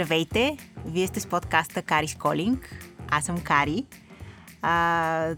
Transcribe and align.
Здравейте! 0.00 0.56
Вие 0.86 1.06
сте 1.06 1.20
с 1.20 1.26
подкаста 1.26 1.82
Карис 1.82 2.14
Колинг. 2.14 2.76
Аз 3.08 3.24
съм 3.24 3.40
Кари. 3.40 3.84
А, 4.62 5.34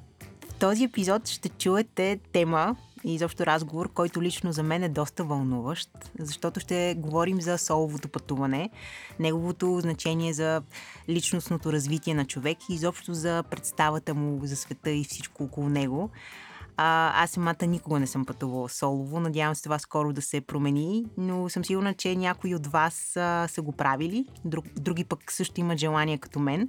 в 0.50 0.54
този 0.54 0.84
епизод 0.84 1.28
ще 1.28 1.48
чуете 1.48 2.20
тема 2.32 2.76
и 3.04 3.14
изобщо 3.14 3.46
разговор, 3.46 3.92
който 3.92 4.22
лично 4.22 4.52
за 4.52 4.62
мен 4.62 4.82
е 4.82 4.88
доста 4.88 5.24
вълнуващ, 5.24 5.90
защото 6.18 6.60
ще 6.60 6.94
говорим 6.98 7.40
за 7.40 7.58
соловото 7.58 8.08
пътуване, 8.08 8.70
неговото 9.18 9.80
значение 9.80 10.32
за 10.32 10.62
личностното 11.08 11.72
развитие 11.72 12.14
на 12.14 12.24
човек 12.24 12.58
и 12.70 12.74
изобщо 12.74 13.14
за 13.14 13.42
представата 13.50 14.14
му 14.14 14.46
за 14.46 14.56
света 14.56 14.90
и 14.90 15.04
всичко 15.04 15.44
около 15.44 15.68
него. 15.68 16.10
А, 16.76 17.22
аз 17.22 17.30
самата 17.30 17.66
никога 17.66 18.00
не 18.00 18.06
съм 18.06 18.24
пътувала 18.24 18.68
солово. 18.68 19.20
Надявам 19.20 19.54
се 19.54 19.62
това 19.62 19.78
скоро 19.78 20.12
да 20.12 20.22
се 20.22 20.40
промени, 20.40 21.04
но 21.16 21.48
съм 21.48 21.64
сигурна, 21.64 21.94
че 21.94 22.16
някои 22.16 22.54
от 22.54 22.66
вас 22.66 23.16
а, 23.16 23.48
са 23.48 23.62
го 23.62 23.72
правили. 23.72 24.26
Друг, 24.44 24.64
други 24.76 25.04
пък 25.04 25.32
също 25.32 25.60
имат 25.60 25.78
желание 25.78 26.18
като 26.18 26.38
мен. 26.38 26.68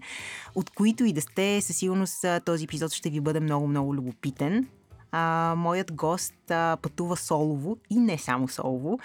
От 0.56 0.70
които 0.70 1.06
и 1.06 1.14
да 1.14 1.22
сте, 1.22 1.62
със 1.62 1.78
сигурност 1.78 2.26
този 2.46 2.64
епизод 2.64 2.94
ще 2.94 3.10
ви 3.10 3.20
бъде 3.20 3.40
много-много 3.40 3.96
любопитен. 3.96 4.68
А, 5.12 5.54
моят 5.58 5.94
гост 5.94 6.52
а, 6.52 6.78
пътува 6.82 7.18
солово 7.18 7.78
и 7.90 8.00
не 8.00 8.18
само 8.18 8.48
солово, 8.48 9.00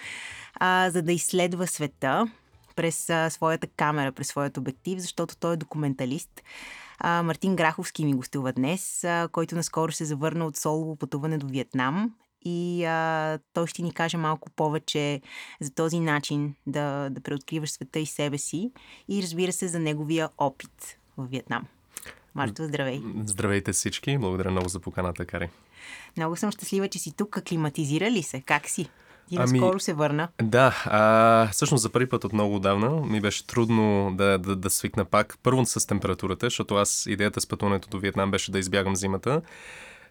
а, 0.55 0.91
за 0.91 1.03
да 1.03 1.13
изследва 1.13 1.67
света 1.67 2.31
през 2.77 3.11
а, 3.11 3.31
своята 3.31 3.67
камера, 3.67 4.13
през 4.13 4.29
своят 4.29 4.57
обектив, 4.57 4.99
защото 4.99 5.37
той 5.37 5.53
е 5.53 5.57
документалист. 5.57 6.43
А, 6.99 7.23
Мартин 7.23 7.57
Граховски 7.57 8.05
ми 8.05 8.15
гостува 8.15 8.53
днес, 8.53 9.05
а, 9.05 9.29
който 9.33 9.55
наскоро 9.55 9.93
се 9.93 10.05
завърна 10.05 10.47
от 10.47 10.57
солово 10.57 10.97
пътуване 10.97 11.39
до 11.39 11.47
Виетнам 11.47 12.15
и 12.45 12.85
а, 12.85 13.39
той 13.53 13.67
ще 13.67 13.83
ни 13.83 13.93
каже 13.93 14.17
малко 14.17 14.51
повече 14.51 15.21
за 15.61 15.75
този 15.75 16.01
начин 16.01 16.55
да, 16.67 17.11
да 17.11 17.21
преоткриваш 17.21 17.71
света 17.71 17.99
и 17.99 18.07
себе 18.07 18.39
си 18.39 18.71
и 19.09 19.23
разбира 19.23 19.53
се 19.53 19.69
за 19.69 19.79
неговия 19.79 20.29
опит 20.39 20.99
в 21.17 21.27
Виетнам. 21.27 21.65
Марто, 22.35 22.65
здравей! 22.65 23.03
Здравейте 23.25 23.73
всички! 23.73 24.19
Благодаря 24.19 24.51
много 24.51 24.69
за 24.69 24.81
поканата, 24.81 25.27
Кари. 25.27 25.51
Много 26.17 26.37
съм 26.37 26.51
щастлива, 26.51 26.89
че 26.89 26.99
си 26.99 27.13
тук. 27.17 27.37
Аклиматизира 27.37 28.11
ли 28.11 28.23
се? 28.23 28.41
Как 28.41 28.69
си? 28.69 28.91
Ти 29.29 29.37
ами, 29.37 29.61
наскоро 29.61 29.81
се 29.81 29.95
върна. 29.95 30.29
Да, 30.43 30.83
а, 30.85 31.49
всъщност 31.53 31.83
за 31.83 31.89
първи 31.89 32.09
път 32.09 32.25
от 32.25 32.33
много 32.33 32.57
отдавна 32.57 32.91
ми 32.91 33.21
беше 33.21 33.47
трудно 33.47 34.15
да, 34.15 34.39
да, 34.39 34.57
да 34.57 34.71
свикна 34.71 35.05
пак. 35.05 35.39
Първо 35.43 35.67
с 35.67 35.87
температурата, 35.87 36.47
защото 36.47 36.75
аз 36.75 37.07
идеята 37.07 37.41
с 37.41 37.47
пътуването 37.47 37.89
до 37.89 37.99
Виетнам 37.99 38.31
беше 38.31 38.53
да 38.53 38.59
избягам 38.59 38.97
зимата. 38.97 39.43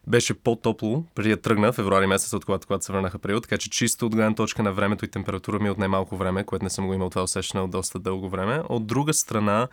Беше 0.07 0.33
по-топло 0.33 1.03
преди 1.15 1.29
да 1.29 1.41
тръгна, 1.41 1.73
февруари 1.73 2.07
месец, 2.07 2.33
от 2.33 2.45
когато, 2.45 2.67
когато 2.67 2.85
се 2.85 2.93
върнах 2.93 3.15
април, 3.15 3.41
така 3.41 3.57
че 3.57 3.69
чисто 3.69 4.05
от 4.05 4.15
гледна 4.15 4.35
точка 4.35 4.63
на 4.63 4.73
времето 4.73 5.05
и 5.05 5.07
температура 5.07 5.59
ми 5.59 5.69
от 5.69 5.77
най-малко 5.77 6.17
време, 6.17 6.43
което 6.43 6.63
не 6.63 6.69
съм 6.69 6.87
го 6.87 6.93
имал 6.93 7.09
това 7.09 7.23
усещане 7.23 7.63
от 7.63 7.71
доста 7.71 7.99
дълго 7.99 8.29
време. 8.29 8.61
От 8.69 8.87
друга 8.87 9.13
страна, 9.13 9.67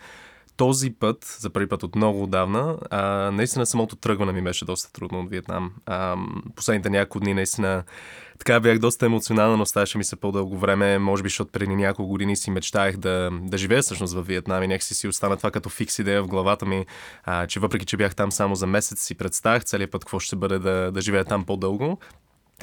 този 0.56 0.90
път, 0.90 1.24
за 1.38 1.50
първи 1.50 1.68
път 1.68 1.82
от 1.82 1.96
много 1.96 2.22
отдавна, 2.22 2.78
а, 2.90 3.30
наистина 3.30 3.66
самото 3.66 3.96
тръгване 3.96 4.32
ми 4.32 4.42
беше 4.42 4.64
доста 4.64 4.92
трудно 4.92 5.20
от 5.20 5.30
Виетнам. 5.30 5.72
А, 5.86 6.16
последните 6.56 6.90
няколко 6.90 7.20
дни 7.20 7.34
наистина 7.34 7.84
така 8.38 8.60
бях 8.60 8.78
доста 8.78 9.06
емоционална, 9.06 9.56
но 9.56 9.62
оставаше 9.62 9.98
ми 9.98 10.04
се 10.04 10.16
по-дълго 10.16 10.58
време. 10.58 10.98
Може 10.98 11.22
би, 11.22 11.28
защото 11.28 11.52
преди 11.52 11.76
няколко 11.76 12.10
години 12.10 12.36
си 12.36 12.50
мечтаях 12.50 12.96
да, 12.96 13.30
да 13.42 13.58
живея 13.58 13.82
всъщност 13.82 14.14
в 14.14 14.22
Виетнам 14.22 14.62
и 14.62 14.68
някакси 14.68 14.94
си 14.94 15.08
остана 15.08 15.36
това 15.36 15.50
като 15.50 15.68
фикс 15.68 15.98
идея 15.98 16.22
в 16.22 16.26
главата 16.26 16.66
ми, 16.66 16.86
а, 17.24 17.46
че 17.46 17.60
въпреки, 17.60 17.86
че 17.86 17.96
бях 17.96 18.14
там 18.14 18.32
само 18.32 18.54
за 18.54 18.66
месец, 18.66 19.00
си 19.00 19.14
представях 19.14 19.64
целият 19.64 19.90
път 19.90 20.04
какво 20.04 20.18
ще 20.18 20.36
бъде 20.36 20.58
да, 20.58 20.90
да 20.92 21.00
живея 21.00 21.24
там 21.24 21.44
по-дълго. 21.44 21.98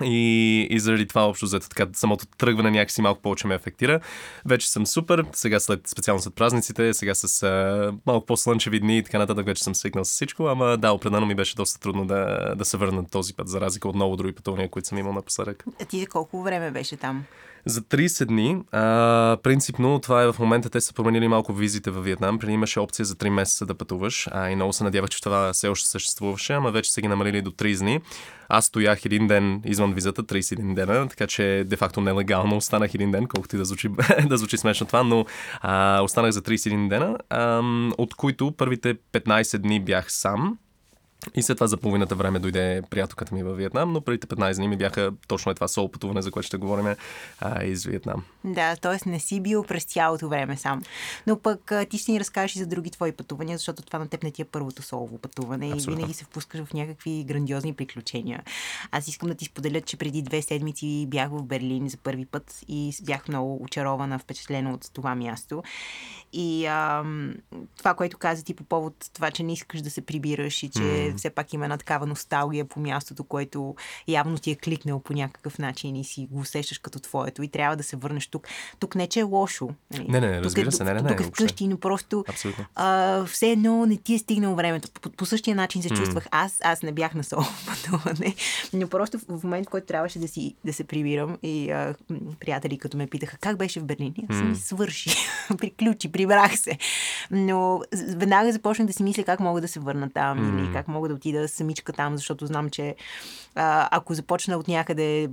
И, 0.03 0.67
и 0.70 0.80
заради 0.80 1.08
това 1.08 1.22
общо 1.22 1.45
взето 1.45 1.70
така 1.70 1.88
самото 1.94 2.25
тръгване 2.38 2.72
някакси 2.72 3.02
малко 3.02 3.22
повече 3.22 3.47
ме 3.47 3.56
афектира. 3.56 4.00
Вече 4.45 4.71
съм 4.71 4.88
супер, 4.88 5.26
сега 5.33 5.60
след, 5.60 5.88
специално 5.88 6.21
след 6.21 6.36
празниците, 6.36 6.93
сега 6.93 7.15
с 7.15 7.43
а, 7.43 7.93
малко 8.05 8.26
по-слънчеви 8.26 8.80
дни 8.80 8.98
и 8.98 9.04
така 9.04 9.20
нататък 9.20 9.45
вече 9.45 9.64
съм 9.64 9.76
свикнал 9.76 10.05
с 10.05 10.10
всичко, 10.10 10.48
ама 10.48 10.77
да, 10.77 10.92
определено 10.92 11.26
ми 11.26 11.36
беше 11.36 11.55
доста 11.55 11.80
трудно 11.80 12.05
да, 12.05 12.54
да 12.55 12.65
се 12.65 12.77
върна 12.77 13.05
този 13.10 13.33
път, 13.33 13.48
за 13.48 13.61
разлика 13.61 13.89
от 13.89 13.95
много 13.95 14.15
други 14.15 14.36
пътувания, 14.36 14.70
които 14.70 14.88
съм 14.88 14.98
имал 14.98 15.14
напоследък. 15.14 15.65
А 15.82 15.86
ти 15.86 16.05
колко 16.05 16.44
време 16.44 16.71
беше 16.71 16.98
там? 16.98 17.23
За 17.66 17.82
30 17.82 18.26
дни. 18.26 18.58
А, 18.72 19.38
принципно 19.44 19.99
това 19.99 20.23
е 20.23 20.32
в 20.32 20.36
момента, 20.39 20.70
те 20.70 20.82
са 20.82 20.94
променили 20.94 21.27
малко 21.27 21.54
визите 21.54 21.92
в 21.92 22.02
Виетнам. 22.02 22.39
Преди 22.39 22.54
имаше 22.54 22.80
опция 22.80 23.05
за 23.05 23.16
3 23.16 23.30
месеца 23.30 23.66
да 23.66 23.76
пътуваш. 23.76 24.27
А, 24.32 24.49
и 24.49 24.55
много 24.55 24.73
се 24.73 24.83
надявах, 24.83 25.10
че 25.10 25.22
това 25.22 25.54
все 25.54 25.67
още 25.67 25.89
съществуваше, 25.89 26.54
ама 26.54 26.71
вече 26.71 26.92
са 26.92 27.02
ги 27.02 27.08
намалили 27.08 27.42
до 27.42 27.52
30 27.52 27.80
дни. 27.80 28.00
Аз 28.50 28.66
стоях 28.66 29.05
един 29.05 29.27
ден 29.27 29.61
извън 29.66 29.94
визата, 29.94 30.23
31 30.23 30.73
дена, 30.73 31.08
така 31.10 31.27
че 31.27 31.64
де-факто 31.67 32.02
нелегално 32.02 32.58
останах 32.58 32.95
един 32.95 33.11
ден, 33.11 33.27
колкото 33.27 33.55
и 33.55 33.60
да 33.60 33.66
звучи, 33.66 33.89
да 34.30 34.38
звучи 34.38 34.58
смешно 34.58 34.88
това, 34.88 35.04
но 35.04 35.26
а, 35.61 36.02
останах 36.02 36.32
за 36.32 36.42
31 36.42 36.89
дена, 36.89 37.17
а, 37.30 37.61
от 37.98 38.16
които 38.16 38.52
първите 38.52 38.95
15 39.14 39.58
дни 39.58 39.80
бях 39.80 40.11
сам 40.11 40.58
и 41.36 41.42
след 41.42 41.58
това 41.58 41.67
за 41.67 41.77
половината 41.77 42.15
време 42.15 42.39
дойде 42.39 42.82
приятелката 42.89 43.36
ми 43.36 43.43
във 43.43 43.58
Виетнам, 43.58 43.93
но 43.93 44.02
преди 44.02 44.27
15 44.27 44.55
дни 44.55 44.67
ми 44.67 44.77
бяха 44.77 45.11
точно 45.27 45.52
е 45.52 45.55
това 45.55 45.67
соло 45.67 45.92
пътуване, 45.92 46.21
за 46.21 46.32
което 46.32 46.48
ще 46.48 46.58
говорим 46.58 46.95
а, 47.39 47.64
из 47.64 47.86
Виетнам. 47.86 48.23
Да, 48.43 48.76
т.е. 48.76 49.09
не 49.09 49.20
си 49.20 49.39
бил 49.39 49.64
през 49.64 49.83
цялото 49.83 50.30
време 50.30 50.58
сам. 50.58 50.83
Но 51.27 51.39
пък 51.39 51.71
ти 51.89 51.98
ще 51.98 52.11
ни 52.11 52.20
разкажеш 52.20 52.55
и 52.55 52.59
за 52.59 52.65
други 52.65 52.92
твои 52.92 53.11
пътувания, 53.11 53.58
защото 53.58 53.83
това 53.83 53.99
на 53.99 54.08
теб 54.08 54.23
не 54.23 54.32
ти 54.32 54.42
е 54.42 54.45
първото 54.45 54.82
солово 54.82 55.17
пътуване 55.17 55.65
Абсолютно. 55.65 55.93
и 55.93 55.95
винаги 55.95 56.14
се 56.14 56.23
впускаш 56.23 56.64
в 56.64 56.73
някакви 56.73 57.23
грандиозни 57.23 57.73
приключения. 57.73 58.43
Аз 58.92 59.08
искам 59.08 59.30
да 59.30 59.36
ти 59.36 59.45
споделя, 59.45 59.82
че 59.82 59.98
преди 59.98 60.21
две 60.21 60.42
седмици 60.42 61.05
бях 61.08 61.30
в 61.30 61.43
Берлин 61.43 61.89
за 61.89 61.98
първи 61.98 62.26
път 62.26 62.59
и 62.67 62.93
бях 63.03 63.27
много 63.27 63.64
очарована, 63.64 64.20
впечатлена 64.20 64.73
от 64.73 64.89
това 64.93 65.15
място. 65.15 65.64
И 66.33 66.65
ам, 66.65 67.36
това, 67.77 67.93
което 67.93 68.17
каза 68.17 68.43
ти 68.43 68.53
по 68.53 68.64
повод 68.64 69.09
това, 69.14 69.32
че 69.32 69.43
не 69.43 69.53
искаш 69.53 69.82
да 69.82 69.89
се 69.89 70.02
прибираш 70.02 70.64
и 70.64 70.70
че 70.70 70.80
mm 70.80 71.11
все 71.17 71.30
пак 71.30 71.54
има 71.54 71.66
една 71.66 71.77
такава 71.77 72.05
носталгия 72.05 72.66
по 72.66 72.80
мястото, 72.80 73.23
което 73.23 73.76
явно 74.08 74.38
ти 74.38 74.52
е 74.52 74.55
кликнал 74.55 74.99
по 74.99 75.14
някакъв 75.14 75.60
начин 75.60 75.95
и 75.95 76.04
си 76.04 76.27
го 76.32 76.39
усещаш 76.39 76.77
като 76.77 76.99
твоето 76.99 77.44
и 77.44 77.48
трябва 77.48 77.76
да 77.76 77.83
се 77.83 77.95
върнеш 77.95 78.27
тук. 78.27 78.48
Тук 78.80 78.95
не, 78.95 79.08
че 79.08 79.20
е 79.20 79.23
лошо. 79.23 79.70
Нали? 79.92 80.08
Не, 80.10 80.20
не, 80.20 80.27
не, 80.27 80.42
разбира 80.42 80.66
тук 80.66 80.73
е, 80.73 80.77
се, 80.77 80.83
не, 80.83 80.94
не, 80.94 81.02
не. 81.02 81.10
Тук 81.10 81.20
е 81.20 81.23
вкъщи, 81.23 81.67
но 81.67 81.77
просто 81.77 82.26
а, 82.76 83.26
все 83.26 83.52
едно 83.52 83.86
не 83.86 83.98
ти 83.98 84.14
е 84.14 84.20
стигнал 84.20 84.55
времето. 84.55 84.89
По, 85.02 85.10
по 85.10 85.26
същия 85.26 85.55
начин 85.55 85.82
се 85.82 85.89
чувствах. 85.89 86.27
Аз, 86.32 86.58
аз 86.64 86.82
не 86.82 86.92
бях 86.92 87.14
на 87.14 87.23
соло 87.23 87.44
пътуване, 87.67 88.36
но 88.73 88.88
просто 88.88 89.20
в 89.20 89.44
момент, 89.44 89.70
който 89.70 89.88
трябваше 89.88 90.20
да, 90.20 90.27
си, 90.27 90.55
да 90.66 90.73
се 90.73 90.83
прибирам 90.83 91.38
и 91.44 91.71
а, 91.71 91.95
приятели 92.39 92.77
като 92.77 92.98
ме 92.98 93.08
питаха 93.08 93.38
как 93.38 93.58
беше 93.58 93.80
в 93.80 93.83
Берлин, 93.83 94.14
аз 94.30 94.42
ми 94.42 94.55
свърши, 94.55 95.10
приключи, 95.58 96.11
прибрах 96.11 96.58
се. 96.60 96.77
Но 97.32 97.82
веднага 98.16 98.52
започнах 98.52 98.88
да 98.88 98.94
си 98.94 99.04
мисля 99.04 99.23
как 99.23 99.39
мога 99.39 99.61
да 99.61 99.67
се 99.67 99.80
върна 99.80 100.10
там 100.10 100.39
mm. 100.39 100.64
или 100.64 100.73
как 100.73 100.88
мога 100.88 101.01
да 101.08 101.14
отида 101.14 101.48
самичка 101.48 101.94
там, 101.94 102.17
защото 102.17 102.45
знам, 102.45 102.70
че 102.70 102.95
а, 103.56 103.88
ако 103.92 104.14
започна 104.14 104.58
от 104.58 104.67
някъде 104.67 105.30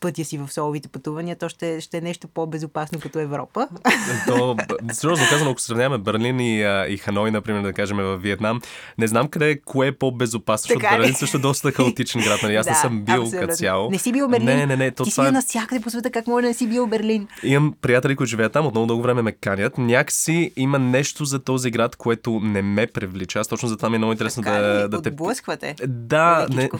пътя 0.00 0.24
си 0.24 0.38
в 0.38 0.52
соловите 0.52 0.88
пътувания, 0.88 1.36
то 1.36 1.48
ще, 1.48 1.80
ще 1.80 1.98
е 1.98 2.00
нещо 2.00 2.28
по-безопасно 2.28 3.00
като 3.00 3.18
Европа. 3.18 3.68
То, 4.26 4.56
сериозно 4.92 5.26
казано, 5.30 5.50
ако 5.50 5.60
сравняваме 5.60 6.02
Берлин 6.02 6.40
и, 6.40 6.62
а, 6.62 6.86
и 6.88 6.96
Ханой, 6.96 7.30
например, 7.30 7.62
да 7.62 7.72
кажем 7.72 7.96
в 7.96 8.18
Виетнам, 8.18 8.60
не 8.98 9.06
знам 9.06 9.28
къде 9.28 9.60
кое 9.60 9.86
е 9.86 9.92
по-безопасно, 9.92 10.68
защото 10.68 10.96
Берлин 10.96 11.14
също 11.14 11.36
е 11.36 11.40
доста 11.40 11.72
хаотичен 11.72 12.22
град. 12.22 12.42
Нали? 12.42 12.56
Аз 12.56 12.66
да, 12.66 12.70
не 12.70 12.76
съм 12.76 13.04
бил 13.04 13.30
като 13.30 13.54
цяло. 13.54 13.90
Не 13.90 13.98
си 13.98 14.12
бил 14.12 14.28
Берлин? 14.28 14.46
Не, 14.46 14.66
не, 14.66 14.76
не. 14.76 14.90
То 14.90 15.04
Ти 15.04 15.10
това... 15.10 15.24
си 15.24 15.26
бил 15.26 15.32
навсякъде 15.32 15.80
по 15.80 15.90
света, 15.90 16.10
как 16.10 16.26
може 16.26 16.42
да 16.42 16.48
не 16.48 16.54
си 16.54 16.66
бил 16.66 16.86
Берлин? 16.86 17.28
Имам 17.42 17.74
приятели, 17.80 18.16
които 18.16 18.30
живеят 18.30 18.52
там, 18.52 18.66
от 18.66 18.74
много 18.74 18.86
дълго 18.86 19.02
време 19.02 19.22
ме 19.22 19.32
канят. 19.32 19.78
Някакси 19.78 20.52
има 20.56 20.78
нещо 20.78 21.24
за 21.24 21.38
този 21.38 21.70
град, 21.70 21.96
което 21.96 22.40
не 22.40 22.62
ме 22.62 22.86
привлича. 22.86 23.38
Аз 23.38 23.48
точно 23.48 23.68
за 23.68 23.76
това 23.76 23.90
ми 23.90 23.96
е 23.96 23.98
много 23.98 24.12
интересно 24.12 24.42
така 24.42 24.56
да, 24.56 24.88
да 24.88 25.02
те. 25.02 25.08
Отблъсквате. 25.08 25.74
Да, 25.86 26.46
не, 26.50 26.70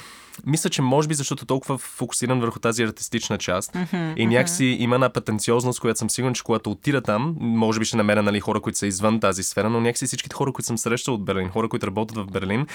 мисля, 0.46 0.70
че 0.70 0.82
може 0.82 1.08
би 1.08 1.14
защото 1.14 1.46
толкова 1.46 1.78
фокусиран 1.78 2.40
върху 2.40 2.58
тази 2.58 2.82
артистична 2.82 3.38
част 3.38 3.72
mm-hmm, 3.72 4.16
и 4.16 4.26
някакси 4.26 4.64
mm-hmm. 4.64 4.80
има 4.80 4.94
една 4.94 5.08
претенциозност, 5.08 5.80
която 5.80 5.98
съм 5.98 6.10
сигурен, 6.10 6.34
че 6.34 6.42
когато 6.42 6.70
отида 6.70 7.00
там, 7.00 7.36
може 7.40 7.78
би 7.78 7.84
ще 7.84 7.96
намеря 7.96 8.22
нали, 8.22 8.40
хора, 8.40 8.60
които 8.60 8.78
са 8.78 8.86
извън 8.86 9.20
тази 9.20 9.42
сфера, 9.42 9.70
но 9.70 9.80
някакси 9.80 10.06
всичките 10.06 10.34
хора, 10.34 10.52
които 10.52 10.66
съм 10.66 10.78
срещал 10.78 11.14
от 11.14 11.24
Берлин, 11.24 11.48
хора, 11.48 11.68
които 11.68 11.86
работят 11.86 12.16
в 12.16 12.26
Берлин, 12.26 12.66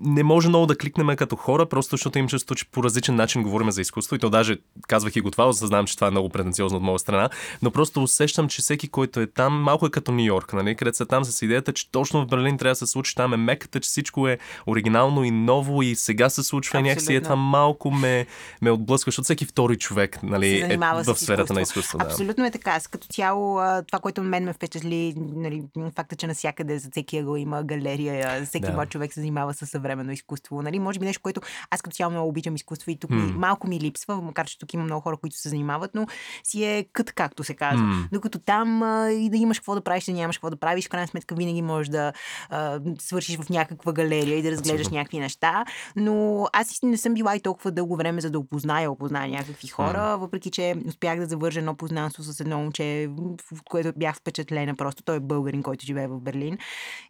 не 0.00 0.22
може 0.22 0.48
много 0.48 0.66
да 0.66 0.78
кликнем 0.78 1.16
като 1.16 1.36
хора, 1.36 1.66
просто 1.66 1.90
защото 1.90 2.18
им 2.18 2.28
чувство, 2.28 2.54
че 2.54 2.70
по 2.70 2.82
различен 2.82 3.14
начин 3.14 3.42
говорим 3.42 3.70
за 3.70 3.80
изкуство. 3.80 4.16
И 4.16 4.18
то 4.18 4.30
даже 4.30 4.58
казвах 4.88 5.16
и 5.16 5.20
го 5.20 5.30
това, 5.30 5.48
осъзнавам, 5.48 5.86
че 5.86 5.94
това 5.94 6.06
е 6.06 6.10
много 6.10 6.28
претенциозно 6.28 6.78
от 6.78 6.84
моя 6.84 6.98
страна, 6.98 7.30
но 7.62 7.70
просто 7.70 8.02
усещам, 8.02 8.48
че 8.48 8.62
всеки, 8.62 8.88
който 8.88 9.20
е 9.20 9.26
там, 9.26 9.62
малко 9.62 9.86
е 9.86 9.90
като 9.90 10.12
Нью 10.12 10.24
Йорк, 10.24 10.52
нали? 10.52 10.74
където 10.74 10.96
са 10.96 11.06
там 11.06 11.24
с 11.24 11.42
идеята, 11.42 11.72
че 11.72 11.90
точно 11.90 12.22
в 12.22 12.26
Берлин 12.26 12.58
трябва 12.58 12.72
да 12.72 12.76
се 12.76 12.86
случи, 12.86 13.14
там 13.14 13.34
е 13.34 13.36
меката, 13.36 13.80
че 13.80 13.88
всичко 13.88 14.28
е 14.28 14.38
оригинално 14.66 15.24
и 15.24 15.30
ново 15.30 15.82
и 15.82 15.94
сега 15.94 16.30
се 16.30 16.42
случва 16.42 16.78
Абсолютно. 16.78 16.88
някакси 16.88 17.14
е 17.14 17.20
това 17.20 17.36
малко 17.36 17.90
ме, 17.90 18.26
ме 18.62 18.70
отблъсква, 18.70 19.10
защото 19.10 19.24
всеки 19.24 19.44
втори 19.44 19.78
човек 19.78 20.22
нали, 20.22 20.58
е 20.58 20.76
в 20.76 21.14
сферата 21.16 21.54
на 21.54 21.60
изкуство. 21.60 21.98
Да. 21.98 22.04
Абсолютно 22.04 22.46
е 22.46 22.50
така. 22.50 22.80
С 22.80 22.86
като 22.86 23.06
цяло 23.08 23.60
това, 23.86 23.98
което 23.98 24.22
мен 24.22 24.44
ме 24.44 24.52
впечатли, 24.52 25.14
нали, 25.16 25.62
факта, 25.96 26.16
че 26.16 26.26
навсякъде 26.26 26.78
за 26.78 26.90
всеки 26.90 27.18
ъгъл 27.18 27.36
има 27.36 27.62
галерия, 27.62 28.44
всеки 28.46 28.66
да. 28.66 28.86
човек 28.86 29.12
се 29.12 29.20
занимава 29.20 29.54
с 29.54 29.74
съвременно 29.88 30.12
изкуство. 30.12 30.62
Нали? 30.62 30.78
Може 30.78 30.98
би 30.98 31.06
нещо, 31.06 31.22
което 31.22 31.40
аз 31.70 31.82
като 31.82 31.96
цяло 31.96 32.10
много 32.10 32.28
обичам 32.28 32.54
изкуство 32.54 32.90
и 32.90 32.96
тук 32.96 33.10
М. 33.10 33.32
малко 33.36 33.68
ми 33.68 33.80
липсва, 33.80 34.22
макар 34.22 34.46
че 34.46 34.58
тук 34.58 34.74
има 34.74 34.84
много 34.84 35.00
хора, 35.00 35.16
които 35.16 35.36
се 35.36 35.48
занимават, 35.48 35.90
но 35.94 36.06
си 36.44 36.64
е 36.64 36.86
кът, 36.92 37.12
както 37.12 37.44
се 37.44 37.54
казва. 37.54 37.86
М. 37.86 38.08
Докато 38.12 38.38
там 38.38 38.82
а, 38.82 39.10
и 39.10 39.30
да 39.30 39.36
имаш 39.36 39.58
какво 39.58 39.74
да 39.74 39.80
правиш, 39.80 40.04
да 40.04 40.12
нямаш 40.12 40.38
какво 40.38 40.50
да 40.50 40.56
правиш, 40.56 40.86
в 40.86 40.88
крайна 40.88 41.08
сметка 41.08 41.34
винаги 41.34 41.62
можеш 41.62 41.88
да 41.88 42.12
а, 42.50 42.80
свършиш 42.98 43.36
в 43.36 43.50
някаква 43.50 43.92
галерия 43.92 44.38
и 44.38 44.42
да 44.42 44.50
разглеждаш 44.50 44.80
Абсолютно. 44.80 44.98
някакви 44.98 45.18
неща. 45.18 45.64
Но 45.96 46.46
аз 46.52 46.82
не 46.82 46.96
съм 46.96 47.14
била 47.14 47.36
и 47.36 47.40
толкова 47.40 47.70
дълго 47.70 47.96
време, 47.96 48.20
за 48.20 48.30
да 48.30 48.38
опозная, 48.38 48.90
опозная 48.90 49.28
някакви 49.28 49.68
хора, 49.68 50.16
въпреки 50.18 50.50
че 50.50 50.74
успях 50.86 51.18
да 51.18 51.26
завържа 51.26 51.58
едно 51.58 51.74
познанство 51.74 52.22
с 52.22 52.40
едно 52.40 52.58
момче, 52.58 53.08
в 53.52 53.62
което 53.70 53.92
бях 53.96 54.16
впечатлена 54.16 54.76
просто. 54.76 55.02
Той 55.02 55.16
е 55.16 55.20
българин, 55.20 55.62
който 55.62 55.86
живее 55.86 56.06
в 56.06 56.20
Берлин. 56.20 56.58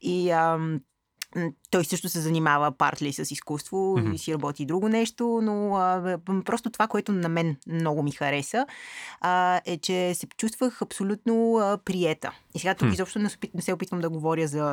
И 0.03 0.31
ам, 0.31 0.81
той 1.71 1.85
също 1.85 2.09
се 2.09 2.21
занимава 2.21 2.73
партли 2.73 3.13
с 3.13 3.31
изкуство 3.31 3.97
Мгм. 3.99 4.13
и 4.13 4.19
си 4.19 4.35
работи 4.35 4.67
друго 4.67 4.89
нещо, 4.89 5.41
но 5.43 5.77
а, 5.77 6.19
просто 6.45 6.71
това, 6.71 6.87
което 6.87 7.13
на 7.13 7.29
мен 7.29 7.57
много 7.67 8.03
ми 8.03 8.13
хареса, 8.13 8.67
а, 9.21 9.61
е, 9.65 9.79
че 9.79 10.15
се 10.15 10.27
чувствах 10.37 10.83
абсолютно 10.83 11.57
а, 11.57 11.79
приета. 11.85 12.33
И 12.55 12.59
сега 12.59 12.75
тук 12.75 12.89
Хм. 12.89 12.93
изобщо 12.93 13.19
не, 13.19 13.29
не 13.55 13.63
се 13.63 13.73
опитвам 13.73 14.01
да 14.01 14.11
говоря 14.11 14.49
за 14.49 14.65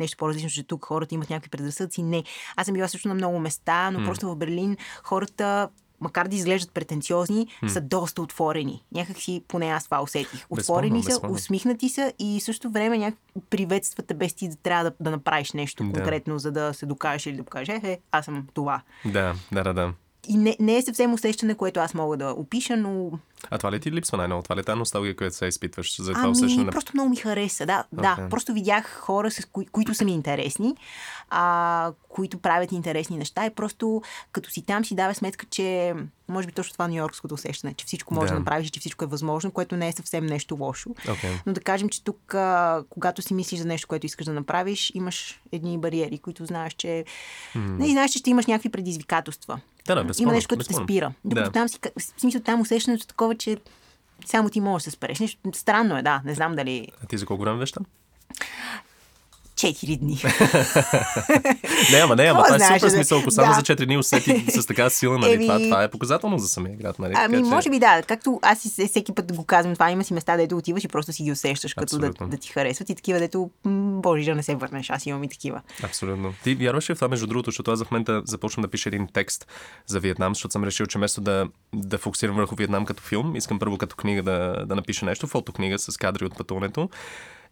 нещо 0.00 0.16
по-различно, 0.16 0.50
че 0.50 0.62
тук 0.62 0.84
хората 0.84 1.14
имат 1.14 1.30
някакви 1.30 1.50
предразсъдци. 1.50 2.02
Не. 2.02 2.24
Аз 2.56 2.66
съм 2.66 2.74
била 2.74 2.88
също 2.88 3.08
на 3.08 3.14
много 3.14 3.38
места, 3.38 3.90
но 3.90 4.00
М. 4.00 4.04
просто 4.06 4.28
в 4.28 4.36
Берлин 4.36 4.76
хората 5.02 5.68
макар 6.04 6.28
да 6.28 6.36
изглеждат 6.36 6.72
претенциозни, 6.72 7.46
М. 7.62 7.68
са 7.68 7.80
доста 7.80 8.22
отворени. 8.22 8.84
Някак 8.92 9.16
си, 9.16 9.42
поне 9.48 9.66
аз 9.66 9.84
това 9.84 10.02
усетих. 10.02 10.30
Безспорно, 10.32 10.60
Отворени 10.60 11.02
са, 11.02 11.08
безспорно. 11.08 11.34
усмихнати 11.34 11.88
са 11.88 12.12
и 12.18 12.40
в 12.40 12.44
същото 12.44 12.72
време 12.72 12.98
някак 12.98 13.18
приветствате 13.50 14.14
без 14.14 14.34
ти 14.34 14.48
да 14.48 14.56
трябва 14.56 14.84
да, 14.84 14.92
да 15.00 15.10
направиш 15.10 15.52
нещо 15.52 15.84
Да. 15.84 15.92
конкретно, 15.92 16.38
за 16.38 16.52
да 16.52 16.74
се 16.74 16.86
докажеш 16.86 17.26
или 17.26 17.36
да 17.36 17.42
покажеш, 17.42 17.82
е, 17.82 17.98
аз 18.12 18.24
съм 18.24 18.46
това. 18.54 18.80
Да, 19.04 19.34
да, 19.52 19.62
да, 19.62 19.74
да. 19.74 19.92
И 20.28 20.36
не, 20.36 20.56
не 20.60 20.76
е 20.76 20.82
съвсем 20.82 21.14
усещане, 21.14 21.54
което 21.54 21.80
аз 21.80 21.94
мога 21.94 22.16
да 22.16 22.30
опиша, 22.30 22.76
но 22.76 23.10
А 23.50 23.58
това 23.58 23.72
ли 23.72 23.80
ти 23.80 23.92
липсва 23.92 24.18
най-много? 24.18 24.42
Това 24.42 24.56
ли 24.56 24.60
е 24.60 24.64
тази 24.64 24.78
носталгия, 24.78 25.16
която 25.16 25.36
се 25.36 25.46
изпитваш 25.46 26.00
за 26.00 26.12
това 26.12 26.22
ами, 26.22 26.30
усещане? 26.32 26.70
просто 26.70 26.92
много 26.94 27.10
ми 27.10 27.16
хареса. 27.16 27.66
Да, 27.66 27.84
Окей. 27.92 28.02
да, 28.16 28.28
просто 28.28 28.52
видях 28.52 28.94
хора, 28.94 29.30
с 29.30 29.44
кои, 29.44 29.66
които 29.66 29.94
са 29.94 30.04
ми 30.04 30.12
интересни, 30.12 30.74
а, 31.30 31.92
които 32.08 32.38
правят 32.38 32.72
интересни 32.72 33.16
неща 33.18 33.46
и 33.46 33.50
просто 33.50 34.02
като 34.32 34.50
си 34.50 34.62
там 34.62 34.84
си 34.84 34.94
дава 34.94 35.14
сметка, 35.14 35.46
че 35.50 35.94
може 36.28 36.46
би 36.46 36.52
точно 36.52 36.72
това 36.72 36.88
нью-йоркското 36.88 37.32
усещане, 37.32 37.74
че 37.74 37.86
всичко 37.86 38.14
може 38.14 38.26
да, 38.28 38.34
Да. 38.34 38.38
направиш, 38.38 38.70
че 38.70 38.80
всичко 38.80 39.04
е 39.04 39.08
възможно, 39.08 39.50
което 39.50 39.76
не 39.76 39.88
е 39.88 39.92
съвсем 39.92 40.26
нещо 40.26 40.56
лошо. 40.60 40.90
Окей. 41.10 41.30
Но 41.46 41.52
да 41.52 41.60
кажем, 41.60 41.88
че 41.88 42.04
тук, 42.04 42.34
а, 42.34 42.82
когато 42.90 43.22
си 43.22 43.34
мислиш 43.34 43.60
за 43.60 43.66
нещо, 43.66 43.88
което 43.88 44.06
искаш 44.06 44.26
да 44.26 44.32
направиш, 44.32 44.92
имаш 44.94 45.40
едни 45.52 45.78
бариери, 45.78 46.18
които 46.18 46.46
знаеш, 46.46 46.72
че... 46.74 47.04
Не 47.54 47.88
знаеш, 47.88 48.10
че 48.10 48.18
ще 48.18 48.30
имаш 48.30 48.46
някакви 48.46 48.68
предизвикателства. 48.68 49.60
Да, 49.86 49.94
да, 49.94 50.00
Има 50.00 50.06
безспорно, 50.06 50.32
нещо, 50.32 50.48
което 50.48 50.64
те 50.64 50.68
безспорно. 50.68 50.86
спира. 50.86 51.12
Докато 51.24 51.48
Да. 51.48 51.52
там 51.52 51.68
си, 51.68 51.78
в 51.98 52.20
смисъл, 52.20 52.40
там 52.40 52.60
усещането 52.60 53.06
е 53.34 53.38
че 53.38 53.56
само 54.26 54.50
ти 54.50 54.60
можеш 54.60 54.84
да 54.84 54.90
спреш. 54.90 55.20
Нещо 55.20 55.50
странно 55.54 55.98
е, 55.98 56.02
да. 56.02 56.22
Не 56.24 56.34
знам 56.34 56.56
дали 56.56 56.88
А 57.02 57.06
ти 57.06 57.18
за 57.18 57.26
колко 57.26 57.42
време 57.42 57.58
веща? 57.58 57.80
4 59.64 59.98
дни. 59.98 60.22
Не, 61.92 61.98
ама 61.98 62.16
не, 62.16 62.22
ама 62.24 62.42
Какво 62.42 62.54
това 62.54 62.66
е 62.66 62.68
супер 62.70 62.80
бе? 62.80 62.90
смисъл. 62.90 63.18
Ако 63.18 63.30
само 63.30 63.48
Да. 63.48 63.54
за 63.54 63.62
4 63.62 63.86
дни 63.86 63.98
усети 63.98 64.44
с 64.50 64.66
така 64.66 64.90
сила, 64.90 65.18
нали, 65.18 65.32
Еми- 65.32 65.46
това, 65.46 65.58
това 65.58 65.82
е 65.82 65.90
показателно 65.90 66.38
за 66.38 66.48
самия 66.48 66.76
град, 66.76 66.98
нали? 66.98 67.12
Ами, 67.16 67.34
Така 67.34 67.44
че- 67.44 67.50
може 67.50 67.70
би 67.70 67.78
да. 67.78 68.02
Както 68.02 68.38
аз 68.42 68.64
и 68.64 68.68
се- 68.68 68.86
всеки 68.86 69.12
път 69.14 69.32
го 69.32 69.44
казвам, 69.44 69.74
това 69.74 69.90
има 69.90 70.04
си 70.04 70.14
места, 70.14 70.36
дето 70.36 70.56
отиваш 70.56 70.84
и 70.84 70.88
просто 70.88 71.12
си 71.12 71.22
ги 71.22 71.32
усещаш, 71.32 71.74
като 71.74 71.98
да, 71.98 72.10
да 72.20 72.36
ти 72.36 72.48
харесват 72.48 72.90
и 72.90 72.94
такива, 72.94 73.18
дето, 73.18 73.50
м, 73.64 73.70
боже, 73.94 74.24
да 74.24 74.34
не 74.34 74.42
се 74.42 74.54
върнеш. 74.54 74.90
Аз 74.90 75.06
имам 75.06 75.24
и 75.24 75.28
такива. 75.28 75.60
Абсолютно. 75.82 76.34
Ти 76.44 76.54
вярваш 76.54 76.90
ли 76.90 76.94
в 76.94 76.98
това, 76.98 77.08
между 77.08 77.26
другото, 77.26 77.50
защото 77.50 77.70
аз 77.70 77.82
в 77.82 77.90
момента 77.90 78.22
започвам 78.24 78.62
да 78.62 78.68
пиша 78.68 78.88
един 78.88 79.08
текст 79.08 79.46
за 79.86 80.00
Виетнам, 80.00 80.34
защото 80.34 80.52
съм 80.52 80.64
решил, 80.64 80.86
че 80.86 80.98
вместо 80.98 81.20
да, 81.20 81.46
да 81.74 81.98
фокусирам 81.98 82.36
върху 82.36 82.54
Виетнам 82.54 82.84
като 82.84 83.02
филм, 83.02 83.36
искам 83.36 83.58
първо 83.58 83.78
като 83.78 83.96
книга 83.96 84.22
да, 84.22 84.64
да 84.66 84.74
напиша 84.74 85.06
нещо, 85.06 85.26
фотокнига 85.26 85.78
с 85.78 85.96
кадри 85.96 86.24
от 86.24 86.36
пътуването. 86.36 86.88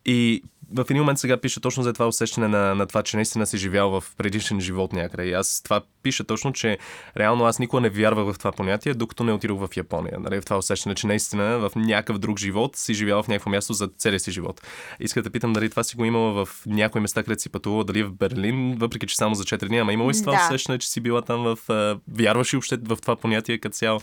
И 0.07 0.43
в 0.75 0.85
един 0.91 1.03
момент 1.03 1.19
сега 1.19 1.37
пиша 1.37 1.61
точно 1.61 1.83
за 1.83 1.93
това 1.93 2.07
усещане 2.07 2.49
на, 2.49 2.75
на 2.75 2.87
това, 2.87 3.03
че 3.03 3.17
наистина 3.17 3.47
си 3.47 3.59
живял 3.59 4.01
в 4.01 4.05
предишен 4.17 4.61
живот 4.61 4.93
някъде. 4.93 5.25
И 5.25 5.33
аз 5.33 5.61
това 5.65 5.81
пиша 6.03 6.25
точно, 6.25 6.53
че 6.53 6.79
реално 7.17 7.45
аз 7.45 7.59
никога 7.59 7.81
не 7.81 7.91
вярвах 7.91 8.35
в 8.35 8.39
това 8.39 8.53
понятие, 8.53 8.95
докато 8.95 9.25
не 9.25 9.33
отидох 9.33 9.67
в 9.67 9.77
Япония. 9.77 10.19
Нали? 10.21 10.41
В 10.41 10.45
това 10.45 10.59
усещане, 10.59 10.95
че 10.95 11.07
наистина 11.07 11.59
в 11.59 11.71
някакъв 11.77 12.19
друг 12.19 12.39
живот 12.39 12.77
си 12.77 12.95
живял 12.95 13.23
в 13.23 13.29
някакво 13.29 13.51
място 13.51 13.73
за 13.73 13.89
целия 13.99 14.21
си 14.21 14.31
живот. 14.31 14.61
Иска 15.01 15.23
да 15.23 15.31
питам 15.31 15.53
дали 15.53 15.71
това 15.71 15.83
си 15.83 15.97
го 15.97 16.05
имала 16.05 16.45
в 16.45 16.49
някои 16.67 17.01
места, 17.01 17.23
където 17.23 17.43
си 17.43 17.49
пътувала, 17.49 17.85
дали 17.85 18.03
в 18.03 18.13
Берлин, 18.13 18.77
въпреки 18.79 19.07
че 19.07 19.17
само 19.17 19.35
за 19.35 19.45
4 19.45 19.69
дни, 19.69 19.79
ама 19.79 19.93
има 19.93 20.05
ли 20.05 20.13
това 20.21 20.33
Да. 20.33 20.47
усещане, 20.47 20.79
че 20.79 20.89
си 20.89 21.01
била 21.01 21.23
там 21.23 21.43
в... 21.43 21.59
а, 21.71 21.99
Вярваш 22.19 22.55
ли 22.55 22.57
въобще 22.57 22.77
в 22.77 22.97
това 23.03 23.17
понятие 23.17 23.59
като 23.59 23.75
цяло? 23.75 24.01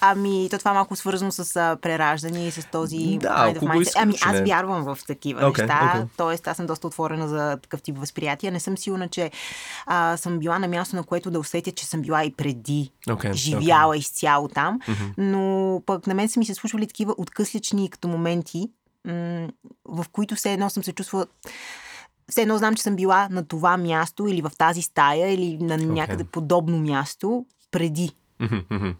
Ами, 0.00 0.48
то 0.50 0.58
това 0.58 0.70
е 0.70 0.74
малко 0.74 0.96
свързано 0.96 1.32
с 1.32 1.56
а, 1.56 1.76
прераждане 1.82 2.46
и 2.46 2.50
с 2.50 2.66
този 2.72 3.18
Да, 3.20 3.54
Ами, 3.96 4.14
аз 4.22 4.40
вярвам 4.40 4.84
в 4.84 4.98
такива 5.06 5.33
Окей, 5.36 5.66
неща. 5.66 5.92
окей. 5.94 6.08
Тоест, 6.16 6.46
аз 6.46 6.56
съм 6.56 6.66
доста 6.66 6.86
отворена 6.86 7.28
за 7.28 7.58
такъв 7.62 7.82
тип 7.82 7.98
възприятия. 7.98 8.52
Не 8.52 8.60
съм 8.60 8.78
сигурна, 8.78 9.08
че 9.08 9.30
а, 9.86 10.16
съм 10.16 10.38
била 10.38 10.58
на 10.58 10.68
място, 10.68 10.96
на 10.96 11.02
което 11.02 11.30
да 11.30 11.38
усетя, 11.38 11.72
че 11.72 11.86
съм 11.86 12.02
била 12.02 12.24
и 12.24 12.32
преди 12.32 12.92
Окей, 13.10 13.32
живяла 13.32 13.96
изцяло 13.96 14.48
там. 14.48 14.78
Но 15.18 15.82
пък 15.86 16.06
на 16.06 16.14
мен 16.14 16.28
са 16.28 16.38
ми 16.38 16.46
се 16.46 16.54
случвали 16.54 16.86
такива 16.86 17.14
откъслични 17.18 17.90
като 17.90 18.08
моменти, 18.08 18.70
м- 19.04 19.48
в 19.84 20.06
които 20.12 20.34
все 20.34 20.52
едно 20.52 20.70
съм 20.70 20.84
се 20.84 20.92
чувствала 20.92 21.26
все 22.30 22.42
едно 22.42 22.58
знам, 22.58 22.74
че 22.74 22.82
съм 22.82 22.96
била 22.96 23.28
на 23.30 23.44
това 23.44 23.76
място 23.76 24.26
или 24.26 24.42
в 24.42 24.50
тази 24.58 24.82
стая 24.82 25.32
или 25.34 25.58
на 25.64 25.76
някъде 25.76 26.24
подобно 26.24 26.78
място 26.78 27.46
преди. 27.70 28.10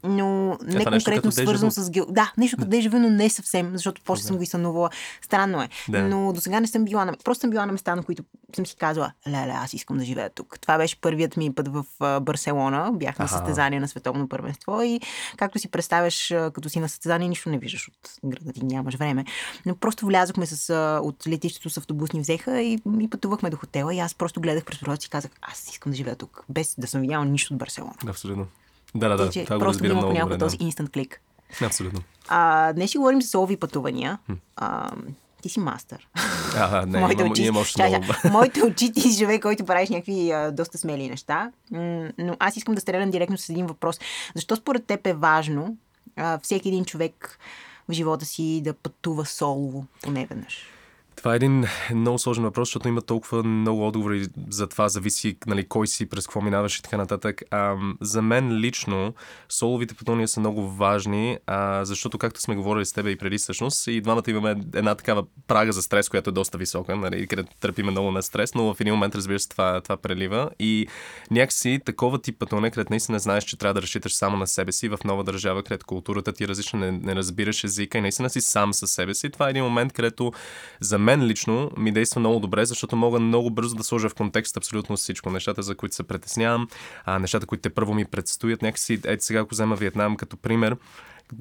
Но 0.05 0.59
не 0.63 0.75
нещо 0.75 0.91
конкретно 0.91 1.33
свързано 1.33 1.71
с 1.71 1.91
гео... 1.91 2.07
Да, 2.09 2.33
нещо 2.39 2.57
като 2.57 2.71
дежавю, 2.71 2.99
но 2.99 3.11
не 3.11 3.31
съвсем, 3.31 3.71
защото 3.73 4.03
после 4.05 4.25
съм 4.25 4.37
го 4.37 4.43
и 4.43 4.47
сънувала. 4.47 4.91
Странно 5.23 5.63
е. 5.63 5.69
Да. 5.89 6.03
Но 6.03 6.33
до 6.33 6.41
сега 6.41 6.61
не 6.61 6.67
съм 6.67 6.85
била 6.85 7.05
на... 7.05 7.15
Просто 7.25 7.41
съм 7.41 7.51
била 7.51 7.67
на 7.67 7.73
места, 7.73 7.97
на 7.97 8.03
които 8.03 8.25
съм 8.57 8.67
си 8.67 8.77
казала, 8.77 9.13
леле, 9.29 9.53
аз 9.55 9.73
искам 9.73 9.97
да 9.97 10.05
живея 10.05 10.31
тук. 10.31 10.61
Това 10.61 10.79
беше 10.79 11.01
първият 11.01 11.37
ми 11.37 11.55
път 11.55 11.69
в 11.69 11.85
Барселона. 12.21 12.91
Бях 12.95 13.19
на 13.19 13.29
състезание 13.29 13.81
на 13.81 13.89
световно 13.89 14.29
първенство 14.29 14.83
и 14.83 15.01
както 15.37 15.59
си 15.59 15.69
представяш, 15.69 16.29
като 16.29 16.69
си 16.69 16.81
на 16.81 16.89
състезание, 16.89 17.29
нищо 17.29 17.51
не 17.51 17.59
виждаш 17.59 17.89
от 17.89 18.11
града 18.25 18.53
ти, 18.53 18.65
нямаш 18.65 18.97
време. 18.97 19.25
Но 19.67 19.77
просто 19.77 20.07
влязохме 20.07 20.47
с, 20.47 20.75
от 21.03 21.27
летището 21.27 21.71
с 21.71 21.77
автобус 21.77 22.13
ни 22.13 22.21
взеха 22.21 22.61
и, 22.61 22.79
и 23.01 23.11
пътувахме 23.11 23.51
до 23.51 23.57
хотела 23.57 23.95
и 23.95 23.99
аз 23.99 24.15
просто 24.15 24.41
гледах 24.41 24.65
през 24.65 24.81
прозореца 24.81 25.07
и 25.07 25.11
казах, 25.11 25.31
аз 25.43 25.69
искам 25.69 25.93
да 25.93 25.97
живея 25.97 26.17
тук, 26.17 26.45
без 26.49 26.75
да 26.79 26.87
съм 26.87 27.01
видяла 27.01 27.25
нищо 27.25 27.55
от 27.55 27.59
Барселона. 27.59 27.95
Абсолютно. 28.09 28.47
Да, 28.95 29.09
да, 29.09 29.17
да. 29.17 29.31
Че 29.31 29.45
Това 29.45 29.57
го 29.57 29.61
просто 29.61 29.85
много 29.85 30.01
понякога 30.01 30.35
добре. 30.35 30.45
този 30.47 30.57
инстант 30.61 30.91
клик. 30.91 31.21
Да. 31.61 31.67
Абсолютно. 31.67 32.01
А, 32.29 32.73
днес 32.73 32.91
ще 32.91 32.99
говорим 32.99 33.23
за 33.23 33.29
солови 33.29 33.57
пътувания. 33.57 34.19
А, 34.57 34.91
ти 35.43 35.49
си 35.49 35.61
мастър. 35.61 36.09
А, 36.57 36.87
не, 36.87 36.99
Моите 37.01 37.25
очи, 37.25 37.43
имам 37.43 37.63
още 37.63 37.89
много. 37.89 38.05
Моите 38.31 38.63
очи 38.63 38.93
ти 38.93 39.01
си 39.01 39.19
човек, 39.19 39.43
който 39.43 39.65
правиш 39.65 39.89
някакви 39.89 40.31
а, 40.31 40.53
доста 40.53 40.79
смели 40.79 41.09
неща. 41.09 41.51
М, 41.71 42.09
но 42.19 42.37
аз 42.39 42.57
искам 42.57 42.75
да 42.75 42.81
стрелям 42.81 43.11
директно 43.11 43.39
с 43.39 43.49
един 43.49 43.67
въпрос. 43.67 44.01
Защо 44.35 44.57
според 44.57 44.85
теб 44.87 45.07
е 45.07 45.13
важно 45.13 45.77
а, 46.17 46.39
всеки 46.39 46.69
един 46.69 46.85
човек 46.85 47.39
в 47.89 47.93
живота 47.93 48.25
си 48.25 48.61
да 48.65 48.75
пътува 48.75 49.27
солово 49.27 49.85
поне 50.03 50.27
веднъж? 50.27 50.67
Това 51.25 51.35
е 51.35 51.37
един 51.37 51.65
много 51.95 52.19
сложен 52.19 52.45
въпрос, 52.45 52.69
защото 52.69 52.89
има 52.89 53.03
толкова 53.03 53.43
много 53.43 53.87
отговори 53.87 54.27
за 54.51 54.67
това, 54.67 54.89
зависи 54.89 55.37
нали, 55.47 55.65
кой 55.65 55.87
си, 55.87 56.09
през 56.09 56.27
какво 56.27 56.41
минаваш 56.41 56.79
и 56.79 56.83
така 56.83 56.97
нататък. 56.97 57.43
А, 57.51 57.77
за 58.01 58.23
мен 58.23 58.59
лично 58.59 59.15
соловите 59.49 59.95
пътувания 59.95 60.29
са 60.29 60.41
много 60.41 60.69
важни, 60.69 61.39
а, 61.47 61.85
защото 61.85 62.19
както 62.19 62.41
сме 62.41 62.57
говорили 62.57 62.87
с 62.87 62.93
теб 62.93 63.07
и 63.07 63.17
преди 63.17 63.39
всъщност, 63.39 63.87
и 63.87 64.01
двамата 64.01 64.23
имаме 64.29 64.51
една 64.75 64.95
такава 64.95 65.25
прага 65.47 65.73
за 65.73 65.83
стрес, 65.83 66.09
която 66.09 66.31
е 66.31 66.33
доста 66.33 66.59
висока, 66.59 66.97
нали, 66.97 67.27
където 67.27 67.53
търпиме 67.61 67.91
много 67.91 68.11
на 68.11 68.23
стрес, 68.23 68.55
но 68.55 68.75
в 68.75 68.81
един 68.81 68.95
момент, 68.95 69.15
разбира 69.15 69.39
се, 69.39 69.49
това, 69.49 69.81
това 69.81 69.97
прелива. 69.97 70.51
И 70.59 70.87
някакси 71.31 71.81
такова 71.85 72.23
тип 72.23 72.39
пътуване, 72.39 72.71
където 72.71 72.93
наистина 72.93 73.19
знаеш, 73.19 73.45
че 73.45 73.57
трябва 73.57 73.75
да 73.75 73.83
разчиташ 73.83 74.15
само 74.15 74.37
на 74.37 74.47
себе 74.47 74.73
си 74.73 74.89
в 74.89 74.99
нова 75.05 75.25
държава, 75.25 75.63
където 75.63 75.87
културата 75.87 76.33
ти 76.33 76.45
е 76.45 76.49
различна, 76.49 76.79
не, 76.79 76.91
не 76.93 77.15
разбираш 77.15 77.65
езика 77.65 77.99
и 77.99 78.01
наистина 78.01 78.31
си 78.31 78.41
сам 78.41 78.75
със 78.75 78.91
себе 78.91 79.15
си. 79.15 79.31
Това 79.31 79.47
е 79.47 79.51
един 79.51 79.65
момент, 79.65 79.93
където 79.93 80.33
за 80.81 80.99
мен 80.99 81.14
лично 81.23 81.71
ми 81.77 81.93
действа 81.93 82.21
много 82.21 82.41
добре, 82.41 82.67
защото 82.67 82.97
мога 82.97 83.21
много 83.21 83.51
бързо 83.51 83.77
да 83.77 83.85
сложа 83.85 84.09
в 84.09 84.15
контекст 84.15 84.57
абсолютно 84.57 84.97
всичко. 84.97 85.31
Нещата, 85.31 85.63
за 85.63 85.75
които 85.75 85.95
се 85.95 86.03
притеснявам, 86.03 86.69
а, 87.05 87.19
нещата, 87.19 87.47
които 87.47 87.63
те 87.63 87.71
първо 87.71 87.95
ми 87.95 88.05
предстоят. 88.05 88.63
Някакси, 88.63 89.01
ето 89.05 89.25
сега, 89.25 89.41
ако 89.41 89.55
взема 89.55 89.77
Виетнам 89.77 90.17
като 90.17 90.37
пример, 90.37 90.77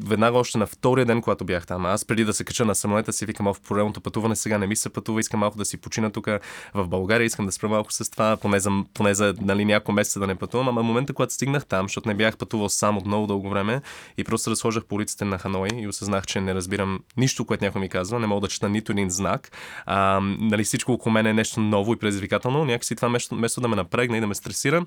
веднага 0.05 0.38
още 0.38 0.57
на 0.57 0.67
втория 0.67 1.05
ден, 1.05 1.21
когато 1.21 1.45
бях 1.45 1.67
там. 1.67 1.85
Аз 1.85 2.05
преди 2.05 2.25
да 2.25 2.33
се 2.33 2.43
кача 2.43 2.65
на 2.65 2.75
самолета 2.75 3.13
си 3.13 3.25
викам, 3.25 3.53
в 3.53 3.62
поредното 3.62 4.01
пътуване 4.01 4.35
сега 4.35 4.57
не 4.57 4.67
ми 4.67 4.75
се 4.75 4.89
пътува, 4.89 5.19
искам 5.19 5.39
малко 5.39 5.57
да 5.57 5.65
си 5.65 5.77
почина 5.77 6.09
тук 6.09 6.27
в 6.73 6.88
България, 6.88 7.25
искам 7.25 7.45
да 7.45 7.51
спра 7.51 7.69
малко 7.69 7.93
с 7.93 8.12
това, 8.12 8.38
поне 8.38 8.59
за, 8.59 8.71
поне 8.93 9.13
за 9.13 9.33
нали, 9.41 9.65
няколко 9.65 9.91
месеца 9.91 10.19
да 10.19 10.27
не 10.27 10.35
пътувам. 10.35 10.67
Ама 10.67 10.83
момента, 10.83 11.13
когато 11.13 11.33
стигнах 11.33 11.65
там, 11.65 11.85
защото 11.85 12.07
не 12.09 12.15
бях 12.15 12.38
пътувал 12.38 12.69
сам 12.69 12.97
от 12.97 13.05
много 13.05 13.27
дълго 13.27 13.50
време 13.50 13.81
и 14.17 14.23
просто 14.23 14.51
разхождах 14.51 14.85
по 14.85 14.95
улиците 14.95 15.25
на 15.25 15.38
Ханой 15.38 15.69
и 15.75 15.88
осъзнах, 15.88 16.25
че 16.25 16.41
не 16.41 16.55
разбирам 16.55 17.00
нищо, 17.17 17.45
което 17.45 17.65
някой 17.65 17.81
ми 17.81 17.89
казва, 17.89 18.19
не 18.19 18.27
мога 18.27 18.41
да 18.41 18.47
чета 18.47 18.69
нито 18.69 18.91
един 18.91 19.09
знак. 19.09 19.51
А, 19.85 20.19
нали, 20.39 20.63
всичко 20.63 20.91
около 20.91 21.13
мен 21.13 21.25
е 21.25 21.33
нещо 21.33 21.59
ново 21.59 21.93
и 21.93 21.97
предизвикателно. 21.97 22.65
Някакси 22.65 22.95
това 22.95 23.07
вместо, 23.07 23.35
вместо 23.35 23.62
да 23.62 23.67
ме 23.67 23.75
напрегне 23.75 24.17
и 24.17 24.21
да 24.21 24.27
ме 24.27 24.35
стресира, 24.35 24.85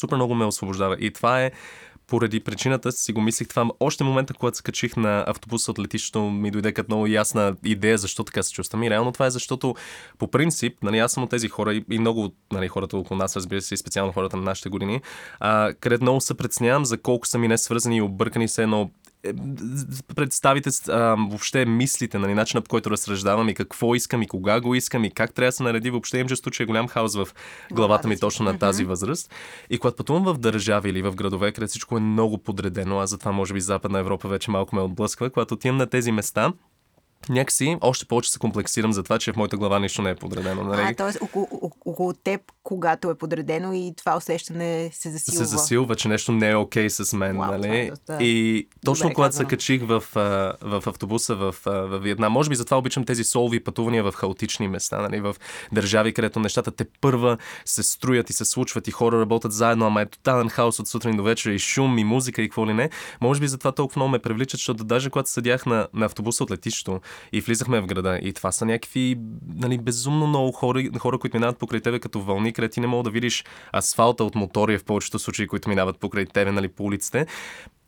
супер 0.00 0.16
много 0.16 0.34
ме 0.34 0.44
освобождава. 0.44 0.96
И 1.00 1.10
това 1.10 1.42
е 1.42 1.50
поради 2.10 2.40
причината 2.40 2.92
си 2.92 3.12
го 3.12 3.20
мислих 3.20 3.48
това. 3.48 3.70
Още 3.80 4.04
момента, 4.04 4.34
когато 4.34 4.56
се 4.56 4.62
качих 4.62 4.96
на 4.96 5.24
автобуса 5.26 5.70
от 5.70 5.78
летището, 5.78 6.30
ми 6.30 6.50
дойде 6.50 6.72
като 6.72 6.90
много 6.90 7.06
ясна 7.06 7.56
идея 7.64 7.98
защо 7.98 8.24
така 8.24 8.42
се 8.42 8.52
чувствам. 8.52 8.82
И 8.82 8.90
реално 8.90 9.12
това 9.12 9.26
е 9.26 9.30
защото, 9.30 9.74
по 10.18 10.30
принцип, 10.30 10.82
нали, 10.82 10.98
аз 10.98 11.12
съм 11.12 11.22
от 11.22 11.30
тези 11.30 11.48
хора 11.48 11.74
и, 11.74 11.84
и 11.90 11.98
много 11.98 12.24
от 12.24 12.34
нали, 12.52 12.68
хората 12.68 12.96
около 12.96 13.18
нас, 13.18 13.36
разбира 13.36 13.60
се, 13.60 13.74
и 13.74 13.76
специално 13.76 14.12
хората 14.12 14.36
на 14.36 14.42
нашите 14.42 14.68
години, 14.68 15.00
а, 15.40 15.72
където 15.80 16.02
много 16.02 16.20
се 16.20 16.34
предснявам 16.34 16.84
за 16.84 16.98
колко 16.98 17.26
са 17.26 17.38
ми 17.38 17.48
не 17.48 17.58
свързани 17.58 17.96
и 17.96 18.02
объркани 18.02 18.48
се 18.48 18.62
е, 18.62 18.66
представите 20.16 20.70
а, 20.88 21.16
въобще 21.30 21.64
мислите, 21.64 22.18
нали, 22.18 22.34
начинът 22.34 22.64
по 22.64 22.68
който 22.68 22.90
разсъждавам 22.90 23.48
и 23.48 23.54
какво 23.54 23.94
искам 23.94 24.22
и 24.22 24.28
кога 24.28 24.60
го 24.60 24.74
искам 24.74 25.04
и 25.04 25.10
как 25.10 25.34
трябва 25.34 25.48
да 25.48 25.52
се 25.52 25.62
нареди. 25.62 25.90
Въобще 25.90 26.18
имам 26.18 26.28
чувство, 26.28 26.50
че 26.50 26.62
е 26.62 26.66
голям 26.66 26.88
хаос 26.88 27.14
в 27.14 27.28
главата 27.72 28.08
ми 28.08 28.18
точно 28.18 28.44
на 28.44 28.58
тази 28.58 28.84
възраст. 28.84 29.34
И 29.70 29.78
когато 29.78 29.96
пътувам 29.96 30.24
в 30.24 30.38
държави 30.38 30.90
или 30.90 31.02
в 31.02 31.14
градове, 31.14 31.52
където 31.52 31.70
всичко 31.70 31.96
е 31.96 32.00
много 32.00 32.38
подредено, 32.38 33.00
а 33.00 33.06
затова 33.06 33.32
може 33.32 33.54
би 33.54 33.60
Западна 33.60 33.98
Европа 33.98 34.28
вече 34.28 34.50
малко 34.50 34.76
ме 34.76 34.82
отблъсква, 34.82 35.30
когато 35.30 35.54
отивам 35.54 35.76
на 35.76 35.86
тези 35.86 36.12
места, 36.12 36.52
някакси 37.28 37.76
още 37.80 38.06
повече 38.06 38.30
се 38.30 38.38
комплексирам 38.38 38.92
за 38.92 39.02
това, 39.02 39.18
че 39.18 39.32
в 39.32 39.36
моята 39.36 39.56
глава 39.56 39.78
нищо 39.78 40.02
не 40.02 40.10
е 40.10 40.14
подредено. 40.14 40.64
Нали? 40.64 40.82
А, 40.82 40.94
т.е. 40.94 41.24
около, 41.24 41.48
около 41.86 42.12
теб, 42.12 42.40
когато 42.62 43.10
е 43.10 43.14
подредено 43.14 43.72
и 43.72 43.94
това 43.96 44.16
усещане 44.16 44.90
се 44.92 45.10
засилва. 45.10 45.38
Се 45.38 45.44
засилва, 45.44 45.96
че 45.96 46.08
нещо 46.08 46.32
не 46.32 46.50
е 46.50 46.56
окей 46.56 46.86
okay 46.86 47.02
с 47.02 47.12
мен. 47.12 47.36
Wow, 47.36 47.50
нали? 47.50 47.78
е 47.78 47.90
доста... 47.90 48.18
И 48.20 48.68
точно 48.84 49.04
Добре 49.04 49.14
когато 49.14 49.34
се 49.34 49.38
казано. 49.38 49.48
качих 49.48 49.82
в, 49.82 50.04
в 50.62 50.82
автобуса 50.86 51.34
в, 51.34 51.54
в 51.64 51.98
Виетнам, 51.98 52.32
може 52.32 52.50
би 52.50 52.56
затова 52.56 52.78
обичам 52.78 53.04
тези 53.04 53.24
солови 53.24 53.64
пътувания 53.64 54.04
в 54.04 54.12
хаотични 54.12 54.68
места, 54.68 55.00
нали? 55.00 55.20
в 55.20 55.36
държави, 55.72 56.12
където 56.12 56.40
нещата 56.40 56.70
те 56.70 56.84
първа 57.00 57.38
се 57.64 57.82
строят 57.82 58.30
и 58.30 58.32
се 58.32 58.44
случват 58.44 58.88
и 58.88 58.90
хора 58.90 59.20
работят 59.20 59.52
заедно, 59.52 59.86
ама 59.86 60.02
е 60.02 60.06
тотален 60.06 60.48
хаос 60.48 60.78
от 60.78 60.88
сутрин 60.88 61.16
до 61.16 61.22
вечер 61.22 61.50
и 61.50 61.58
шум 61.58 61.98
и 61.98 62.04
музика 62.04 62.42
и 62.42 62.48
какво 62.48 62.66
ли 62.66 62.74
не. 62.74 62.90
Може 63.20 63.40
би 63.40 63.48
затова 63.48 63.72
толкова 63.72 63.98
много 63.98 64.10
ме 64.10 64.18
привличат, 64.18 64.58
защото 64.58 64.84
даже 64.84 65.10
когато 65.10 65.30
седях 65.30 65.66
на, 65.66 65.88
на 65.94 66.06
автобуса 66.06 66.44
от 66.44 66.50
летището 66.50 67.00
и 67.32 67.40
влизахме 67.40 67.80
в 67.80 67.86
града 67.86 68.18
и 68.22 68.32
това 68.32 68.52
са 68.52 68.66
някакви 68.66 69.16
нали, 69.54 69.78
безумно 69.78 70.26
много 70.26 70.52
хора, 70.52 70.82
хора, 70.98 71.18
които 71.18 71.36
минават 71.36 71.58
покрай 71.58 71.80
тебе 71.80 71.98
като 71.98 72.20
вълни, 72.20 72.52
където 72.52 72.74
ти 72.74 72.80
не 72.80 72.86
мога 72.86 73.02
да 73.02 73.10
видиш 73.10 73.44
асфалта 73.76 74.24
от 74.24 74.34
мотори 74.34 74.78
в 74.78 74.84
повечето 74.84 75.18
случаи, 75.18 75.46
които 75.46 75.68
минават 75.68 75.98
покрай 75.98 76.26
тебе 76.26 76.52
нали, 76.52 76.68
по 76.68 76.84
улиците. 76.84 77.26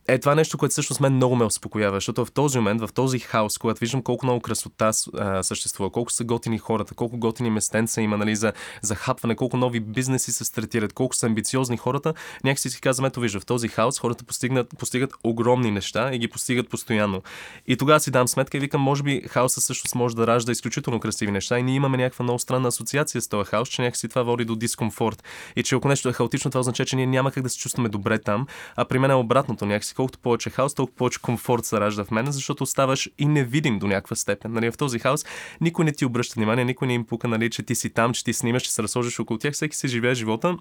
Е, 0.09 0.19
това 0.19 0.33
е 0.33 0.35
нещо, 0.35 0.59
което 0.59 0.73
всъщност 0.73 1.01
мен 1.01 1.15
много 1.15 1.37
ме 1.37 1.45
успокоява, 1.45 1.97
защото 1.97 2.25
в 2.25 2.33
този 2.33 2.59
момент, 2.59 2.81
в 2.81 2.89
този 2.95 3.19
хаос, 3.19 3.59
когато 3.59 3.81
виждам 3.81 4.03
колко 4.03 4.27
много 4.27 4.41
красота 4.41 4.91
а, 5.19 5.43
съществува, 5.43 5.91
колко 5.91 6.13
са 6.13 6.25
готини 6.25 6.59
хората, 6.59 6.95
колко 6.95 7.19
готини 7.19 7.51
местенца 7.51 8.01
има 8.01 8.17
нали, 8.17 8.37
за, 8.37 8.53
за 8.83 8.95
хапване, 8.95 9.37
колко 9.37 9.57
нови 9.57 9.81
бизнеси 9.81 10.33
се 10.33 10.45
стартират, 10.45 10.93
колко 10.93 11.15
са 11.15 11.27
амбициозни 11.27 11.77
хората, 11.77 12.15
някакси 12.45 12.71
си 12.71 12.81
казвам, 12.81 13.07
ето 13.07 13.21
вижда, 13.21 13.41
в 13.41 13.47
този 13.47 13.69
хаос 13.69 13.99
хората 13.99 14.25
постигнат, 14.25 14.69
постигат 14.79 15.15
огромни 15.25 15.71
неща 15.71 16.15
и 16.15 16.19
ги 16.19 16.29
постигат 16.29 16.69
постоянно. 16.69 17.23
И 17.67 17.77
тогава 17.77 18.01
си 18.01 18.11
дам 18.11 18.29
сметка 18.29 18.57
и 18.57 18.61
викам, 18.61 18.81
може 18.81 19.03
би 19.03 19.23
хаоса 19.29 19.61
също 19.61 19.99
може 19.99 20.17
да 20.17 20.27
ражда 20.27 20.53
изключително 20.53 21.01
красиви 21.01 21.33
неща 21.33 21.59
и 21.59 21.63
ние 21.63 21.75
имаме 21.75 21.97
някаква 21.97 22.23
много 22.23 22.39
странна 22.39 22.69
асоциация 22.69 23.23
с 23.23 23.29
този 23.29 23.51
хаос, 23.51 23.69
че 23.69 23.83
някакси 23.83 24.09
това 24.09 24.23
води 24.23 24.45
до 24.45 24.57
дискомфорт. 24.57 25.25
И 25.57 25.63
че 25.63 25.75
ако 25.75 25.89
нещо 25.89 26.09
е 26.09 26.13
хаотично, 26.13 26.51
това 26.51 26.61
означава, 26.61 26.87
че 26.87 26.97
ние 26.97 27.07
няма 27.07 27.33
как 27.33 27.43
да 27.43 27.49
се 27.49 27.59
чувстваме 27.59 27.89
добре 27.89 28.19
там, 28.19 28.47
а 28.77 28.85
при 28.85 28.99
мен 28.99 29.11
е 29.11 29.15
обратното. 29.15 29.67
Някакси 29.67 29.92
колкото 29.95 30.19
повече 30.19 30.51
хаос, 30.51 30.75
толкова 30.75 30.97
повече 30.97 31.21
комфорт 31.23 31.65
се 31.65 31.81
ражда 31.81 32.05
в 32.05 32.11
мен, 32.11 32.33
защото 32.33 32.65
оставаш 32.65 33.11
и 33.19 33.27
невидим 33.27 33.79
до 33.79 33.87
някаква 33.87 34.17
степен. 34.17 34.53
Нали, 34.53 34.71
в 34.71 34.77
този 34.77 34.99
хаос 34.99 35.25
никой 35.61 35.85
не 35.85 35.93
ти 35.93 36.05
обръща 36.05 36.35
внимание, 36.37 36.65
никой 36.65 36.89
не 36.89 36.95
им 36.95 37.07
пука, 37.07 37.29
нали, 37.29 37.51
че 37.51 37.63
ти 37.63 37.75
си 37.75 37.91
там, 37.91 38.13
че 38.13 38.25
ти 38.25 38.33
снимаш, 38.33 38.63
че 38.63 38.73
се 38.73 38.83
разхождаш 38.83 39.21
около 39.21 39.39
тях, 39.39 39.53
всеки 39.55 39.77
си 39.77 39.89
живее 39.89 40.15
живота 40.15 40.57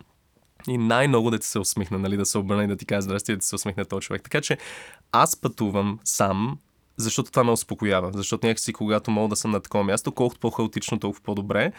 и 0.68 0.78
най-много 0.78 1.32
да 1.32 1.40
ти 1.40 1.48
се 1.48 1.60
усмихна, 1.60 2.00
нали, 2.00 2.18
да 2.18 2.26
се 2.26 2.38
обърне 2.38 2.64
и 2.64 2.68
да 2.68 2.78
ти 2.78 2.86
каже 2.86 3.02
здрасти, 3.02 3.32
да 3.32 3.38
ти 3.38 3.46
се 3.46 3.56
усмихне 3.56 3.86
този 3.86 4.02
човек. 4.02 4.22
Така 4.24 4.42
че 4.42 4.58
аз 5.12 5.36
пътувам 5.36 6.00
сам, 6.04 6.58
защото 7.02 7.32
това 7.32 7.44
ме 7.44 7.52
успокоява. 7.52 8.12
Защото 8.14 8.48
някакси, 8.48 8.74
когато 8.74 9.12
мога 9.12 9.28
да 9.30 9.36
съм 9.36 9.52
на 9.52 9.60
такова 9.60 9.84
място, 9.84 10.12
колкото 10.12 10.40
по-хаотично, 10.40 11.00
толкова 11.00 11.24
по-добре, 11.24 11.72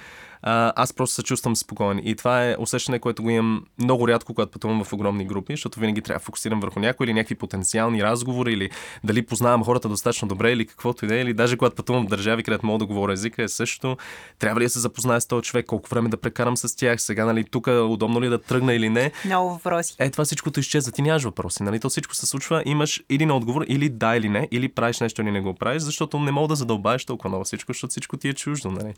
а, 0.43 0.73
аз 0.77 0.93
просто 0.93 1.15
се 1.15 1.23
чувствам 1.23 1.57
спокоен. 1.57 2.01
И 2.05 2.17
това 2.17 2.45
е 2.45 2.57
усещане, 2.59 2.99
което 2.99 3.23
го 3.23 3.31
имам 3.31 3.65
много 3.79 4.09
рядко, 4.09 4.35
когато 4.35 4.51
пътувам 4.51 4.85
в 4.85 4.93
огромни 4.93 5.25
групи, 5.25 5.53
защото 5.53 5.81
винаги 5.81 6.03
трябва 6.03 6.19
да 6.19 6.25
фокусирам 6.25 6.61
върху 6.61 6.81
някой 6.81 7.07
или 7.07 7.15
някакви 7.15 7.35
потенциални 7.35 8.03
разговори, 8.03 8.53
или 8.53 8.71
дали 9.05 9.27
познавам 9.27 9.65
хората 9.65 9.89
достатъчно 9.89 10.29
добре, 10.29 10.53
или 10.53 10.67
каквото 10.67 11.05
и 11.05 11.09
да 11.09 11.15
е, 11.15 11.21
или 11.21 11.35
даже 11.35 11.57
когато 11.57 11.77
пътувам 11.77 12.07
в 12.07 12.09
държави, 12.09 12.43
където 12.43 12.67
мога 12.67 12.79
да 12.79 12.87
говоря 12.87 13.13
езика, 13.13 13.43
е 13.43 13.49
също. 13.49 13.97
Трябва 14.39 14.61
ли 14.61 14.65
да 14.65 14.71
се 14.71 14.79
запозная 14.79 15.21
с 15.21 15.27
този 15.27 15.43
човек, 15.43 15.67
колко 15.67 15.91
време 15.91 16.09
да 16.09 16.17
прекарам 16.17 16.57
с 16.57 16.77
тях, 16.77 17.03
сега, 17.03 17.25
нали, 17.25 17.45
тук 17.45 17.67
удобно 17.67 18.21
ли 18.21 18.29
да 18.29 18.39
тръгна 18.39 18.75
или 18.75 18.89
не. 18.89 19.13
Много 19.25 19.51
въпроси. 19.51 19.95
Е, 19.99 20.11
това 20.11 20.25
всичкото 20.25 20.61
изчезва. 20.61 20.93
Ти 20.93 21.03
нямаш 21.03 21.25
въпроси. 21.25 21.63
Нали? 21.63 21.81
То 21.81 21.89
всичко 21.89 22.15
се 22.15 22.27
случва. 22.27 22.63
Имаш 22.67 23.03
или 23.11 23.27
на 23.27 23.37
отговор, 23.37 23.65
или 23.69 23.89
да 23.89 24.17
или 24.17 24.29
не, 24.29 24.49
или 24.51 24.69
правиш 24.69 25.01
нещо 25.01 25.12
или 25.19 25.31
не 25.31 25.41
го 25.41 25.55
правиш, 25.55 25.83
защото 25.83 26.19
не 26.19 26.31
мога 26.31 26.49
да 26.49 26.55
задълбаеш 26.55 27.05
толкова 27.05 27.29
много 27.29 27.45
всичко, 27.45 27.73
защото 27.73 27.91
всичко 27.91 28.17
ти 28.17 28.29
е 28.29 28.35
чуждо. 28.35 28.71
Нали? 28.71 28.95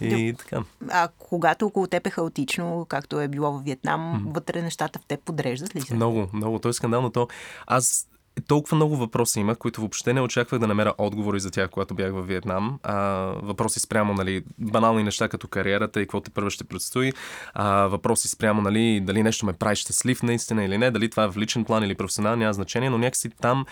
И 0.00 0.34
така. 0.38 0.62
А 0.90 1.08
когато 1.18 1.66
около 1.66 1.86
теб 1.86 2.06
е 2.06 2.10
хаотично, 2.10 2.86
както 2.88 3.20
е 3.20 3.28
било 3.28 3.52
в 3.52 3.62
Виетнам, 3.62 4.00
mm. 4.00 4.34
вътре 4.34 4.62
нещата 4.62 4.98
в 4.98 5.06
теб 5.06 5.20
подреждат 5.20 5.76
ли 5.76 5.80
се? 5.80 5.94
Много, 5.94 6.28
много. 6.32 6.58
То 6.58 6.68
е 6.68 6.72
скандално. 6.72 7.10
То 7.10 7.28
аз 7.66 8.08
толкова 8.48 8.76
много 8.76 8.96
въпроси 8.96 9.40
имах, 9.40 9.58
които 9.58 9.80
въобще 9.80 10.12
не 10.12 10.20
очаквах 10.20 10.60
да 10.60 10.66
намеря 10.66 10.94
отговори 10.98 11.40
за 11.40 11.50
тях, 11.50 11.70
когато 11.70 11.94
бях 11.94 12.12
в 12.12 12.22
Виетнам. 12.22 12.78
А, 12.82 12.96
въпроси 13.42 13.80
спрямо, 13.80 14.14
нали, 14.14 14.44
банални 14.58 15.02
неща 15.02 15.28
като 15.28 15.48
кариерата 15.48 16.00
и 16.00 16.04
какво 16.04 16.20
те 16.20 16.30
първо 16.30 16.50
ще 16.50 16.64
предстои. 16.64 17.12
А, 17.54 17.86
въпроси 17.86 18.28
спрямо, 18.28 18.62
нали, 18.62 19.00
дали 19.00 19.22
нещо 19.22 19.46
ме 19.46 19.52
прави 19.52 19.76
щастлив 19.76 20.22
наистина 20.22 20.64
или 20.64 20.78
не, 20.78 20.90
дали 20.90 21.10
това 21.10 21.24
е 21.24 21.28
в 21.28 21.36
личен 21.36 21.64
план 21.64 21.84
или 21.84 21.94
професионален, 21.94 22.38
няма 22.38 22.52
значение, 22.52 22.90
но 22.90 22.98
някакси 22.98 23.30
там 23.30 23.66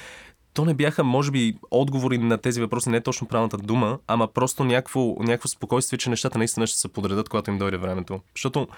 то 0.54 0.64
не 0.64 0.74
бяха, 0.74 1.04
може 1.04 1.30
би, 1.30 1.56
отговори 1.70 2.18
на 2.18 2.38
тези 2.38 2.60
въпроси, 2.60 2.90
не 2.90 2.96
е 2.96 3.00
точно 3.00 3.26
правилната 3.26 3.56
дума, 3.56 3.98
ама 4.06 4.28
просто 4.28 4.64
някакво, 4.64 5.16
някакво 5.18 5.48
спокойствие, 5.48 5.98
че 5.98 6.10
нещата 6.10 6.38
наистина 6.38 6.66
ще 6.66 6.78
се 6.78 6.88
подредат, 6.88 7.28
когато 7.28 7.50
им 7.50 7.58
дойде 7.58 7.76
времето. 7.76 8.20
Защото 8.36 8.68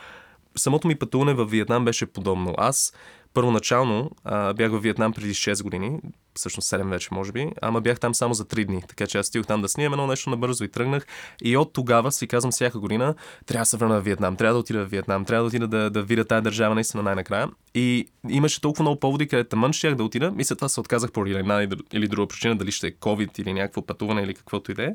самото 0.57 0.89
ми 0.89 0.95
пътуване 0.95 1.35
в 1.35 1.45
Виетнам 1.45 1.85
беше 1.85 2.07
подобно. 2.07 2.55
Аз 2.59 2.93
първоначално 3.37 4.11
а, 4.25 4.55
бях 4.55 4.71
в 4.71 4.79
Виетнам 4.79 5.13
преди 5.13 5.35
6 5.35 5.63
години, 5.63 5.99
всъщност 6.35 6.71
7 6.71 6.91
вече, 6.91 7.09
може 7.13 7.33
би, 7.33 7.49
ама 7.63 7.81
бях 7.81 8.01
там 8.01 8.15
само 8.15 8.35
за 8.35 8.45
3 8.45 8.67
дни. 8.67 8.83
Така 8.89 9.07
че 9.07 9.19
аз 9.19 9.27
стигах 9.27 9.47
там 9.47 9.63
да 9.63 9.69
снимам 9.69 9.93
едно 9.93 10.07
нещо 10.07 10.31
набързо 10.31 10.65
и 10.65 10.69
тръгнах. 10.69 11.07
И 11.43 11.57
от 11.57 11.73
тогава 11.73 12.13
си 12.13 12.27
казвам 12.27 12.53
всяка 12.53 12.79
година, 12.79 13.15
трябва 13.47 13.63
да 13.63 13.67
се 13.67 13.77
върна 13.77 14.01
в 14.01 14.05
Виетнам, 14.05 14.37
трябва 14.37 14.55
да 14.55 14.59
отида 14.59 14.87
в 14.87 14.91
Виетнам, 14.91 15.25
трябва 15.25 15.43
да 15.43 15.47
отида 15.47 15.69
да, 15.69 15.91
да 15.91 16.03
видя 16.03 16.25
тази 16.25 16.43
държава 16.43 16.75
наистина 16.75 17.03
най-накрая. 17.03 17.49
И 17.75 18.09
имаше 18.29 18.61
толкова 18.61 18.83
много 18.83 19.01
поводи, 19.01 19.29
където 19.29 19.57
мън 19.57 19.73
щях 19.73 19.95
да 19.95 20.05
отида. 20.05 20.33
След 20.43 20.59
това 20.59 20.69
се 20.69 20.81
отказах 20.81 21.13
поради 21.13 21.35
една 21.35 21.67
или 21.93 22.09
друга 22.09 22.29
причина, 22.29 22.57
дали 22.57 22.73
ще 22.73 22.87
е 22.87 22.93
COVID 22.93 23.41
или 23.41 23.53
някакво 23.53 23.83
пътуване 23.83 24.23
или 24.23 24.35
каквото 24.35 24.71
и 24.71 24.75
да 24.75 24.85
е. 24.85 24.95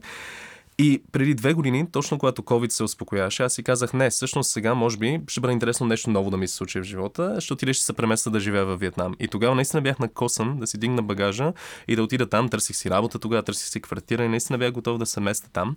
И 0.83 1.03
преди 1.11 1.33
две 1.33 1.53
години, 1.53 1.91
точно 1.91 2.17
когато 2.17 2.41
COVID 2.41 2.69
се 2.69 2.83
успокояваше, 2.83 3.43
аз 3.43 3.53
си 3.53 3.63
казах, 3.63 3.93
не, 3.93 4.09
всъщност 4.09 4.51
сега 4.51 4.73
може 4.73 4.97
би 4.97 5.21
ще 5.27 5.39
бъде 5.39 5.53
интересно 5.53 5.87
нещо 5.87 6.09
ново 6.09 6.29
да 6.29 6.37
ми 6.37 6.47
се 6.47 6.55
случи 6.55 6.79
в 6.79 6.83
живота, 6.83 7.37
ще 7.39 7.53
отида 7.53 7.73
ще 7.73 7.85
се 7.85 7.93
преместа 7.93 8.29
да 8.29 8.39
живея 8.39 8.65
в 8.65 8.77
Виетнам. 8.77 9.15
И 9.19 9.27
тогава 9.27 9.55
наистина 9.55 9.81
бях 9.81 9.99
на 9.99 10.09
косан 10.09 10.59
да 10.59 10.67
си 10.67 10.77
дигна 10.77 11.01
багажа 11.01 11.53
и 11.87 11.95
да 11.95 12.03
отида 12.03 12.29
там, 12.29 12.49
търсих 12.49 12.75
си 12.75 12.89
работа, 12.89 13.19
тогава 13.19 13.43
търсих 13.43 13.69
си 13.69 13.81
квартира 13.81 14.25
и 14.25 14.27
наистина 14.27 14.57
бях 14.57 14.71
готов 14.71 14.97
да 14.97 15.05
се 15.05 15.19
местя 15.19 15.49
там. 15.53 15.75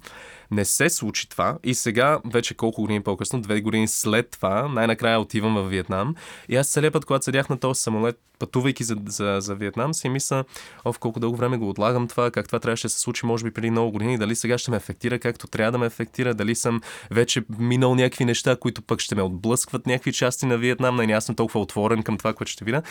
Не 0.51 0.65
се 0.65 0.91
случи 0.91 1.29
това 1.29 1.59
и 1.65 1.75
сега, 1.75 2.21
вече 2.33 2.55
колко 2.55 2.81
години 2.81 3.03
по-късно, 3.03 3.41
две 3.41 3.61
години 3.61 3.89
след 3.89 4.31
това, 4.31 4.69
най-накрая 4.69 5.21
отивам 5.21 5.55
в 5.55 5.69
Виетнам. 5.69 6.15
И 6.49 6.57
аз 6.57 6.69
целият 6.69 6.93
път, 6.93 7.05
когато 7.05 7.25
седях 7.25 7.49
на 7.49 7.59
този 7.59 7.81
самолет, 7.81 8.21
пътувайки 8.45 8.85
за, 8.85 8.97
за, 9.07 9.37
за 9.41 9.55
Виетнам, 9.55 9.95
си 9.95 10.09
мисля, 10.09 10.45
о, 10.85 10.93
в 10.93 10.99
колко 10.99 11.21
дълго 11.21 11.37
време 11.37 11.57
го 11.57 11.69
отлагам 11.69 12.09
това, 12.09 12.31
как 12.31 12.47
това 12.47 12.59
трябваше 12.61 12.87
да 12.87 12.91
се 12.91 13.01
случи, 13.01 13.27
може 13.27 13.45
би 13.45 13.51
преди 13.51 13.71
много 13.71 13.93
години, 13.93 14.19
дали 14.19 14.37
сега 14.37 14.59
ще 14.59 14.71
ме 14.71 14.77
ефектира 14.77 15.19
както 15.19 15.47
трябва 15.47 15.73
да 15.73 15.79
ме 15.79 15.87
ефектира, 15.87 16.35
дали 16.35 16.55
съм 16.55 16.81
вече 17.11 17.43
минал 17.59 17.95
някакви 17.95 18.25
неща, 18.25 18.57
които 18.57 18.83
пък 18.83 19.01
ще 19.01 19.15
ме 19.15 19.23
отблъскват 19.23 19.87
някакви 19.87 20.13
части 20.13 20.47
на 20.47 20.59
Виетнам, 20.59 20.97
не 20.97 21.13
аз 21.13 21.25
съм 21.25 21.35
толкова 21.35 21.61
отворен 21.61 22.03
към 22.03 22.19
това, 22.19 22.33
което 22.33 22.53
ще 22.53 22.65
видя. 22.65 22.83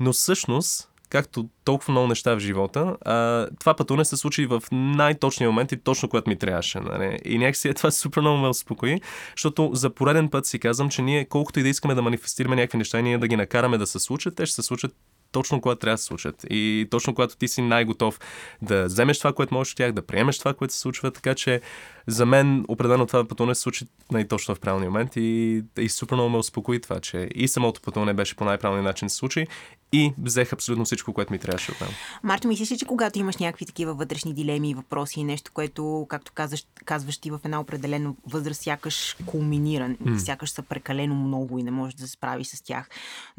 Но 0.00 0.12
всъщност, 0.12 0.88
както 1.08 1.48
толкова 1.64 1.92
много 1.92 2.06
неща 2.06 2.34
в 2.34 2.38
живота, 2.38 2.96
а, 3.00 3.46
това 3.60 3.74
пътуване 3.74 4.04
се 4.04 4.16
случи 4.16 4.46
в 4.46 4.62
най-точния 4.72 5.50
момент 5.50 5.72
и 5.72 5.76
точно 5.76 6.08
когато 6.08 6.30
ми 6.30 6.38
трябваше. 6.38 6.80
Нали? 6.80 7.18
И 7.24 7.38
някакси 7.38 7.68
е 7.68 7.74
това 7.74 7.90
супер 7.90 8.20
много 8.20 8.38
ме 8.38 8.48
успокои, 8.48 9.00
защото 9.36 9.70
за 9.74 9.90
пореден 9.90 10.28
път 10.28 10.46
си 10.46 10.58
казвам, 10.58 10.90
че 10.90 11.02
ние 11.02 11.24
колкото 11.24 11.60
и 11.60 11.62
да 11.62 11.68
искаме 11.68 11.94
да 11.94 12.02
манифестираме 12.02 12.56
някакви 12.56 12.78
неща, 12.78 13.00
ние 13.00 13.18
да 13.18 13.28
ги 13.28 13.36
накараме 13.36 13.78
да 13.78 13.86
се 13.86 13.98
случат, 13.98 14.36
те 14.36 14.46
ще 14.46 14.54
се 14.54 14.62
случат 14.62 14.92
точно 15.32 15.60
когато 15.60 15.78
трябва 15.78 15.94
да 15.94 15.98
се 15.98 16.04
случат. 16.04 16.46
И 16.50 16.88
точно 16.90 17.14
когато 17.14 17.36
ти 17.36 17.48
си 17.48 17.62
най-готов 17.62 18.20
да 18.62 18.84
вземеш 18.84 19.18
това, 19.18 19.32
което 19.32 19.54
можеш 19.54 19.72
от 19.72 19.76
тях, 19.76 19.92
да 19.92 20.06
приемеш 20.06 20.38
това, 20.38 20.54
което 20.54 20.74
се 20.74 20.80
случва. 20.80 21.10
Така 21.10 21.34
че 21.34 21.60
за 22.06 22.26
мен 22.26 22.64
определено 22.68 23.06
това 23.06 23.28
пътуване 23.28 23.54
се 23.54 23.60
случи 23.60 23.86
най-точно 24.12 24.54
в 24.54 24.60
правилния 24.60 24.90
момент 24.90 25.16
и, 25.16 25.62
и 25.78 25.88
супер 25.88 26.14
много 26.14 26.30
ме 26.30 26.38
успокои 26.38 26.80
това, 26.80 27.00
че 27.00 27.28
и 27.34 27.48
самото 27.48 27.80
пътуване 27.80 28.14
беше 28.14 28.36
по 28.36 28.44
най-правилния 28.44 28.84
начин 28.84 29.10
се 29.10 29.16
случи 29.16 29.46
и 29.92 30.12
взех 30.18 30.52
абсолютно 30.52 30.84
всичко, 30.84 31.12
което 31.12 31.32
ми 31.32 31.38
трябваше 31.38 31.72
от 31.72 31.78
там. 31.78 31.88
Марто, 32.22 32.48
мислиш 32.48 32.72
ли, 32.72 32.78
че 32.78 32.84
когато 32.84 33.18
имаш 33.18 33.36
някакви 33.36 33.66
такива 33.66 33.94
вътрешни 33.94 34.34
дилеми 34.34 34.70
и 34.70 34.74
въпроси 34.74 35.20
и 35.20 35.24
нещо, 35.24 35.50
което, 35.54 36.06
както 36.08 36.32
казваш, 36.32 36.66
казваш 36.84 37.18
ти 37.18 37.30
в 37.30 37.40
една 37.44 37.60
определена 37.60 38.14
възраст, 38.26 38.62
сякаш 38.62 39.16
кулминира, 39.26 39.88
mm. 39.88 40.18
сякаш 40.18 40.50
са 40.50 40.62
прекалено 40.62 41.14
много 41.14 41.58
и 41.58 41.62
не 41.62 41.70
можеш 41.70 41.94
да 41.94 42.06
се 42.06 42.12
справиш 42.12 42.46
с 42.46 42.62
тях. 42.62 42.88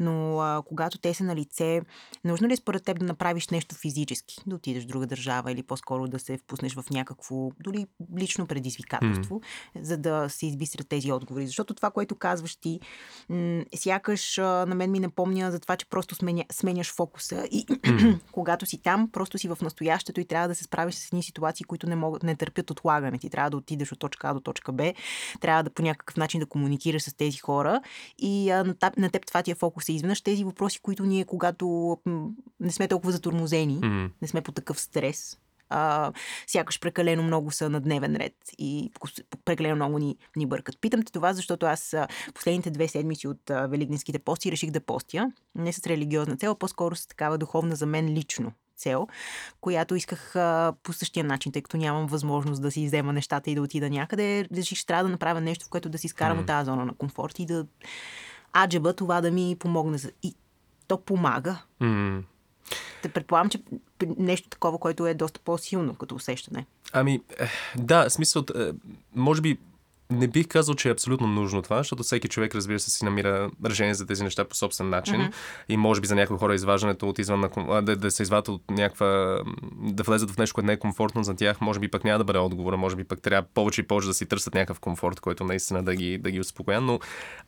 Но 0.00 0.40
а, 0.40 0.62
когато 0.62 0.98
те 0.98 1.14
са 1.14 1.24
на 1.24 1.36
лице, 1.36 1.82
нужно 2.24 2.48
ли 2.48 2.52
е 2.52 2.56
според 2.56 2.84
теб 2.84 2.98
да 2.98 3.06
направиш 3.06 3.48
нещо 3.48 3.74
физически? 3.74 4.36
Да 4.46 4.54
отидеш 4.54 4.84
в 4.84 4.88
друга 4.88 5.06
държава 5.06 5.52
или 5.52 5.62
по-скоро 5.62 6.08
да 6.08 6.18
се 6.18 6.38
впуснеш 6.38 6.74
в 6.74 6.84
някакво, 6.90 7.50
дори 7.60 7.86
лично 8.18 8.46
предизвикателство, 8.58 9.40
mm. 9.40 9.82
за 9.82 9.96
да 9.96 10.28
се 10.28 10.46
избистрят 10.46 10.88
тези 10.88 11.12
отговори? 11.12 11.46
Защото 11.46 11.74
това, 11.74 11.90
което 11.90 12.14
казваш 12.14 12.56
ти, 12.56 12.80
м- 13.28 13.64
сякаш 13.74 14.38
а, 14.38 14.66
на 14.66 14.74
мен 14.74 14.90
ми 14.90 15.00
напомня 15.00 15.50
за 15.50 15.60
това, 15.60 15.76
че 15.76 15.86
просто 15.86 16.14
сменя, 16.14 16.44
сменяш 16.52 16.92
фокуса 16.92 17.48
и 17.50 17.66
когато 18.32 18.66
си 18.66 18.82
там, 18.82 19.10
просто 19.12 19.38
си 19.38 19.48
в 19.48 19.58
настоящето 19.62 20.20
и 20.20 20.24
трябва 20.24 20.48
да 20.48 20.54
се 20.54 20.64
справиш 20.64 20.94
с 20.94 21.06
едни 21.06 21.22
ситуации, 21.22 21.64
които 21.64 21.88
не, 21.88 21.96
могат, 21.96 22.22
не 22.22 22.36
търпят 22.36 22.70
отлагане. 22.70 23.18
Ти 23.18 23.30
трябва 23.30 23.50
да 23.50 23.56
отидеш 23.56 23.92
от 23.92 23.98
точка 23.98 24.28
А 24.28 24.34
до 24.34 24.40
точка 24.40 24.72
Б, 24.72 24.92
трябва 25.40 25.62
да 25.62 25.70
по 25.70 25.82
някакъв 25.82 26.16
начин 26.16 26.40
да 26.40 26.46
комуникираш 26.46 27.02
с 27.02 27.14
тези 27.14 27.38
хора 27.38 27.80
и 28.18 28.50
а, 28.50 28.64
на, 28.64 28.74
теб, 28.74 28.96
на 28.96 29.10
теб 29.10 29.26
това 29.26 29.42
ти 29.42 29.50
е 29.50 29.54
фокус. 29.54 29.88
И 29.88 29.92
изведнъж 29.92 30.20
тези 30.20 30.44
въпроси, 30.44 30.80
които 30.82 31.04
ние, 31.04 31.24
когато 31.24 31.98
не 32.60 32.72
сме 32.72 32.88
толкова 32.88 33.12
затормозени, 33.12 33.80
mm-hmm. 33.80 34.10
не 34.22 34.28
сме 34.28 34.40
по 34.40 34.52
такъв 34.52 34.80
стрес, 34.80 35.38
а, 35.68 36.12
сякаш 36.46 36.80
прекалено 36.80 37.22
много 37.22 37.50
са 37.50 37.70
на 37.70 37.80
дневен 37.80 38.16
ред 38.16 38.34
и 38.58 38.90
прекалено 39.44 39.76
много 39.76 39.98
ни, 39.98 40.16
ни 40.36 40.46
бъркат. 40.46 40.80
Питам 40.80 41.02
те 41.02 41.12
това, 41.12 41.32
защото 41.32 41.66
аз 41.66 41.96
последните 42.34 42.70
две 42.70 42.88
седмици 42.88 43.28
от 43.28 43.50
а, 43.50 43.66
Великденските 43.66 44.18
пости 44.18 44.52
реших 44.52 44.70
да 44.70 44.80
постя. 44.80 45.32
Не 45.54 45.72
с 45.72 45.86
религиозна 45.86 46.36
цел, 46.36 46.50
а 46.50 46.54
по-скоро 46.54 46.96
с 46.96 47.06
такава 47.06 47.38
духовна 47.38 47.76
за 47.76 47.86
мен 47.86 48.08
лично 48.08 48.52
цел, 48.76 49.06
която 49.60 49.94
исках 49.94 50.36
а, 50.36 50.74
по 50.82 50.92
същия 50.92 51.24
начин, 51.24 51.52
тъй 51.52 51.62
като 51.62 51.76
нямам 51.76 52.06
възможност 52.06 52.62
да 52.62 52.70
си 52.70 52.86
взема 52.86 53.12
нещата 53.12 53.50
и 53.50 53.54
да 53.54 53.62
отида 53.62 53.90
някъде. 53.90 54.48
Реших, 54.56 54.78
че 54.78 54.86
трябва 54.86 55.04
да 55.04 55.10
направя 55.10 55.40
нещо, 55.40 55.66
в 55.66 55.68
което 55.68 55.88
да 55.88 55.98
си 55.98 56.06
изкарам 56.06 56.38
mm. 56.38 56.40
от 56.40 56.46
тази 56.46 56.66
зона 56.66 56.84
на 56.84 56.94
комфорт 56.94 57.38
и 57.38 57.46
да 57.46 57.66
аджеба 58.56 58.92
това 58.92 59.20
да 59.20 59.30
ми 59.30 59.56
помогне. 59.58 59.98
И 60.22 60.34
то 60.86 61.00
помага. 61.00 61.62
Mm. 61.82 62.22
Те 63.02 63.08
предполагам, 63.08 63.50
че 63.50 63.58
нещо 64.18 64.48
такова, 64.48 64.78
което 64.78 65.06
е 65.06 65.14
доста 65.14 65.40
по-силно 65.40 65.94
като 65.94 66.14
усещане. 66.14 66.66
Ами, 66.92 67.20
да, 67.76 68.10
смисъл, 68.10 68.44
е, 68.56 68.70
може 69.14 69.40
би 69.40 69.58
не 70.10 70.28
бих 70.28 70.48
казал, 70.48 70.74
че 70.74 70.88
е 70.88 70.92
абсолютно 70.92 71.26
нужно 71.26 71.62
това, 71.62 71.78
защото 71.78 72.02
всеки 72.02 72.28
човек, 72.28 72.54
разбира 72.54 72.78
се, 72.78 72.90
си 72.90 73.04
намира 73.04 73.50
решение 73.66 73.94
за 73.94 74.06
тези 74.06 74.24
неща 74.24 74.44
по 74.44 74.54
собствен 74.54 74.88
начин. 74.88 75.14
Mm-hmm. 75.14 75.32
И 75.68 75.76
може 75.76 76.00
би 76.00 76.06
за 76.06 76.14
някои 76.14 76.38
хора 76.38 76.54
изваждането 76.54 77.08
от 77.08 77.18
извън 77.18 77.40
на, 77.40 77.82
да, 77.82 77.96
да 77.96 78.10
се 78.10 78.22
извадят 78.22 78.48
от 78.48 78.70
някаква. 78.70 79.38
да 79.74 80.02
влезат 80.02 80.30
в 80.30 80.38
нещо, 80.38 80.54
което 80.54 80.66
не 80.66 80.72
е 80.72 80.78
комфортно 80.78 81.24
за 81.24 81.34
тях, 81.34 81.60
може 81.60 81.80
би 81.80 81.90
пък 81.90 82.04
няма 82.04 82.18
да 82.18 82.24
бъде 82.24 82.38
отговора, 82.38 82.76
може 82.76 82.96
би 82.96 83.04
пък 83.04 83.22
трябва 83.22 83.48
повече 83.54 83.80
и 83.80 83.86
повече 83.86 84.08
да 84.08 84.14
си 84.14 84.26
търсят 84.26 84.54
някакъв 84.54 84.80
комфорт, 84.80 85.20
който 85.20 85.44
наистина 85.44 85.82
да 85.82 85.94
ги, 85.94 86.18
да 86.18 86.30
ги 86.30 86.40
успокоя. 86.40 86.80
Но 86.80 87.00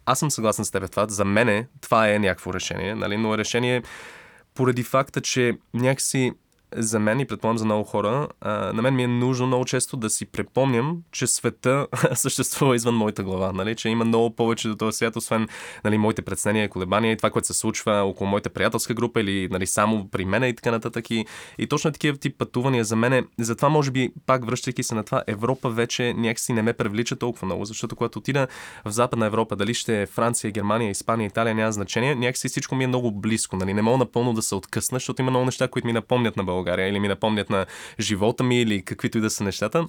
аз 0.06 0.18
съм 0.18 0.30
съгласен 0.30 0.64
с 0.64 0.70
теб 0.70 0.90
това. 0.90 1.06
За 1.08 1.24
мен 1.24 1.66
това 1.80 2.10
е 2.10 2.18
някакво 2.18 2.54
решение, 2.54 2.94
нали? 2.94 3.16
но 3.16 3.34
е 3.34 3.38
решение 3.38 3.82
поради 4.60 4.82
факта, 4.82 5.20
че 5.20 5.52
някакси 5.74 6.32
за 6.76 6.98
мен 6.98 7.20
и 7.20 7.26
предполагам 7.26 7.58
за 7.58 7.64
много 7.64 7.84
хора, 7.84 8.28
а, 8.40 8.72
на 8.72 8.82
мен 8.82 8.94
ми 8.94 9.04
е 9.04 9.06
нужно 9.06 9.46
много 9.46 9.64
често 9.64 9.96
да 9.96 10.10
си 10.10 10.26
препомням, 10.26 10.98
че 11.12 11.26
света 11.26 11.86
съществува 12.14 12.76
извън 12.76 12.94
моята 12.94 13.22
глава, 13.22 13.52
нали? 13.52 13.76
че 13.76 13.88
има 13.88 14.04
много 14.04 14.36
повече 14.36 14.68
до 14.68 14.76
този 14.76 14.96
свят, 14.96 15.16
освен 15.16 15.48
нали, 15.84 15.98
моите 15.98 16.22
предснения, 16.22 16.68
колебания 16.68 17.12
и 17.12 17.16
това, 17.16 17.30
което 17.30 17.46
се 17.46 17.54
случва 17.54 17.92
около 17.92 18.30
моята 18.30 18.50
приятелска 18.50 18.94
група 18.94 19.20
или 19.20 19.48
нали, 19.50 19.66
само 19.66 20.08
при 20.08 20.24
мен 20.24 20.44
и 20.44 20.56
така 20.56 20.70
нататък. 20.70 21.10
И, 21.10 21.26
и 21.58 21.66
точно 21.66 21.92
такива 21.92 22.18
тип 22.18 22.38
пътувания 22.38 22.84
за 22.84 22.96
мен, 22.96 23.26
затова 23.38 23.68
може 23.68 23.90
би, 23.90 24.12
пак 24.26 24.46
връщайки 24.46 24.82
се 24.82 24.94
на 24.94 25.04
това, 25.04 25.22
Европа 25.26 25.70
вече 25.70 26.14
някакси 26.14 26.52
не 26.52 26.62
ме 26.62 26.72
привлича 26.72 27.16
толкова 27.16 27.46
много, 27.46 27.64
защото 27.64 27.96
когато 27.96 28.18
отида 28.18 28.46
в 28.84 28.90
Западна 28.90 29.26
Европа, 29.26 29.56
дали 29.56 29.74
ще 29.74 30.02
е 30.02 30.06
Франция, 30.06 30.50
Германия, 30.50 30.90
Испания, 30.90 31.26
Италия, 31.26 31.54
няма 31.54 31.72
значение, 31.72 32.14
някакси 32.14 32.48
всичко 32.48 32.74
ми 32.74 32.84
е 32.84 32.86
много 32.86 33.12
близко. 33.12 33.56
Нали? 33.56 33.74
Не 33.74 33.82
мога 33.82 33.98
напълно 33.98 34.32
да 34.32 34.42
се 34.42 34.54
откъсна, 34.54 34.96
защото 34.96 35.22
има 35.22 35.30
много 35.30 35.46
неща, 35.46 35.68
които 35.68 35.86
ми 35.86 35.92
напомнят 35.92 36.36
на 36.36 36.44
България 36.44 36.59
България 36.60 36.88
или 36.88 37.00
ми 37.00 37.08
напомнят 37.08 37.50
на 37.50 37.66
живота 38.00 38.44
ми 38.44 38.60
или 38.60 38.84
каквито 38.84 39.18
и 39.18 39.20
да 39.20 39.30
са 39.30 39.44
нещата. 39.44 39.86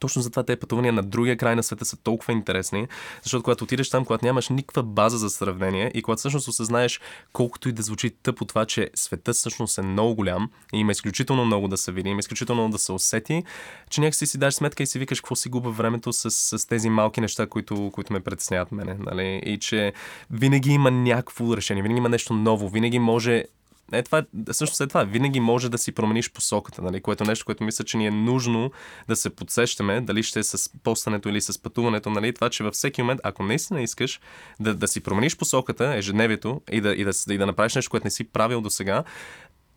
Точно 0.00 0.22
затова 0.22 0.42
тези 0.42 0.60
пътувания 0.60 0.92
на 0.92 1.02
другия 1.02 1.36
край 1.36 1.56
на 1.56 1.62
света 1.62 1.84
са 1.84 1.96
толкова 1.96 2.32
интересни, 2.32 2.86
защото 3.22 3.42
когато 3.42 3.64
отидеш 3.64 3.90
там, 3.90 4.04
когато 4.04 4.24
нямаш 4.24 4.48
никаква 4.48 4.82
база 4.82 5.18
за 5.18 5.30
сравнение 5.30 5.90
и 5.94 6.02
когато 6.02 6.18
всъщност 6.18 6.48
осъзнаеш 6.48 7.00
колкото 7.32 7.68
и 7.68 7.72
да 7.72 7.82
звучи 7.82 8.10
тъпо 8.10 8.44
това, 8.44 8.66
че 8.66 8.90
света 8.94 9.32
всъщност 9.32 9.78
е 9.78 9.82
много 9.82 10.14
голям 10.14 10.50
и 10.74 10.78
има 10.78 10.92
изключително 10.92 11.44
много 11.44 11.68
да 11.68 11.76
се 11.76 11.92
види, 11.92 12.08
има 12.08 12.20
изключително 12.20 12.62
много 12.62 12.72
да 12.72 12.78
се 12.78 12.92
усети, 12.92 13.42
че 13.90 14.00
някакси 14.00 14.26
си 14.26 14.38
даш 14.38 14.54
сметка 14.54 14.82
и 14.82 14.86
си 14.86 14.98
викаш 14.98 15.20
какво 15.20 15.36
си 15.36 15.48
губа 15.48 15.70
времето 15.70 16.12
с, 16.12 16.30
с 16.30 16.66
тези 16.66 16.90
малки 16.90 17.20
неща, 17.20 17.46
които, 17.46 17.90
които 17.92 18.12
ме 18.12 18.20
притесняват 18.20 18.72
мене. 18.72 18.96
Нали? 18.98 19.42
И 19.46 19.58
че 19.58 19.92
винаги 20.30 20.70
има 20.70 20.90
някакво 20.90 21.56
решение, 21.56 21.82
винаги 21.82 21.98
има 21.98 22.08
нещо 22.08 22.32
ново, 22.32 22.68
винаги 22.68 22.98
може 22.98 23.44
е, 23.92 24.02
това, 24.02 24.24
също 24.50 24.76
след 24.76 24.88
това 24.88 25.04
винаги 25.04 25.40
може 25.40 25.68
да 25.68 25.78
си 25.78 25.92
промениш 25.92 26.32
посоката, 26.32 26.82
нали? 26.82 27.00
което 27.00 27.24
е 27.24 27.26
нещо, 27.26 27.44
което 27.44 27.64
мисля, 27.64 27.84
че 27.84 27.96
ни 27.96 28.06
е 28.06 28.10
нужно 28.10 28.70
да 29.08 29.16
се 29.16 29.30
подсещаме, 29.30 30.00
дали 30.00 30.22
ще 30.22 30.38
е 30.38 30.42
с 30.42 30.70
постането 30.82 31.28
или 31.28 31.40
с 31.40 31.62
пътуването, 31.62 32.10
нали? 32.10 32.34
това, 32.34 32.50
че 32.50 32.64
във 32.64 32.74
всеки 32.74 33.02
момент, 33.02 33.20
ако 33.24 33.42
наистина 33.42 33.82
искаш 33.82 34.20
да, 34.60 34.74
да 34.74 34.88
си 34.88 35.00
промениш 35.00 35.36
посоката, 35.36 35.94
ежедневието 35.94 36.60
и 36.72 36.80
да, 36.80 36.92
и, 36.92 37.04
да, 37.04 37.10
и 37.30 37.38
да 37.38 37.46
направиш 37.46 37.74
нещо, 37.74 37.90
което 37.90 38.06
не 38.06 38.10
си 38.10 38.24
правил 38.24 38.60
до 38.60 38.70
сега, 38.70 39.04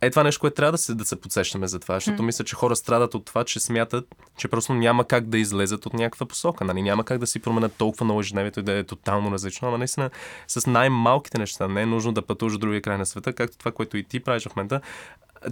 е 0.00 0.10
това 0.10 0.22
нещо, 0.22 0.40
което 0.40 0.54
трябва 0.54 0.72
да 0.72 0.78
се, 0.78 0.94
да 0.94 1.04
се 1.04 1.20
подсещаме 1.20 1.66
за 1.66 1.78
това, 1.78 1.94
защото 1.94 2.22
mm. 2.22 2.26
мисля, 2.26 2.44
че 2.44 2.56
хора 2.56 2.76
страдат 2.76 3.14
от 3.14 3.24
това, 3.24 3.44
че 3.44 3.60
смятат, 3.60 4.14
че 4.36 4.48
просто 4.48 4.74
няма 4.74 5.04
как 5.04 5.28
да 5.28 5.38
излезат 5.38 5.86
от 5.86 5.92
някаква 5.92 6.26
посока. 6.26 6.64
Нали? 6.64 6.82
Няма 6.82 7.04
как 7.04 7.18
да 7.18 7.26
си 7.26 7.40
променят 7.40 7.74
толкова 7.78 8.04
много 8.04 8.20
ежедневието 8.20 8.60
и 8.60 8.62
да 8.62 8.72
е 8.72 8.84
тотално 8.84 9.32
различно. 9.32 9.68
Ама 9.68 9.78
наистина 9.78 10.10
с 10.48 10.70
най-малките 10.70 11.38
неща 11.38 11.68
не 11.68 11.82
е 11.82 11.86
нужно 11.86 12.12
да 12.12 12.22
пътуваш 12.22 12.54
в 12.54 12.58
другия 12.58 12.82
край 12.82 12.98
на 12.98 13.06
света, 13.06 13.32
както 13.32 13.58
това, 13.58 13.72
което 13.72 13.96
и 13.96 14.04
ти 14.04 14.20
правиш 14.20 14.48
в 14.48 14.56
момента 14.56 14.80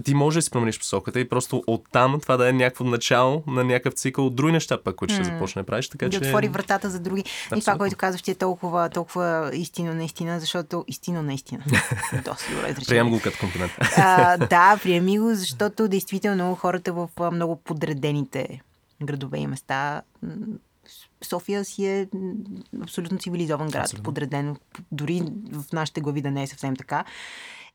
ти 0.03 0.13
може 0.13 0.37
да 0.37 0.41
си 0.41 0.51
промениш 0.51 0.79
посоката 0.79 1.19
и 1.19 1.29
просто 1.29 1.63
оттам 1.67 2.19
това 2.21 2.37
да 2.37 2.49
е 2.49 2.53
някакво 2.53 2.83
начало 2.83 3.43
на 3.47 3.63
някакъв 3.63 3.93
цикъл 3.93 4.25
от 4.25 4.35
други 4.35 4.51
неща, 4.51 4.83
пък, 4.83 4.95
които 4.95 5.13
mm. 5.13 5.17
ще 5.17 5.23
започне 5.23 5.61
да 5.61 5.65
правиш. 5.65 5.89
Така, 5.89 6.05
да 6.05 6.11
че... 6.11 6.17
отвори 6.17 6.47
вратата 6.47 6.89
за 6.89 6.99
други. 6.99 7.21
Абсолютно. 7.21 7.57
И 7.57 7.61
това, 7.61 7.77
което 7.77 7.95
казваш, 7.95 8.21
ти 8.21 8.31
е 8.31 8.35
толкова, 8.35 8.89
толкова 8.89 9.51
истина 9.53 9.93
наистина, 9.93 10.39
защото 10.39 10.85
истина 10.87 11.23
наистина. 11.23 11.63
Доста 12.25 12.55
добре 12.55 12.75
Прием 12.87 13.09
го 13.09 13.19
като 13.23 13.37
комплимент. 13.39 13.71
а, 13.97 14.37
да, 14.37 14.79
приеми 14.83 15.19
го, 15.19 15.35
защото 15.35 15.87
действително 15.87 16.55
хората 16.55 16.93
в 16.93 17.09
много 17.31 17.55
подредените 17.55 18.61
градове 19.03 19.37
и 19.37 19.47
места 19.47 20.01
София 21.21 21.65
си 21.65 21.85
е 21.85 22.07
абсолютно 22.83 23.17
цивилизован 23.17 23.69
град, 23.69 23.83
абсолютно. 23.83 24.03
подреден. 24.03 24.55
Дори 24.91 25.21
в 25.51 25.73
нашите 25.73 26.01
глави 26.01 26.21
да 26.21 26.31
не 26.31 26.43
е 26.43 26.47
съвсем 26.47 26.75
така. 26.75 27.05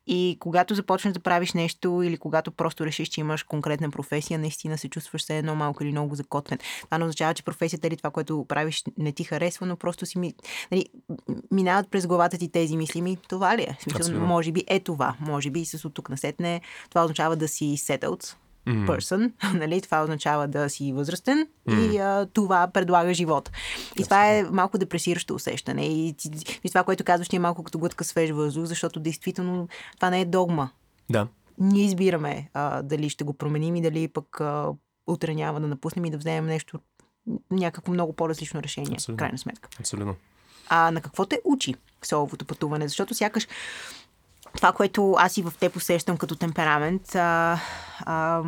И 0.07 0.37
когато 0.39 0.75
започнеш 0.75 1.13
да 1.13 1.19
правиш 1.19 1.53
нещо 1.53 2.01
или 2.03 2.17
когато 2.17 2.51
просто 2.51 2.85
решиш, 2.85 3.07
че 3.07 3.21
имаш 3.21 3.43
конкретна 3.43 3.91
професия, 3.91 4.39
наистина 4.39 4.77
се 4.77 4.89
чувстваш 4.89 5.21
все 5.21 5.37
едно 5.37 5.55
малко 5.55 5.83
или 5.83 5.91
много 5.91 6.15
закотвен. 6.15 6.59
Това 6.85 6.97
не 6.97 7.03
означава, 7.03 7.33
че 7.33 7.43
професията 7.43 7.87
или 7.87 7.97
това, 7.97 8.09
което 8.09 8.45
правиш, 8.49 8.83
не 8.97 9.11
ти 9.11 9.23
харесва, 9.23 9.65
но 9.65 9.75
просто 9.75 10.05
си 10.05 10.19
ми... 10.19 10.33
Нали, 10.71 10.85
минават 11.51 11.91
през 11.91 12.07
главата 12.07 12.37
ти 12.37 12.51
тези 12.51 12.77
мисли 12.77 13.01
ми. 13.01 13.17
Това 13.29 13.57
ли 13.57 13.61
е? 13.61 13.77
Смисъл, 13.79 14.19
може 14.19 14.51
би 14.51 14.63
е 14.67 14.79
това. 14.79 15.15
Може 15.19 15.49
би 15.49 15.65
с 15.65 15.85
от 15.85 15.93
тук 15.93 16.09
насетне 16.09 16.61
това 16.89 17.03
означава 17.03 17.35
да 17.35 17.47
си 17.47 17.65
settled, 17.77 18.35
mm. 18.67 18.87
person, 18.87 19.31
нали? 19.59 19.81
това 19.81 20.03
означава 20.03 20.47
да 20.47 20.69
си 20.69 20.93
възрастен 20.93 21.47
mm. 21.69 21.93
и 21.93 21.97
а, 21.97 22.27
това 22.33 22.67
предлага 22.67 23.13
живот. 23.13 23.51
И 23.95 23.99
That's 23.99 24.03
това 24.03 24.29
е 24.29 24.43
малко 24.43 24.77
депресиращо 24.77 25.35
усещане. 25.35 25.85
И, 25.85 26.15
и 26.63 26.69
това, 26.69 26.83
което 26.83 27.03
казваш, 27.03 27.29
ни 27.29 27.35
е 27.35 27.39
малко 27.39 27.63
като 27.63 27.79
глътка 27.79 28.03
свеж 28.03 28.31
въздух, 28.31 28.65
защото 28.65 28.99
действително 28.99 29.67
това 29.95 30.09
не 30.09 30.21
е 30.21 30.25
догма. 30.25 30.69
Да. 31.09 31.27
Ние 31.59 31.85
избираме 31.85 32.49
а, 32.53 32.81
дали 32.81 33.09
ще 33.09 33.23
го 33.23 33.33
променим 33.33 33.75
и 33.75 33.81
дали 33.81 34.07
пък 34.07 34.41
а, 34.41 34.69
утре 35.07 35.35
няма 35.35 35.61
да 35.61 35.67
напуснем 35.67 36.05
и 36.05 36.11
да 36.11 36.17
вземем 36.17 36.45
нещо, 36.45 36.79
някакво 37.51 37.93
много 37.93 38.13
по-различно 38.13 38.63
решение, 38.63 38.93
Абсолютно. 38.93 39.17
крайна 39.17 39.37
сметка. 39.37 39.69
Абсолютно. 39.79 40.15
А 40.69 40.91
на 40.91 41.01
какво 41.01 41.25
те 41.25 41.41
учи 41.43 41.75
соловото 42.03 42.45
пътуване? 42.45 42.87
Защото 42.87 43.13
сякаш 43.13 43.47
това, 44.55 44.71
което 44.71 45.15
аз 45.17 45.37
и 45.37 45.41
в 45.41 45.53
те 45.59 45.69
посещам 45.69 46.17
като 46.17 46.35
темперамент, 46.35 47.15
а, 47.15 47.59
а, 47.99 48.41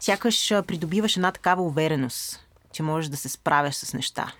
сякаш 0.00 0.48
придобиваш 0.66 1.16
една 1.16 1.32
такава 1.32 1.62
увереност, 1.62 2.46
че 2.72 2.82
можеш 2.82 3.10
да 3.10 3.16
се 3.16 3.28
справяш 3.28 3.74
с 3.74 3.94
неща. 3.94 4.32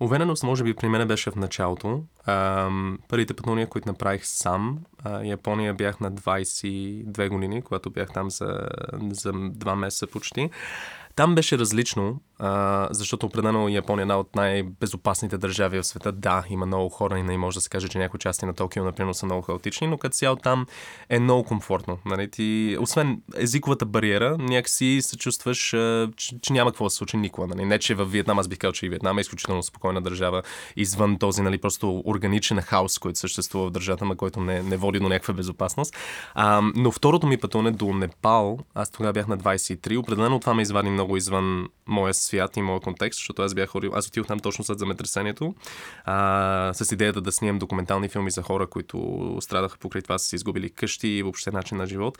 Увереност, 0.00 0.42
може 0.42 0.64
би, 0.64 0.74
при 0.74 0.88
мен 0.88 1.08
беше 1.08 1.30
в 1.30 1.36
началото. 1.36 2.02
А, 2.26 2.70
първите 3.08 3.34
пътувания, 3.34 3.66
които 3.66 3.88
направих 3.88 4.26
сам, 4.26 4.78
а, 5.04 5.24
Япония 5.24 5.74
бях 5.74 6.00
на 6.00 6.12
22 6.12 7.28
години, 7.28 7.62
когато 7.62 7.90
бях 7.90 8.12
там 8.12 8.30
за, 8.30 8.68
за 9.10 9.32
два 9.34 9.76
месеца 9.76 10.06
почти. 10.06 10.50
Там 11.16 11.34
беше 11.34 11.58
различно, 11.58 12.20
а, 12.44 12.88
защото 12.90 13.26
определено 13.26 13.68
Япония 13.68 14.02
е 14.02 14.04
една 14.04 14.18
от 14.18 14.36
най-безопасните 14.36 15.38
държави 15.38 15.78
в 15.78 15.84
света. 15.84 16.12
Да, 16.12 16.44
има 16.50 16.66
много 16.66 16.88
хора 16.88 17.18
и 17.18 17.22
не 17.22 17.38
може 17.38 17.54
да 17.54 17.60
се 17.60 17.68
каже, 17.68 17.88
че 17.88 17.98
някои 17.98 18.20
части 18.20 18.46
на 18.46 18.54
Токио, 18.54 18.84
например, 18.84 19.12
са 19.12 19.26
много 19.26 19.42
хаотични, 19.42 19.86
но 19.86 19.98
като 19.98 20.14
цяло 20.14 20.36
там 20.36 20.66
е 21.08 21.18
много 21.18 21.44
комфортно. 21.44 21.98
Нали? 22.04 22.30
Ти, 22.30 22.76
освен 22.80 23.22
езиковата 23.36 23.86
бариера, 23.86 24.36
някакси 24.38 24.98
се 25.02 25.16
чувстваш, 25.16 25.74
а, 25.74 26.10
че, 26.16 26.40
че, 26.40 26.52
няма 26.52 26.70
какво 26.70 26.84
да 26.84 26.90
се 26.90 26.96
случи 26.96 27.16
никога. 27.16 27.46
Нали? 27.46 27.64
Не, 27.64 27.78
че 27.78 27.94
в 27.94 28.04
Виетнам, 28.04 28.38
аз 28.38 28.48
бих 28.48 28.58
казал, 28.58 28.72
че 28.72 28.86
и 28.86 28.88
Виетнам 28.88 29.18
е 29.18 29.20
изключително 29.20 29.62
спокойна 29.62 30.02
държава, 30.02 30.42
извън 30.76 31.18
този 31.18 31.42
нали, 31.42 31.58
просто 31.58 32.02
органичен 32.06 32.60
хаос, 32.60 32.98
който 32.98 33.18
съществува 33.18 33.68
в 33.68 33.70
държавата, 33.70 34.04
на 34.04 34.16
който 34.16 34.40
не, 34.40 34.62
не 34.62 34.76
води 34.76 34.98
до 34.98 35.08
някаква 35.08 35.34
безопасност. 35.34 35.96
А, 36.34 36.62
но 36.74 36.90
второто 36.90 37.26
ми 37.26 37.36
пътуване 37.36 37.70
до 37.70 37.92
Непал, 37.92 38.58
аз 38.74 38.90
тогава 38.90 39.12
бях 39.12 39.28
на 39.28 39.38
23, 39.38 39.98
определено 39.98 40.40
това 40.40 40.54
ме 40.54 40.62
извади 40.62 40.90
много 40.90 41.16
извън 41.16 41.68
моя 41.86 42.14
свят 42.14 42.31
и 42.36 42.62
моя 42.62 42.80
контекст, 42.80 43.18
защото 43.18 43.42
аз 43.42 43.54
бях 43.54 43.68
ходил, 43.68 43.90
аз 43.94 44.06
отидох 44.06 44.26
там 44.26 44.40
точно 44.40 44.64
след 44.64 44.78
земетресението, 44.78 45.54
а, 46.04 46.70
с 46.74 46.92
идеята 46.92 47.20
да 47.20 47.32
снимам 47.32 47.58
документални 47.58 48.08
филми 48.08 48.30
за 48.30 48.42
хора, 48.42 48.66
които 48.66 49.36
страдаха 49.40 49.78
покрай 49.78 50.02
това, 50.02 50.18
са 50.18 50.26
си 50.26 50.36
изгубили 50.36 50.70
къщи 50.70 51.08
и 51.08 51.22
въобще 51.22 51.50
начин 51.50 51.78
на 51.78 51.86
живот. 51.86 52.18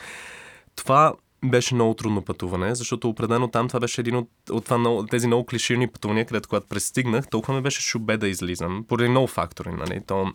Това 0.76 1.14
беше 1.44 1.74
много 1.74 1.94
трудно 1.94 2.22
пътуване, 2.22 2.74
защото 2.74 3.08
определено 3.08 3.48
там 3.48 3.68
това 3.68 3.80
беше 3.80 4.00
един 4.00 4.16
от, 4.16 4.28
от 4.50 4.64
това, 4.64 5.06
тези 5.10 5.26
много 5.26 5.46
клиширни 5.46 5.88
пътувания, 5.88 6.26
където 6.26 6.48
когато 6.48 6.66
пристигнах, 6.66 7.28
толкова 7.28 7.54
ме 7.54 7.60
беше 7.60 7.82
шубе 7.82 8.16
да 8.16 8.28
излизам, 8.28 8.84
поради 8.88 9.08
много 9.08 9.26
фактори. 9.26 9.70
Нали? 9.72 10.00
То, 10.06 10.32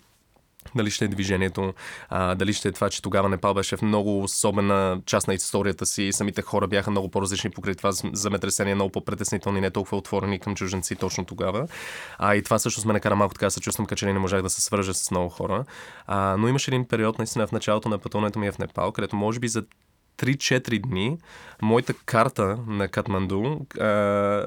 дали 0.75 0.91
ще 0.91 1.05
е 1.05 1.07
движението, 1.07 1.73
а, 2.09 2.35
дали 2.35 2.53
ще 2.53 2.67
е 2.67 2.71
това, 2.71 2.89
че 2.89 3.01
тогава 3.01 3.29
Непал 3.29 3.53
беше 3.53 3.77
в 3.77 3.81
много 3.81 4.23
особена 4.23 5.01
част 5.05 5.27
на 5.27 5.33
историята 5.33 5.85
си. 5.85 6.09
Самите 6.11 6.41
хора 6.41 6.67
бяха 6.67 6.91
много 6.91 7.09
по-различни 7.09 7.49
покрай 7.49 7.75
това 7.75 7.91
земетресение, 8.13 8.75
много 8.75 8.91
по-притеснителни, 8.91 9.61
не 9.61 9.71
толкова 9.71 9.97
отворени 9.97 10.39
към 10.39 10.55
чуженци 10.55 10.95
точно 10.95 11.25
тогава. 11.25 11.67
А, 12.17 12.35
и 12.35 12.43
това 12.43 12.59
също 12.59 12.87
ме 12.87 12.93
накара 12.93 13.15
малко 13.15 13.33
така 13.33 13.49
се 13.49 13.59
чувствам, 13.59 13.87
че 13.95 14.05
не 14.05 14.19
можах 14.19 14.41
да 14.41 14.49
се 14.49 14.61
свържа 14.61 14.93
с 14.93 15.11
много 15.11 15.29
хора. 15.29 15.65
А, 16.07 16.37
но 16.37 16.47
имаше 16.47 16.71
един 16.71 16.87
период, 16.87 17.17
наистина, 17.17 17.47
в 17.47 17.51
началото 17.51 17.89
на 17.89 17.97
пътуването 17.97 18.39
ми 18.39 18.47
е 18.47 18.51
в 18.51 18.59
Непал, 18.59 18.91
където 18.91 19.15
може 19.15 19.39
би 19.39 19.47
за 19.47 19.63
3-4 20.17 20.81
дни 20.81 21.17
моята 21.61 21.93
карта 22.05 22.57
на 22.67 22.87
Катманду 22.87 23.59
а, 23.79 23.85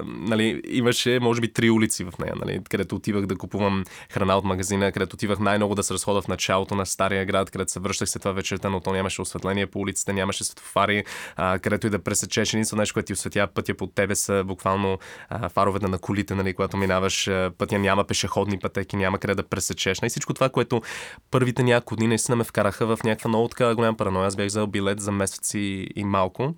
нали, 0.04 0.62
имаше, 0.68 1.18
може 1.20 1.40
би, 1.40 1.52
три 1.52 1.70
улици 1.70 2.04
в 2.04 2.12
нея, 2.18 2.32
нали, 2.36 2.60
където 2.70 2.96
отивах 2.96 3.26
да 3.26 3.36
купувам 3.36 3.84
храна 4.10 4.38
от 4.38 4.44
магазина, 4.44 4.92
където 4.92 5.14
отивах 5.14 5.38
най-много 5.38 5.74
да 5.74 5.82
се 5.82 5.94
разхода 5.94 6.22
в 6.22 6.28
началото 6.28 6.74
на 6.74 6.86
стария 6.86 7.24
град, 7.24 7.50
където 7.50 7.72
се 7.72 7.80
връщах 7.80 8.08
след 8.08 8.22
това 8.22 8.32
вечерта, 8.32 8.70
но 8.70 8.80
то 8.80 8.92
нямаше 8.92 9.22
осветление 9.22 9.66
по 9.66 9.78
улиците, 9.78 10.12
нямаше 10.12 10.44
светофари, 10.44 11.04
а, 11.36 11.58
където 11.58 11.86
и 11.86 11.90
да 11.90 11.98
пресечеш 11.98 12.54
единствено 12.54 12.80
нещо, 12.80 12.92
което 12.92 13.06
ти 13.06 13.12
осветява 13.12 13.46
пътя 13.46 13.74
под 13.74 13.94
тебе 13.94 14.14
са 14.14 14.44
буквално 14.46 14.98
а, 15.28 15.48
фаровете 15.48 15.88
на 15.88 15.98
колите, 15.98 16.34
нали, 16.34 16.54
когато 16.54 16.76
минаваш 16.76 17.30
пътя, 17.58 17.78
няма 17.78 18.04
пешеходни 18.04 18.58
пътеки, 18.58 18.96
няма 18.96 19.18
къде 19.18 19.34
да 19.34 19.42
пресечеш. 19.42 19.98
И 20.04 20.08
всичко 20.08 20.34
това, 20.34 20.48
което 20.48 20.82
първите 21.30 21.62
няколко 21.62 21.96
дни 21.96 22.06
наистина 22.06 22.36
ме 22.36 22.44
вкараха 22.44 22.86
в 22.86 22.98
някаква 23.04 23.28
много 23.28 23.48
така 23.48 23.74
голяма 23.74 23.96
параноя. 23.96 24.26
Аз 24.26 24.36
бях 24.36 24.46
взел 24.46 24.66
билет 24.66 25.00
за 25.00 25.12
месеци 25.12 25.59
и, 25.60 25.88
и 25.96 26.04
малко. 26.04 26.54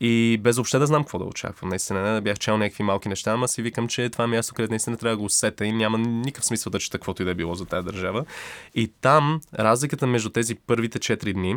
И 0.00 0.38
без 0.40 0.56
въобще 0.56 0.78
да 0.78 0.86
знам 0.86 1.02
какво 1.02 1.18
да 1.18 1.24
очаквам. 1.24 1.68
Наистина, 1.68 2.14
не 2.14 2.20
бях 2.20 2.38
чел 2.38 2.58
някакви 2.58 2.82
малки 2.82 3.08
неща, 3.08 3.32
ама 3.32 3.48
си 3.48 3.62
викам, 3.62 3.88
че 3.88 4.10
това 4.10 4.26
място, 4.26 4.54
където 4.54 4.72
наистина 4.72 4.96
трябва 4.96 5.16
да 5.16 5.18
го 5.18 5.24
усета 5.24 5.66
и 5.66 5.72
няма 5.72 5.98
никакъв 5.98 6.44
смисъл 6.44 6.70
да 6.70 6.78
чета 6.78 6.98
каквото 6.98 7.22
и 7.22 7.24
да 7.24 7.30
е 7.30 7.34
било 7.34 7.54
за 7.54 7.64
тази 7.64 7.86
държава. 7.86 8.24
И 8.74 8.88
там 9.00 9.40
разликата 9.58 10.06
между 10.06 10.30
тези 10.30 10.54
първите 10.54 10.98
4 10.98 11.32
дни 11.32 11.56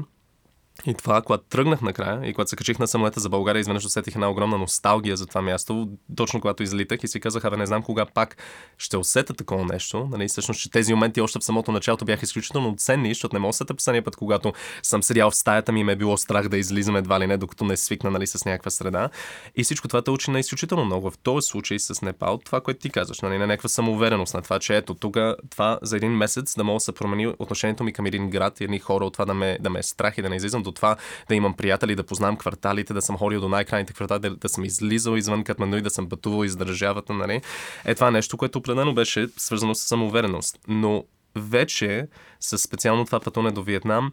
и 0.86 0.94
това, 0.94 1.22
когато 1.22 1.44
тръгнах 1.44 1.82
накрая 1.82 2.30
и 2.30 2.34
когато 2.34 2.50
се 2.50 2.56
качих 2.56 2.80
на 2.80 2.88
самолета 2.88 3.20
за 3.20 3.30
България, 3.30 3.60
изведнъж 3.60 3.86
усетих 3.86 4.16
една 4.16 4.30
огромна 4.30 4.58
носталгия 4.58 5.18
за 5.18 5.26
това 5.26 5.42
място, 5.42 5.90
точно 6.16 6.42
когато 6.42 6.64
излитах 6.64 7.04
и 7.04 7.08
си 7.08 7.20
казах, 7.20 7.46
абе 7.46 7.58
не 7.58 7.66
знам 7.66 7.84
кога 7.84 8.06
пак 8.06 8.38
ще 8.78 8.98
усета 8.98 9.34
такова 9.34 9.66
нещо. 9.66 10.08
Нали, 10.12 10.28
всъщност, 10.28 10.62
че 10.62 10.72
тези 10.72 10.94
моменти 10.94 11.22
още 11.22 11.40
в 11.40 11.44
самото 11.44 11.72
началото 11.72 12.06
бяха 12.06 12.24
изключително 12.24 12.76
ценни, 12.78 13.10
защото 13.10 13.36
не 13.36 13.40
мога 13.40 13.50
да 13.50 13.54
се 13.54 13.66
последния 13.66 14.04
път, 14.04 14.16
когато 14.16 14.54
съм 14.84 15.04
седял 15.04 15.32
в 15.32 15.36
стаята 15.36 15.72
ми, 15.72 15.84
ме 15.84 15.92
е 15.92 15.96
било 15.96 16.18
страх 16.18 16.50
да 16.50 16.58
излизам 16.58 16.96
едва 16.96 17.20
ли 17.20 17.28
не, 17.28 17.38
докато 17.38 17.66
не 17.66 17.78
свикна 17.78 18.12
нали, 18.12 18.28
с 18.28 18.46
някаква 18.46 18.72
среда. 18.72 19.10
И 19.56 19.64
всичко 19.64 19.88
това 19.88 20.02
те 20.02 20.12
учи 20.12 20.32
на 20.32 20.40
изключително 20.40 20.86
много. 20.86 21.12
В 21.12 21.18
този 21.18 21.48
случай 21.48 21.80
с 21.80 22.02
Непал, 22.02 22.38
това, 22.46 22.62
което 22.62 22.80
ти 22.80 22.90
казваш, 22.90 23.22
нали, 23.22 23.38
на 23.38 23.48
някаква 23.48 23.70
самоувереност, 23.70 24.34
на 24.34 24.42
това, 24.42 24.60
че 24.60 24.78
ето 24.78 24.94
тук 24.94 25.18
това 25.50 25.80
за 25.82 25.98
един 25.98 26.12
месец 26.12 26.56
да 26.56 26.64
мога 26.64 26.76
да 26.76 26.80
се 26.80 26.92
промени 26.92 27.28
отношението 27.28 27.84
ми 27.84 27.94
към 27.94 28.06
един 28.06 28.30
град 28.30 28.62
и 28.62 28.64
едни 28.64 28.80
хора 28.80 29.06
от 29.06 29.14
това 29.14 29.26
да 29.26 29.34
ме, 29.34 29.58
да 29.62 29.70
ме 29.70 29.80
е 29.80 29.84
страх 29.84 30.18
и 30.18 30.22
да 30.22 30.30
не 30.30 30.36
излизам 30.36 30.63
до 30.64 30.72
това 30.72 30.96
да 31.30 31.36
имам 31.36 31.54
приятели, 31.54 31.96
да 31.96 32.04
познавам 32.04 32.38
кварталите, 32.38 32.94
да 32.94 33.02
съм 33.02 33.18
ходил 33.18 33.42
до 33.42 33.50
най-крайните 33.50 33.94
квартали, 33.94 34.20
да, 34.20 34.36
да 34.36 34.50
съм 34.50 34.66
излизал 34.66 35.16
извън 35.16 35.44
Катманду 35.44 35.78
и 35.78 35.82
да 35.82 35.90
съм 35.90 36.10
пътувал 36.10 36.46
из 36.46 36.56
държавата. 36.56 37.14
Нали? 37.14 37.42
Е 37.86 37.96
това 37.96 38.12
нещо, 38.12 38.38
което 38.38 38.60
определено 38.60 38.94
беше 38.94 39.28
свързано 39.38 39.76
с 39.76 39.80
самоувереност. 39.80 40.60
Но 40.68 41.04
вече, 41.36 42.08
с 42.40 42.58
специално 42.58 43.06
това 43.06 43.20
пътуване 43.20 43.52
до 43.52 43.64
Виетнам, 43.64 44.12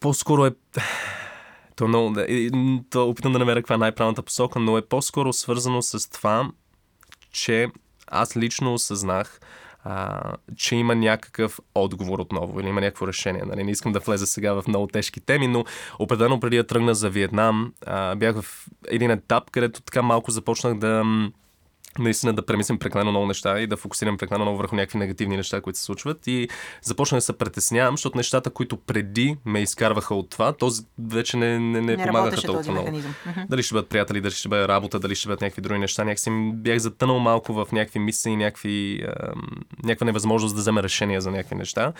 по-скоро 0.00 0.46
е 0.46 0.52
то, 1.76 1.88
много, 1.88 2.16
то 2.90 3.08
опитам 3.08 3.32
да 3.32 3.38
намеря 3.38 3.60
каква 3.60 3.74
е 3.74 3.78
най-правилната 3.78 4.22
посока, 4.22 4.58
но 4.58 4.78
е 4.78 4.82
по-скоро 4.82 5.32
свързано 5.32 5.82
с 5.82 6.10
това, 6.10 6.50
че 7.32 7.68
аз 8.06 8.36
лично 8.36 8.74
осъзнах, 8.74 9.40
а, 9.84 10.22
че 10.56 10.76
има 10.76 10.94
някакъв 10.94 11.60
отговор 11.74 12.18
отново 12.18 12.60
или 12.60 12.68
има 12.68 12.80
някакво 12.80 13.06
решение. 13.08 13.42
Нали? 13.46 13.64
Не 13.64 13.70
искам 13.70 13.92
да 13.92 13.98
влеза 13.98 14.26
сега 14.26 14.52
в 14.52 14.64
много 14.68 14.86
тежки 14.86 15.20
теми, 15.20 15.48
но 15.48 15.64
определено 15.98 16.40
преди 16.40 16.56
да 16.56 16.66
тръгна 16.66 16.94
за 16.94 17.10
Виетнам, 17.10 17.72
а, 17.86 18.14
бях 18.14 18.40
в 18.40 18.66
един 18.88 19.10
етап, 19.10 19.50
където 19.50 19.82
така 19.82 20.02
малко 20.02 20.30
започнах 20.30 20.78
да 20.78 21.04
наистина 21.98 22.32
да 22.32 22.46
премислим 22.46 22.78
прекалено 22.78 23.10
много 23.10 23.26
неща 23.26 23.60
и 23.60 23.66
да 23.66 23.76
фокусирам 23.76 24.18
прекалено 24.18 24.44
много 24.44 24.58
върху 24.58 24.76
някакви 24.76 24.98
негативни 24.98 25.36
неща, 25.36 25.60
които 25.60 25.78
се 25.78 25.84
случват. 25.84 26.26
И 26.26 26.48
започнах 26.82 27.16
да 27.16 27.22
се 27.22 27.38
притеснявам, 27.38 27.94
защото 27.96 28.16
нещата, 28.16 28.50
които 28.50 28.76
преди 28.76 29.36
ме 29.44 29.62
изкарваха 29.62 30.14
от 30.14 30.30
това, 30.30 30.52
то 30.52 30.70
вече 30.98 31.36
не, 31.36 31.58
не, 31.58 31.80
не, 31.80 31.96
не 31.96 32.06
помагаха 32.06 32.42
толкова 32.42 32.72
много. 32.72 33.00
Дали 33.48 33.62
ще 33.62 33.74
бъдат 33.74 33.88
приятели, 33.88 34.20
дали 34.20 34.32
ще 34.32 34.48
бъде 34.48 34.68
работа, 34.68 35.00
дали 35.00 35.14
ще 35.14 35.28
бъдат 35.28 35.40
някакви 35.40 35.62
други 35.62 35.80
неща. 35.80 36.04
Някакси 36.04 36.30
бях 36.54 36.78
затънал 36.78 37.18
малко 37.18 37.52
в 37.52 37.66
някакви 37.72 37.98
мисли, 37.98 38.36
някакви, 38.36 39.04
а, 39.06 39.32
някаква 39.84 40.04
невъзможност 40.04 40.54
да 40.54 40.60
взема 40.60 40.82
решения 40.82 41.20
за 41.20 41.30
някакви 41.30 41.54
неща. 41.54 41.92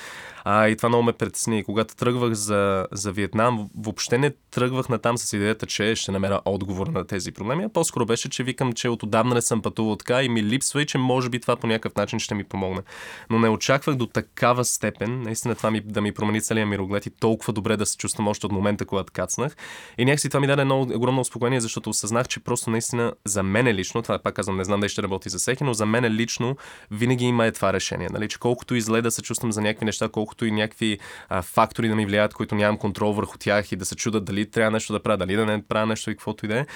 А, 0.45 0.69
и 0.69 0.77
това 0.77 0.89
много 0.89 1.03
ме 1.03 1.13
притесни. 1.13 1.59
И 1.59 1.65
когато 1.65 1.97
тръгвах 1.97 2.33
за, 2.33 2.87
за 2.93 3.13
Виетнам, 3.13 3.71
въобще 3.79 4.19
не 4.19 4.31
тръгвах 4.51 4.89
на 4.89 4.99
там 4.99 5.19
с 5.19 5.33
идеята, 5.33 5.67
че 5.67 5.97
ще 5.97 6.13
намеря 6.13 6.41
отговор 6.45 6.87
на 6.87 7.07
тези 7.07 7.33
проблеми. 7.33 7.65
А 7.65 7.69
по-скоро 7.69 8.07
беше, 8.07 8.29
че 8.29 8.45
викам, 8.45 8.73
че 8.73 8.89
от 8.89 9.03
отдавна 9.03 9.35
не 9.35 9.43
съм 9.43 9.63
пътувал 9.63 9.82
пътувал 9.83 9.97
така 9.97 10.23
и 10.23 10.29
ми 10.29 10.43
липсва 10.43 10.83
и 10.83 10.87
че 10.87 10.99
може 10.99 11.29
би 11.29 11.41
това 11.41 11.57
по 11.57 11.67
някакъв 11.67 11.97
начин 11.97 12.19
ще 12.19 12.35
ми 12.35 12.45
помогне. 12.45 12.83
Но 13.31 13.39
не 13.39 13.49
очаквах 13.49 13.97
до 13.97 14.07
такава 14.07 14.65
степен, 14.65 15.23
наистина 15.23 15.55
това 15.55 15.71
ми, 15.71 15.81
да 15.81 16.01
ми 16.01 16.13
промени 16.13 16.41
целият 16.41 16.69
мироглед 16.69 17.07
и 17.07 17.11
толкова 17.11 17.53
добре 17.53 17.77
да 17.77 17.87
се 17.87 17.97
чувствам 17.97 18.29
още 18.29 18.47
от 18.47 18.53
момента, 18.53 18.85
когато 18.85 19.13
кацнах. 19.13 19.57
И 19.99 20.05
някакси 20.05 20.29
това 20.29 20.41
ми 20.41 20.47
даде 20.47 20.63
едно 20.63 20.81
огромно 20.81 21.21
успокоение, 21.21 21.61
защото 21.61 21.91
осъзнах, 21.91 22.29
че 22.29 22.41
просто 22.41 22.71
наистина 22.71 23.13
за 23.25 23.43
мен 23.43 23.69
лично, 23.69 24.03
това 24.03 24.19
пак 24.19 24.35
казвам, 24.35 24.57
не 24.57 24.65
знам 24.65 24.81
дали 24.81 24.89
ще 24.89 25.03
работи 25.03 25.29
за 25.29 25.39
всеки, 25.39 25.65
но 25.65 25.75
за 25.75 25.87
мен 25.87 26.05
лично 26.05 26.57
винаги 26.91 27.25
има 27.25 27.47
е 27.47 27.53
това 27.53 27.73
решение. 27.73 28.09
Нали? 28.13 28.29
Че 28.29 28.39
колкото 28.39 28.75
и 28.75 28.81
зле 28.81 29.03
да 29.03 29.11
се 29.11 29.23
чувствам 29.23 29.53
за 29.53 29.61
някакви 29.61 29.85
неща, 29.85 30.09
колкото 30.09 30.47
и 30.47 30.51
някакви 30.51 30.99
а, 31.29 31.43
фактори 31.43 31.89
да 31.89 31.95
ми 31.95 32.07
влияят, 32.07 32.35
които 32.35 32.55
нямам 32.55 32.79
контрол 32.79 33.13
върху 33.13 33.39
тях 33.39 33.73
и 33.73 33.77
да 33.77 33.85
се 33.85 33.97
чудат 33.97 34.25
дали 34.25 34.51
трябва 34.51 34.71
нещо 34.71 34.93
да 34.93 35.03
правя, 35.03 35.17
дали 35.17 35.37
да 35.37 35.47
не 35.47 35.63
правя 35.63 35.87
нещо 35.87 36.11
и 36.11 36.15
каквото 36.15 36.47
и 36.47 36.49
да 36.49 36.59
е 36.59 36.67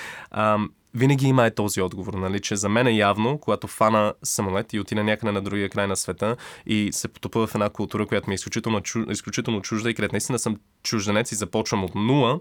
винаги 0.96 1.26
има 1.26 1.46
е 1.46 1.50
този 1.50 1.80
отговор, 1.80 2.14
нали, 2.14 2.40
че 2.40 2.56
за 2.56 2.68
мен 2.68 2.87
е 2.87 2.92
явно, 2.92 3.38
когато 3.38 3.66
фана 3.66 4.14
самолет 4.22 4.72
и 4.72 4.80
отида 4.80 5.04
някъде 5.04 5.32
на 5.32 5.42
другия 5.42 5.68
край 5.68 5.87
на 5.87 5.96
света 5.96 6.37
и 6.66 6.88
се 6.92 7.09
потопа 7.09 7.46
в 7.46 7.54
една 7.54 7.70
култура, 7.70 8.06
която 8.06 8.30
ми 8.30 8.35
е 8.35 8.35
изключително, 8.35 8.80
изключително 9.11 9.62
чужда 9.62 9.90
и 9.90 9.94
където 9.94 10.14
наистина 10.14 10.38
съм 10.38 10.56
чужденец 10.82 11.32
и 11.32 11.35
започвам 11.35 11.85
от 11.85 11.94
нула, 11.94 12.40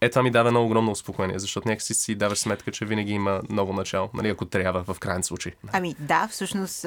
е, 0.00 0.10
това 0.10 0.22
ми 0.22 0.30
дава 0.30 0.50
много 0.50 0.66
огромно 0.66 0.90
успокоение, 0.90 1.38
защото 1.38 1.68
някакси 1.68 1.94
си 1.94 2.14
даваш 2.14 2.38
сметка, 2.38 2.72
че 2.72 2.84
винаги 2.84 3.12
има 3.12 3.42
ново 3.50 3.72
начало, 3.72 4.10
нали, 4.14 4.28
ако 4.28 4.44
трябва, 4.44 4.94
в 4.94 5.00
крайен 5.00 5.22
случай. 5.22 5.52
Ами 5.72 5.94
да, 5.98 6.28
всъщност 6.28 6.86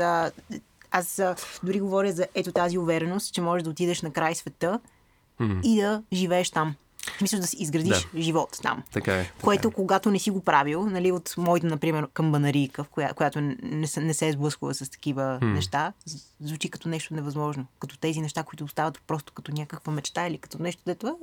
аз 0.91 1.21
дори 1.63 1.79
говоря 1.79 2.11
за 2.11 2.27
ето 2.35 2.51
тази 2.51 2.77
увереност, 2.77 3.33
че 3.33 3.41
можеш 3.41 3.63
да 3.63 3.69
отидеш 3.69 4.01
на 4.01 4.13
край 4.13 4.35
света 4.35 4.79
mm-hmm. 5.41 5.61
и 5.63 5.81
да 5.81 6.03
живееш 6.13 6.49
там. 6.49 6.75
Смисъл 7.17 7.39
да 7.39 7.47
си 7.47 7.57
изградиш 7.59 8.07
да. 8.13 8.21
живот 8.21 8.59
там. 8.61 8.83
Така 8.91 9.15
е. 9.15 9.23
Така 9.23 9.41
което, 9.41 9.67
е. 9.67 9.71
когато 9.71 10.11
не 10.11 10.19
си 10.19 10.31
го 10.31 10.41
правил, 10.41 10.85
нали, 10.85 11.11
от 11.11 11.33
моите, 11.37 11.67
например, 11.67 12.07
камбанарийка, 12.13 12.83
в 12.83 12.89
коя, 12.89 13.13
която 13.13 13.41
не, 13.41 13.87
не 13.97 14.13
се 14.13 14.27
е 14.27 14.31
сблъсквала 14.31 14.73
с 14.73 14.91
такива 14.91 15.39
hmm. 15.41 15.53
неща, 15.53 15.93
звучи 16.39 16.69
като 16.69 16.89
нещо 16.89 17.13
невъзможно. 17.13 17.65
Като 17.79 17.97
тези 17.97 18.21
неща, 18.21 18.43
които 18.43 18.63
остават 18.63 19.01
просто 19.07 19.33
като 19.33 19.51
някаква 19.51 19.93
мечта 19.93 20.27
или 20.27 20.37
като 20.37 20.61
нещо, 20.61 20.81
дето 20.85 21.17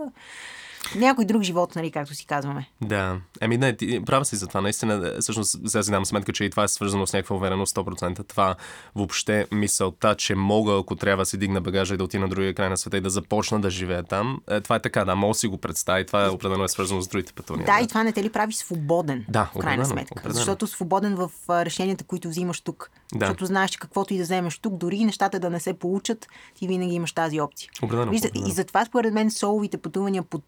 някой 0.97 1.25
друг 1.25 1.43
живот, 1.43 1.77
нали, 1.77 1.91
както 1.91 2.15
си 2.15 2.27
казваме. 2.27 2.69
Да. 2.81 3.17
Еми 3.41 3.57
не, 3.59 3.77
ти, 3.77 4.05
права 4.05 4.25
си 4.25 4.37
за 4.37 4.47
това. 4.47 4.61
Наистина, 4.61 5.13
всъщност, 5.21 5.57
сега 5.67 5.83
си 5.83 5.91
дам 5.91 6.05
сметка, 6.07 6.33
че 6.33 6.45
и 6.45 6.51
това 6.51 6.65
е 6.65 6.69
свързано 6.69 7.07
с 7.07 7.13
някаква 7.13 7.37
увереност 7.37 7.77
100%. 7.77 8.29
Това 8.29 8.55
въобще 8.95 9.47
мисълта, 9.53 10.15
че 10.15 10.35
мога, 10.35 10.79
ако 10.81 10.97
трябва 10.97 11.23
да 11.23 11.27
си 11.27 11.39
дигна 11.39 11.61
багажа 11.61 11.95
и 11.95 11.97
да 11.97 12.05
отида 12.05 12.21
на 12.21 12.29
другия 12.29 12.55
край 12.55 12.69
на 12.69 12.77
света 12.77 12.97
и 12.97 13.01
да 13.01 13.11
започна 13.11 13.61
да 13.61 13.71
живея 13.71 14.03
там. 14.03 14.41
Е, 14.51 14.61
това 14.61 14.77
е 14.77 14.81
така, 14.81 15.05
да, 15.05 15.17
мога 15.17 15.31
да 15.31 15.39
си 15.39 15.47
го 15.47 15.59
представи. 15.59 16.07
Това 16.07 16.25
е 16.25 16.29
определено 16.29 16.65
е 16.65 16.69
свързано 16.69 17.01
с 17.01 17.09
другите 17.09 17.33
пътувания. 17.33 17.67
Да, 17.67 17.85
и 17.85 17.87
това 17.87 18.03
не 18.05 18.13
те 18.13 18.23
ли 18.23 18.31
прави 18.31 18.53
свободен, 18.53 19.25
Да, 19.29 19.51
в 19.55 19.59
крайна 19.59 19.87
сметка. 19.87 20.13
определено. 20.13 20.35
Защото 20.35 20.67
свободен 20.67 21.15
в 21.15 21.31
решенията, 21.49 22.05
които 22.05 22.29
взимаш 22.29 22.61
тук. 22.61 22.91
Да. 23.15 23.27
Защото 23.27 23.47
знаеш, 23.47 23.71
че 23.71 23.79
каквото 23.79 24.15
и 24.15 24.17
да 24.17 24.23
вземеш 24.23 24.59
тук, 24.59 24.77
дори 24.77 24.97
и 24.97 25.05
нещата 25.05 25.41
да 25.41 25.51
не 25.51 25.61
се 25.61 25.75
получат, 25.75 26.27
ти 26.55 26.67
винаги 26.69 26.95
имаш 26.95 27.13
тази 27.13 27.41
опция. 27.41 27.71
Определено, 27.83 28.13
определено. 28.13 28.49
и 28.49 28.53
затова, 28.53 28.85
според 28.85 29.15
мен, 29.15 29.31
соловите 29.31 29.79
пътувания, 29.79 30.23
под, 30.23 30.43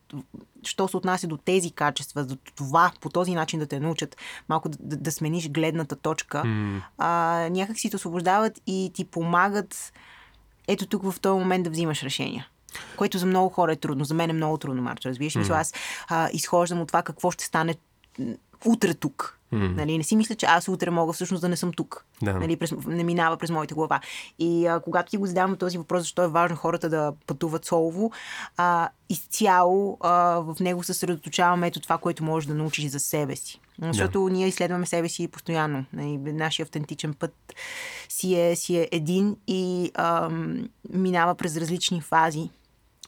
що 0.62 0.89
се 0.89 0.97
отнася 0.97 1.27
до 1.27 1.37
тези 1.37 1.71
качества, 1.71 2.25
до 2.25 2.37
това, 2.55 2.93
по 3.01 3.09
този 3.09 3.35
начин 3.35 3.59
да 3.59 3.67
те 3.67 3.81
научат 3.81 4.17
малко 4.49 4.69
да, 4.69 4.79
да, 4.81 4.97
да 4.97 5.12
смениш 5.12 5.51
гледната 5.51 5.97
точка, 5.97 6.45
М. 6.45 6.83
а, 6.99 7.09
някак 7.51 7.79
си 7.79 7.91
те 7.91 7.97
освобождават 7.97 8.61
и 8.67 8.91
ти 8.95 9.05
помагат 9.05 9.93
ето 10.69 10.87
тук 10.87 11.11
в 11.11 11.21
този 11.21 11.39
момент 11.39 11.65
да 11.65 11.71
взимаш 11.71 12.03
решения. 12.03 12.49
Което 12.97 13.19
за 13.19 13.27
много 13.27 13.49
хора 13.49 13.73
е 13.73 13.77
трудно. 13.77 14.05
За 14.05 14.15
мен 14.15 14.31
е 14.31 14.33
много 14.33 14.59
трудно, 14.59 14.83
Марчо. 14.83 15.09
Разбираш 15.09 15.37
ли? 15.37 15.39
Мисля, 15.39 15.55
Аз 15.55 15.75
а, 16.09 16.29
изхождам 16.33 16.81
от 16.81 16.89
това 16.89 17.03
какво 17.03 17.31
ще 17.31 17.45
стане 17.45 17.75
утре 18.65 18.95
тук. 18.95 19.36
М. 19.52 19.74
Нали, 19.76 19.98
не 19.98 20.04
си 20.04 20.16
мисля, 20.16 20.35
че 20.35 20.46
аз 20.46 20.68
утре 20.68 20.90
мога 20.90 21.12
всъщност 21.12 21.40
да 21.40 21.48
не 21.48 21.56
съм 21.56 21.72
тук. 21.72 22.04
Да. 22.22 22.35
Нали, 22.35 22.56
през, 22.56 22.72
не 22.87 23.04
минава 23.04 23.37
през 23.37 23.50
моята 23.50 23.74
глава. 23.74 24.00
И 24.38 24.66
а, 24.66 24.80
когато 24.80 25.11
ти 25.11 25.16
го 25.16 25.26
задавам 25.26 25.56
този 25.56 25.78
въпрос, 25.78 26.02
защо 26.02 26.22
е 26.22 26.28
важно 26.28 26.56
хората 26.56 26.88
да 26.88 27.12
пътуват 27.26 27.64
солово, 27.64 28.11
а, 28.56 28.88
изцяло 29.09 29.96
а, 30.00 30.12
в 30.40 30.56
него 30.61 30.82
съсредоточаваме 30.82 31.66
ето 31.66 31.80
това, 31.80 31.98
което 31.98 32.24
можеш 32.24 32.46
да 32.46 32.54
научиш 32.54 32.90
за 32.90 33.00
себе 33.00 33.37
си. 33.37 33.61
Защото 33.82 34.28
ние 34.28 34.48
изследваме 34.48 34.87
себе 34.87 35.09
си 35.09 35.28
постоянно. 35.28 35.85
Нали, 35.92 36.18
нашия 36.18 36.64
автентичен 36.64 37.14
път 37.14 37.35
си 38.09 38.40
е, 38.40 38.56
си 38.56 38.76
е 38.76 38.88
един 38.92 39.37
и 39.46 39.90
ам, 39.94 40.68
минава 40.92 41.35
през 41.35 41.56
различни 41.56 42.00
фази. 42.00 42.50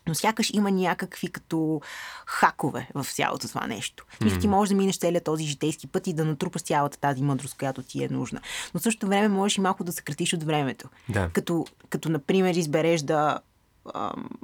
Но 0.08 0.14
сякаш 0.14 0.50
има 0.54 0.70
някакви 0.70 1.28
като 1.28 1.80
хакове 2.26 2.88
в 2.94 3.04
цялото 3.04 3.48
това 3.48 3.66
нещо. 3.66 4.06
Мисля, 4.24 4.38
ти 4.38 4.48
можеш 4.48 4.70
да 4.70 4.76
минеш 4.76 4.98
целият 4.98 5.24
този 5.24 5.44
житейски 5.44 5.86
път 5.86 6.06
и 6.06 6.12
да 6.12 6.24
натрупаш 6.24 6.62
цялата 6.62 6.98
тази 6.98 7.22
мъдрост, 7.22 7.58
която 7.58 7.82
ти 7.82 8.04
е 8.04 8.08
нужна. 8.08 8.40
Но 8.74 8.80
в 8.80 8.82
същото 8.82 9.06
време 9.06 9.28
можеш 9.28 9.58
и 9.58 9.60
малко 9.60 9.84
да 9.84 9.92
съкратиш 9.92 10.34
от 10.34 10.42
времето. 10.42 10.88
Да. 11.08 11.30
Като, 11.32 11.66
като 11.90 12.08
например, 12.08 12.54
избереш 12.54 13.02
да 13.02 13.38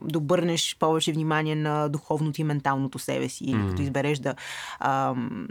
да 0.02 0.18
обърнеш 0.18 0.76
повече 0.78 1.12
внимание 1.12 1.54
на 1.54 1.88
духовното 1.88 2.40
и 2.40 2.44
менталното 2.44 2.98
себе 2.98 3.28
си. 3.28 3.44
Или 3.44 3.68
като 3.70 3.82
избереш 3.82 4.18
да 4.18 4.34
ам, 4.80 5.48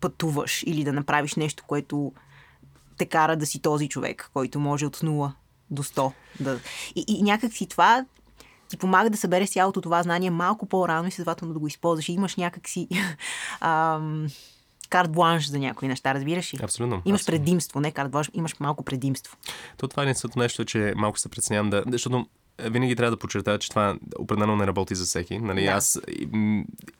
пътуваш 0.00 0.62
или 0.66 0.84
да 0.84 0.92
направиш 0.92 1.34
нещо, 1.34 1.64
което 1.66 2.12
те 2.96 3.06
кара 3.06 3.36
да 3.36 3.46
си 3.46 3.62
този 3.62 3.88
човек, 3.88 4.30
който 4.34 4.60
може 4.60 4.86
от 4.86 4.96
0 4.96 5.32
до 5.70 5.82
100. 5.82 6.12
Да... 6.40 6.60
И, 6.94 7.04
и 7.08 7.22
някак 7.22 7.52
си 7.52 7.66
това 7.66 8.04
ти 8.68 8.76
помага 8.76 9.10
да 9.10 9.16
събереш 9.16 9.50
цялото 9.50 9.80
това 9.80 10.02
знание 10.02 10.30
малко 10.30 10.66
по-рано 10.66 11.08
и 11.08 11.10
следователно 11.10 11.54
да 11.54 11.60
го 11.60 11.66
използваш. 11.66 12.08
И 12.08 12.12
имаш 12.12 12.36
някакси 12.36 12.88
карт 14.90 15.12
бланш 15.12 15.48
за 15.48 15.58
някои 15.58 15.88
неща, 15.88 16.14
разбираш 16.14 16.54
ли? 16.54 16.58
Абсолютно. 16.62 17.02
Имаш 17.04 17.20
абсолютно. 17.20 17.44
предимство, 17.44 17.80
не 17.80 17.90
карт 17.90 18.10
бланш, 18.10 18.30
имаш 18.34 18.60
малко 18.60 18.84
предимство. 18.84 19.36
То 19.76 19.88
това 19.88 20.02
е 20.02 20.14
нещо, 20.36 20.64
че 20.64 20.92
малко 20.96 21.18
се 21.18 21.28
преценявам 21.28 21.70
да... 21.70 21.84
Защото 21.92 22.26
винаги 22.58 22.96
трябва 22.96 23.10
да 23.10 23.16
подчертая, 23.16 23.58
че 23.58 23.68
това 23.70 23.96
определено 24.18 24.56
не 24.56 24.66
работи 24.66 24.94
за 24.94 25.04
всеки. 25.04 25.38
Нали? 25.38 25.64
Да. 25.64 25.70
Аз 25.70 26.00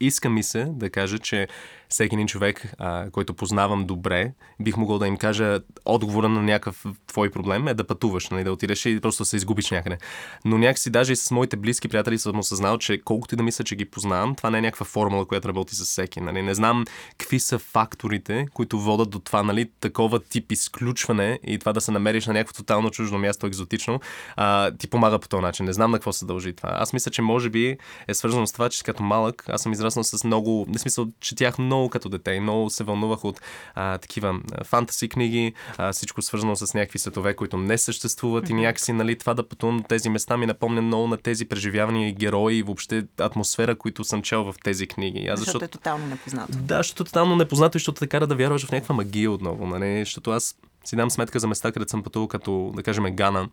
искам 0.01 0.35
ми 0.35 0.43
се 0.43 0.65
да 0.65 0.91
кажа, 0.91 1.19
че 1.19 1.49
всеки 1.89 2.15
един 2.15 2.27
човек, 2.27 2.73
а, 2.79 3.11
който 3.11 3.35
познавам 3.35 3.87
добре, 3.87 4.33
бих 4.61 4.77
могъл 4.77 4.99
да 4.99 5.07
им 5.07 5.17
кажа 5.17 5.61
отговора 5.85 6.29
на 6.29 6.43
някакъв 6.43 6.85
твой 7.07 7.31
проблем 7.31 7.69
е 7.69 7.75
да 7.75 7.87
пътуваш, 7.87 8.29
нали? 8.29 8.45
да 8.45 8.53
отидеш 8.53 8.87
и 8.87 9.01
просто 9.01 9.25
се 9.25 9.37
изгубиш 9.37 9.71
някъде. 9.71 9.99
Но 10.45 10.59
някакси 10.59 10.91
даже 10.91 11.13
и 11.13 11.17
с 11.17 11.31
моите 11.31 11.57
близки 11.57 11.89
приятели 11.89 12.19
съм 12.19 12.39
осъзнал, 12.39 12.79
че 12.79 13.01
колкото 13.05 13.35
и 13.35 13.37
да 13.37 13.43
мисля, 13.43 13.65
че 13.65 13.77
ги 13.77 13.85
познавам, 13.85 14.35
това 14.35 14.51
не 14.51 14.59
е 14.59 14.61
някаква 14.61 14.87
формула, 14.87 15.27
която 15.27 15.49
работи 15.49 15.77
с 15.77 15.85
всеки. 15.85 16.21
Нали? 16.21 16.43
Не 16.43 16.55
знам 16.55 16.85
какви 17.19 17.41
са 17.41 17.59
факторите, 17.59 18.47
които 18.55 18.81
водат 18.81 19.11
до 19.11 19.19
това, 19.19 19.43
нали? 19.43 19.71
такова 19.81 20.21
тип 20.21 20.53
изключване 20.53 21.41
и 21.47 21.59
това 21.59 21.73
да 21.73 21.81
се 21.81 21.91
намериш 21.91 22.27
на 22.27 22.33
някакво 22.33 22.55
тотално 22.55 22.91
чуждо 22.91 23.19
място, 23.19 23.47
екзотично, 23.47 24.01
а, 24.37 24.71
ти 24.71 24.91
помага 24.91 25.19
по 25.19 25.29
този 25.29 25.43
начин. 25.43 25.67
Не 25.67 25.73
знам 25.73 25.91
на 25.91 25.99
какво 25.99 26.13
се 26.13 26.27
дължи 26.27 26.53
това. 26.53 26.71
Аз 26.73 26.93
мисля, 26.93 27.11
че 27.11 27.23
може 27.23 27.51
би 27.51 27.77
е 28.09 28.15
свързано 28.15 28.47
с 28.47 28.53
това, 28.53 28.69
че 28.69 28.85
като 28.85 29.03
малък 29.03 29.45
аз 29.49 29.63
съм 29.63 29.73
израснал 29.73 30.05
с 30.05 30.25
много, 30.25 30.67
не 30.69 30.79
смисъл, 30.79 31.07
четях 31.21 31.59
много 31.59 31.78
като 31.89 32.09
дете 32.09 32.33
и 32.33 32.41
много 32.41 32.71
се 32.71 32.85
вълнувах 32.85 33.25
от 33.25 33.41
а, 33.75 33.99
такива 33.99 34.41
фантаси 34.65 35.09
книги, 35.09 35.53
а, 35.79 35.93
всичко 35.93 36.23
свързано 36.23 36.57
с 36.57 36.75
някакви 36.75 36.99
светове, 36.99 37.35
които 37.35 37.59
не 37.59 37.79
съществуват 37.79 38.51
и 38.51 38.55
някакси, 38.55 38.93
нали, 38.93 39.19
това 39.19 39.35
да 39.35 39.49
пътувам 39.49 39.77
до 39.77 39.83
тези 39.83 40.09
места 40.09 40.37
ми 40.37 40.47
напомня 40.47 40.83
много 40.83 41.07
на 41.07 41.17
тези 41.17 41.45
преживявания 41.45 42.09
и 42.09 42.13
герои 42.13 42.55
и 42.55 42.63
въобще 42.63 43.05
атмосфера, 43.21 43.77
които 43.77 44.05
съм 44.05 44.23
чел 44.23 44.45
в 44.45 44.55
тези 44.65 44.87
книги. 44.87 45.27
Аз 45.27 45.41
Защото 45.41 45.65
е 45.65 45.69
тотално 45.69 46.07
непознато. 46.07 46.53
да, 46.59 46.77
защото 46.77 47.03
е 47.03 47.07
тотално 47.07 47.37
непознато 47.37 47.77
и 47.77 47.81
защото 47.81 47.99
те 47.99 48.07
кара 48.07 48.27
да 48.27 48.37
вярваш 48.37 48.67
в 48.67 48.73
някаква 48.73 48.95
магия 48.95 49.31
отново. 49.31 49.67
Нали? 49.67 49.99
Защото 49.99 50.31
аз 50.31 50.57
си 50.85 50.97
дам 50.97 51.11
сметка 51.11 51.41
за 51.41 51.47
места, 51.49 51.73
където 51.73 51.91
съм 51.91 52.03
пътувал, 52.03 52.29
като, 52.29 52.73
да 52.77 52.83
кажем, 52.83 53.05
Гана. 53.17 53.49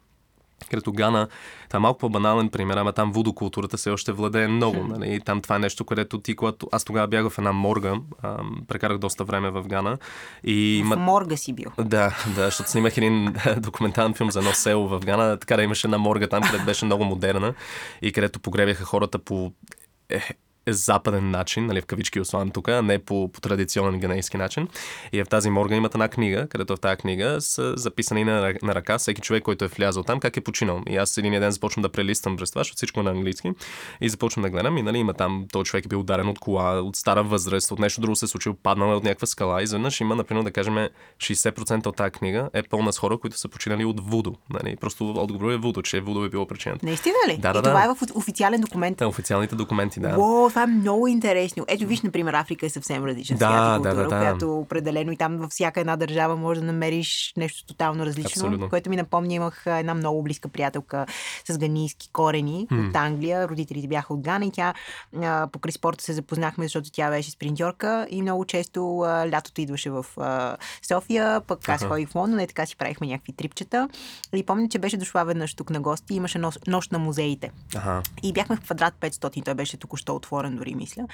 Където 0.70 0.94
Гана, 0.94 1.28
това 1.68 1.78
е 1.78 1.80
малко 1.80 2.00
по-банален 2.00 2.50
пример, 2.50 2.78
ама 2.78 2.94
там 2.94 3.12
водокултурата 3.12 3.78
все 3.78 3.90
още 3.90 4.12
владее 4.12 4.48
много. 4.48 4.84
Нали? 4.84 5.16
И 5.16 5.20
там 5.20 5.42
това 5.42 5.56
е 5.56 5.60
нещо, 5.60 5.86
където 5.86 6.20
ти, 6.20 6.36
когато 6.36 6.68
аз 6.72 6.84
тогава 6.84 7.08
бях 7.08 7.30
в 7.30 7.38
една 7.38 7.52
морга, 7.52 7.94
ам, 8.24 8.62
прекарах 8.68 8.98
доста 8.98 9.24
време 9.24 9.50
в 9.50 9.64
Гана. 9.68 9.98
И 10.44 10.84
В 10.86 10.98
морга 10.98 11.38
си 11.38 11.54
бил. 11.54 11.72
Да, 11.80 12.16
да, 12.36 12.46
защото 12.46 12.70
снимах 12.70 12.98
един 12.98 13.36
документален 13.58 14.14
филм 14.14 14.32
за 14.32 14.40
едно 14.40 14.54
село 14.54 14.88
в 14.88 15.00
Гана. 15.00 15.38
Така 15.38 15.56
да 15.56 15.64
имаше 15.64 15.88
една 15.88 15.98
морга 15.98 16.28
там, 16.28 16.44
където 16.44 16.66
беше 16.66 16.86
много 16.86 17.04
модерна 17.04 17.54
и 18.02 18.12
където 18.12 18.40
погребяха 18.40 18.84
хората 18.84 19.20
по 19.20 19.52
западен 20.68 21.32
начин, 21.32 21.66
нали, 21.66 21.82
в 21.82 21.86
кавички 21.86 22.20
ослан 22.20 22.52
тук, 22.52 22.68
а 22.68 22.82
не 22.82 23.00
по, 23.00 23.32
по 23.32 23.42
традиционен 23.42 24.00
ганейски 24.00 24.38
начин. 24.38 24.68
И 25.12 25.24
в 25.24 25.26
тази 25.26 25.50
морга 25.50 25.76
имат 25.76 25.96
една 25.96 26.08
книга, 26.08 26.48
където 26.50 26.76
в 26.76 26.80
тази 26.80 26.98
книга 26.98 27.42
са 27.42 27.74
записани 27.78 28.24
на, 28.24 28.54
на 28.64 28.76
ръка 28.76 28.98
всеки 28.98 29.22
човек, 29.22 29.44
който 29.44 29.66
е 29.66 29.68
влязъл 29.68 30.04
там, 30.04 30.20
как 30.20 30.38
е 30.38 30.42
починал. 30.42 30.82
И 30.90 30.98
аз 30.98 31.18
един 31.18 31.40
ден 31.40 31.52
започвам 31.52 31.82
да 31.82 31.90
прелиствам 31.90 32.38
през 32.38 32.50
това, 32.50 32.60
защото 32.60 32.76
всичко 32.76 33.00
е 33.00 33.04
на 33.04 33.12
английски. 33.12 33.52
И 34.02 34.10
започвам 34.10 34.44
да 34.44 34.50
гледам 34.50 34.78
и 34.78 34.82
нали, 34.82 34.98
има 34.98 35.14
там, 35.14 35.46
този 35.52 35.66
човек 35.66 35.86
е 35.86 35.88
бил 35.88 36.00
ударен 36.00 36.28
от 36.28 36.40
кола, 36.40 36.82
от 36.82 36.96
стара 36.96 37.24
възраст, 37.24 37.72
от 37.72 37.80
нещо 37.80 38.02
друго 38.02 38.16
се 38.16 38.26
е 38.26 38.28
случило, 38.28 38.56
паднал 38.64 38.92
е 38.92 38.96
от 38.96 39.04
някаква 39.04 39.28
скала. 39.28 39.62
И 39.62 39.64
изведнъж 39.64 40.02
има, 40.02 40.16
например, 40.16 40.44
да 40.44 40.52
кажем, 40.52 40.88
60% 41.18 41.88
от 41.88 41.96
тази 41.96 42.12
книга 42.12 42.50
е 42.54 42.64
пълна 42.64 42.94
с 42.94 43.00
хора, 43.00 43.18
които 43.18 43.38
са 43.38 43.50
починали 43.50 43.86
от 43.86 44.10
вудо. 44.10 44.36
Нали? 44.50 44.76
Просто 44.76 45.10
отговорът 45.10 45.54
е 45.54 45.58
вудо, 45.58 45.82
че 45.82 46.02
вудо 46.02 46.26
е 46.26 46.30
било 46.30 46.48
причината. 46.48 46.86
Наистина 46.86 47.16
ли? 47.28 47.38
Да, 47.38 47.54
да, 47.54 47.60
и 47.60 47.62
това 47.62 47.74
да. 47.74 47.86
е 47.86 47.88
в 47.88 48.16
официален 48.16 48.62
документ. 48.62 48.98
Те, 48.98 49.06
официалните 49.06 49.56
документи, 49.56 50.00
да. 50.00 50.16
Уау, 50.18 50.50
това 50.56 50.64
е 50.64 50.68
много 50.68 51.08
интересно. 51.08 51.66
Ето 51.68 51.88
виж, 51.88 52.02
например, 52.02 52.34
Африка 52.34 52.66
е 52.66 52.70
съвсем 52.70 53.06
различна 53.06 53.38
Да, 53.38 53.46
свят 53.46 53.80
и 53.80 53.84
култура, 53.84 54.04
да, 54.04 54.10
да. 54.10 54.20
която 54.20 54.60
определено 54.60 55.12
и 55.12 55.18
там 55.18 55.38
във 55.38 55.52
всяка 55.52 55.80
една 55.80 55.96
държава 55.96 56.36
може 56.36 56.60
да 56.60 56.66
намериш 56.66 57.34
нещо 57.38 57.66
тотално 57.66 58.06
различно, 58.06 58.30
Абсолютно. 58.30 58.70
което 58.70 58.90
ми 58.90 58.96
напомня, 58.96 59.34
имах 59.34 59.64
една 59.66 59.94
много 59.94 60.24
близка 60.24 60.48
приятелка 60.48 61.06
с 61.50 61.58
ганийски 61.58 62.10
корени 62.14 62.68
от 62.72 62.96
Англия. 62.96 63.48
Родителите 63.48 63.88
бяха 63.88 64.14
от 64.14 64.22
Гана 64.22 64.46
и 64.46 64.52
тя 64.52 64.74
а, 65.22 65.48
покрай 65.52 65.72
спорта 65.72 66.04
се 66.04 66.14
запознахме, 66.14 66.66
защото 66.66 66.92
тя 66.92 67.10
беше 67.10 67.32
спринтьорка 67.32 68.08
и 68.10 68.22
много 68.22 68.46
често 68.46 69.00
а, 69.00 69.30
лятото 69.32 69.62
идваше 69.62 69.90
в 69.90 70.06
а, 70.18 70.58
София, 70.88 71.42
пък 71.42 71.70
аз 71.70 71.84
ходих 71.86 72.10
в 72.10 72.16
Лондон 72.16 72.40
и 72.40 72.48
така 72.48 72.66
си 72.66 72.78
правихме 72.78 73.08
някакви 73.08 73.34
трипчета. 73.34 73.90
И 74.36 74.44
помня, 74.44 74.70
че 74.70 74.80
беше 74.80 74.98
дошла 74.98 75.26
веднъж 75.26 75.54
тук 75.54 75.70
на 75.70 75.80
гости 75.80 76.14
и 76.14 76.18
имаше 76.18 76.38
нощ, 76.38 76.68
нощ 76.68 76.92
на 76.92 77.00
музеите. 77.00 77.52
Ага. 77.76 78.02
И 78.24 78.34
бяхме 78.34 78.56
в 78.56 78.62
квадрат 78.62 78.94
500, 79.02 79.46
той 79.46 79.54
беше 79.54 79.78
току-що 79.78 80.16
отворен 80.16 80.45
дори, 80.52 80.76
мисля. 80.76 81.08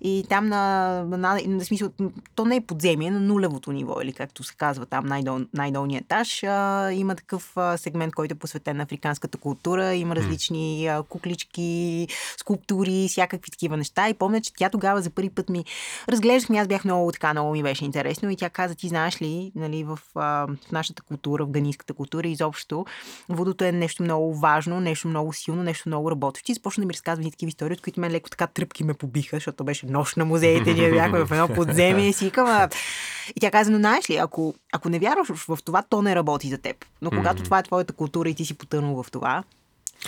И 0.00 0.24
там 0.28 0.48
на, 0.48 1.02
на, 1.04 1.40
на 1.46 1.64
смисъл, 1.64 1.90
то 2.34 2.44
не 2.44 2.56
е 2.56 2.60
подземие, 2.60 3.10
на 3.10 3.20
нулевото 3.20 3.72
ниво, 3.72 4.00
или 4.02 4.12
както 4.12 4.42
се 4.42 4.54
казва 4.54 4.86
там, 4.86 5.06
най-дол, 5.06 5.38
най-долният 5.54 6.04
етаж, 6.04 6.44
а, 6.44 6.90
има 6.92 7.14
такъв 7.14 7.56
а, 7.56 7.76
сегмент, 7.76 8.14
който 8.14 8.34
е 8.34 8.38
посветен 8.38 8.76
на 8.76 8.82
африканската 8.82 9.38
култура, 9.38 9.94
има 9.94 10.16
различни 10.16 10.86
а, 10.86 11.02
куклички, 11.02 12.08
скулптури, 12.36 13.06
всякакви 13.08 13.50
такива 13.50 13.76
неща. 13.76 14.08
И 14.08 14.14
помня, 14.14 14.40
че 14.40 14.52
тя 14.52 14.68
тогава 14.70 15.02
за 15.02 15.10
първи 15.10 15.30
път 15.30 15.48
ми 15.48 15.64
разглеждахме, 16.08 16.58
аз 16.58 16.68
бях 16.68 16.84
много 16.84 17.12
така, 17.12 17.32
много 17.32 17.52
ми 17.52 17.62
беше 17.62 17.84
интересно 17.84 18.30
и 18.30 18.36
тя 18.36 18.50
каза, 18.50 18.74
ти 18.74 18.88
знаеш 18.88 19.22
ли, 19.22 19.52
нали, 19.54 19.84
в, 19.84 19.98
а, 20.14 20.46
в 20.68 20.72
нашата 20.72 21.02
култура, 21.02 21.44
в 21.44 21.50
ганийската 21.50 21.94
култура 21.94 22.28
изобщо, 22.28 22.86
водото 23.28 23.64
е 23.64 23.72
нещо 23.72 24.02
много 24.02 24.34
важно, 24.34 24.80
нещо 24.80 25.08
много 25.08 25.32
силно, 25.32 25.62
нещо 25.62 25.88
много 25.88 26.10
работещо. 26.10 26.52
И 26.52 26.54
започна 26.54 26.80
да 26.80 26.86
ми 26.86 26.94
разказва 26.94 27.30
такива 27.30 27.48
истории, 27.48 27.74
от 27.74 27.80
които 27.80 28.00
мен 28.00 28.12
леко 28.12 28.30
така 28.30 28.46
тръпки 28.46 28.77
ме 28.84 28.94
побиха, 28.94 29.36
защото 29.36 29.64
беше 29.64 29.86
нощ 29.86 30.16
на 30.16 30.24
музеите, 30.24 30.74
ние 30.74 30.90
бяхме 30.90 31.24
в 31.24 31.32
едно 31.32 31.48
подземие 31.48 32.08
и 32.08 32.12
си 32.12 32.24
викам. 32.24 32.68
И 33.36 33.40
тя 33.40 33.50
каза, 33.50 33.70
но 33.70 33.78
знаеш 33.78 34.10
ли, 34.10 34.16
ако, 34.16 34.54
ако 34.72 34.88
не 34.88 34.98
вярваш 34.98 35.28
в 35.28 35.58
това, 35.64 35.82
то 35.82 36.02
не 36.02 36.14
работи 36.14 36.48
за 36.48 36.58
теб. 36.58 36.76
Но 37.02 37.10
когато 37.10 37.42
това 37.42 37.58
е 37.58 37.62
твоята 37.62 37.92
култура 37.92 38.28
и 38.28 38.34
ти 38.34 38.44
си 38.44 38.54
потънал 38.54 39.02
в 39.02 39.10
това, 39.10 39.44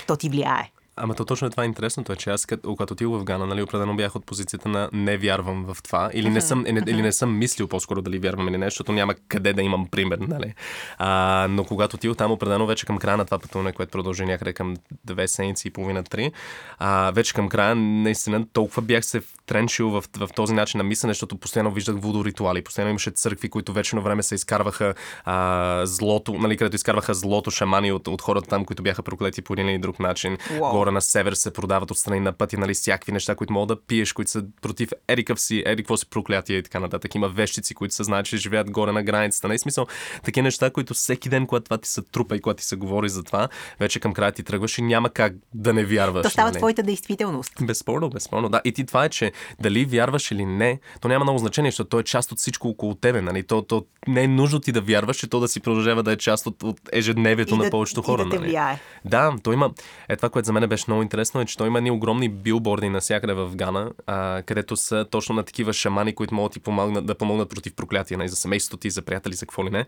то 0.06 0.16
ти 0.16 0.28
влияе. 0.28 0.70
Ама 1.02 1.14
то 1.14 1.24
точно 1.24 1.50
това 1.50 1.62
е 1.62 1.66
интересното, 1.66 2.12
е, 2.12 2.16
че 2.16 2.30
аз 2.30 2.46
като, 2.46 2.68
когато 2.68 2.92
отидох 2.92 3.20
в 3.20 3.24
Гана, 3.24 3.46
нали, 3.46 3.62
определено 3.62 3.96
бях 3.96 4.16
от 4.16 4.26
позицията 4.26 4.68
на 4.68 4.90
не 4.92 5.16
вярвам 5.16 5.64
в 5.64 5.82
това, 5.82 6.10
или 6.12 6.30
не 6.30 6.40
съм, 6.40 6.66
или, 6.66 6.82
или 6.86 7.02
не 7.02 7.12
съм 7.12 7.38
мислил 7.38 7.68
по-скоро 7.68 8.02
дали 8.02 8.18
вярвам 8.18 8.48
или 8.48 8.58
не, 8.58 8.66
защото 8.66 8.92
няма 8.92 9.14
къде 9.28 9.52
да 9.52 9.62
имам 9.62 9.86
пример, 9.86 10.18
нали. 10.18 10.54
А, 10.98 11.46
но 11.50 11.64
когато 11.64 11.96
отидох 11.96 12.16
там, 12.16 12.32
определено 12.32 12.66
вече 12.66 12.86
към 12.86 12.98
края 12.98 13.16
на 13.16 13.24
това 13.24 13.38
пътуване, 13.38 13.72
което 13.72 13.90
продължи 13.90 14.24
някъде 14.24 14.52
към 14.52 14.76
две 15.04 15.28
седмици 15.28 15.68
и 15.68 15.70
половина, 15.70 16.02
три, 16.02 16.32
а, 16.78 17.10
вече 17.10 17.34
към 17.34 17.48
края, 17.48 17.74
наистина, 17.74 18.46
толкова 18.52 18.82
бях 18.82 19.04
се 19.04 19.20
втренчил 19.20 19.90
в, 19.90 20.04
в 20.16 20.28
този 20.34 20.54
начин 20.54 20.78
на 20.78 20.84
мислене, 20.84 21.10
защото 21.10 21.36
постоянно 21.36 21.70
виждах 21.70 21.96
водоритуали, 21.98 22.64
постоянно 22.64 22.90
имаше 22.90 23.10
църкви, 23.10 23.48
които 23.48 23.72
вече 23.72 23.96
на 23.96 24.02
време 24.02 24.22
се 24.22 24.34
изкарваха 24.34 24.94
а, 25.24 25.86
злото, 25.86 26.32
нали, 26.32 26.56
където 26.56 26.76
изкарваха 26.76 27.14
злото 27.14 27.50
шамани 27.50 27.92
от, 27.92 28.08
от 28.08 28.22
хората 28.22 28.48
там, 28.48 28.64
които 28.64 28.82
бяха 28.82 29.02
проклети 29.02 29.42
по 29.42 29.52
един 29.52 29.68
или 29.68 29.78
друг 29.78 30.00
начин. 30.00 30.36
Wow. 30.36 30.70
Горе 30.70 30.89
на 30.92 31.02
север 31.02 31.32
се 31.32 31.52
продават 31.52 31.90
отстрани 31.90 32.20
на 32.20 32.32
пъти, 32.32 32.56
нали, 32.56 32.74
всякакви 32.74 33.12
неща, 33.12 33.34
които 33.34 33.52
мога 33.52 33.66
да 33.66 33.80
пиеш, 33.80 34.12
които 34.12 34.30
са 34.30 34.44
против 34.62 34.90
ерикъв 35.08 35.40
си, 35.40 35.62
ерикво 35.66 35.96
си 35.96 36.10
проклятие 36.10 36.56
и 36.56 36.62
така 36.62 36.80
нататък. 36.80 37.14
Има 37.14 37.28
вещици, 37.28 37.74
които 37.74 37.94
са 37.94 38.04
знаят, 38.04 38.26
че 38.26 38.36
живеят 38.36 38.70
горе 38.70 38.92
на 38.92 39.02
границата. 39.02 39.48
Нали, 39.48 39.58
смисъл, 39.58 39.86
такива 40.24 40.42
неща, 40.44 40.70
които 40.70 40.94
всеки 40.94 41.28
ден, 41.28 41.46
когато 41.46 41.64
това 41.64 41.78
ти 41.78 41.88
се 41.88 42.02
трупа 42.02 42.36
и 42.36 42.40
когато 42.40 42.58
ти 42.58 42.64
се 42.64 42.76
говори 42.76 43.08
за 43.08 43.22
това, 43.22 43.48
вече 43.80 44.00
към 44.00 44.12
края 44.12 44.32
ти 44.32 44.42
тръгваш 44.42 44.78
и 44.78 44.82
няма 44.82 45.10
как 45.10 45.32
да 45.54 45.72
не 45.72 45.84
вярваш. 45.84 46.22
То 46.22 46.30
става 46.30 46.48
нали? 46.50 46.58
твоята 46.58 46.82
действителност. 46.82 47.52
Безспорно, 47.62 48.10
безспорно. 48.10 48.48
Да, 48.48 48.60
и 48.64 48.72
ти 48.72 48.86
това 48.86 49.04
е, 49.04 49.08
че 49.08 49.32
дали 49.60 49.84
вярваш 49.84 50.30
или 50.30 50.44
не, 50.46 50.80
то 51.00 51.08
няма 51.08 51.24
много 51.24 51.38
значение, 51.38 51.70
защото 51.70 51.88
то 51.88 52.00
е 52.00 52.02
част 52.02 52.32
от 52.32 52.38
всичко 52.38 52.68
около 52.68 52.94
тебе. 52.94 53.22
Нали? 53.22 53.42
То, 53.42 53.62
то 53.62 53.84
не 54.08 54.22
е 54.22 54.28
нужно 54.28 54.60
ти 54.60 54.72
да 54.72 54.80
вярваш, 54.80 55.16
че 55.16 55.26
то 55.26 55.40
да 55.40 55.48
си 55.48 55.60
продължава 55.60 56.02
да 56.02 56.12
е 56.12 56.16
част 56.16 56.46
от, 56.46 56.62
от 56.62 56.80
ежедневието 56.92 57.54
И 57.54 57.58
на 57.58 57.64
да- 57.64 57.70
повечето 57.70 58.02
хора. 58.02 58.24
да 58.24 58.40
нали? 58.40 58.58
Да, 59.04 59.34
то 59.42 59.52
има. 59.52 59.70
Е 60.08 60.16
това, 60.16 60.28
което 60.28 60.46
за 60.46 60.52
мен 60.52 60.68
беше 60.70 60.84
много 60.88 61.02
интересно, 61.02 61.40
е, 61.40 61.44
че 61.44 61.56
той 61.56 61.66
има 61.66 61.80
ни 61.80 61.90
огромни 61.90 62.28
билборди 62.28 62.88
навсякъде 62.88 63.32
в 63.32 63.50
Гана, 63.54 63.90
а, 64.06 64.42
където 64.46 64.76
са 64.76 65.06
точно 65.10 65.34
на 65.34 65.42
такива 65.42 65.72
шамани, 65.72 66.14
които 66.14 66.34
могат 66.34 66.52
ти 66.52 66.60
помогнат, 66.60 67.06
да 67.06 67.14
помогнат 67.14 67.50
против 67.50 67.74
проклятия, 67.74 68.18
нали, 68.18 68.28
за 68.28 68.36
семейството 68.36 68.76
ти, 68.76 68.90
за 68.90 69.02
приятели, 69.02 69.34
за 69.34 69.46
какво 69.46 69.64
ли 69.64 69.70
не. 69.70 69.86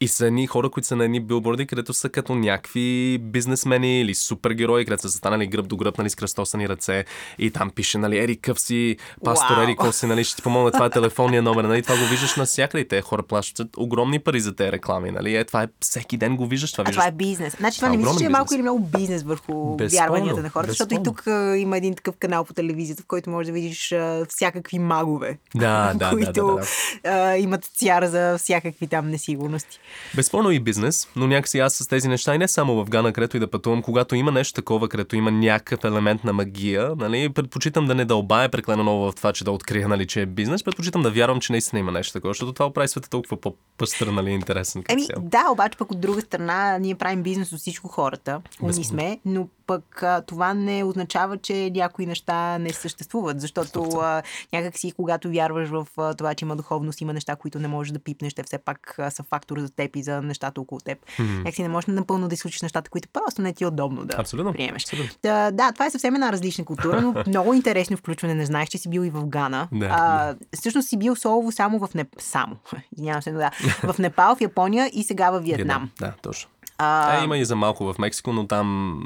И 0.00 0.08
са 0.08 0.26
едни 0.26 0.46
хора, 0.46 0.70
които 0.70 0.86
са 0.86 0.96
на 0.96 1.04
едни 1.04 1.20
билборди, 1.20 1.66
където 1.66 1.94
са 1.94 2.08
като 2.08 2.34
някакви 2.34 3.18
бизнесмени 3.18 4.00
или 4.00 4.14
супергерои, 4.14 4.84
където 4.84 5.02
са 5.02 5.08
застанали 5.08 5.46
гръб 5.46 5.68
до 5.68 5.76
гръб, 5.76 5.98
нали, 5.98 6.10
с 6.10 6.14
кръстосани 6.14 6.68
ръце. 6.68 7.04
И 7.38 7.50
там 7.50 7.70
пише, 7.70 7.98
нали, 7.98 8.18
Ери 8.18 8.36
къв 8.36 8.60
си, 8.60 8.96
пастор 9.24 9.54
Вау. 9.54 9.64
Ери 9.64 9.76
къв 9.76 9.94
си, 9.94 10.06
нали, 10.06 10.24
ще 10.24 10.36
ти 10.36 10.42
помогна, 10.42 10.70
това 10.70 10.86
е 10.86 10.90
телефонния 10.90 11.42
номер, 11.42 11.64
нали, 11.64 11.82
това 11.82 11.96
го 11.96 12.04
виждаш 12.04 12.36
навсякъде. 12.36 12.80
и 12.80 12.88
Те 12.88 13.00
хора 13.00 13.22
плащат 13.22 13.76
огромни 13.76 14.18
пари 14.18 14.40
за 14.40 14.56
тези 14.56 14.72
реклами, 14.72 15.10
нали. 15.10 15.36
Е, 15.36 15.44
това 15.44 15.62
е 15.62 15.68
всеки 15.80 16.16
ден 16.16 16.36
го 16.36 16.46
виждаш, 16.46 16.72
това 16.72 16.82
А 16.82 16.86
виждаш 16.86 17.04
това 17.04 17.08
е 17.08 17.12
бизнес. 17.12 17.56
Значи 17.56 17.76
това 17.76 17.88
Това 17.88 17.94
е 17.94 17.96
не 17.96 18.04
мисля, 18.04 18.18
че 18.18 18.24
е 18.24 18.28
малко 18.28 18.54
или 18.54 18.62
много 18.62 18.78
бизнес 18.78 19.22
върху 19.22 19.76
Безспорно, 19.76 20.19
вярванията 20.20 20.42
на 20.42 20.50
хората, 20.50 20.70
защото 20.70 20.94
и 20.94 21.02
тук 21.04 21.26
а, 21.26 21.56
има 21.56 21.76
един 21.76 21.94
такъв 21.94 22.16
канал 22.16 22.44
по 22.44 22.54
телевизията, 22.54 23.02
в 23.02 23.06
който 23.06 23.30
можеш 23.30 23.46
да 23.46 23.52
видиш 23.52 23.92
а, 23.92 24.26
всякакви 24.28 24.78
магове, 24.78 25.38
Да, 25.54 25.92
да, 25.94 26.10
които 26.10 26.46
да, 26.46 26.54
да, 26.54 26.60
да. 27.02 27.30
а, 27.32 27.36
имат 27.36 27.64
цяра 27.64 28.08
за 28.08 28.38
всякакви 28.38 28.86
там 28.86 29.10
несигурности. 29.10 29.78
Безспорно 30.14 30.50
и 30.50 30.60
бизнес, 30.60 31.08
но 31.16 31.26
някакси 31.26 31.58
аз 31.58 31.74
с 31.74 31.86
тези 31.86 32.08
неща 32.08 32.34
и 32.34 32.38
не 32.38 32.48
само 32.48 32.84
в 32.84 32.88
Гана, 32.88 33.12
където 33.12 33.36
и 33.36 33.40
да 33.40 33.50
пътувам, 33.50 33.82
когато 33.82 34.14
има 34.14 34.32
нещо 34.32 34.54
такова, 34.54 34.88
където 34.88 35.16
има 35.16 35.30
някакъв 35.30 35.84
елемент 35.84 36.24
на 36.24 36.32
магия, 36.32 36.92
нали, 36.96 37.28
предпочитам 37.28 37.86
да 37.86 37.94
не 37.94 38.04
дълбая 38.04 38.48
преклено 38.48 38.82
много 38.82 39.10
в 39.10 39.14
това, 39.14 39.32
че 39.32 39.44
да 39.44 39.50
открия, 39.50 39.88
нали, 39.88 40.06
че 40.06 40.22
е 40.22 40.26
бизнес, 40.26 40.64
предпочитам 40.64 41.02
да 41.02 41.10
вярвам, 41.10 41.40
че 41.40 41.52
наистина 41.52 41.80
има 41.80 41.92
нещо 41.92 42.12
такова, 42.12 42.30
защото 42.30 42.52
това 42.52 42.72
прави 42.72 42.88
света 42.88 43.10
толкова 43.10 43.40
по-пъстър, 43.40 44.06
нали, 44.06 44.30
интересен. 44.30 44.84
Еми, 44.88 45.06
да, 45.18 45.44
обаче 45.52 45.78
пък 45.78 45.90
от 45.90 46.00
друга 46.00 46.20
страна 46.20 46.78
ние 46.78 46.94
правим 46.94 47.22
бизнес 47.22 47.52
от 47.52 47.58
всичко 47.58 47.88
хората. 47.88 48.40
Умни 48.62 48.84
сме, 48.84 49.18
но 49.24 49.48
пък 49.66 50.02
а, 50.16 50.22
това 50.22 50.54
не 50.54 50.84
означава, 50.84 51.36
че 51.36 51.70
някои 51.74 52.06
неща 52.06 52.58
не 52.58 52.72
съществуват, 52.72 53.40
защото 53.40 53.82
а, 53.82 54.22
някакси, 54.52 54.92
когато 54.92 55.30
вярваш 55.30 55.68
в 55.68 55.86
а, 55.96 56.14
това, 56.14 56.34
че 56.34 56.44
има 56.44 56.56
духовност, 56.56 57.00
има 57.00 57.12
неща, 57.12 57.36
които 57.36 57.58
не 57.58 57.68
можеш 57.68 57.92
да 57.92 57.98
пипнеш, 57.98 58.34
те 58.34 58.42
все 58.42 58.58
пак 58.58 58.94
а, 58.98 59.10
са 59.10 59.22
фактор 59.22 59.58
за 59.58 59.70
теб 59.70 59.96
и 59.96 60.02
за 60.02 60.22
нещата 60.22 60.60
около 60.60 60.80
теб. 60.80 60.98
Мгм. 61.18 61.38
Някакси 61.38 61.62
не 61.62 61.68
можеш 61.68 61.86
напълно 61.86 62.28
да 62.28 62.34
изключиш 62.34 62.62
нещата, 62.62 62.90
които 62.90 63.08
просто 63.12 63.42
не 63.42 63.52
ти 63.52 63.64
е 63.64 63.66
удобно 63.66 64.04
да 64.04 64.16
Абсолютно. 64.18 64.52
приемеш. 64.52 64.82
Абсолютно. 64.82 65.16
Да, 65.22 65.50
да, 65.50 65.72
това 65.72 65.86
е 65.86 65.90
съвсем 65.90 66.14
една 66.14 66.32
различна 66.32 66.64
култура, 66.64 67.00
но 67.00 67.14
много 67.26 67.54
интересно 67.54 67.96
включване. 67.96 68.34
Не 68.34 68.46
знаеш, 68.46 68.68
че 68.68 68.78
си 68.78 68.90
бил 68.90 69.00
и 69.00 69.10
в 69.10 69.26
Гана. 69.26 69.68
Да, 69.72 69.86
а, 69.90 70.34
всъщност 70.56 70.88
си 70.88 70.96
бил 70.96 71.16
солово 71.16 71.52
само 71.52 71.78
в 71.78 71.94
Непал. 71.94 72.20
Само. 72.20 72.56
Извинявам 72.92 73.22
се, 73.22 73.32
но 73.32 73.38
да. 73.38 73.50
В 73.92 73.98
Непал, 73.98 74.36
в 74.36 74.40
Япония 74.40 74.90
и 74.92 75.04
сега 75.04 75.30
в 75.30 75.40
Виетнам. 75.40 75.90
Да, 76.00 76.12
точно. 76.22 76.50
А, 76.82 77.20
Е, 77.20 77.24
има 77.24 77.38
и 77.38 77.44
за 77.44 77.56
малко 77.56 77.92
в 77.92 77.98
Мексико, 77.98 78.32
но 78.32 78.46
там 78.46 78.96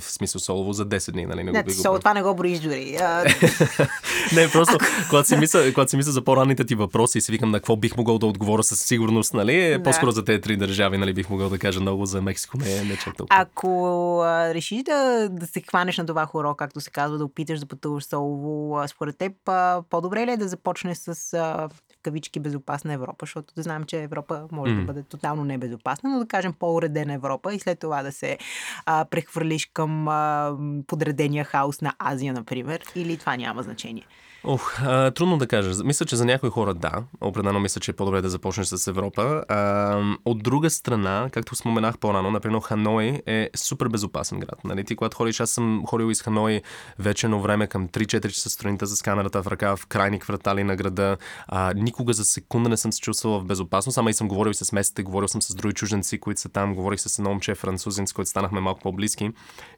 в 0.00 0.04
смисъл 0.12 0.40
солово 0.40 0.72
за 0.72 0.86
10 0.86 1.12
дни, 1.12 1.26
нали? 1.26 1.44
Не, 1.44 1.52
не, 1.52 1.62
го 1.62 1.70
сол, 1.70 1.98
това 1.98 2.14
не 2.14 2.22
го 2.22 2.34
броиш 2.34 2.58
дори. 2.58 2.96
А, 3.00 3.24
Не, 4.34 4.50
просто, 4.52 4.78
когато 5.10 5.28
си, 5.28 5.36
мисля, 5.36 5.72
когато 5.72 5.90
си 5.90 5.96
мисля 5.96 6.12
за 6.12 6.24
по-ранните 6.24 6.64
ти 6.64 6.74
въпроси 6.74 7.18
и 7.18 7.20
си 7.20 7.32
викам 7.32 7.50
на 7.50 7.58
какво 7.58 7.76
бих 7.76 7.96
могъл 7.96 8.18
да 8.18 8.26
отговоря 8.26 8.62
със 8.62 8.80
сигурност, 8.82 9.34
нали? 9.34 9.60
Е, 9.60 9.78
Да. 9.78 9.82
По-скоро 9.82 10.10
за 10.10 10.24
тези 10.24 10.40
три 10.40 10.56
държави, 10.56 10.98
нали? 10.98 11.12
Бих 11.14 11.30
могъл 11.30 11.48
да 11.48 11.58
кажа 11.58 11.80
много 11.80 12.06
за 12.06 12.22
Мексико, 12.22 12.58
не, 12.58 12.84
не 12.84 12.96
чак 12.96 13.16
толкова. 13.16 13.40
ако 13.40 14.20
а, 14.24 14.54
решиш 14.54 14.82
да, 14.82 15.28
да 15.30 15.46
се 15.46 15.60
хванеш 15.60 15.98
на 15.98 16.06
това 16.06 16.26
хоро, 16.26 16.54
както 16.54 16.80
се 16.80 16.90
казва, 16.90 17.18
да 17.18 17.24
опиташ 17.24 17.60
да 17.60 17.66
пътуваш 17.66 18.04
солово, 18.04 18.82
според 18.88 19.18
теб, 19.18 19.32
а, 19.46 19.82
по-добре 19.90 20.26
ли 20.26 20.30
е 20.30 20.36
да 20.36 20.48
започнеш 20.48 20.98
с 20.98 21.34
а, 21.34 21.68
кавички 22.02 22.40
безопасна 22.40 22.92
Европа, 22.92 23.16
защото 23.26 23.54
да 23.54 23.62
знаем, 23.62 23.84
че 23.84 24.02
Европа 24.02 24.48
може 24.52 24.72
М. 24.72 24.80
да 24.80 24.86
бъде 24.86 25.02
тотално 25.02 25.44
небезопасна, 25.44 26.10
но 26.10 26.18
да 26.18 26.26
кажем 26.26 26.52
по-уредена 26.52 27.14
Европа 27.14 27.54
и 27.54 27.58
след 27.58 27.78
това 27.78 28.02
да 28.02 28.12
се 28.12 28.38
а, 28.86 29.04
прехвърлиш 29.04 29.70
към 29.74 30.08
а, 30.08 30.56
подредения 30.86 31.44
хаос 31.44 31.80
на 31.80 31.94
Азия, 31.98 32.32
например, 32.32 32.82
или 32.96 33.16
това 33.16 33.36
няма 33.36 33.62
значение. 33.62 34.06
Ох, 34.44 34.80
а, 34.82 35.10
трудно 35.10 35.38
да 35.38 35.46
кажа. 35.46 35.84
Мисля, 35.84 36.06
че 36.06 36.16
за 36.16 36.24
някои 36.24 36.50
хора 36.50 36.74
да. 36.74 36.92
Определено 37.20 37.60
мисля, 37.60 37.80
че 37.80 37.90
е 37.90 37.94
по-добре 37.94 38.22
да 38.22 38.30
започнеш 38.30 38.66
с 38.66 38.86
Европа. 38.86 39.44
А, 39.48 40.00
от 40.24 40.42
друга 40.42 40.70
страна, 40.70 41.28
както 41.32 41.56
споменах 41.56 41.98
по-рано, 41.98 42.30
например, 42.30 42.60
Ханой 42.60 43.22
е 43.26 43.50
супер 43.56 43.88
безопасен 43.88 44.40
град. 44.40 44.64
Нали? 44.64 44.84
Ти, 44.84 44.96
когато 44.96 45.16
ходиш, 45.16 45.40
аз 45.40 45.50
съм 45.50 45.82
ходил 45.86 46.10
из 46.10 46.22
Ханой 46.22 46.62
вече 46.98 47.26
едно 47.26 47.40
време 47.40 47.66
към 47.66 47.88
3-4 47.88 48.28
часа 48.28 48.50
сутринта 48.50 48.86
с 48.86 49.02
камерата 49.02 49.42
в 49.42 49.46
ръка 49.46 49.76
в 49.76 49.86
крайни 49.86 50.20
квартали 50.20 50.64
на 50.64 50.76
града. 50.76 51.16
А, 51.46 51.74
никога 51.76 52.12
за 52.12 52.24
секунда 52.24 52.68
не 52.68 52.76
съм 52.76 52.92
се 52.92 53.00
чувствал 53.00 53.40
в 53.40 53.44
безопасност, 53.44 53.98
ама 53.98 54.10
и 54.10 54.14
съм 54.14 54.28
говорил 54.28 54.54
с 54.54 54.72
местите, 54.72 55.02
говорил 55.02 55.28
съм 55.28 55.42
с 55.42 55.54
други 55.54 55.74
чужденци, 55.74 56.20
които 56.20 56.40
са 56.40 56.48
там, 56.48 56.74
говорих 56.74 57.00
с 57.00 57.18
едно 57.18 57.30
момче 57.30 57.54
французин, 57.54 58.06
с 58.06 58.12
който 58.12 58.30
станахме 58.30 58.60
малко 58.60 58.80
по-близки. 58.80 59.30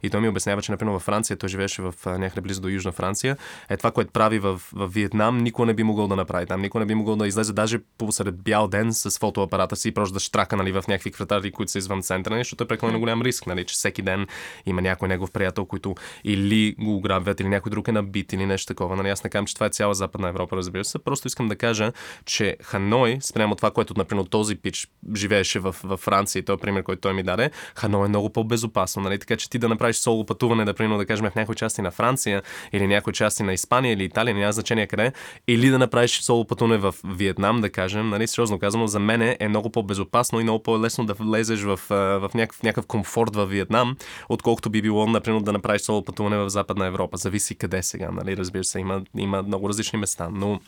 И 0.03 0.11
той 0.11 0.21
ми 0.21 0.29
обяснява, 0.29 0.63
че, 0.63 0.73
например, 0.73 0.93
във 0.93 1.03
Франция, 1.03 1.37
той 1.37 1.49
живееше 1.49 1.83
в 1.83 1.95
някъде 2.07 2.41
близо 2.41 2.61
до 2.61 2.69
Южна 2.69 2.93
Франция, 2.93 3.37
е 3.69 3.77
това, 3.77 3.91
което 3.91 4.13
прави 4.13 4.39
в, 4.39 4.54
в 4.55 4.89
Виетнам, 4.89 5.39
никой 5.39 5.67
не 5.67 5.75
би 5.75 5.83
могъл 5.83 6.09
да 6.09 6.17
направи 6.17 6.47
там. 6.47 6.61
Никой 6.61 6.79
не 6.79 6.87
би 6.87 6.95
могъл 6.95 7.17
да 7.17 7.27
излезе 7.27 7.53
даже 7.53 7.79
посред 7.99 8.43
бял 8.43 8.69
ден 8.69 8.93
с 8.93 9.19
фотоапарата 9.19 9.77
си 9.77 9.89
и 9.89 9.93
просто 9.93 10.15
да 10.15 10.21
штрака 10.21 10.57
нали, 10.57 10.73
в 10.73 10.85
някакви 10.89 11.13
квартали, 11.13 11.53
които 11.53 11.73
са 11.73 11.79
извън 11.79 12.03
центъра, 12.03 12.39
защото 12.39 12.65
е 12.65 12.69
прекалено 12.69 13.01
голям 13.01 13.23
риск, 13.23 13.47
нали, 13.47 13.65
че 13.65 13.75
всеки 13.75 14.03
ден 14.03 14.27
има 14.67 14.83
някой 14.83 15.09
негов 15.09 15.31
приятел, 15.31 15.65
който 15.65 15.95
или 16.25 16.75
го 16.79 16.97
ограбват, 16.97 17.41
или 17.41 17.49
някой 17.49 17.71
друг 17.71 17.89
е 17.89 17.93
набит, 17.93 18.33
или 18.33 18.47
нещо 18.47 18.67
такова. 18.67 18.97
Нали, 18.97 19.09
аз 19.09 19.25
не 19.25 19.31
казвам, 19.31 19.47
че 19.47 19.55
това 19.55 19.67
е 19.67 19.71
цяла 19.71 19.95
Западна 19.95 20.29
Европа, 20.29 20.57
разбира 20.57 20.85
се. 20.85 20.99
Просто 20.99 21.29
искам 21.29 21.49
да 21.49 21.57
кажа, 21.57 21.93
че 22.25 22.57
Ханой, 22.63 23.19
спрямо 23.21 23.55
това, 23.55 23.71
което, 23.71 23.95
например, 23.97 24.25
този 24.25 24.57
пич 24.57 24.89
живееше 25.17 25.59
в, 25.59 25.77
в 25.85 25.97
Франция 25.97 26.41
и 26.41 26.45
този 26.45 26.61
пример, 26.61 26.83
който 26.83 27.01
той 27.01 27.13
ми 27.13 27.23
даде, 27.23 27.51
Ханой 27.75 28.05
е 28.05 28.09
много 28.09 28.31
по-безопасно. 28.31 29.03
Нали? 29.03 29.19
Така 29.19 29.37
че 29.37 29.51
ти 29.51 29.59
да 29.59 29.69
направиш 29.69 29.97
соло 29.97 30.27
пътуване, 30.27 30.65
да, 30.65 30.75
примерно, 30.75 30.99
да 30.99 31.07
кажем 31.07 31.31
в 31.31 31.35
някои 31.35 31.55
части 31.55 31.83
на 31.83 31.91
Франция 31.91 32.43
или 32.73 32.87
някои 32.87 33.13
части 33.13 33.43
на 33.43 33.53
Испания 33.53 33.93
или 33.93 34.05
Италия, 34.05 34.35
няма 34.45 34.53
значение 34.53 34.87
къде, 34.87 35.13
или 35.49 35.71
да 35.71 35.79
направиш 35.79 36.21
соло 36.21 36.45
пътуване 36.45 36.79
в 36.79 36.95
Виетнам, 37.05 37.61
да 37.61 37.71
кажем, 37.71 38.09
нали, 38.09 38.27
сериозно 38.27 38.59
казано, 38.59 38.87
за 38.87 38.99
мен 38.99 39.37
е 39.41 39.49
много 39.49 39.71
по-безопасно 39.71 40.41
и 40.41 40.43
много 40.43 40.63
по-лесно 40.63 41.07
да 41.07 41.15
влезеш 41.15 41.63
в, 41.63 41.81
в 41.89 42.31
някакъв, 42.35 42.63
някакъв 42.63 42.87
комфорт 42.87 43.37
в 43.37 43.47
Виетнам, 43.47 43.97
отколкото 44.29 44.71
би 44.71 44.83
било, 44.83 45.07
например, 45.07 45.41
да 45.41 45.53
направиш 45.53 45.83
соло 45.83 46.05
пътуване 46.05 46.37
в 46.37 46.49
Западна 46.49 46.87
Европа. 46.87 47.17
Зависи 47.17 47.55
къде 47.55 47.83
сега, 47.83 48.11
нали, 48.11 48.37
разбира 48.37 48.65
се, 48.65 48.79
има, 48.79 49.03
има 49.19 49.43
много 49.43 49.69
различни 49.69 49.99
места, 49.99 50.29
но 50.33 50.61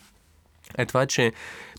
е 0.78 0.86
това, 0.86 1.02
е, 1.02 1.06
че 1.06 1.32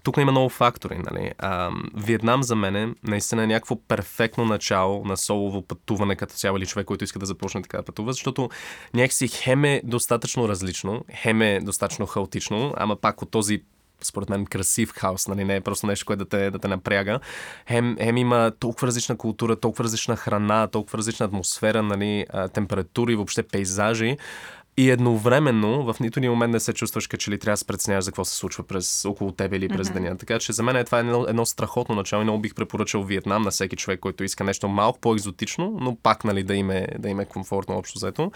тук 0.04 0.18
има 0.18 0.32
много 0.32 0.50
фактори. 0.50 0.98
Нали? 1.12 1.32
А, 1.38 1.72
Виетнам 1.96 2.44
за 2.44 2.56
мен 2.56 2.76
е 2.76 2.94
наистина 3.04 3.44
е 3.44 3.48
някакво 3.48 3.76
перфектно 3.76 4.46
начало 4.46 5.06
на 5.06 5.18
солово 5.18 5.62
пътуване 5.62 6.16
като 6.16 6.34
цяло 6.34 6.58
или 6.58 6.66
човек, 6.66 6.86
който 6.86 7.04
иска 7.04 7.20
да 7.20 7.26
започне 7.26 7.62
така 7.62 7.78
да 7.78 7.84
пътува, 7.84 8.14
защото 8.14 8.50
някакси 8.94 9.28
хем 9.28 9.66
е 9.66 9.82
достатъчно 9.84 10.50
различно, 10.50 11.06
хем 11.14 11.42
е 11.42 11.60
достатъчно 11.60 12.06
хаотично, 12.06 12.74
ама 12.78 12.96
пак 12.96 13.22
от 13.22 13.32
този 13.32 13.62
според 14.04 14.30
мен 14.30 14.46
красив 14.46 14.92
хаос, 14.92 15.28
нали? 15.28 15.44
не 15.44 15.56
е 15.56 15.62
просто 15.62 15.88
нещо, 15.88 16.06
което 16.06 16.26
да 16.26 16.30
те, 16.30 16.52
да 16.52 16.60
те 16.60 16.68
напряга. 16.68 17.20
Хем, 17.68 17.96
хем 18.00 18.18
има 18.18 18.52
толкова 18.60 18.88
различна 18.88 19.18
култура, 19.18 19.56
толкова 19.56 19.84
различна 19.84 20.16
храна, 20.16 20.68
толкова 20.68 20.98
различна 20.98 21.26
атмосфера, 21.26 21.84
нали? 21.84 22.26
температури, 22.54 23.16
въобще 23.16 23.44
пейзажи. 23.44 24.18
И 24.80 24.90
едновременно 24.92 25.94
в 25.94 26.00
нито 26.00 26.20
един 26.20 26.32
момент 26.32 26.52
не 26.54 26.60
се 26.60 26.74
чувстваш, 26.74 27.08
че 27.08 27.32
ли 27.32 27.40
трябва 27.40 27.54
да 27.54 27.58
се 27.58 27.68
преценяваш 27.68 28.06
за 28.06 28.12
какво 28.12 28.26
се 28.26 28.36
случва 28.36 28.64
през 28.64 29.06
около 29.06 29.32
тебе 29.32 29.56
или 29.56 29.70
през 29.70 29.88
mm-hmm. 29.88 29.94
деня. 29.94 30.18
Така 30.18 30.40
че 30.40 30.54
за 30.54 30.64
мен 30.64 30.76
е 30.76 30.84
това 30.84 30.98
е 30.98 31.02
едно, 31.02 31.26
едно 31.28 31.46
страхотно 31.46 31.96
начало 31.96 32.22
и 32.22 32.24
много 32.24 32.40
бих 32.40 32.56
препоръчал 32.56 33.04
Виетнам 33.04 33.42
на 33.42 33.52
всеки 33.52 33.76
човек, 33.76 34.00
който 34.00 34.24
иска 34.24 34.44
нещо 34.44 34.68
малко 34.68 35.00
по-екзотично, 35.00 35.78
но 35.82 35.96
пак 35.96 36.24
нали, 36.24 36.44
да, 36.44 36.56
им 36.56 36.72
е, 36.72 36.88
да 37.00 37.10
им 37.10 37.20
е 37.20 37.26
комфортно 37.26 37.78
общо 37.78 38.00
взето. 38.00 38.32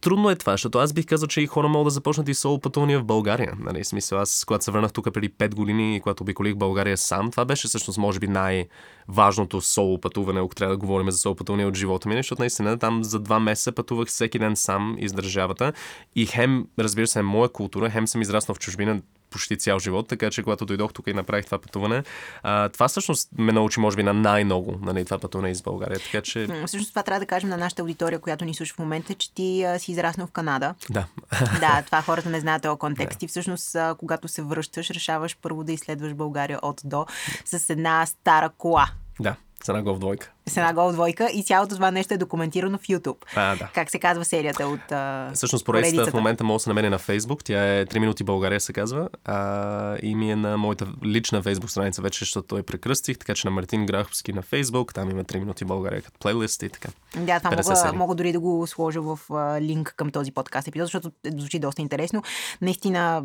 Трудно 0.00 0.30
е 0.30 0.36
това, 0.36 0.52
защото 0.52 0.78
аз 0.78 0.92
бих 0.92 1.06
казал, 1.06 1.28
че 1.28 1.40
и 1.40 1.46
хора 1.46 1.68
могат 1.68 1.86
да 1.86 1.90
започнат 1.90 2.28
и 2.28 2.34
соло 2.34 2.60
пътувания 2.60 3.00
в 3.00 3.04
България. 3.04 3.54
Нали? 3.58 3.84
Смисъл, 3.84 4.18
аз, 4.18 4.44
когато 4.46 4.64
се 4.64 4.70
върнах 4.70 4.92
тук 4.92 5.12
преди 5.12 5.30
5 5.30 5.54
години 5.54 5.96
и 5.96 6.00
когато 6.00 6.22
обиколих 6.22 6.54
България 6.54 6.96
сам, 6.96 7.30
това 7.30 7.44
беше 7.44 7.68
всъщност, 7.68 7.98
може 7.98 8.18
би, 8.18 8.28
най-важното 8.28 9.60
соло 9.60 10.00
пътуване, 10.00 10.40
ако 10.40 10.54
трябва 10.54 10.74
да 10.74 10.78
говорим 10.78 11.10
за 11.10 11.18
соло 11.18 11.34
пътуване 11.34 11.66
от 11.66 11.76
живота 11.76 12.08
ми, 12.08 12.16
защото 12.16 12.42
наистина 12.42 12.78
там 12.78 13.04
за 13.04 13.18
два 13.18 13.40
месеца 13.40 13.72
пътувах 13.72 14.08
всеки 14.08 14.38
ден 14.38 14.56
сам 14.56 14.96
из 14.98 15.12
държавата 15.12 15.72
и 16.16 16.26
хем, 16.26 16.66
разбира 16.78 17.06
се, 17.06 17.22
моя 17.22 17.48
култура, 17.48 17.90
хем 17.90 18.06
съм 18.06 18.22
израснал 18.22 18.54
в 18.54 18.58
чужбина, 18.58 19.00
почти 19.30 19.56
цял 19.56 19.78
живот, 19.78 20.08
така 20.08 20.30
че 20.30 20.42
когато 20.42 20.66
дойдох 20.66 20.92
тук 20.92 21.06
и 21.06 21.12
направих 21.12 21.44
това 21.44 21.58
пътуване, 21.58 22.02
а, 22.42 22.68
това 22.68 22.88
всъщност 22.88 23.28
ме 23.38 23.52
научи, 23.52 23.80
може 23.80 23.96
би, 23.96 24.02
на 24.02 24.12
най-много 24.12 24.78
нали, 24.82 25.04
това 25.04 25.18
пътуване 25.18 25.50
из 25.50 25.62
България. 25.62 25.98
Така 25.98 26.20
че... 26.20 26.46
Всъщност 26.66 26.90
това 26.90 27.02
трябва 27.02 27.20
да 27.20 27.26
кажем 27.26 27.48
на 27.48 27.56
нашата 27.56 27.82
аудитория, 27.82 28.18
която 28.18 28.44
ни 28.44 28.54
слуша 28.54 28.74
в 28.74 28.78
момента, 28.78 29.14
че 29.14 29.34
ти 29.34 29.64
а, 29.64 29.78
си 29.78 29.92
израснал 29.92 30.26
в 30.26 30.30
Канада. 30.30 30.74
Да. 30.90 31.06
Да, 31.60 31.82
това 31.86 32.02
хората 32.02 32.30
не 32.30 32.40
знаят 32.40 32.62
този 32.62 32.78
контекст. 32.78 33.20
Да. 33.20 33.24
И 33.24 33.28
всъщност, 33.28 33.74
а, 33.74 33.94
когато 33.98 34.28
се 34.28 34.42
връщаш, 34.42 34.90
решаваш 34.90 35.36
първо 35.42 35.64
да 35.64 35.72
изследваш 35.72 36.14
България 36.14 36.58
от 36.62 36.80
до 36.84 37.06
с 37.44 37.70
една 37.70 38.06
стара 38.06 38.50
кола. 38.58 38.86
Да. 39.20 39.36
С 39.62 39.68
една 39.68 39.82
гол 39.82 39.98
двойка. 39.98 40.30
С 40.48 40.56
една 40.56 40.72
гол 40.72 40.92
двойка 40.92 41.28
и 41.34 41.42
цялото 41.42 41.74
това 41.74 41.90
нещо 41.90 42.14
е 42.14 42.16
документирано 42.16 42.78
в 42.78 42.82
YouTube. 42.82 43.16
А, 43.36 43.56
да. 43.56 43.68
Как 43.74 43.90
се 43.90 43.98
казва 43.98 44.24
серията 44.24 44.66
от. 44.66 44.92
А, 44.92 45.30
Всъщност 45.34 45.66
поредицата 45.66 46.10
в 46.10 46.14
момента 46.14 46.44
може 46.44 46.56
да 46.56 46.62
се 46.62 46.70
намери 46.70 46.88
на 46.88 46.98
Facebook. 46.98 47.42
Тя 47.44 47.78
е 47.78 47.86
3 47.86 47.98
минути 47.98 48.24
България 48.24 48.60
се 48.60 48.72
казва. 48.72 49.08
А, 49.24 49.96
и 50.02 50.14
ми 50.14 50.30
е 50.30 50.36
на 50.36 50.56
моята 50.56 50.86
лична 51.04 51.42
Facebook 51.42 51.66
страница 51.66 52.02
вече, 52.02 52.18
защото 52.18 52.48
той 52.48 52.62
прекръстих, 52.62 53.18
така 53.18 53.34
че 53.34 53.46
на 53.46 53.50
Мартин 53.50 53.86
Граховски 53.86 54.32
на 54.32 54.42
Facebook. 54.42 54.94
Там 54.94 55.10
има 55.10 55.24
3 55.24 55.38
минути 55.38 55.64
България 55.64 56.02
като 56.02 56.18
плейлист 56.18 56.62
и 56.62 56.68
така. 56.68 56.88
Да, 57.16 57.40
това 57.40 57.50
мога, 57.50 57.92
мога 57.92 58.14
дори 58.14 58.32
да 58.32 58.40
го 58.40 58.66
сложа 58.66 59.00
в 59.00 59.18
а, 59.30 59.60
линк 59.60 59.94
към 59.96 60.10
този 60.10 60.32
подкаст 60.32 60.68
епизод, 60.68 60.86
защото 60.86 61.10
звучи 61.38 61.58
доста 61.58 61.82
интересно. 61.82 62.22
Наистина 62.60 63.22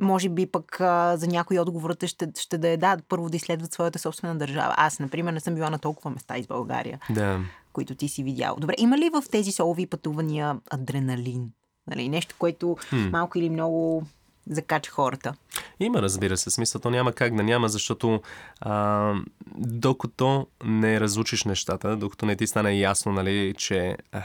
може 0.00 0.28
би 0.28 0.46
пък 0.46 0.80
а, 0.80 1.16
за 1.16 1.26
някои 1.26 1.58
отговорите 1.58 2.06
ще, 2.06 2.28
ще 2.38 2.58
да 2.58 2.68
е 2.68 2.76
да, 2.76 2.96
първо 3.08 3.28
да 3.28 3.36
изследват 3.36 3.72
своята 3.72 3.98
собствена 3.98 4.36
държава. 4.36 4.74
Аз, 4.76 4.98
например, 4.98 5.32
не 5.32 5.40
съм 5.40 5.54
била 5.54 5.70
на 5.70 5.78
толкова 5.78 6.10
места 6.10 6.38
из 6.38 6.46
България, 6.46 6.98
да. 7.10 7.40
които 7.72 7.94
ти 7.94 8.08
си 8.08 8.22
видял. 8.22 8.56
Добре, 8.58 8.74
има 8.78 8.98
ли 8.98 9.10
в 9.10 9.24
тези 9.30 9.52
солови 9.52 9.86
пътувания 9.86 10.56
адреналин? 10.70 11.50
Нали, 11.86 12.08
нещо, 12.08 12.34
което 12.38 12.76
хм. 12.88 13.08
малко 13.10 13.38
или 13.38 13.50
много 13.50 14.02
закача 14.50 14.90
хората. 14.90 15.34
Има, 15.80 16.02
разбира 16.02 16.36
се, 16.36 16.50
смисъл, 16.50 16.80
то 16.80 16.90
няма 16.90 17.12
как 17.12 17.36
да 17.36 17.42
няма, 17.42 17.68
защото 17.68 18.22
а, 18.60 19.14
докато 19.56 20.46
не 20.64 21.00
разучиш 21.00 21.44
нещата, 21.44 21.96
докато 21.96 22.26
не 22.26 22.36
ти 22.36 22.46
стане 22.46 22.78
ясно, 22.78 23.12
нали, 23.12 23.54
че 23.58 23.96
а, 24.12 24.22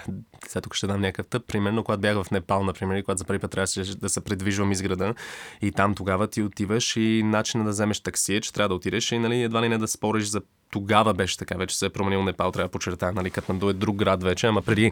сега 0.47 0.61
тук 0.61 0.75
ще 0.75 0.87
дам 0.87 1.01
някакъв 1.01 1.27
тъп, 1.27 1.47
примерно, 1.47 1.83
когато 1.83 2.01
бях 2.01 2.23
в 2.23 2.31
Непал, 2.31 2.63
например, 2.63 3.03
когато 3.03 3.17
за 3.17 3.25
първи 3.25 3.39
път 3.39 3.51
трябваше 3.51 3.97
да 3.97 4.09
се 4.09 4.21
придвижвам 4.21 4.71
из 4.71 4.81
града 4.81 5.13
и 5.61 5.71
там 5.71 5.95
тогава 5.95 6.27
ти 6.27 6.41
отиваш 6.41 6.95
и 6.95 7.23
начинът 7.25 7.65
да 7.65 7.71
вземеш 7.71 7.99
такси 7.99 8.35
е, 8.35 8.41
че 8.41 8.53
трябва 8.53 8.69
да 8.69 8.75
отидеш 8.75 9.11
и 9.11 9.19
нали, 9.19 9.43
едва 9.43 9.61
ли 9.61 9.69
не 9.69 9.77
да 9.77 9.87
спориш 9.87 10.25
за 10.25 10.41
тогава 10.71 11.13
беше 11.13 11.37
така, 11.37 11.57
вече 11.57 11.77
се 11.77 11.85
е 11.85 11.89
променил 11.89 12.23
Непал, 12.23 12.51
трябва 12.51 12.67
да 12.67 12.71
подчертая, 12.71 13.11
нали, 13.11 13.29
Катманду 13.29 13.69
е 13.69 13.73
друг 13.73 13.95
град 13.95 14.23
вече, 14.23 14.47
ама 14.47 14.61
преди 14.61 14.91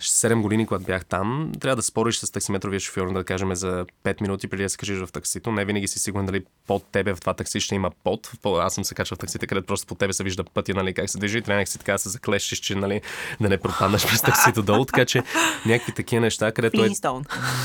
7 0.00 0.40
години, 0.40 0.66
когато 0.66 0.84
бях 0.84 1.04
там, 1.04 1.52
трябва 1.60 1.76
да 1.76 1.82
спориш 1.82 2.16
с 2.16 2.30
таксиметровия 2.32 2.80
шофьор, 2.80 3.12
да 3.12 3.24
кажем 3.24 3.54
за 3.54 3.86
5 4.04 4.20
минути 4.20 4.48
преди 4.48 4.62
да 4.62 4.68
се 4.68 4.76
кажеш 4.76 4.98
в 4.98 5.12
таксито. 5.12 5.52
Не 5.52 5.64
винаги 5.64 5.88
си 5.88 5.98
сигурен 5.98 6.26
дали 6.26 6.44
под 6.66 6.84
тебе 6.92 7.14
в 7.14 7.20
това 7.20 7.34
такси 7.34 7.60
ще 7.60 7.74
има 7.74 7.90
под. 8.04 8.30
Аз 8.44 8.74
съм 8.74 8.84
се 8.84 8.94
качвал 8.94 9.16
в 9.16 9.18
таксите, 9.18 9.46
където 9.46 9.66
просто 9.66 9.86
под 9.86 9.98
тебе 9.98 10.12
се 10.12 10.24
вижда 10.24 10.44
пътя, 10.44 10.74
нали, 10.74 10.94
как 10.94 11.10
се 11.10 11.18
движи. 11.18 11.42
Трябва 11.42 11.66
си 11.66 11.78
така 11.78 11.92
да 11.92 11.98
се 11.98 12.08
заклещиш, 12.08 12.58
че 12.58 12.74
нали, 12.74 13.00
да 13.40 13.48
не 13.48 13.56
пропаднеш 13.56 14.06
през 14.06 14.22
таксито 14.22 14.62
долу. 14.62 14.84
Така 14.84 15.04
че 15.04 15.22
някакви 15.66 15.92
такива 15.92 16.20
неща, 16.20 16.52
където 16.52 16.84
е... 16.84 16.88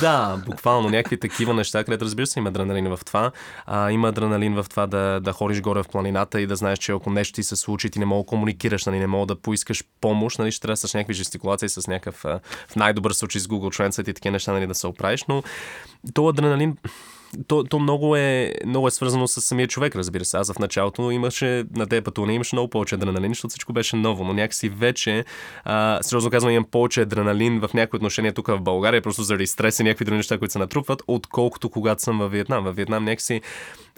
Да, 0.02 0.42
буквално 0.46 0.90
някакви 0.90 1.20
такива 1.20 1.54
неща, 1.54 1.84
където 1.84 2.06
разбира 2.06 2.28
се 2.28 2.40
има 2.40 2.50
адреналин 2.50 2.96
в 2.96 3.00
това. 3.06 3.32
А, 3.66 3.92
има 3.92 4.10
адреналин 4.10 4.56
в 4.56 4.66
това 4.70 4.88
да, 4.88 5.20
да 5.20 5.32
ходиш 5.32 5.62
горе 5.62 5.84
в 5.84 5.88
планината 5.88 6.42
и 6.42 6.48
да 6.48 6.56
знаеш, 6.56 6.80
че 6.80 6.92
ако 6.92 7.10
нещо 7.10 7.36
ти 7.36 7.44
се 7.56 7.62
случи, 7.62 7.90
ти 7.90 8.00
не 8.00 8.06
мога 8.06 8.24
да 8.24 8.28
комуникираш, 8.28 8.86
нали, 8.86 9.00
не 9.00 9.08
мога 9.08 9.26
да 9.26 9.42
поискаш 9.42 9.84
помощ, 10.02 10.40
нали, 10.40 10.52
ще 10.52 10.62
трябва 10.62 10.78
с 10.78 10.94
някакви 10.94 11.14
жестикулации, 11.14 11.70
с 11.70 11.88
някакъв, 11.88 12.26
в 12.68 12.76
най-добър 12.76 13.12
случай 13.12 13.42
с 13.42 13.48
Google 13.48 13.80
Translate 13.80 14.10
и 14.10 14.14
такива 14.14 14.32
неща, 14.32 14.54
нали, 14.54 14.68
да 14.68 14.76
се 14.76 14.88
оправиш, 14.88 15.26
но 15.28 15.44
то 16.14 16.28
адреналин 16.28 16.78
то, 17.48 17.64
то 17.64 17.80
много, 17.80 18.16
е, 18.16 18.54
много 18.66 18.88
е 18.88 18.92
свързано 18.92 19.28
с 19.28 19.42
самия 19.42 19.68
човек, 19.68 19.96
разбира 19.96 20.26
се. 20.26 20.38
Аз 20.38 20.54
в 20.54 20.60
началото 20.60 21.12
имаше, 21.12 21.66
на 21.76 21.88
тези 21.88 22.02
пътувания 22.02 22.36
имаше 22.36 22.56
много 22.56 22.70
повече 22.70 22.96
адреналин, 22.96 23.32
защото 23.32 23.50
всичко 23.50 23.74
беше 23.74 23.96
ново, 23.96 24.24
но 24.24 24.34
някакси 24.34 24.70
вече, 24.70 25.26
а, 25.64 26.00
сериозно 26.02 26.32
казвам, 26.32 26.52
имам 26.52 26.66
повече 26.72 27.02
адреналин 27.02 27.60
в 27.60 27.74
някои 27.74 27.98
отношения 27.98 28.34
тук 28.34 28.48
в 28.48 28.62
България, 28.62 29.02
просто 29.02 29.24
заради 29.24 29.48
стрес 29.48 29.80
и 29.80 29.84
някакви 29.84 30.06
други 30.06 30.18
неща, 30.18 30.38
които 30.38 30.52
се 30.52 30.60
натрупват, 30.60 31.04
отколкото 31.08 31.70
когато 31.70 32.02
съм 32.02 32.20
във 32.20 32.32
Виетнам. 32.32 32.64
Във 32.64 32.76
Виетнам 32.76 33.06
някакси 33.06 33.42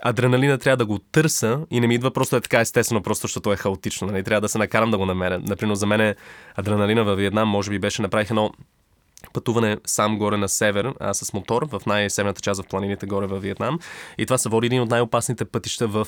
адреналина 0.02 0.58
трябва 0.58 0.78
да 0.78 0.86
го 0.86 1.00
търса 1.00 1.60
и 1.72 1.80
не 1.80 1.88
ми 1.88 1.96
идва 1.96 2.12
просто 2.12 2.36
е 2.36 2.42
така 2.42 2.60
естествено, 2.60 3.02
просто 3.02 3.22
защото 3.22 3.54
е 3.54 3.56
хаотично. 3.56 4.08
Нали? 4.08 4.24
Трябва 4.24 4.42
да 4.42 4.50
се 4.50 4.58
накарам 4.58 4.92
да 4.92 4.98
го 4.98 5.06
намеря. 5.06 5.40
Например, 5.44 5.76
за 5.76 5.86
мен 5.86 6.16
адреналина 6.56 7.04
във 7.04 7.18
Виетнам 7.18 7.50
може 7.50 7.70
би 7.70 7.80
беше 7.80 8.02
направих 8.02 8.30
едно 8.30 8.52
пътуване 9.34 9.78
сам 9.86 10.18
горе 10.18 10.38
на 10.38 10.50
север 10.50 10.94
а, 11.00 11.14
с 11.14 11.34
мотор 11.34 11.68
в 11.72 11.82
най-северната 11.86 12.42
част 12.42 12.62
в 12.62 12.68
планините 12.68 13.06
горе 13.06 13.28
във 13.28 13.42
Виетнам. 13.42 13.80
И 14.18 14.26
това 14.26 14.38
са 14.38 14.50
води 14.50 14.68
един 14.68 14.82
от 14.82 14.90
най-опасните 14.90 15.46
пътища 15.46 15.88
в, 15.88 16.08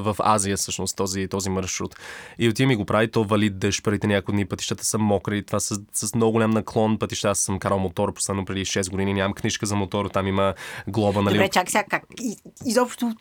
в 0.00 0.16
Азия, 0.18 0.56
всъщност, 0.56 0.96
този, 0.96 1.28
този 1.28 1.50
маршрут. 1.50 1.96
И 2.38 2.48
отивам 2.48 2.70
и 2.70 2.76
го 2.76 2.84
прави, 2.84 3.10
то 3.10 3.24
вали 3.24 3.50
дъжд, 3.50 3.84
първите 3.84 4.06
няколко 4.06 4.32
дни 4.32 4.46
пътищата 4.46 4.84
са 4.84 4.98
мокри, 4.98 5.46
това 5.46 5.60
с, 5.60 5.80
с 5.92 6.14
много 6.14 6.32
голям 6.32 6.50
наклон 6.50 6.98
пътища. 6.98 7.28
Аз 7.28 7.38
съм 7.38 7.58
карал 7.58 7.78
мотор 7.78 8.14
последно 8.14 8.44
преди 8.44 8.64
6 8.64 8.90
години, 8.90 9.14
нямам 9.14 9.34
книжка 9.34 9.66
за 9.66 9.76
мотор, 9.76 10.06
там 10.06 10.26
има 10.26 10.54
глоба. 10.88 11.22
Нали? 11.22 11.34
Добре, 11.34 11.48
чак 11.48 11.70
сега, 11.70 11.84
как? 11.90 12.02
Изобщо 12.66 13.14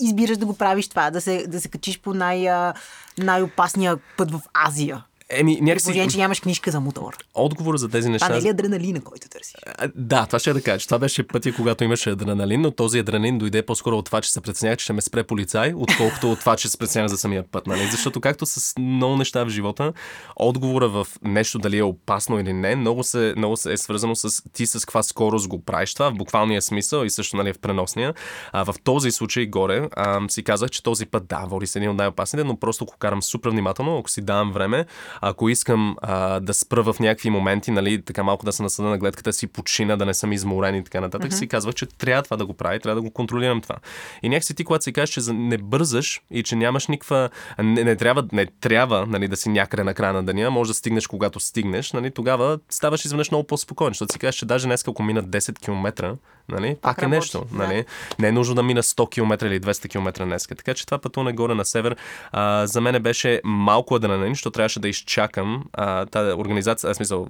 избираш 0.00 0.36
да 0.36 0.46
го 0.46 0.56
правиш 0.56 0.88
това, 0.88 1.10
да 1.10 1.20
се, 1.20 1.46
да 1.46 1.60
се 1.60 1.68
качиш 1.68 2.00
по 2.00 2.14
най- 2.14 2.72
най-опасния 3.18 3.98
път 4.16 4.30
в 4.30 4.40
Азия? 4.66 5.04
Еми, 5.30 5.58
някакси... 5.60 5.84
Положение, 5.84 6.08
че 6.08 6.18
нямаш 6.18 6.40
книжка 6.40 6.70
за 6.70 6.80
мотор. 6.80 7.16
Отговор 7.34 7.76
за 7.76 7.88
тези 7.88 8.08
неща... 8.08 8.26
Това 8.26 8.36
не 8.36 8.42
е 8.42 8.44
ли 8.44 8.48
адреналина, 8.48 9.00
който 9.00 9.28
търсиш? 9.28 9.54
Да, 9.94 10.26
това 10.26 10.38
ще 10.38 10.52
да 10.52 10.62
кажа. 10.62 10.86
Това 10.86 10.98
беше 10.98 11.28
пътя, 11.28 11.54
когато 11.54 11.84
имаше 11.84 12.10
адреналин, 12.10 12.60
но 12.60 12.70
този 12.70 12.98
адреналин 12.98 13.38
дойде 13.38 13.62
по-скоро 13.62 13.98
от 13.98 14.06
това, 14.06 14.20
че 14.20 14.32
се 14.32 14.40
преценях, 14.40 14.76
че 14.76 14.84
ще 14.84 14.92
ме 14.92 15.00
спре 15.00 15.24
полицай, 15.24 15.72
отколкото 15.76 16.32
от 16.32 16.40
това, 16.40 16.56
че 16.56 16.68
се 16.68 16.78
преценя 16.78 17.08
за 17.08 17.16
самия 17.16 17.44
път. 17.50 17.66
Нали? 17.66 17.86
Защото 17.90 18.20
както 18.20 18.46
с 18.46 18.74
много 18.78 19.16
неща 19.16 19.44
в 19.44 19.48
живота, 19.48 19.92
отговора 20.36 20.88
в 20.88 21.06
нещо 21.22 21.58
дали 21.58 21.78
е 21.78 21.82
опасно 21.82 22.40
или 22.40 22.52
не, 22.52 22.76
много, 22.76 23.04
се, 23.04 23.34
много 23.36 23.56
се 23.56 23.72
е 23.72 23.76
свързано 23.76 24.14
с 24.16 24.42
ти 24.52 24.66
с 24.66 24.80
каква 24.80 25.02
скорост 25.02 25.48
го 25.48 25.64
правиш 25.64 25.94
това, 25.94 26.10
в 26.10 26.14
буквалния 26.14 26.62
смисъл 26.62 27.04
и 27.04 27.10
също 27.10 27.36
нали, 27.36 27.52
в 27.52 27.58
преносния. 27.58 28.14
А, 28.52 28.64
в 28.64 28.74
този 28.84 29.10
случай 29.10 29.46
горе 29.46 29.88
а, 29.96 30.20
си 30.28 30.42
казах, 30.42 30.70
че 30.70 30.82
този 30.82 31.06
път 31.06 31.26
да, 31.26 31.44
води 31.46 31.66
се 31.66 31.78
един 31.78 31.90
от 31.90 31.96
най-опасните, 31.96 32.44
но 32.44 32.56
просто 32.56 32.84
ако 32.84 32.98
карам 32.98 33.22
супер 33.22 33.50
внимателно, 33.50 33.98
ако 33.98 34.10
си 34.10 34.22
давам 34.22 34.52
време, 34.52 34.86
ако 35.20 35.48
искам 35.48 35.96
а, 36.02 36.40
да 36.40 36.54
спра 36.54 36.82
в 36.82 36.96
някакви 37.00 37.30
моменти, 37.30 37.70
нали, 37.70 38.02
така 38.02 38.22
малко 38.22 38.44
да 38.44 38.52
се 38.52 38.62
насъда 38.62 38.88
на 38.88 38.98
гледката 38.98 39.32
си, 39.32 39.46
почина, 39.46 39.96
да 39.96 40.06
не 40.06 40.14
съм 40.14 40.32
изморен 40.32 40.76
и 40.76 40.84
така 40.84 41.00
нататък, 41.00 41.30
mm-hmm. 41.30 41.38
си 41.38 41.48
казвах, 41.48 41.74
че 41.74 41.86
трябва 41.86 42.22
това 42.22 42.36
да 42.36 42.46
го 42.46 42.54
прави, 42.54 42.80
трябва 42.80 43.00
да 43.00 43.08
го 43.08 43.10
контролирам 43.10 43.60
това. 43.60 43.76
И 44.22 44.28
някакси 44.28 44.54
ти, 44.54 44.64
когато 44.64 44.84
си 44.84 44.92
кажеш, 44.92 45.10
че 45.10 45.32
не 45.32 45.58
бързаш 45.58 46.22
и 46.30 46.42
че 46.42 46.56
нямаш 46.56 46.86
никаква. 46.86 47.30
Не, 47.58 47.84
не 47.84 47.96
трябва, 47.96 48.24
не 48.32 48.46
трябва 48.46 49.06
нали, 49.06 49.28
да 49.28 49.36
си 49.36 49.48
някъде 49.48 49.84
на 49.84 49.94
края 49.94 50.12
на 50.12 50.22
деня, 50.22 50.50
може 50.50 50.70
да 50.70 50.74
стигнеш 50.74 51.06
когато 51.06 51.40
стигнеш, 51.40 51.92
нали, 51.92 52.10
тогава 52.10 52.58
ставаш 52.70 53.04
изведнъж 53.04 53.30
много 53.30 53.46
по-спокоен, 53.46 53.90
защото 53.90 54.12
си 54.12 54.18
кажеш, 54.18 54.34
че 54.34 54.46
даже 54.46 54.66
днес, 54.66 54.88
ако 54.88 55.02
мина 55.02 55.24
10 55.24 55.58
км, 55.58 56.16
Нали? 56.48 56.76
Пак, 56.82 56.96
Пак 56.96 57.02
е 57.02 57.08
нещо. 57.08 57.46
Да. 57.52 57.58
Нали? 57.58 57.84
Не 58.18 58.28
е 58.28 58.32
нужно 58.32 58.54
да 58.54 58.62
мина 58.62 58.82
100 58.82 59.10
км 59.10 59.46
или 59.46 59.60
200 59.60 59.90
км 59.90 60.24
днес. 60.24 60.46
Така 60.46 60.74
че 60.74 60.86
това 60.86 60.98
пътуване 60.98 61.32
горе 61.32 61.54
на 61.54 61.64
север 61.64 61.96
а, 62.32 62.66
за 62.66 62.80
мен 62.80 63.02
беше 63.02 63.40
малко 63.44 63.94
адреналин, 63.94 64.34
защото 64.34 64.54
трябваше 64.54 64.80
да 64.80 64.88
изчакам 64.88 65.64
а, 65.72 66.06
тази 66.06 66.32
организация, 66.32 66.90
аз 66.90 66.96
смисъл, 66.96 67.26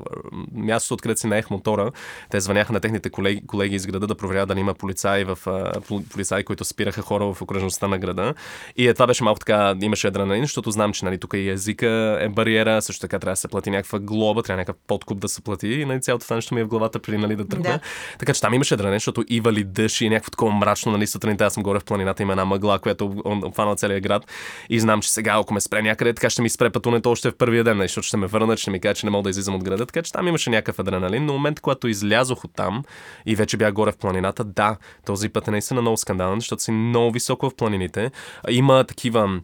мястото, 0.55 0.95
откъдето 0.95 1.21
си 1.21 1.27
наех 1.27 1.51
мотора, 1.51 1.91
те 2.31 2.41
звъняха 2.41 2.73
на 2.73 2.81
техните 2.81 3.11
колеги, 3.11 3.47
колеги 3.47 3.77
из 3.77 3.87
града 3.87 4.07
да 4.07 4.15
проверяват 4.15 4.49
дали 4.49 4.61
има 4.61 4.75
полицаи, 4.75 5.25
в, 5.25 5.39
а, 5.47 5.73
полицаи, 6.13 6.45
които 6.45 6.65
спираха 6.65 7.03
хора 7.03 7.35
в 7.35 7.43
окръжността 7.43 7.89
на 7.89 7.99
града. 7.99 8.35
И 8.77 8.89
е, 8.89 8.95
това 8.95 9.07
беше 9.07 9.25
малко 9.25 9.39
така, 9.39 9.75
имаше 9.83 10.07
адреналин, 10.07 10.43
защото 10.43 10.71
знам, 10.71 10.93
че 10.93 11.05
нали, 11.05 11.19
тук 11.19 11.35
и 11.35 11.49
езика 11.49 12.19
е 12.21 12.29
бариера, 12.29 12.83
също 12.83 13.01
така 13.01 13.19
трябва 13.19 13.33
да 13.33 13.37
се 13.37 13.49
плати 13.49 13.71
някаква 13.71 13.99
глоба, 13.99 14.43
трябва 14.43 14.61
някакъв 14.61 14.83
подкуп 14.87 15.19
да 15.19 15.29
се 15.29 15.41
плати 15.41 15.69
и 15.69 15.85
нали, 15.85 16.01
цялото 16.01 16.25
това 16.25 16.37
нещо 16.37 16.55
ми 16.55 16.61
е 16.61 16.65
в 16.65 16.69
главата 16.69 16.99
преди 16.99 17.19
нали, 17.19 17.37
да 17.37 17.49
тръгна. 17.49 17.71
Да. 17.71 17.81
Така 18.19 18.35
че 18.35 18.41
там 18.41 18.55
имаше 18.55 18.75
адреналин, 18.75 19.01
защото 19.11 19.35
и 19.35 19.41
вали 19.41 19.65
дъжд 19.65 20.01
и 20.01 20.07
е 20.07 20.11
някакво 20.11 20.31
такова 20.31 20.53
мрачно, 20.53 20.93
нали, 20.93 21.07
сутринта 21.07 21.45
аз 21.45 21.55
съм 21.55 21.63
горе 21.63 21.81
в 21.81 21.85
планината, 21.85 22.23
има 22.23 22.33
една 22.33 22.45
мъгла, 22.45 22.79
която 22.79 23.23
обхвана 23.25 23.77
целия 23.77 24.01
град 24.01 24.27
и 24.71 24.81
знам, 24.81 25.03
че 25.03 25.13
сега, 25.13 25.37
ако 25.41 25.55
ме 25.55 25.61
спре 25.61 25.83
някъде, 25.83 26.15
така 26.15 26.31
ще 26.31 26.43
ми 26.43 26.49
спре 26.51 26.71
пътуването 26.71 27.11
още 27.11 27.31
в 27.31 27.37
първия 27.37 27.65
ден, 27.65 27.79
защото 27.81 28.07
ще 28.07 28.17
ме 28.17 28.27
върнат, 28.27 28.59
ще 28.59 28.71
ми 28.71 28.81
кажа, 28.81 28.95
че 28.95 29.07
не 29.07 29.11
мога 29.11 29.23
да 29.23 29.31
излизам 29.31 29.55
от 29.55 29.65
града. 29.65 29.87
Така 29.87 30.03
че 30.03 30.13
там 30.13 30.29
имаше 30.29 30.51
някакъв 30.51 30.79
адреналин. 30.79 31.27
Но 31.27 31.33
момент, 31.33 31.61
когато 31.61 31.89
излязох 31.89 32.45
от 32.45 32.55
там 32.57 32.83
и 33.27 33.37
вече 33.37 33.57
бях 33.57 33.73
горе 33.73 33.93
в 33.93 33.97
планината, 33.97 34.45
да, 34.45 34.77
този 35.07 35.29
път 35.29 35.49
е 35.49 35.51
наистина 35.51 35.81
много 35.81 35.97
скандален, 35.97 36.41
защото 36.41 36.63
си 36.63 36.71
много 36.73 37.13
високо 37.13 37.51
в 37.51 37.55
планините. 37.55 38.11
Има 38.49 38.85
такива 38.85 39.41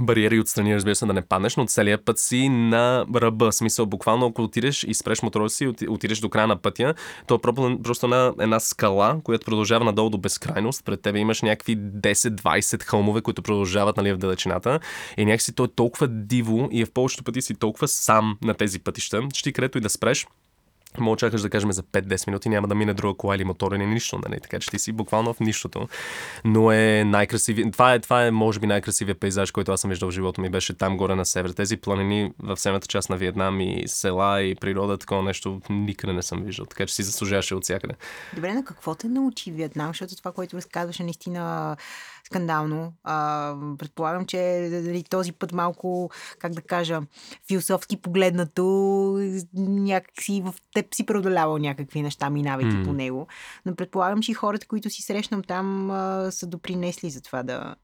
бариери 0.00 0.40
отстрани, 0.40 0.74
разбира 0.74 0.94
се, 0.94 1.06
да 1.06 1.12
не 1.12 1.22
паднеш, 1.22 1.56
но 1.56 1.66
целият 1.66 2.04
път 2.04 2.18
си 2.18 2.48
на 2.48 3.06
ръба. 3.14 3.52
Смисъл, 3.52 3.86
буквално, 3.86 4.26
ако 4.26 4.42
отидеш 4.42 4.84
и 4.84 4.94
спреш 4.94 5.22
мотора 5.22 5.50
си, 5.50 5.72
отидеш 5.88 6.18
до 6.18 6.28
края 6.28 6.46
на 6.46 6.56
пътя, 6.56 6.94
то 7.26 7.34
е 7.34 7.38
просто 7.82 8.08
на 8.08 8.34
една 8.40 8.60
скала, 8.60 9.20
която 9.24 9.44
продължава 9.44 9.84
надолу 9.84 10.10
до 10.10 10.18
безкрайност. 10.18 10.84
Пред 10.84 11.02
тебе 11.02 11.18
имаш 11.18 11.42
някакви 11.42 11.78
10-20 11.78 12.82
хълмове, 12.82 13.20
които 13.20 13.42
продължават 13.42 13.96
нали, 13.96 14.12
в 14.12 14.18
далечината. 14.18 14.80
И 15.16 15.24
някакси 15.24 15.54
то 15.54 15.64
е 15.64 15.68
толкова 15.68 16.08
диво 16.08 16.68
и 16.72 16.82
е 16.82 16.84
в 16.84 16.92
повечето 16.92 17.24
пъти 17.24 17.42
си 17.42 17.54
толкова 17.54 17.88
сам 17.88 18.38
на 18.42 18.54
тези 18.54 18.78
пътища, 18.78 19.22
че 19.32 19.42
ти 19.42 19.52
където 19.52 19.78
и 19.78 19.80
да 19.80 19.90
спреш, 19.90 20.26
Мога 20.98 21.16
чакаш 21.16 21.42
да 21.42 21.50
кажем 21.50 21.72
за 21.72 21.82
5-10 21.82 22.26
минути, 22.26 22.48
няма 22.48 22.68
да 22.68 22.74
мине 22.74 22.94
друга 22.94 23.16
кола 23.16 23.36
или 23.36 23.44
мотор 23.44 23.72
или 23.72 23.86
нищо, 23.86 24.20
нали? 24.28 24.40
така 24.40 24.58
че 24.58 24.70
ти 24.70 24.78
си 24.78 24.92
буквално 24.92 25.34
в 25.34 25.40
нищото. 25.40 25.88
Но 26.44 26.72
е 26.72 27.04
най-красиви. 27.04 27.70
Това 27.70 27.94
е, 27.94 27.98
това 27.98 28.26
е, 28.26 28.30
може 28.30 28.60
би, 28.60 28.66
най-красивия 28.66 29.14
пейзаж, 29.14 29.50
който 29.50 29.72
аз 29.72 29.80
съм 29.80 29.90
виждал 29.90 30.10
в 30.10 30.12
живота 30.12 30.40
ми. 30.40 30.50
Беше 30.50 30.74
там 30.74 30.96
горе 30.96 31.14
на 31.14 31.24
север. 31.24 31.50
Тези 31.50 31.76
планини 31.76 32.32
в 32.38 32.56
северната 32.56 32.86
част 32.86 33.10
на 33.10 33.16
Виетнам 33.16 33.60
и 33.60 33.82
села 33.86 34.42
и 34.42 34.54
природа, 34.54 34.98
такова 34.98 35.22
нещо 35.22 35.60
никъде 35.70 36.12
не 36.12 36.22
съм 36.22 36.42
виждал. 36.42 36.66
Така 36.66 36.86
че 36.86 36.94
си 36.94 37.02
заслужаваше 37.02 37.54
от 37.54 37.64
всякъде. 37.64 37.94
Добре, 38.34 38.54
на 38.54 38.64
какво 38.64 38.94
те 38.94 39.08
научи 39.08 39.50
Виетнам? 39.50 39.88
Защото 39.88 40.16
това, 40.16 40.32
което 40.32 40.56
разказваше, 40.56 41.02
наистина 41.02 41.76
скандално. 42.30 42.92
А, 43.04 43.54
предполагам, 43.78 44.26
че 44.26 44.68
дали, 44.70 45.02
този 45.02 45.32
път 45.32 45.52
малко, 45.52 46.10
как 46.38 46.52
да 46.52 46.62
кажа, 46.62 47.00
философски 47.48 47.96
погледнато, 47.96 48.64
някакси 49.54 50.42
в 50.44 50.54
теб 50.74 50.94
си 50.94 51.06
преодолявал 51.06 51.58
някакви 51.58 52.02
неща, 52.02 52.30
минавайки 52.30 52.76
mm. 52.76 52.84
по 52.84 52.92
него. 52.92 53.26
Но 53.66 53.74
предполагам, 53.74 54.22
че 54.22 54.30
и 54.30 54.34
хората, 54.34 54.66
които 54.66 54.90
си 54.90 55.02
срещнам 55.02 55.42
там, 55.42 55.90
а, 55.90 56.28
са 56.30 56.46
допринесли 56.46 57.10
за 57.10 57.20
това 57.20 57.42
да. 57.42 57.74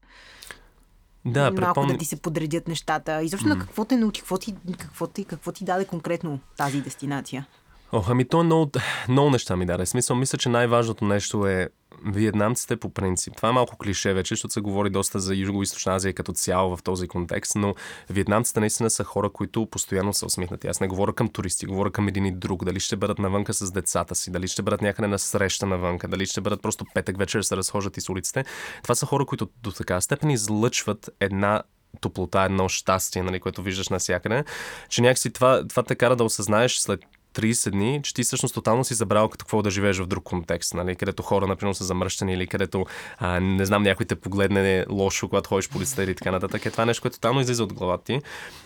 Да, 1.25 1.41
малко 1.41 1.55
предпомни... 1.55 1.91
да 1.91 1.97
ти 1.97 2.05
се 2.05 2.21
подредят 2.21 2.67
нещата. 2.67 3.21
И 3.23 3.27
защо 3.27 3.47
mm. 3.47 3.53
на 3.53 3.59
какво 3.59 3.85
те 3.85 3.97
научи? 3.97 4.21
Какво 4.21 4.37
ти, 4.37 4.55
какво, 4.79 5.07
ти, 5.07 5.25
какво 5.25 5.51
ти 5.51 5.65
даде 5.65 5.85
конкретно 5.85 6.39
тази 6.57 6.81
дестинация? 6.81 7.47
Ох, 7.91 8.09
ами 8.09 8.27
то 8.27 8.43
много, 8.43 8.71
много 9.09 9.29
неща 9.29 9.55
ми 9.55 9.65
даде. 9.65 9.85
Смисъл, 9.85 10.15
мисля, 10.15 10.37
че 10.37 10.49
най-важното 10.49 11.05
нещо 11.05 11.47
е 11.47 11.69
виетнамците 12.05 12.77
по 12.77 12.89
принцип. 12.89 13.35
Това 13.35 13.49
е 13.49 13.51
малко 13.51 13.77
клише 13.77 14.13
вече, 14.13 14.35
защото 14.35 14.53
се 14.53 14.61
говори 14.61 14.89
доста 14.89 15.19
за 15.19 15.33
Юго-Источна 15.33 15.95
Азия 15.95 16.13
като 16.13 16.33
цяло 16.33 16.77
в 16.77 16.83
този 16.83 17.07
контекст, 17.07 17.55
но 17.55 17.75
виетнамците 18.09 18.59
наистина 18.59 18.89
са 18.89 19.03
хора, 19.03 19.29
които 19.29 19.65
постоянно 19.65 20.13
са 20.13 20.25
усмихнати. 20.25 20.67
Аз 20.67 20.79
не 20.79 20.87
говоря 20.87 21.13
към 21.13 21.29
туристи, 21.29 21.65
говоря 21.65 21.91
към 21.91 22.07
един 22.07 22.25
и 22.25 22.31
друг. 22.31 22.65
Дали 22.65 22.79
ще 22.79 22.95
бъдат 22.95 23.19
навънка 23.19 23.53
с 23.53 23.71
децата 23.71 24.15
си, 24.15 24.31
дали 24.31 24.47
ще 24.47 24.61
бъдат 24.61 24.81
някъде 24.81 25.07
на 25.07 25.19
среща 25.19 25.65
навънка, 25.65 26.07
дали 26.07 26.25
ще 26.25 26.41
бъдат 26.41 26.61
просто 26.61 26.85
петък 26.93 27.17
вечер 27.17 27.41
се 27.41 27.57
разхождат 27.57 27.97
из 27.97 28.09
улиците. 28.09 28.45
Това 28.83 28.95
са 28.95 29.05
хора, 29.05 29.25
които 29.25 29.49
до 29.63 29.71
така 29.71 30.01
степен 30.01 30.29
излъчват 30.29 31.09
една 31.19 31.63
топлота, 32.01 32.43
едно 32.43 32.69
щастие, 32.69 33.23
нали, 33.23 33.39
което 33.39 33.61
виждаш 33.61 33.89
навсякъде, 33.89 34.43
че 34.89 35.01
някакси 35.01 35.31
това, 35.31 35.67
това 35.67 35.83
те 35.83 35.95
кара 35.95 36.15
да 36.15 36.23
осъзнаеш 36.23 36.77
след 36.77 36.99
30 37.37 37.71
дни, 37.71 37.99
че 38.03 38.13
ти 38.13 38.23
всъщност 38.23 38.55
тотално 38.55 38.83
си 38.83 38.93
забрал 38.93 39.29
като 39.29 39.45
какво 39.45 39.61
да 39.61 39.69
живееш 39.69 39.97
в 39.97 40.07
друг 40.07 40.23
контекст, 40.23 40.73
нали? 40.73 40.95
където 40.95 41.23
хора, 41.23 41.47
например, 41.47 41.73
са 41.73 41.83
замръщани 41.83 42.33
или 42.33 42.47
където, 42.47 42.85
а, 43.17 43.39
не 43.39 43.65
знам, 43.65 43.83
някой 43.83 44.05
те 44.05 44.15
погледне 44.15 44.85
лошо, 44.89 45.29
когато 45.29 45.49
ходиш 45.49 45.69
по 45.69 45.77
улицата 45.77 46.03
или 46.03 46.15
така 46.15 46.31
нататък. 46.31 46.65
Е 46.65 46.71
това 46.71 46.85
нещо, 46.85 47.01
което 47.01 47.17
тотално 47.17 47.41
излиза 47.41 47.63
от 47.63 47.73
главата 47.73 48.03
ти. 48.03 48.21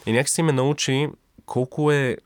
И 0.06 0.12
някакси 0.12 0.42
ме 0.42 0.52
научи 0.52 1.10
колко 1.46 1.92
е 1.92 2.18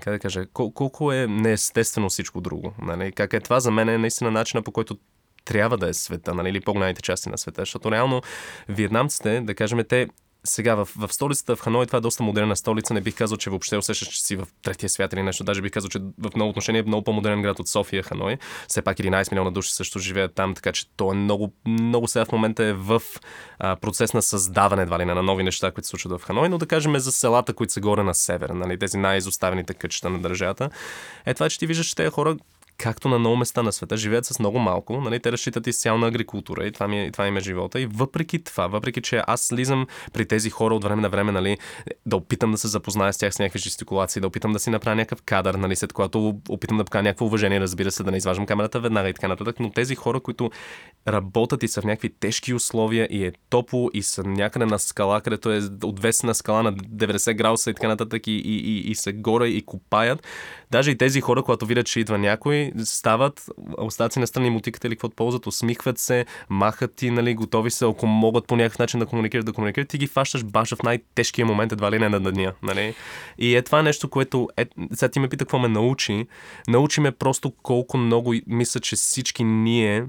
как 0.00 0.12
да 0.12 0.18
кажа, 0.18 0.46
кол- 0.46 0.72
колко 0.74 1.12
е 1.12 1.26
неестествено 1.26 2.08
всичко 2.08 2.40
друго. 2.40 2.72
Нали? 2.82 3.12
Как 3.12 3.32
е 3.32 3.40
това 3.40 3.60
за 3.60 3.70
мен 3.70 3.88
е 3.88 3.98
наистина 3.98 4.30
начина 4.30 4.62
по 4.62 4.72
който 4.72 4.98
трябва 5.44 5.78
да 5.78 5.88
е 5.88 5.94
света, 5.94 6.34
нали, 6.34 6.48
или 6.48 6.60
по-голямите 6.60 7.02
части 7.02 7.28
на 7.28 7.38
света. 7.38 7.62
Защото 7.62 7.92
реално 7.92 8.22
вьетнамците, 8.68 9.40
да 9.40 9.54
кажем, 9.54 9.84
те 9.88 10.08
сега 10.44 10.74
в, 10.74 10.88
в 10.96 11.12
столицата 11.12 11.56
в 11.56 11.60
Ханой, 11.60 11.86
това 11.86 11.96
е 11.96 12.00
доста 12.00 12.22
модерна 12.22 12.56
столица. 12.56 12.94
Не 12.94 13.00
бих 13.00 13.14
казал, 13.14 13.38
че 13.38 13.50
въобще 13.50 13.76
усещаш, 13.76 14.08
че 14.08 14.22
си 14.22 14.36
в 14.36 14.46
третия 14.62 14.90
свят 14.90 15.12
или 15.12 15.22
нещо. 15.22 15.44
Даже 15.44 15.62
бих 15.62 15.72
казал, 15.72 15.88
че 15.88 15.98
в 15.98 16.30
много 16.34 16.50
отношение 16.50 16.78
е 16.78 16.82
много 16.82 17.04
по-модерен 17.04 17.42
град 17.42 17.58
от 17.58 17.68
София, 17.68 18.02
Ханой. 18.02 18.38
Все 18.68 18.82
пак 18.82 18.96
11 18.96 19.32
милиона 19.32 19.50
души 19.50 19.74
също 19.74 19.98
живеят 19.98 20.34
там, 20.34 20.54
така 20.54 20.72
че 20.72 20.88
то 20.96 21.12
е 21.12 21.14
много, 21.14 21.52
много 21.66 22.08
сега 22.08 22.24
в 22.24 22.32
момента 22.32 22.64
е 22.64 22.72
в 22.72 23.02
а, 23.58 23.76
процес 23.76 24.14
на 24.14 24.22
създаване 24.22 24.82
едва 24.82 24.98
ли 24.98 25.04
на 25.04 25.22
нови 25.22 25.42
неща, 25.42 25.70
които 25.70 25.86
се 25.86 25.90
случват 25.90 26.20
в 26.20 26.24
Ханой, 26.24 26.48
но 26.48 26.58
да 26.58 26.66
кажем 26.66 26.98
за 26.98 27.12
селата, 27.12 27.54
които 27.54 27.72
са 27.72 27.80
горе 27.80 28.02
на 28.02 28.14
север, 28.14 28.50
нали, 28.50 28.78
тези 28.78 28.98
най-изоставените 28.98 29.74
кътчета 29.74 30.10
на 30.10 30.18
държавата. 30.18 30.70
Е 31.26 31.34
това, 31.34 31.50
че 31.50 31.58
ти 31.58 31.66
виждаш, 31.66 31.86
че 31.86 31.94
тези 31.94 32.10
хора 32.10 32.36
както 32.78 33.08
на 33.08 33.18
много 33.18 33.36
места 33.36 33.62
на 33.62 33.72
света, 33.72 33.96
живеят 33.96 34.26
с 34.26 34.38
много 34.38 34.58
малко. 34.58 35.00
Нали? 35.00 35.20
Те 35.20 35.32
разчитат 35.32 35.66
изцяло 35.66 35.98
на 35.98 36.06
агрикултура 36.06 36.66
и 36.66 36.72
това, 36.72 36.88
ми, 36.88 37.00
е, 37.00 37.10
това 37.10 37.26
им 37.26 37.36
е 37.36 37.40
живота. 37.40 37.80
И 37.80 37.86
въпреки 37.86 38.44
това, 38.44 38.66
въпреки 38.66 39.02
че 39.02 39.22
аз 39.26 39.40
слизам 39.40 39.86
при 40.12 40.26
тези 40.26 40.50
хора 40.50 40.74
от 40.74 40.84
време 40.84 41.02
на 41.02 41.08
време, 41.08 41.32
нали, 41.32 41.58
да 42.06 42.16
опитам 42.16 42.52
да 42.52 42.58
се 42.58 42.68
запозная 42.68 43.12
с 43.12 43.18
тях 43.18 43.34
с 43.34 43.38
някакви 43.38 43.58
жестикулации, 43.58 44.20
да 44.20 44.26
опитам 44.26 44.52
да 44.52 44.58
си 44.58 44.70
направя 44.70 44.96
някакъв 44.96 45.22
кадър, 45.22 45.54
нали, 45.54 45.76
след 45.76 45.92
което 45.92 46.34
опитам 46.48 46.78
да 46.78 46.84
покажа 46.84 47.02
някакво 47.02 47.24
уважение, 47.24 47.60
разбира 47.60 47.90
се, 47.90 48.02
да 48.02 48.10
не 48.10 48.16
изваждам 48.16 48.46
камерата 48.46 48.80
веднага 48.80 49.08
и 49.08 49.14
така 49.14 49.28
нататък. 49.28 49.56
Но 49.60 49.70
тези 49.70 49.94
хора, 49.94 50.20
които 50.20 50.50
работят 51.08 51.62
и 51.62 51.68
са 51.68 51.80
в 51.80 51.84
някакви 51.84 52.08
тежки 52.20 52.54
условия 52.54 53.08
и 53.10 53.24
е 53.24 53.32
топло 53.50 53.90
и 53.94 54.02
са 54.02 54.24
някъде 54.24 54.66
на 54.66 54.78
скала, 54.78 55.20
където 55.20 55.52
е 55.52 55.60
отвесена 55.84 56.34
скала 56.34 56.62
на 56.62 56.72
90 56.72 57.34
градуса 57.34 57.70
и 57.70 57.74
така 57.74 57.88
нататък 57.88 58.26
и, 58.26 58.32
и, 58.32 58.56
и, 58.56 58.90
и 58.90 58.94
се 58.94 59.12
горе 59.12 59.48
и 59.48 59.62
копаят. 59.62 60.26
Даже 60.70 60.90
и 60.90 60.98
тези 60.98 61.20
хора, 61.20 61.42
когато 61.42 61.66
видят, 61.66 61.86
че 61.86 62.00
идва 62.00 62.18
някой, 62.18 62.72
стават, 62.84 63.50
остаци 63.78 64.18
на 64.18 64.26
страни 64.26 64.50
мутиката 64.50 64.86
или 64.86 64.94
каквото 64.94 65.16
ползват, 65.16 65.46
усмихват 65.46 65.98
се, 65.98 66.26
махат 66.48 66.94
ти, 66.94 67.10
нали, 67.10 67.34
готови 67.34 67.70
са, 67.70 67.88
ако 67.88 68.06
могат 68.06 68.46
по 68.46 68.56
някакъв 68.56 68.78
начин 68.78 69.00
да 69.00 69.06
комуникират, 69.06 69.46
да 69.46 69.52
комуникират, 69.52 69.88
ти 69.88 69.98
ги 69.98 70.06
фащаш 70.06 70.44
баш 70.44 70.74
в 70.74 70.82
най-тежкия 70.82 71.46
момент, 71.46 71.72
едва 71.72 71.90
ли 71.90 71.98
не 71.98 72.08
на 72.08 72.20
деня. 72.20 72.52
Нали? 72.62 72.94
И 73.38 73.56
е 73.56 73.62
това 73.62 73.82
нещо, 73.82 74.08
което. 74.08 74.48
Е, 74.56 74.66
сега 74.94 75.08
ти 75.08 75.20
ме 75.20 75.28
пита 75.28 75.44
какво 75.44 75.58
ме 75.58 75.68
научи. 75.68 76.26
Научи 76.68 77.00
ме 77.00 77.12
просто 77.12 77.52
колко 77.62 77.98
много 77.98 78.34
мисля, 78.46 78.80
че 78.80 78.96
всички 78.96 79.44
ние 79.44 80.06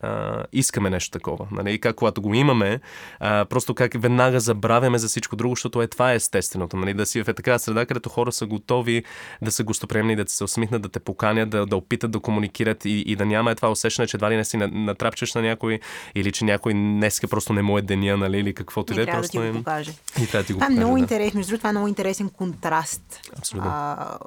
а, 0.00 0.44
искаме 0.52 0.90
нещо 0.90 1.10
такова. 1.10 1.46
Нали? 1.50 1.72
И 1.72 1.78
как 1.78 1.96
когато 1.96 2.22
го 2.22 2.34
имаме, 2.34 2.80
а, 3.20 3.44
просто 3.44 3.74
как 3.74 4.02
веднага 4.02 4.40
забравяме 4.40 4.98
за 4.98 5.08
всичко 5.08 5.36
друго, 5.36 5.54
защото 5.54 5.82
е 5.82 5.86
това 5.86 6.12
е 6.12 6.14
естественото. 6.14 6.76
Нали? 6.76 6.94
Да 6.94 7.06
си 7.06 7.24
в 7.24 7.28
е 7.28 7.34
такава 7.34 7.58
среда, 7.58 7.86
където 7.86 8.08
хора 8.08 8.32
са 8.32 8.46
готови 8.46 9.04
да 9.42 9.52
са 9.52 9.64
гостоприемни, 9.64 10.16
да 10.16 10.24
се 10.28 10.44
усмихнат, 10.44 10.82
да 10.82 10.88
те 10.88 11.00
поканят, 11.00 11.50
да, 11.50 11.66
да 11.66 11.76
опитат 11.76 12.10
да 12.10 12.20
комуникират 12.20 12.84
и, 12.84 13.04
и 13.06 13.16
да 13.16 13.26
няма 13.26 13.50
е 13.50 13.54
това 13.54 13.70
усещане, 13.70 14.08
че 14.08 14.16
едва 14.16 14.30
ли 14.30 14.36
не 14.36 14.44
си 14.44 14.56
натрапчеш 14.56 15.34
на 15.34 15.42
някой 15.42 15.80
или 16.14 16.32
че 16.32 16.44
някой 16.44 16.72
днеска 16.72 17.28
просто 17.28 17.52
не 17.52 17.62
му 17.62 17.78
е 17.78 17.82
деня, 17.82 18.16
нали? 18.16 18.38
или 18.38 18.54
каквото 18.54 18.92
и 18.92 18.96
да 18.96 19.02
е. 19.02 19.06
Просто 19.06 19.38
да 19.38 19.44
ти 19.44 19.50
го 19.50 19.58
покаже. 19.58 19.92
И 20.22 20.26
трябва 20.26 20.42
да 20.42 20.46
ти 20.46 20.52
го 20.52 20.58
това 20.58 20.66
е 20.66 20.76
много 20.76 20.94
да. 20.94 21.00
интересно. 21.00 21.38
Между 21.38 21.56
това 21.56 21.68
е 21.68 21.72
много 21.72 21.88
интересен 21.88 22.28
контраст. 22.28 23.20
Абсолютно. 23.38 23.70
А, 23.70 24.18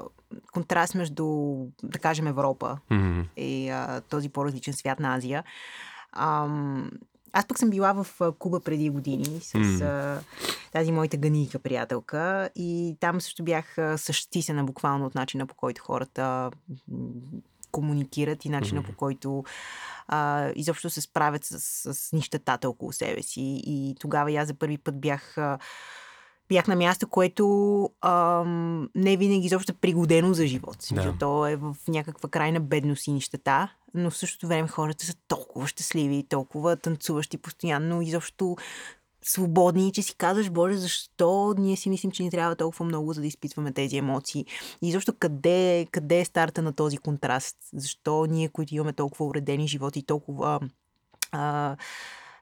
контраст 0.51 0.95
между, 0.95 1.55
да 1.84 1.99
кажем, 1.99 2.27
Европа 2.27 2.77
mm-hmm. 2.91 3.25
и 3.38 3.69
а, 3.69 4.01
този 4.01 4.29
по-различен 4.29 4.73
свят 4.73 4.99
на 4.99 5.15
Азия. 5.15 5.43
Ам, 6.13 6.91
аз 7.34 7.47
пък 7.47 7.59
съм 7.59 7.69
била 7.69 8.03
в 8.03 8.32
Куба 8.39 8.59
преди 8.59 8.89
години 8.89 9.39
с 9.41 9.53
mm. 9.53 9.82
а, 9.82 10.21
тази 10.71 10.91
моята 10.91 11.17
ганийка 11.17 11.59
приятелка 11.59 12.49
и 12.55 12.97
там 12.99 13.21
също 13.21 13.43
бях 13.43 13.75
същисена 13.97 14.63
буквално 14.63 15.05
от 15.05 15.15
начина 15.15 15.47
по 15.47 15.55
който 15.55 15.82
хората 15.84 16.51
комуникират 17.71 18.45
и 18.45 18.49
начина 18.49 18.82
mm. 18.82 18.86
по 18.86 18.95
който 18.95 19.43
а, 20.07 20.51
изобщо 20.55 20.89
се 20.89 21.01
справят 21.01 21.43
с, 21.45 21.59
с 21.93 22.13
нищетата 22.13 22.69
около 22.69 22.91
себе 22.91 23.21
си. 23.23 23.61
И 23.65 23.95
тогава 23.99 24.32
я 24.32 24.45
за 24.45 24.53
първи 24.53 24.77
път 24.77 25.01
бях 25.01 25.38
а, 25.38 25.57
бях 26.51 26.67
на 26.67 26.75
място, 26.75 27.07
което 27.07 27.89
ам, 28.01 28.89
не 28.95 29.13
е 29.13 29.17
винаги 29.17 29.45
изобщо 29.45 29.73
пригодено 29.73 30.33
за 30.33 30.47
живот 30.47 30.81
си. 30.81 30.93
Да. 30.93 31.15
То 31.19 31.47
е 31.47 31.55
в 31.55 31.75
някаква 31.87 32.29
крайна 32.29 32.59
бедност 32.59 33.07
и 33.07 33.11
нищета, 33.11 33.71
но 33.93 34.09
в 34.09 34.17
същото 34.17 34.47
време 34.47 34.67
хората 34.67 35.05
са 35.05 35.13
толкова 35.27 35.67
щастливи, 35.67 36.25
толкова 36.29 36.75
танцуващи 36.75 37.37
постоянно, 37.37 38.01
изобщо 38.01 38.57
свободни, 39.23 39.91
че 39.91 40.01
си 40.01 40.15
казваш, 40.15 40.49
Боже, 40.49 40.77
защо 40.77 41.55
ние 41.57 41.75
си 41.75 41.89
мислим, 41.89 42.11
че 42.11 42.23
ни 42.23 42.31
трябва 42.31 42.55
толкова 42.55 42.85
много, 42.85 43.13
за 43.13 43.21
да 43.21 43.27
изпитваме 43.27 43.71
тези 43.71 43.97
емоции. 43.97 44.45
И 44.81 44.91
защо 44.91 45.13
къде, 45.19 45.87
къде 45.91 46.19
е 46.19 46.25
старта 46.25 46.61
на 46.61 46.73
този 46.73 46.97
контраст? 46.97 47.57
Защо 47.73 48.25
ние, 48.25 48.49
които 48.49 48.75
имаме 48.75 48.93
толкова 48.93 49.25
уредени 49.25 49.67
животи, 49.67 50.03
толкова 50.03 50.59
а, 51.31 51.75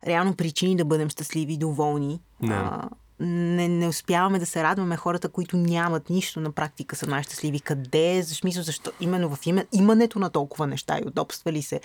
реално 0.08 0.36
причини 0.36 0.76
да 0.76 0.86
бъдем 0.86 1.10
щастливи 1.10 1.54
и 1.54 1.58
доволни, 1.58 2.22
да. 2.42 2.54
а, 2.54 2.90
не, 3.20 3.68
не 3.68 3.88
успяваме 3.88 4.40
да 4.40 4.46
се 4.46 4.64
радваме 4.64 4.96
хората, 4.96 5.30
които 5.30 5.58
нямат 5.58 6.10
нищо 6.10 6.40
на 6.40 6.52
практика 6.52 6.96
са 6.96 7.08
най-щастливи. 7.08 7.60
Къде 7.60 8.18
е? 8.18 8.22
Защо, 8.22 8.42
смисъл, 8.42 8.64
защо? 8.64 8.92
Именно 9.00 9.36
в 9.36 9.46
име, 9.46 9.66
имането 9.72 10.20
на 10.20 10.30
толкова 10.30 10.68
неща 10.68 11.00
и 11.00 11.08
удобства 11.08 11.52
ли 11.52 11.62
се, 11.62 11.82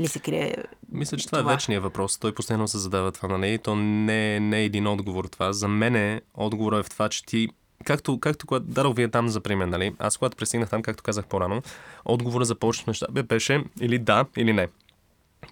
ли 0.00 0.08
се 0.08 0.18
крие 0.18 0.56
Мисля, 0.92 1.16
че 1.16 1.26
това, 1.26 1.38
това 1.38 1.52
е 1.52 1.54
вечният 1.54 1.82
въпрос. 1.82 2.18
Той 2.18 2.34
постоянно 2.34 2.68
се 2.68 2.78
задава 2.78 3.12
това, 3.12 3.28
нали? 3.28 3.58
То 3.58 3.76
не, 3.76 4.40
не 4.40 4.58
е 4.58 4.64
един 4.64 4.86
отговор 4.86 5.24
това. 5.24 5.52
За 5.52 5.68
мен 5.68 6.20
отговорът 6.34 6.80
е 6.80 6.88
в 6.88 6.90
това, 6.90 7.08
че 7.08 7.26
ти 7.26 7.48
както, 7.84 8.20
както 8.20 8.46
когато 8.46 8.66
дадох 8.66 8.96
Виетнам 8.96 9.28
за 9.28 9.40
пример, 9.40 9.66
нали? 9.66 9.94
Аз 9.98 10.16
когато 10.16 10.36
пристигнах 10.36 10.70
там, 10.70 10.82
както 10.82 11.02
казах 11.02 11.26
по-рано, 11.26 11.62
отговорът 12.04 12.48
за 12.48 12.54
повечето 12.54 12.90
неща 12.90 13.06
беше 13.28 13.64
или 13.80 13.98
да, 13.98 14.24
или 14.36 14.52
не. 14.52 14.68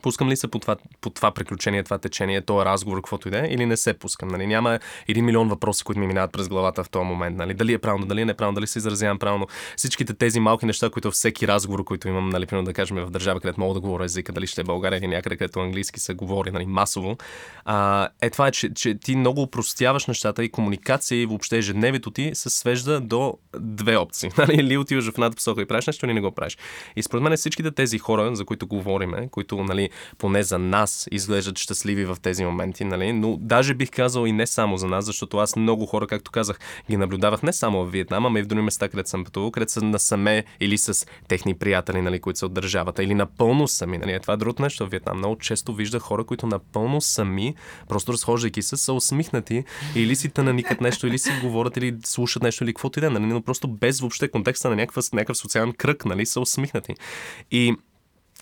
Пускам 0.02 0.28
ли 0.28 0.36
се 0.36 0.48
по 0.48 0.58
това, 0.58 0.76
по 1.00 1.10
това 1.10 1.30
приключение, 1.30 1.82
това 1.82 1.98
течение, 1.98 2.40
този 2.40 2.64
разговор, 2.64 2.98
каквото 2.98 3.28
и 3.28 3.30
да 3.30 3.38
е, 3.38 3.48
или 3.50 3.66
не 3.66 3.76
се 3.76 3.94
пускам? 3.94 4.28
Нали? 4.28 4.46
Няма 4.46 4.78
един 5.08 5.24
милион 5.24 5.48
въпроси, 5.48 5.84
които 5.84 6.00
ми 6.00 6.06
минават 6.06 6.32
през 6.32 6.48
главата 6.48 6.84
в 6.84 6.90
този 6.90 7.04
момент. 7.04 7.36
Нали? 7.36 7.54
Дали 7.54 7.72
е 7.72 7.78
правилно, 7.78 8.06
дали 8.06 8.20
е 8.20 8.24
неправилно, 8.24 8.54
дали 8.54 8.66
се 8.66 8.78
изразявам 8.78 9.18
правилно. 9.18 9.46
Всичките 9.76 10.14
тези 10.14 10.40
малки 10.40 10.66
неща, 10.66 10.90
които 10.90 11.10
всеки 11.10 11.48
разговор, 11.48 11.84
който 11.84 12.08
имам, 12.08 12.28
нали, 12.28 12.46
примерно 12.46 12.66
да 12.66 12.72
кажем 12.72 12.96
в 12.96 13.10
държава, 13.10 13.40
където 13.40 13.60
мога 13.60 13.74
да 13.74 13.80
говоря 13.80 14.04
езика, 14.04 14.32
дали 14.32 14.46
ще 14.46 14.60
е 14.60 14.64
България 14.64 14.98
или 14.98 15.06
някъде, 15.06 15.36
където 15.36 15.60
английски 15.60 16.00
се 16.00 16.14
говори 16.14 16.50
нали, 16.50 16.66
масово, 16.66 17.16
а, 17.64 18.08
е 18.22 18.30
това, 18.30 18.50
че, 18.50 18.74
че 18.74 18.94
ти 18.94 19.16
много 19.16 19.42
упростяваш 19.42 20.06
нещата 20.06 20.44
и 20.44 20.50
комуникация 20.50 21.22
и 21.22 21.26
въобще 21.26 21.58
ежедневието 21.58 22.10
ти 22.10 22.30
се 22.34 22.50
свежда 22.50 23.00
до 23.00 23.38
две 23.60 23.96
опции. 23.96 24.30
Нали? 24.38 24.54
Или 24.54 24.76
отиваш 24.76 25.04
в 25.04 25.08
едната 25.08 25.36
посока 25.36 25.62
и 25.62 25.66
правиш 25.66 25.86
нещо, 25.86 26.06
или 26.06 26.14
не 26.14 26.20
го 26.20 26.30
правиш. 26.30 26.58
И 26.96 27.02
според 27.02 27.22
мен 27.22 27.36
всичките 27.36 27.70
тези 27.70 27.98
хора, 27.98 28.36
за 28.36 28.44
които 28.44 28.66
говориме, 28.66 29.28
които 29.28 29.64
нали, 29.64 29.81
поне 30.18 30.42
за 30.42 30.58
нас 30.58 31.08
изглеждат 31.10 31.58
щастливи 31.58 32.04
в 32.04 32.16
тези 32.22 32.44
моменти, 32.44 32.84
нали? 32.84 33.12
но 33.12 33.36
даже 33.36 33.74
бих 33.74 33.90
казал 33.90 34.26
и 34.26 34.32
не 34.32 34.46
само 34.46 34.76
за 34.76 34.86
нас, 34.86 35.04
защото 35.04 35.38
аз 35.38 35.56
много 35.56 35.86
хора, 35.86 36.06
както 36.06 36.30
казах, 36.30 36.58
ги 36.90 36.96
наблюдавах 36.96 37.42
не 37.42 37.52
само 37.52 37.84
в 37.84 37.90
Виетнам, 37.90 38.26
ами 38.26 38.40
и 38.40 38.42
в 38.42 38.46
други 38.46 38.62
места, 38.62 38.88
където 38.88 39.08
съм 39.08 39.24
пътувал, 39.24 39.50
където 39.50 39.72
са 39.72 39.84
насаме 39.84 40.44
или 40.60 40.78
с 40.78 41.06
техни 41.28 41.54
приятели, 41.54 42.02
нали, 42.02 42.20
които 42.20 42.38
са 42.38 42.46
от 42.46 42.54
държавата, 42.54 43.04
или 43.04 43.14
напълно 43.14 43.68
сами. 43.68 43.98
Нали? 43.98 44.20
Това 44.22 44.34
е 44.34 44.36
друго 44.36 44.62
нещо 44.62 44.86
в 44.86 44.90
Виетнам. 44.90 45.18
Много 45.18 45.36
често 45.36 45.74
вижда 45.74 45.98
хора, 45.98 46.24
които 46.24 46.46
напълно 46.46 47.00
сами, 47.00 47.54
просто 47.88 48.12
разхождайки 48.12 48.62
се, 48.62 48.76
са 48.76 48.92
усмихнати 48.92 49.64
или 49.94 50.16
си 50.16 50.28
тънаникат 50.28 50.80
нещо, 50.80 51.06
или 51.06 51.18
си 51.18 51.30
говорят, 51.42 51.76
или 51.76 51.96
слушат 52.04 52.42
нещо, 52.42 52.64
или 52.64 52.74
каквото 52.74 52.98
и 52.98 53.00
да 53.00 53.06
е, 53.06 53.10
нали? 53.10 53.26
но 53.26 53.42
просто 53.42 53.68
без 53.68 54.00
въобще 54.00 54.28
контекста 54.28 54.70
на 54.70 54.76
някакъв, 54.76 55.12
някакъв 55.12 55.36
социален 55.36 55.72
кръг, 55.72 56.04
нали, 56.04 56.26
са 56.26 56.40
усмихнати. 56.40 56.94
И 57.50 57.76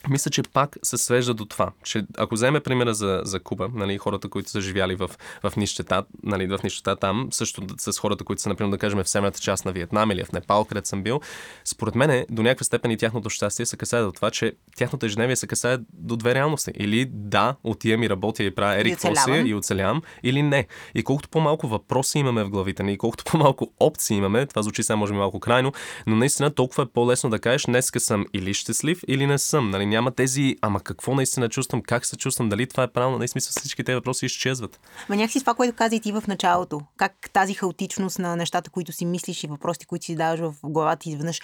мисля, 0.09 0.31
че 0.31 0.43
пак 0.43 0.77
се 0.83 0.99
свежда 0.99 1.35
до 1.35 1.45
това, 1.45 1.73
че 1.85 2.05
ако 2.19 2.35
вземе 2.35 2.61
примера 2.61 2.95
за, 2.95 3.21
за 3.25 3.41
Куба, 3.41 3.69
нали, 3.75 3.99
хората, 3.99 4.29
които 4.29 4.51
са 4.51 4.61
живяли 4.61 4.95
в, 4.95 5.11
в 5.43 5.53
нищета, 5.57 6.05
нали, 6.23 6.47
в 6.47 6.59
нищета 6.65 6.97
там, 6.97 7.29
също 7.31 7.63
с 7.79 7.99
хората, 7.99 8.25
които 8.25 8.43
са, 8.43 8.49
например, 8.49 8.71
да 8.71 8.79
кажем, 8.79 9.05
в 9.05 9.09
северната 9.09 9.41
част 9.41 9.65
на 9.65 9.73
Виетнам 9.73 10.11
или 10.11 10.25
в 10.25 10.33
Непал, 10.33 10.65
където 10.65 10.89
съм 10.89 11.03
бил, 11.03 11.21
според 11.65 11.95
мен 11.95 12.27
до 12.31 12.43
някаква 12.43 12.65
степен 12.65 12.91
и 12.91 12.97
тяхното 12.97 13.31
щастие 13.31 13.67
се 13.67 13.77
касае 13.77 14.03
до 14.03 14.13
това, 14.13 14.31
че 14.31 14.53
тяхното 14.77 15.07
ежедневие 15.07 15.37
се 15.37 15.47
касае 15.47 15.79
до 15.93 16.17
две 16.17 16.35
реалности. 16.35 16.71
Или 16.75 17.05
да, 17.13 17.57
отивам 17.65 18.03
и 18.03 18.11
работя 18.11 18.43
и 18.43 18.55
правя 18.55 18.81
ерик 18.81 18.99
Фоси 18.99 19.31
и 19.47 19.55
оцелявам, 19.55 20.03
или 20.23 20.43
не. 20.43 20.67
И 20.95 21.03
колкото 21.03 21.29
по-малко 21.29 21.69
въпроси 21.69 22.19
имаме 22.19 22.45
в 22.45 22.51
главите 22.51 22.83
ни, 22.83 22.93
и 22.93 22.99
колкото 22.99 23.25
по-малко 23.25 23.73
опции 23.81 24.17
имаме, 24.17 24.47
това 24.47 24.63
звучи 24.63 24.83
сега 24.83 24.97
може 24.97 25.13
би 25.13 25.19
малко 25.19 25.41
крайно, 25.41 25.73
но 26.07 26.17
наистина 26.17 26.51
толкова 26.51 26.83
е 26.83 26.87
по-лесно 26.87 27.31
да 27.31 27.39
кажеш, 27.39 27.65
днеска 27.65 28.01
съм 28.01 28.27
или 28.35 28.55
щастлив, 28.55 29.01
или 29.09 29.27
не 29.27 29.39
съм. 29.39 29.71
Нали, 29.71 29.90
няма 29.91 30.11
тези, 30.11 30.57
ама 30.63 30.81
какво 30.81 31.15
наистина 31.15 31.49
чувствам, 31.49 31.83
как 31.83 32.07
се 32.07 32.17
чувствам, 32.17 32.49
дали 32.49 32.67
това 32.67 32.83
е 32.83 32.93
правилно, 32.93 33.19
наистина 33.19 33.41
смисъл 33.41 33.61
всички 33.61 33.85
тези 33.85 33.95
въпроси 33.95 34.27
изчезват. 34.27 34.81
Ма 35.09 35.17
някакси 35.17 35.41
това, 35.41 35.55
което 35.55 35.77
каза 35.77 35.97
и 35.97 36.01
ти 36.01 36.13
в 36.13 36.23
началото, 36.29 36.81
как 36.97 37.31
тази 37.33 37.55
хаотичност 37.55 38.19
на 38.19 38.37
нещата, 38.37 38.71
които 38.71 38.93
си 38.93 39.07
мислиш 39.07 39.45
и 39.45 39.47
въпросите, 39.47 39.87
които 39.87 40.05
си 40.05 40.17
даваш 40.17 40.41
в 40.41 40.55
главата 40.65 41.09
изведнъж 41.09 41.41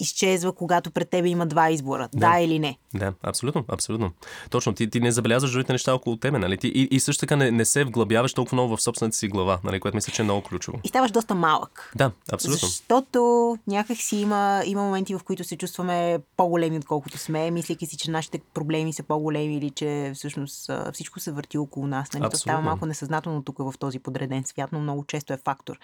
изчезва, 0.00 0.52
когато 0.52 0.90
пред 0.90 1.10
тебе 1.10 1.28
има 1.28 1.46
два 1.46 1.70
избора. 1.70 2.08
Да, 2.14 2.32
да 2.32 2.40
или 2.40 2.58
не. 2.58 2.78
Да, 2.94 3.12
абсолютно, 3.22 3.64
абсолютно. 3.68 4.12
Точно, 4.50 4.72
ти, 4.74 4.90
ти 4.90 5.00
не 5.00 5.12
забелязваш 5.12 5.52
другите 5.52 5.72
неща 5.72 5.94
около 5.94 6.16
тебе, 6.16 6.38
нали? 6.38 6.58
Ти, 6.58 6.68
и, 6.68 6.88
и 6.90 7.00
също 7.00 7.20
така 7.20 7.36
не, 7.36 7.50
не 7.50 7.64
се 7.64 7.84
вглъбяваш 7.84 8.34
толкова 8.34 8.54
много 8.54 8.76
в 8.76 8.82
собствената 8.82 9.16
си 9.16 9.28
глава, 9.28 9.58
нали? 9.64 9.80
което 9.80 9.96
мисля, 9.96 10.12
че 10.12 10.22
е 10.22 10.24
много 10.24 10.42
ключово. 10.42 10.80
И 10.84 10.88
ставаш 10.88 11.10
доста 11.10 11.34
малък. 11.34 11.92
Да, 11.96 12.10
абсолютно. 12.32 12.68
Защото 12.68 13.58
някак 13.66 13.96
си 13.96 14.16
има, 14.16 14.62
има 14.66 14.82
моменти, 14.82 15.14
в 15.14 15.20
които 15.24 15.44
се 15.44 15.56
чувстваме 15.56 16.18
по-големи, 16.36 16.76
отколкото 16.76 17.18
сме, 17.18 17.50
мислейки 17.50 17.86
си, 17.86 17.96
че 17.96 18.10
нашите 18.10 18.40
проблеми 18.54 18.92
са 18.92 19.02
по-големи 19.02 19.56
или 19.56 19.70
че 19.70 20.12
всъщност 20.14 20.70
всичко 20.92 21.20
се 21.20 21.32
върти 21.32 21.58
около 21.58 21.86
нас. 21.86 22.12
Нали? 22.12 22.30
То 22.30 22.36
става 22.36 22.60
малко 22.60 22.86
несъзнателно 22.86 23.42
тук 23.42 23.58
в 23.58 23.74
този 23.78 23.98
подреден 23.98 24.44
свят, 24.44 24.72
но 24.72 24.80
много 24.80 25.04
често 25.04 25.32
е 25.32 25.38
фактор. 25.44 25.78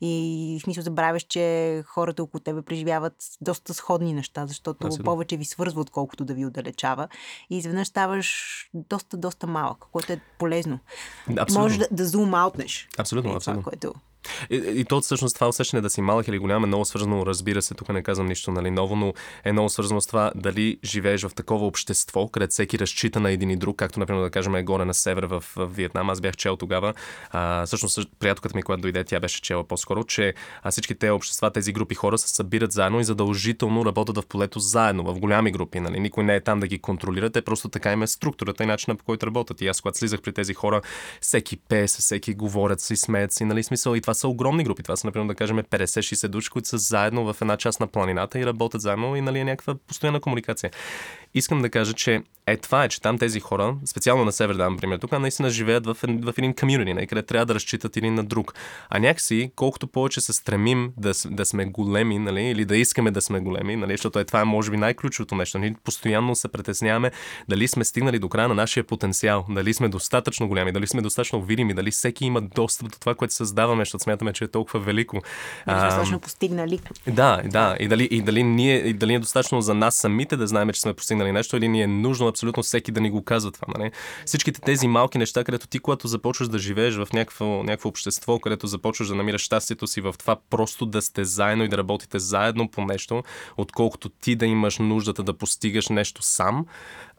И 0.00 0.58
в 0.60 0.62
смисъл 0.62 0.82
забравяш, 0.82 1.22
че 1.22 1.82
хората 1.86 2.22
около 2.22 2.40
тебе 2.40 2.62
преживяват 2.62 3.14
доста 3.50 3.74
сходни 3.74 4.12
неща, 4.12 4.46
защото 4.46 4.86
Абсолютно. 4.86 5.04
повече 5.04 5.36
ви 5.36 5.44
свързва, 5.44 5.80
отколкото 5.80 6.24
да 6.24 6.34
ви 6.34 6.46
отдалечава. 6.46 7.08
И 7.50 7.58
изведнъж 7.58 7.88
ставаш 7.88 8.30
доста, 8.74 9.16
доста 9.16 9.46
малък, 9.46 9.78
което 9.92 10.12
е 10.12 10.20
полезно. 10.38 10.78
Абсолютно. 11.38 11.62
Може 11.62 11.78
да, 11.78 11.88
да 11.90 12.06
зум-аутнеш. 12.06 12.88
Абсолютно, 12.98 13.32
е, 13.32 13.36
абсолютно. 13.36 13.62
Това, 13.62 13.70
което 13.70 13.94
и, 14.50 14.56
и 14.56 14.84
то 14.84 15.00
всъщност 15.00 15.34
това 15.34 15.48
усещане 15.48 15.80
да 15.80 15.90
си 15.90 16.00
малък 16.00 16.28
или 16.28 16.38
голям 16.38 16.64
е 16.64 16.66
много 16.66 16.84
свързано, 16.84 17.26
разбира 17.26 17.62
се, 17.62 17.74
тук 17.74 17.88
не 17.88 18.02
казвам 18.02 18.26
нищо 18.26 18.50
нали, 18.50 18.70
ново, 18.70 18.96
но 18.96 19.12
е 19.44 19.52
много 19.52 19.68
свързано 19.68 20.00
с 20.00 20.06
това 20.06 20.32
дали 20.34 20.78
живееш 20.84 21.22
в 21.22 21.34
такова 21.34 21.66
общество, 21.66 22.28
където 22.28 22.50
всеки 22.50 22.78
разчита 22.78 23.20
на 23.20 23.30
един 23.30 23.50
и 23.50 23.56
друг, 23.56 23.76
както 23.76 24.00
например 24.00 24.22
да 24.22 24.30
кажем 24.30 24.54
е 24.54 24.62
горе 24.62 24.84
на 24.84 24.94
север 24.94 25.24
в, 25.24 25.44
в 25.56 25.66
Виетнам. 25.66 26.10
Аз 26.10 26.20
бях 26.20 26.36
чел 26.36 26.56
тогава, 26.56 26.94
а, 27.30 27.66
всъщност 27.66 28.08
приятелката 28.18 28.56
ми, 28.56 28.62
когато 28.62 28.82
дойде, 28.82 29.04
тя 29.04 29.20
беше 29.20 29.42
чела 29.42 29.64
по-скоро, 29.64 30.04
че 30.04 30.34
а, 30.62 30.70
всички 30.70 30.94
тези 30.94 31.10
общества, 31.10 31.50
тези 31.50 31.72
групи 31.72 31.94
хора 31.94 32.18
се 32.18 32.28
събират 32.28 32.72
заедно 32.72 33.00
и 33.00 33.04
задължително 33.04 33.84
работят 33.84 34.16
в 34.16 34.26
полето 34.26 34.58
заедно, 34.58 35.04
в 35.04 35.18
голями 35.18 35.52
групи. 35.52 35.80
Нали. 35.80 36.00
Никой 36.00 36.24
не 36.24 36.34
е 36.34 36.40
там 36.40 36.60
да 36.60 36.66
ги 36.66 36.78
контролира, 36.78 37.30
те 37.30 37.42
просто 37.42 37.68
така 37.68 37.92
им 37.92 38.02
е 38.02 38.06
структурата 38.06 38.62
и 38.62 38.66
начина 38.66 38.96
по 38.96 39.04
който 39.04 39.26
работят. 39.26 39.60
И 39.60 39.68
аз, 39.68 39.80
когато 39.80 39.98
слизах 39.98 40.22
при 40.22 40.32
тези 40.32 40.54
хора, 40.54 40.82
всеки 41.20 41.56
пее, 41.56 41.86
всеки 41.86 42.34
говорят 42.34 42.80
си, 42.80 42.96
смеят 42.96 43.32
си, 43.32 43.44
нали, 43.44 43.62
смисъл. 43.62 43.94
И 43.94 44.00
това 44.00 44.09
са 44.14 44.28
огромни 44.28 44.64
групи. 44.64 44.82
Това 44.82 44.96
са, 44.96 45.06
например, 45.06 45.28
да 45.28 45.34
кажем 45.34 45.58
50-60 45.58 46.28
души, 46.28 46.50
които 46.50 46.68
са 46.68 46.78
заедно 46.78 47.32
в 47.32 47.36
една 47.40 47.56
част 47.56 47.80
на 47.80 47.86
планината 47.86 48.38
и 48.38 48.46
работят 48.46 48.80
заедно 48.80 49.16
и 49.16 49.20
нали, 49.20 49.38
е 49.38 49.44
някаква 49.44 49.74
постоянна 49.74 50.20
комуникация. 50.20 50.70
Искам 51.34 51.62
да 51.62 51.70
кажа, 51.70 51.92
че 51.92 52.22
е 52.46 52.56
това 52.56 52.84
е, 52.84 52.88
че 52.88 53.00
там 53.00 53.18
тези 53.18 53.40
хора, 53.40 53.76
специално 53.86 54.24
на 54.24 54.32
север, 54.32 54.54
да, 54.54 54.70
например, 54.70 54.98
тук 54.98 55.12
наистина 55.12 55.50
живеят 55.50 55.86
в, 55.86 55.96
в 56.02 56.34
един 56.38 56.54
комьюнити, 56.54 56.94
нали, 56.94 57.06
къде 57.06 57.22
трябва 57.22 57.46
да 57.46 57.54
разчитат 57.54 57.96
един 57.96 58.14
на 58.14 58.24
друг. 58.24 58.54
А 58.88 58.98
някакси, 58.98 59.52
колкото 59.56 59.86
повече 59.86 60.20
се 60.20 60.32
стремим 60.32 60.92
да, 60.96 61.12
да 61.26 61.46
сме 61.46 61.64
големи, 61.64 62.18
нали, 62.18 62.42
или 62.42 62.64
да 62.64 62.76
искаме 62.76 63.10
да 63.10 63.20
сме 63.20 63.40
големи, 63.40 63.76
нали, 63.76 63.92
защото 63.92 64.18
е 64.18 64.24
това 64.24 64.40
е 64.40 64.44
може 64.44 64.70
би 64.70 64.76
най-ключовото 64.76 65.34
нещо. 65.34 65.58
Ние 65.58 65.74
постоянно 65.84 66.34
се 66.34 66.48
притесняваме 66.48 67.10
дали 67.48 67.68
сме 67.68 67.84
стигнали 67.84 68.18
до 68.18 68.28
края 68.28 68.48
на 68.48 68.54
нашия 68.54 68.84
потенциал, 68.84 69.46
дали 69.48 69.74
сме 69.74 69.88
достатъчно 69.88 70.48
голями, 70.48 70.72
дали 70.72 70.86
сме 70.86 71.02
достатъчно 71.02 71.42
видими, 71.42 71.74
дали 71.74 71.90
всеки 71.90 72.24
има 72.24 72.40
достъп 72.40 72.90
до 72.92 72.98
това, 72.98 73.14
което 73.14 73.34
създаваме, 73.34 73.80
защото 73.80 74.04
смятаме, 74.04 74.32
че 74.32 74.44
е 74.44 74.48
толкова 74.48 74.80
велико. 74.80 75.22
Дали 75.66 75.80
достатъчно 75.80 76.20
постигнали. 76.20 76.80
Да, 77.06 77.42
да. 77.44 77.76
И 77.80 77.88
дали, 77.88 78.08
и 78.10 78.22
дали, 78.22 78.42
ние, 78.42 78.76
и 78.76 78.92
дали 78.92 79.14
е 79.14 79.18
достатъчно 79.18 79.60
за 79.60 79.74
нас 79.74 79.96
самите 79.96 80.36
да 80.36 80.46
знаем, 80.46 80.70
че 80.70 80.80
сме 80.80 80.94
постигнали 80.94 81.19
нещо, 81.24 81.56
или 81.56 81.68
ни 81.68 81.82
е 81.82 81.86
нужно 81.86 82.28
абсолютно 82.28 82.62
всеки 82.62 82.92
да 82.92 83.00
ни 83.00 83.10
го 83.10 83.24
казва 83.24 83.50
това. 83.50 83.66
Нали? 83.78 83.90
Всичките 84.26 84.60
тези 84.60 84.88
малки 84.88 85.18
неща, 85.18 85.44
където 85.44 85.66
ти, 85.66 85.78
когато 85.78 86.08
започваш 86.08 86.48
да 86.48 86.58
живееш 86.58 86.94
в 86.94 87.08
някакво, 87.12 87.44
някакво 87.44 87.88
общество, 87.88 88.38
където 88.38 88.66
започваш 88.66 89.08
да 89.08 89.14
намираш 89.14 89.40
щастието 89.40 89.86
си 89.86 90.00
в 90.00 90.14
това 90.18 90.36
просто 90.50 90.86
да 90.86 91.02
сте 91.02 91.24
заедно 91.24 91.64
и 91.64 91.68
да 91.68 91.78
работите 91.78 92.18
заедно 92.18 92.68
по 92.68 92.84
нещо, 92.84 93.22
отколкото 93.56 94.08
ти 94.08 94.36
да 94.36 94.46
имаш 94.46 94.78
нуждата 94.78 95.22
да 95.22 95.38
постигаш 95.38 95.88
нещо 95.88 96.22
сам, 96.22 96.66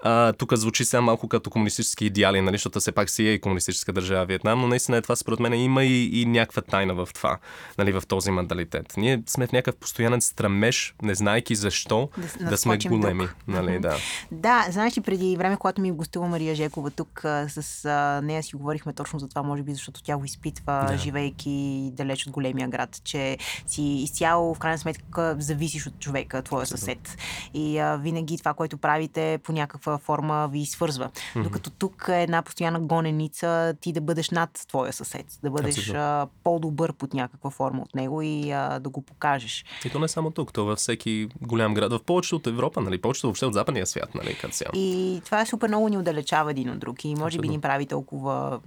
а, 0.04 0.34
тук 0.34 0.54
звучи 0.54 0.86
сега 0.86 1.02
малко 1.02 1.28
като 1.28 1.50
комунистически 1.50 2.06
идеали, 2.06 2.42
нали, 2.42 2.56
защото 2.56 2.80
все 2.80 2.92
пак 2.92 3.10
си 3.10 3.28
е 3.28 3.34
и 3.34 3.42
комунистическа 3.42 3.94
държава 3.94 4.26
Виетнам, 4.26 4.62
но 4.62 4.68
наистина 4.68 4.98
е 4.98 5.02
това 5.02 5.16
според 5.16 5.40
мен 5.40 5.54
има 5.54 5.84
и, 5.84 6.22
и 6.22 6.26
някаква 6.26 6.62
тайна 6.62 6.94
в 6.94 7.10
това, 7.14 7.38
нали, 7.78 7.92
в 7.92 8.04
този 8.08 8.32
менталитет. 8.32 8.94
Ние 8.98 9.24
сме 9.28 9.48
в 9.48 9.52
някакъв 9.52 9.80
постоянен 9.80 10.22
стремеж, 10.22 10.96
не 11.02 11.16
знайки 11.16 11.56
защо, 11.56 12.10
да, 12.40 12.50
да 12.50 12.58
сме 12.58 12.78
големи. 12.78 13.28
Нали, 13.48 13.80
да. 13.80 13.98
да, 14.32 14.66
знаеш 14.70 14.98
ли, 14.98 15.02
преди 15.02 15.38
време, 15.38 15.58
когато 15.58 15.82
ми 15.82 15.92
гостува 15.92 16.28
Мария 16.28 16.56
Жекова 16.56 16.92
тук, 16.92 17.22
с 17.48 17.86
а, 17.86 18.22
нея 18.24 18.44
си 18.44 18.56
говорихме 18.56 18.94
точно 18.94 19.20
за 19.20 19.28
това, 19.28 19.44
може 19.44 19.64
би, 19.64 19.74
защото 19.74 20.04
тя 20.04 20.18
го 20.18 20.26
изпитва, 20.26 20.86
да. 20.88 20.98
живейки 20.98 21.90
далеч 21.94 22.28
от 22.28 22.34
големия 22.34 22.68
град, 22.68 23.02
че 23.04 23.38
си 23.68 23.84
изцяло, 23.84 24.54
в 24.54 24.60
крайна 24.60 24.78
сметка, 24.78 25.36
зависиш 25.40 25.88
от 25.88 26.00
човека, 26.00 26.42
твоя 26.42 26.66
съсед. 26.66 27.18
И 27.54 27.80
а, 27.80 27.98
винаги 27.98 28.38
това, 28.38 28.54
което 28.54 28.78
правите 28.78 29.40
по 29.44 29.52
някаква 29.52 29.91
някаква 29.92 30.06
форма 30.06 30.48
ви 30.48 30.66
свързва. 30.66 31.10
Mm-hmm. 31.10 31.44
Докато 31.44 31.70
тук 31.70 32.06
е 32.10 32.24
една 32.24 32.42
постоянна 32.42 32.80
гоненица 32.80 33.76
ти 33.82 33.94
да 33.94 34.02
бъдеш 34.02 34.30
над 34.30 34.50
твоя 34.68 34.94
съсед, 34.94 35.26
да 35.44 35.50
бъдеш 35.50 35.90
а, 35.90 36.28
по-добър 36.44 36.94
под 36.94 37.14
някаква 37.14 37.50
форма 37.50 37.82
от 37.82 37.96
него 37.96 38.22
и 38.22 38.52
а, 38.52 38.80
да 38.80 38.90
го 38.90 39.02
покажеш. 39.02 39.66
И 39.86 39.90
то 39.90 40.00
не 40.00 40.08
само 40.08 40.32
тук, 40.32 40.54
то 40.54 40.66
във 40.66 40.78
всеки 40.78 41.30
голям 41.42 41.74
град, 41.74 41.92
в 41.92 42.00
повечето 42.04 42.36
от 42.36 42.48
Европа, 42.48 42.82
нали, 42.82 43.02
повечето 43.02 43.28
въобще 43.28 43.46
от 43.46 43.54
западния 43.54 43.86
свят, 43.86 44.16
нали, 44.16 44.38
като 44.42 44.54
цяло. 44.54 44.72
И 44.74 45.22
това 45.26 45.42
е 45.42 45.46
супер 45.46 45.68
много 45.68 45.90
ни 45.90 45.98
отдалечава 45.98 46.52
един 46.52 46.70
от 46.70 46.80
друг 46.80 47.06
и 47.06 47.08
може 47.08 47.24
Абсолютно. 47.24 47.42
би 47.42 47.50
ни 47.50 47.62
прави 47.62 47.86
толкова 47.86 48.60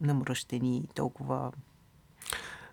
намръщени, 0.00 0.82
толкова 0.94 1.52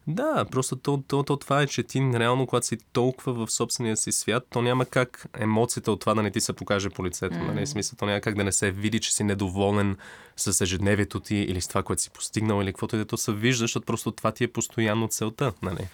да, 0.07 0.45
просто 0.51 0.75
то, 0.75 1.03
то, 1.07 1.23
то 1.23 1.37
това 1.37 1.61
е, 1.61 1.67
че 1.67 1.83
ти 1.83 1.99
реално, 2.13 2.47
когато 2.47 2.67
си 2.67 2.77
толкова 2.93 3.45
в 3.45 3.51
собствения 3.51 3.97
си 3.97 4.11
свят, 4.11 4.47
то 4.49 4.61
няма 4.61 4.85
как 4.85 5.25
емоцията 5.39 5.91
от 5.91 5.99
това 5.99 6.13
да 6.13 6.23
не 6.23 6.31
ти 6.31 6.41
се 6.41 6.53
покаже 6.53 6.89
по 6.89 7.05
лицето. 7.05 7.35
Mm. 7.35 7.47
Нали? 7.47 7.67
Смисъл, 7.67 7.97
то 7.99 8.05
няма 8.05 8.21
как 8.21 8.35
да 8.35 8.43
не 8.43 8.51
се 8.51 8.71
види, 8.71 8.99
че 8.99 9.13
си 9.13 9.23
недоволен 9.23 9.97
с 10.37 10.61
ежедневието 10.61 11.19
ти 11.19 11.35
или 11.35 11.61
с 11.61 11.67
това, 11.67 11.83
което 11.83 12.01
си 12.01 12.09
постигнал 12.09 12.61
или 12.61 12.71
каквото 12.71 12.95
и 12.95 12.99
да 12.99 13.05
то 13.05 13.17
се 13.17 13.33
вижда, 13.33 13.63
защото 13.63 13.85
просто 13.85 14.11
това 14.11 14.31
ти 14.31 14.43
е 14.43 14.47
постоянно 14.47 15.07
целта. 15.07 15.53
Нали? 15.61 15.87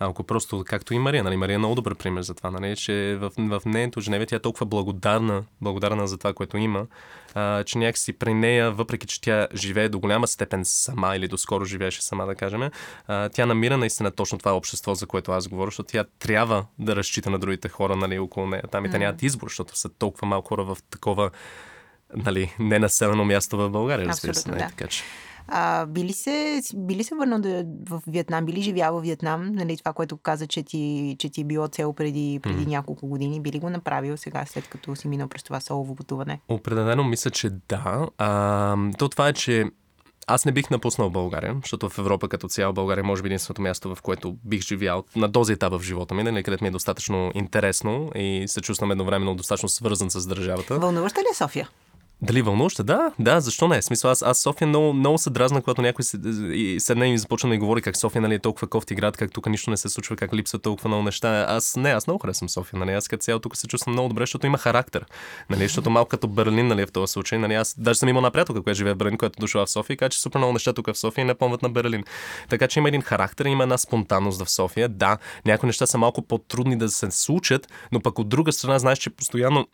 Ако 0.00 0.24
просто, 0.24 0.64
както 0.66 0.94
и 0.94 0.98
Мария, 0.98 1.24
нали, 1.24 1.36
Мария 1.36 1.54
е 1.54 1.58
много 1.58 1.74
добър 1.74 1.94
пример 1.94 2.22
за 2.22 2.34
това, 2.34 2.50
нали, 2.50 2.76
че 2.76 3.18
в, 3.20 3.30
в 3.38 3.62
нейното 3.66 4.00
Женеве 4.00 4.26
тя 4.26 4.36
е 4.36 4.38
толкова 4.38 4.66
благодарна, 4.66 5.44
благодарна 5.60 6.08
за 6.08 6.18
това, 6.18 6.32
което 6.32 6.56
има, 6.56 6.86
а, 7.34 7.64
че 7.64 7.78
някакси 7.78 8.12
при 8.12 8.34
нея, 8.34 8.70
въпреки 8.70 9.06
че 9.06 9.20
тя 9.20 9.48
живее 9.54 9.88
до 9.88 9.98
голяма 9.98 10.26
степен 10.26 10.64
сама 10.64 11.16
или 11.16 11.28
доскоро 11.28 11.64
живееше 11.64 12.02
сама, 12.02 12.26
да 12.26 12.34
кажем, 12.34 12.70
а, 13.06 13.28
тя 13.28 13.46
намира 13.46 13.76
наистина 13.76 14.10
точно 14.10 14.38
това 14.38 14.52
общество, 14.52 14.94
за 14.94 15.06
което 15.06 15.32
аз 15.32 15.48
говоря, 15.48 15.66
защото 15.66 15.92
тя 15.92 16.04
трябва 16.18 16.64
да 16.78 16.96
разчита 16.96 17.30
на 17.30 17.38
другите 17.38 17.68
хора 17.68 17.96
нали, 17.96 18.18
около 18.18 18.46
нея. 18.46 18.62
Там 18.70 18.84
и 18.84 18.90
те 18.90 18.98
нямат 18.98 19.22
избор, 19.22 19.48
защото 19.48 19.78
са 19.78 19.88
толкова 19.88 20.28
малко 20.28 20.48
хора 20.48 20.64
в 20.64 20.78
такова 20.90 21.30
нали, 22.16 22.54
ненаселено 22.58 23.24
място 23.24 23.56
в 23.56 23.70
България, 23.70 24.08
разбира 24.08 24.34
се. 24.34 24.48
Нали, 24.50 24.58
да. 24.58 24.68
Така 24.68 24.86
че. 24.86 25.04
А, 25.48 25.86
били 25.86 26.12
се, 26.12 26.60
били 26.76 27.04
се 27.04 27.14
върнал 27.14 27.38
да, 27.38 27.64
в 27.88 28.02
Виетнам, 28.06 28.44
били 28.44 28.62
живял 28.62 28.98
в 28.98 29.02
Виетнам, 29.02 29.52
нали, 29.52 29.76
това, 29.76 29.92
което 29.92 30.16
каза, 30.16 30.46
че 30.46 30.62
ти, 30.62 31.16
че 31.18 31.28
ти 31.28 31.40
е 31.40 31.44
било 31.44 31.68
цел 31.68 31.92
преди, 31.92 32.40
преди 32.42 32.64
mm. 32.64 32.68
няколко 32.68 33.06
години, 33.06 33.40
били 33.40 33.58
го 33.58 33.70
направил 33.70 34.16
сега, 34.16 34.44
след 34.46 34.68
като 34.68 34.96
си 34.96 35.08
минал 35.08 35.28
през 35.28 35.42
това 35.42 35.60
солово 35.60 35.94
пътуване? 35.94 36.40
Определено 36.48 37.04
мисля, 37.04 37.30
че 37.30 37.50
да. 37.68 38.08
А, 38.18 38.76
то 38.98 39.08
това 39.08 39.28
е, 39.28 39.32
че 39.32 39.64
аз 40.26 40.44
не 40.44 40.52
бих 40.52 40.70
напуснал 40.70 41.10
България, 41.10 41.56
защото 41.62 41.88
в 41.88 41.98
Европа 41.98 42.28
като 42.28 42.48
цяло 42.48 42.72
България 42.72 43.04
може 43.04 43.22
би 43.22 43.28
единственото 43.28 43.62
място, 43.62 43.94
в 43.94 44.02
което 44.02 44.36
бих 44.44 44.60
живял 44.60 45.04
на 45.16 45.32
този 45.32 45.52
етап 45.52 45.72
в 45.72 45.82
живота 45.82 46.14
ми, 46.14 46.22
нали, 46.22 46.42
където 46.42 46.64
ми 46.64 46.68
е 46.68 46.70
достатъчно 46.70 47.32
интересно 47.34 48.10
и 48.14 48.44
се 48.46 48.60
чувствам 48.60 48.90
едновременно 48.90 49.34
достатъчно 49.34 49.68
свързан 49.68 50.10
с 50.10 50.26
държавата. 50.26 50.78
Вълнуваща 50.78 51.20
ли 51.20 51.26
е 51.32 51.34
София? 51.34 51.68
Дали 52.22 52.42
вълнуваща? 52.42 52.84
Да, 52.84 53.12
да, 53.18 53.40
защо 53.40 53.68
не? 53.68 53.82
Смисъл, 53.82 54.10
аз, 54.10 54.22
аз 54.22 54.38
София 54.38 54.68
много, 54.68 54.92
много 54.92 55.18
се 55.18 55.30
дразна, 55.30 55.62
когато 55.62 55.82
някой 55.82 56.04
седне 56.78 57.12
и 57.12 57.18
започна 57.18 57.48
да 57.48 57.50
ми 57.50 57.58
говори 57.58 57.82
как 57.82 57.96
София 57.96 58.22
нали, 58.22 58.34
е 58.34 58.38
толкова 58.38 58.68
кофти 58.68 58.94
град, 58.94 59.16
как 59.16 59.32
тук 59.32 59.46
нищо 59.46 59.70
не 59.70 59.76
се 59.76 59.88
случва, 59.88 60.16
как 60.16 60.34
липсва 60.34 60.58
толкова 60.58 60.88
много 60.88 61.02
неща. 61.02 61.46
Аз 61.48 61.76
не, 61.76 61.90
аз 61.90 62.06
много 62.06 62.22
харесвам 62.22 62.48
София. 62.48 62.78
Нали. 62.78 62.92
Аз 62.92 63.08
като 63.08 63.22
цяло 63.22 63.40
тук 63.40 63.56
се 63.56 63.66
чувствам 63.66 63.92
много 63.92 64.08
добре, 64.08 64.22
защото 64.22 64.46
има 64.46 64.58
характер. 64.58 65.04
Нали, 65.50 65.62
защото 65.62 65.90
малко 65.90 66.08
като 66.08 66.28
Берлин 66.28 66.66
нали, 66.66 66.86
в 66.86 66.92
този 66.92 67.12
случай. 67.12 67.38
Нали, 67.38 67.54
аз 67.54 67.74
даже 67.78 67.98
съм 67.98 68.08
имал 68.08 68.22
на 68.22 68.30
приятелка, 68.30 68.62
която 68.62 68.78
живее 68.78 68.94
в 68.94 68.96
Берлин, 68.96 69.18
която 69.18 69.36
е 69.38 69.40
дошла 69.40 69.66
в 69.66 69.70
София 69.70 69.96
каза, 69.96 70.10
че 70.10 70.20
супер 70.20 70.38
много 70.38 70.52
неща 70.52 70.72
тук 70.72 70.86
в 70.86 70.98
София 70.98 71.22
и 71.22 71.26
не 71.26 71.34
помнят 71.34 71.62
на 71.62 71.70
Берлин. 71.70 72.04
Така 72.48 72.68
че 72.68 72.80
има 72.80 72.88
един 72.88 73.02
характер, 73.02 73.44
има 73.44 73.62
една 73.62 73.78
спонтанност 73.78 74.42
в 74.42 74.50
София. 74.50 74.88
Да, 74.88 75.18
някои 75.46 75.66
неща 75.66 75.86
са 75.86 75.98
малко 75.98 76.22
по-трудни 76.22 76.78
да 76.78 76.88
се 76.88 77.10
случат, 77.10 77.68
но 77.92 78.00
пък 78.00 78.18
от 78.18 78.28
друга 78.28 78.52
страна 78.52 78.78
знаеш, 78.78 78.98
че 78.98 79.10
постоянно 79.10 79.66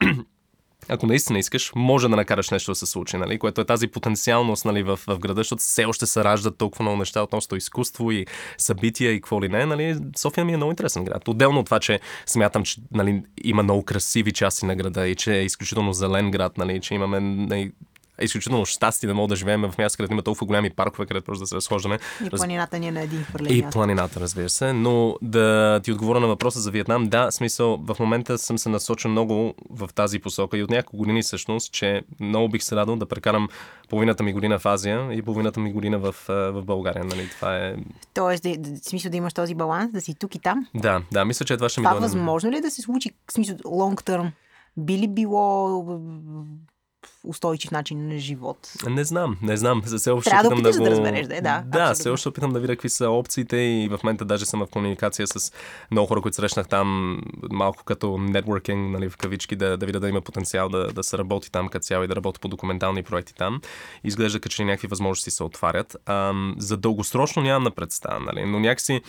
ако 0.88 1.06
наистина 1.06 1.38
искаш, 1.38 1.72
може 1.76 2.08
да 2.08 2.16
накараш 2.16 2.50
нещо 2.50 2.70
да 2.70 2.74
се 2.74 2.86
случи, 2.86 3.16
нали? 3.16 3.38
което 3.38 3.60
е 3.60 3.64
тази 3.64 3.88
потенциалност 3.88 4.64
нали, 4.64 4.82
в, 4.82 5.00
в 5.06 5.18
града, 5.18 5.40
защото 5.40 5.60
все 5.60 5.84
още 5.84 6.06
се 6.06 6.24
раждат 6.24 6.58
толкова 6.58 6.82
много 6.82 6.98
неща 6.98 7.22
относно 7.22 7.56
изкуство 7.56 8.10
и 8.10 8.26
събития 8.58 9.12
и 9.12 9.20
какво 9.20 9.42
ли 9.42 9.48
не. 9.48 9.66
Нали? 9.66 9.96
София 10.16 10.44
ми 10.44 10.52
е 10.52 10.56
много 10.56 10.72
интересен 10.72 11.04
град. 11.04 11.28
Отделно 11.28 11.60
от 11.60 11.64
това, 11.64 11.80
че 11.80 12.00
смятам, 12.26 12.62
че 12.62 12.80
нали, 12.92 13.22
има 13.44 13.62
много 13.62 13.84
красиви 13.84 14.32
части 14.32 14.66
на 14.66 14.76
града 14.76 15.08
и 15.08 15.14
че 15.14 15.34
е 15.34 15.44
изключително 15.44 15.92
зелен 15.92 16.30
град, 16.30 16.58
нали, 16.58 16.80
че 16.80 16.94
имаме 16.94 17.20
нали, 17.20 17.72
изключително 18.20 18.66
щастие 18.66 19.06
да 19.06 19.14
мога 19.14 19.28
да 19.28 19.36
живеем 19.36 19.62
в 19.62 19.78
място, 19.78 19.96
където 19.96 20.12
има 20.12 20.22
толкова 20.22 20.46
голями 20.46 20.70
паркове, 20.70 21.06
където 21.06 21.24
просто 21.24 21.42
да 21.42 21.46
се 21.46 21.56
разхождаме. 21.56 21.98
И 22.26 22.30
планината 22.30 22.78
ни 22.78 22.88
е 22.88 22.92
на 22.92 23.00
един 23.00 23.26
И 23.48 23.64
планината, 23.72 24.20
разбира 24.20 24.48
се. 24.48 24.72
Но 24.72 25.16
да 25.22 25.80
ти 25.84 25.92
отговоря 25.92 26.20
на 26.20 26.26
въпроса 26.26 26.60
за 26.60 26.70
Виетнам, 26.70 27.08
да, 27.08 27.30
смисъл, 27.30 27.76
в 27.76 27.96
момента 28.00 28.38
съм 28.38 28.58
се 28.58 28.68
насочен 28.68 29.10
много 29.10 29.54
в 29.70 29.88
тази 29.94 30.18
посока 30.18 30.58
и 30.58 30.62
от 30.62 30.70
няколко 30.70 30.96
години 30.96 31.22
всъщност, 31.22 31.72
че 31.72 32.02
много 32.20 32.48
бих 32.48 32.62
се 32.62 32.76
радвал 32.76 32.96
да 32.96 33.06
прекарам 33.06 33.48
половината 33.88 34.22
ми 34.22 34.32
година 34.32 34.58
в 34.58 34.66
Азия 34.66 35.12
и 35.12 35.22
половината 35.22 35.60
ми 35.60 35.72
година 35.72 35.98
в, 35.98 36.14
в 36.28 36.62
България. 36.62 37.04
Нали? 37.04 37.28
Това 37.28 37.56
е... 37.56 37.76
Тоест, 38.14 38.42
да, 38.42 38.56
да, 38.58 38.76
смисъл 38.76 39.10
да 39.10 39.16
имаш 39.16 39.34
този 39.34 39.54
баланс, 39.54 39.92
да 39.92 40.00
си 40.00 40.14
тук 40.14 40.34
и 40.34 40.38
там? 40.38 40.66
Да, 40.74 41.02
да, 41.12 41.24
мисля, 41.24 41.44
че 41.44 41.56
това 41.56 41.68
ще 41.68 41.80
ми 41.80 41.84
Това 41.84 42.00
възможно 42.00 42.50
ли 42.50 42.56
е 42.56 42.60
да 42.60 42.70
се 42.70 42.82
случи, 42.82 43.10
в 43.28 43.32
смисъл, 43.32 43.56
long 43.56 44.02
term? 44.02 44.30
Би 44.76 44.98
ли 44.98 45.08
било 45.08 45.84
устойчив 47.24 47.70
начин 47.70 48.08
на 48.08 48.18
живот? 48.18 48.72
Не 48.86 49.04
знам, 49.04 49.36
не 49.42 49.56
знам. 49.56 49.82
Все 49.82 50.10
още 50.10 50.30
Трябва 50.30 50.48
да, 50.48 50.54
опиташ 50.54 50.74
да, 50.74 50.78
го... 50.78 50.84
да 50.84 50.90
разбереш, 50.90 51.26
да, 51.26 51.40
да. 51.40 51.62
Да, 51.66 51.94
все 51.94 52.10
още 52.10 52.28
опитам 52.28 52.52
да 52.52 52.60
видя 52.60 52.72
какви 52.72 52.88
са 52.88 53.10
опциите 53.10 53.56
и 53.56 53.88
в 53.88 54.00
момента 54.02 54.24
даже 54.24 54.46
съм 54.46 54.60
в 54.60 54.66
комуникация 54.66 55.26
с 55.26 55.52
много 55.90 56.08
хора, 56.08 56.20
които 56.20 56.36
срещнах 56.36 56.68
там, 56.68 57.20
малко 57.50 57.84
като 57.84 58.18
нетворкинг, 58.18 58.92
нали, 58.92 59.08
в 59.08 59.16
кавички, 59.16 59.56
да, 59.56 59.76
да 59.76 59.86
видя 59.86 60.00
да 60.00 60.08
има 60.08 60.20
потенциал 60.20 60.68
да, 60.68 60.92
да 60.92 61.02
се 61.02 61.18
работи 61.18 61.50
там 61.52 61.68
като 61.68 61.84
цяло 61.84 62.04
и 62.04 62.08
да 62.08 62.16
работи 62.16 62.40
по 62.40 62.48
документални 62.48 63.02
проекти 63.02 63.34
там. 63.34 63.60
Изглежда, 64.04 64.40
като 64.40 64.54
че 64.54 64.64
някакви 64.64 64.88
възможности 64.88 65.30
се 65.30 65.42
отварят. 65.42 65.96
А, 66.06 66.32
за 66.58 66.76
дългосрочно 66.76 67.42
нямам 67.42 67.62
на 67.62 67.70
представа, 67.70 68.20
нали, 68.20 68.44
но 68.44 68.60
някакси 68.60 69.00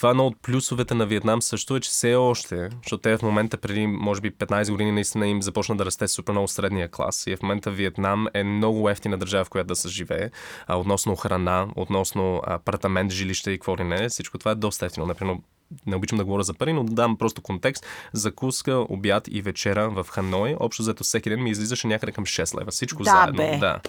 това 0.00 0.08
е 0.08 0.10
едно 0.10 0.26
от 0.26 0.42
плюсовете 0.42 0.94
на 0.94 1.06
Виетнам 1.06 1.42
също 1.42 1.76
е, 1.76 1.80
че 1.80 1.90
все 1.90 2.14
още, 2.14 2.68
защото 2.82 3.00
те 3.00 3.16
в 3.16 3.22
момента 3.22 3.56
преди, 3.56 3.86
може 3.86 4.20
би, 4.20 4.30
15 4.30 4.70
години 4.70 4.92
наистина 4.92 5.28
им 5.28 5.42
започна 5.42 5.76
да 5.76 5.84
расте 5.84 6.08
супер 6.08 6.32
много 6.32 6.48
средния 6.48 6.88
клас. 6.88 7.24
И 7.26 7.36
в 7.36 7.42
момента 7.42 7.70
Виетнам 7.70 8.26
е 8.34 8.44
много 8.44 8.90
ефтина 8.90 9.18
държава, 9.18 9.44
в 9.44 9.50
която 9.50 9.68
да 9.68 9.76
се 9.76 9.88
живее. 9.88 10.30
А, 10.66 10.76
относно 10.76 11.16
храна, 11.16 11.68
относно 11.76 12.42
апартамент, 12.46 13.12
жилище 13.12 13.50
и 13.50 13.58
какво 13.58 13.76
ли 13.76 13.84
не. 13.84 14.08
Всичко 14.08 14.38
това 14.38 14.50
е 14.50 14.54
доста 14.54 14.86
ефтино. 14.86 15.06
Например, 15.06 15.36
не 15.86 15.96
обичам 15.96 16.18
да 16.18 16.24
говоря 16.24 16.42
за 16.42 16.54
пари, 16.54 16.72
но 16.72 16.84
да 16.84 16.92
дам 16.92 17.16
просто 17.16 17.42
контекст. 17.42 17.86
Закуска, 18.12 18.86
обяд 18.88 19.28
и 19.30 19.42
вечера 19.42 19.90
в 19.90 20.06
Ханой, 20.10 20.56
общо 20.60 20.82
взето 20.82 21.04
всеки 21.04 21.30
ден 21.30 21.42
ми 21.42 21.50
излизаше 21.50 21.86
някъде 21.86 22.12
към 22.12 22.26
6 22.26 22.60
лева. 22.60 22.70
Всичко 22.70 23.02
да, 23.02 23.10
заедно. 23.10 23.36
Бе. 23.36 23.56
Да. 23.56 23.80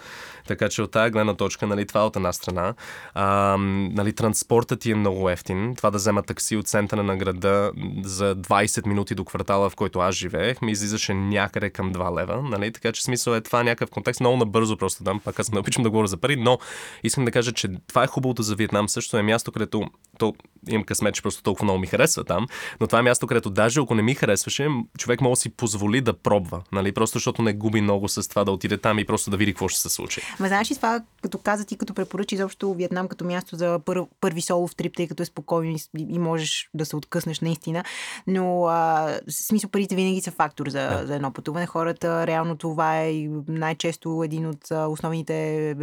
Така 0.47 0.69
че 0.69 0.81
от 0.81 0.91
тази 0.91 1.11
гледна 1.11 1.33
точка, 1.33 1.67
нали, 1.67 1.87
това 1.87 2.01
е 2.01 2.03
от 2.03 2.15
една 2.15 2.33
страна. 2.33 2.73
А, 3.13 3.57
нали, 3.91 4.13
транспортът 4.13 4.79
ти 4.79 4.91
е 4.91 4.95
много 4.95 5.29
ефтин. 5.29 5.75
Това 5.75 5.91
да 5.91 5.97
взема 5.97 6.23
такси 6.23 6.55
от 6.55 6.67
центъра 6.67 7.03
на 7.03 7.17
града 7.17 7.71
за 8.03 8.35
20 8.35 8.87
минути 8.87 9.15
до 9.15 9.25
квартала, 9.25 9.69
в 9.69 9.75
който 9.75 9.99
аз 9.99 10.15
живеех, 10.15 10.61
ми 10.61 10.71
излизаше 10.71 11.13
някъде 11.13 11.69
към 11.69 11.93
2 11.93 12.19
лева. 12.19 12.41
Нали? 12.41 12.71
Така 12.71 12.91
че 12.91 13.03
смисъл 13.03 13.33
е 13.33 13.41
това 13.41 13.63
някакъв 13.63 13.89
контекст. 13.89 14.19
Много 14.19 14.37
набързо 14.37 14.77
просто 14.77 15.03
дам. 15.03 15.19
Пак 15.19 15.39
аз 15.39 15.51
не 15.51 15.59
обичам 15.59 15.83
да 15.83 15.89
говоря 15.89 16.07
за 16.07 16.17
пари, 16.17 16.35
но 16.35 16.57
искам 17.03 17.25
да 17.25 17.31
кажа, 17.31 17.51
че 17.51 17.69
това 17.87 18.03
е 18.03 18.07
хубавото 18.07 18.43
за 18.43 18.55
Виетнам 18.55 18.89
също 18.89 19.17
е 19.17 19.21
място, 19.21 19.51
където 19.51 19.85
то 20.17 20.33
имам 20.69 20.83
късмет, 20.83 21.15
че 21.15 21.21
просто 21.21 21.43
толкова 21.43 21.65
много 21.71 21.79
ми 21.81 21.87
харесва 21.87 22.23
там, 22.23 22.47
но 22.79 22.87
това 22.87 22.99
е 22.99 23.01
място, 23.01 23.27
където 23.27 23.49
даже 23.49 23.79
ако 23.79 23.95
не 23.95 24.01
ми 24.01 24.15
харесваше, 24.15 24.67
човек 24.97 25.21
може 25.21 25.31
да 25.31 25.35
си 25.35 25.49
позволи 25.49 26.01
да 26.01 26.13
пробва, 26.13 26.61
нали? 26.71 26.91
Просто 26.91 27.17
защото 27.17 27.41
не 27.41 27.53
губи 27.53 27.81
много 27.81 28.09
с 28.09 28.29
това 28.29 28.43
да 28.43 28.51
отиде 28.51 28.77
там 28.77 28.99
и 28.99 29.05
просто 29.05 29.29
да 29.29 29.37
види 29.37 29.53
какво 29.53 29.67
ще 29.67 29.79
се 29.79 29.89
случи. 29.89 30.21
Ма 30.39 30.47
знаеш 30.47 30.71
ли 30.71 30.75
това, 30.75 31.01
като 31.21 31.37
каза 31.37 31.65
ти, 31.65 31.77
като 31.77 31.93
препоръчи 31.93 32.35
изобщо 32.35 32.73
Виетнам 32.73 33.07
като 33.07 33.25
място 33.25 33.55
за 33.55 33.79
пър, 33.85 34.03
първи 34.21 34.41
солов 34.41 34.75
трип, 34.75 34.95
тъй 34.95 35.07
като 35.07 35.23
е 35.23 35.25
спокойно 35.25 35.71
и, 35.71 36.05
и 36.09 36.19
можеш 36.19 36.69
да 36.73 36.85
се 36.85 36.95
откъснеш 36.95 37.39
наистина, 37.39 37.83
но 38.27 38.65
а, 38.65 39.19
смисъл 39.29 39.69
парите 39.69 39.95
винаги 39.95 40.21
са 40.21 40.31
фактор 40.31 40.69
за, 40.69 40.89
да. 40.89 41.07
за 41.07 41.15
едно 41.15 41.33
пътуване. 41.33 41.65
Хората, 41.65 42.27
реално 42.27 42.57
това 42.57 43.01
е 43.01 43.27
най-често 43.47 44.23
един 44.25 44.47
от 44.47 44.71
основните, 44.71 45.75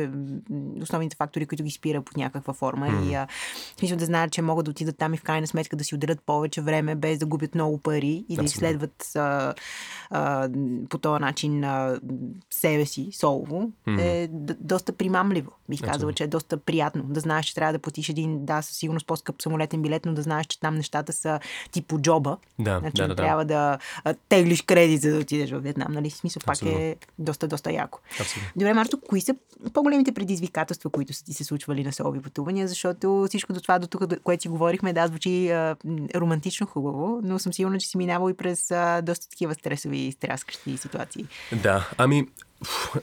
основните 0.82 1.16
фактори, 1.16 1.47
които 1.47 1.64
ги 1.64 1.70
спира 1.70 2.03
под 2.03 2.16
някаква 2.16 2.53
форма. 2.53 2.86
Mm. 2.86 3.11
И 3.11 3.14
а, 3.14 3.26
смисъл 3.78 3.97
да 3.97 4.05
знаят, 4.05 4.32
че 4.32 4.43
могат 4.43 4.64
да 4.64 4.70
отидат 4.70 4.99
там 4.99 5.14
и 5.14 5.16
в 5.16 5.22
крайна 5.22 5.47
сметка 5.47 5.76
да 5.78 5.84
си 5.84 5.94
отделят 5.94 6.22
повече 6.26 6.60
време, 6.60 6.94
без 6.94 7.18
да 7.18 7.26
губят 7.26 7.54
много 7.54 7.78
пари 7.78 8.24
и 8.28 8.36
да 8.36 8.44
изследват 8.44 9.16
а, 9.16 9.54
а, 10.10 10.48
по 10.88 10.98
този 10.98 11.20
начин 11.20 11.64
а, 11.64 12.00
себе 12.50 12.86
си 12.86 13.08
солово, 13.12 13.72
mm-hmm. 13.86 14.00
е 14.00 14.28
доста 14.60 14.92
примамливо. 14.92 15.50
Бих 15.68 15.80
казала, 15.80 16.12
че 16.12 16.24
е 16.24 16.26
доста 16.26 16.56
приятно 16.56 17.02
да 17.02 17.20
знаеш, 17.20 17.46
че 17.46 17.54
трябва 17.54 17.72
да 17.72 17.78
платиш 17.78 18.08
един, 18.08 18.44
да, 18.44 18.62
със 18.62 18.76
сигурност 18.76 19.06
по-скъп 19.06 19.42
самолетен 19.42 19.82
билет, 19.82 20.06
но 20.06 20.14
да 20.14 20.22
знаеш, 20.22 20.46
че 20.46 20.60
там 20.60 20.74
нещата 20.74 21.12
са 21.12 21.40
типо 21.70 22.00
джоба. 22.00 22.36
Да, 22.58 22.78
значи, 22.78 22.96
да, 22.96 23.08
да, 23.08 23.16
трябва 23.16 23.44
да, 23.44 23.78
да 24.04 24.14
теглиш 24.28 24.62
кредит, 24.62 25.00
за 25.00 25.12
да 25.12 25.18
отидеш 25.18 25.50
в 25.50 25.60
Вьетнам. 25.60 25.92
Нали? 25.92 26.10
Смисъл 26.10 26.40
Абсолютно. 26.46 26.78
пак 26.78 26.82
е 26.82 26.96
доста, 27.18 27.48
доста 27.48 27.72
яко. 27.72 28.00
Абсолютно. 28.20 28.50
Добре, 28.56 28.74
Марто, 28.74 29.00
кои 29.00 29.20
са 29.20 29.34
по-големите 29.72 30.12
предизвикателства, 30.12 30.90
които 30.90 31.12
са 31.12 31.24
ти 31.24 31.34
се 31.34 31.44
случвали 31.44 31.84
на 31.84 31.92
солови 31.92 32.22
пътувания, 32.22 32.68
защото 32.68 33.24
всичко 33.28 33.52
до 33.52 33.60
това, 33.60 33.78
до 33.78 33.86
тук, 33.86 34.02
което 34.22 34.42
си 34.42 34.48
говорихме, 34.48 34.92
да, 34.92 35.06
звучи 35.06 35.50
а, 35.50 35.76
романтично 36.14 36.66
хубаво, 36.66 37.20
но 37.24 37.38
съм 37.38 37.52
сигурна, 37.52 37.78
че 37.78 37.88
си 37.88 37.98
минавал 37.98 38.30
и 38.30 38.34
през 38.34 38.70
а, 38.70 39.02
доста 39.02 39.28
такива 39.28 39.54
стресови 39.54 39.98
и 39.98 40.12
стряскащи 40.12 40.76
ситуации. 40.76 41.26
Да, 41.62 41.88
ами 41.98 42.26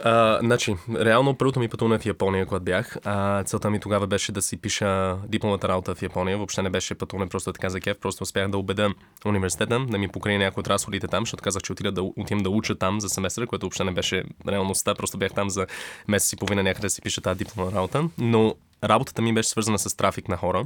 а, 0.04 0.40
значи, 0.42 0.76
реално 0.96 1.38
първото 1.38 1.60
ми 1.60 1.68
пътуване 1.68 2.00
в 2.00 2.06
Япония, 2.06 2.46
когато 2.46 2.66
бях, 2.66 2.98
а, 3.04 3.44
целта 3.44 3.70
ми 3.70 3.80
тогава 3.80 4.08
беше 4.08 4.32
да 4.32 4.42
си 4.42 4.58
пиша 4.58 5.18
дипломата 5.28 5.68
работа 5.68 5.96
в 5.96 6.02
Япония. 6.02 6.38
Въобще 6.38 6.62
не 6.62 6.70
беше 6.70 6.96
пътуване 6.96 7.30
просто 7.30 7.54
така 7.54 7.70
за 7.70 7.80
кеф, 7.80 7.98
просто 8.00 8.24
успях 8.24 8.48
да 8.48 8.58
убеда 8.58 8.94
университета 9.26 9.80
да 9.80 9.98
ми 9.98 10.08
покрие 10.08 10.38
някои 10.38 10.62
от 10.62 10.68
разходите 10.68 11.08
там, 11.08 11.22
защото 11.22 11.44
казах, 11.44 11.62
че 11.62 11.72
отида 11.72 11.92
да 11.92 12.04
отидем 12.04 12.38
да 12.38 12.50
уча 12.50 12.76
там 12.76 13.02
за 13.02 13.10
семестър, 13.10 13.48
което 13.48 13.66
въобще 13.66 13.84
не 13.84 13.92
беше 13.92 14.24
реалността. 14.48 14.96
Просто 14.96 15.18
бях 15.18 15.34
там 15.34 15.50
за 15.50 15.68
месец 16.08 16.34
и 16.34 16.36
половина 16.36 16.64
някъде 16.64 16.86
да 16.86 16.90
си 16.90 17.02
пиша 17.02 17.22
тази 17.22 17.38
дипломна 17.38 17.72
работа. 17.72 18.10
Но 18.18 18.56
работата 18.84 19.22
ми 19.22 19.34
беше 19.34 19.50
свързана 19.50 19.80
с 19.80 19.98
трафик 19.98 20.30
на 20.30 20.38
хора, 20.38 20.66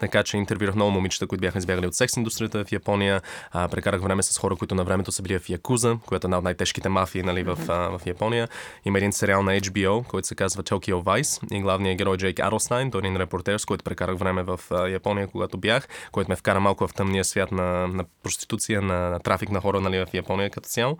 така 0.00 0.22
че 0.22 0.36
интервюрах 0.36 0.74
много 0.74 0.90
момичета, 0.90 1.26
които 1.26 1.40
бяха 1.40 1.58
избягали 1.58 1.86
от 1.86 1.94
секс 1.94 2.16
индустрията 2.16 2.64
в 2.64 2.72
Япония. 2.72 3.22
А, 3.52 3.68
прекарах 3.68 4.02
време 4.02 4.22
с 4.22 4.38
хора, 4.38 4.56
които 4.56 4.74
на 4.74 4.84
времето 4.84 5.12
са 5.12 5.22
били 5.22 5.38
в 5.38 5.48
Якуза, 5.48 5.96
която 6.06 6.26
е 6.26 6.28
една 6.28 6.38
от 6.38 6.44
най-тежките 6.44 6.88
мафии 6.88 7.22
нали, 7.22 7.42
в, 7.42 7.58
а, 7.68 7.72
в 7.72 8.00
Япония. 8.06 8.48
Има 8.84 8.98
един 8.98 9.12
сериал 9.12 9.42
на 9.42 9.52
HBO, 9.52 10.06
който 10.06 10.28
се 10.28 10.34
казва 10.34 10.62
Tokyo 10.62 11.02
Vice 11.02 11.54
и 11.56 11.60
главният 11.60 11.98
герой 11.98 12.16
Джейк 12.16 12.40
Арлстайн, 12.40 12.90
той 12.90 13.00
е 13.00 13.06
един 13.06 13.16
репортер, 13.16 13.58
с 13.58 13.64
който 13.64 13.84
прекарах 13.84 14.18
време 14.18 14.42
в 14.42 14.60
а, 14.70 14.88
Япония, 14.88 15.26
когато 15.26 15.58
бях, 15.58 15.88
който 16.12 16.30
ме 16.30 16.36
вкара 16.36 16.60
малко 16.60 16.88
в 16.88 16.94
тъмния 16.94 17.24
свят 17.24 17.52
на, 17.52 17.86
на 17.86 18.04
проституция, 18.22 18.82
на, 18.82 19.10
на 19.10 19.18
трафик 19.18 19.50
на 19.50 19.60
хора 19.60 19.80
нали, 19.80 19.98
в 19.98 20.14
Япония 20.14 20.50
като 20.50 20.68
цяло. 20.68 20.98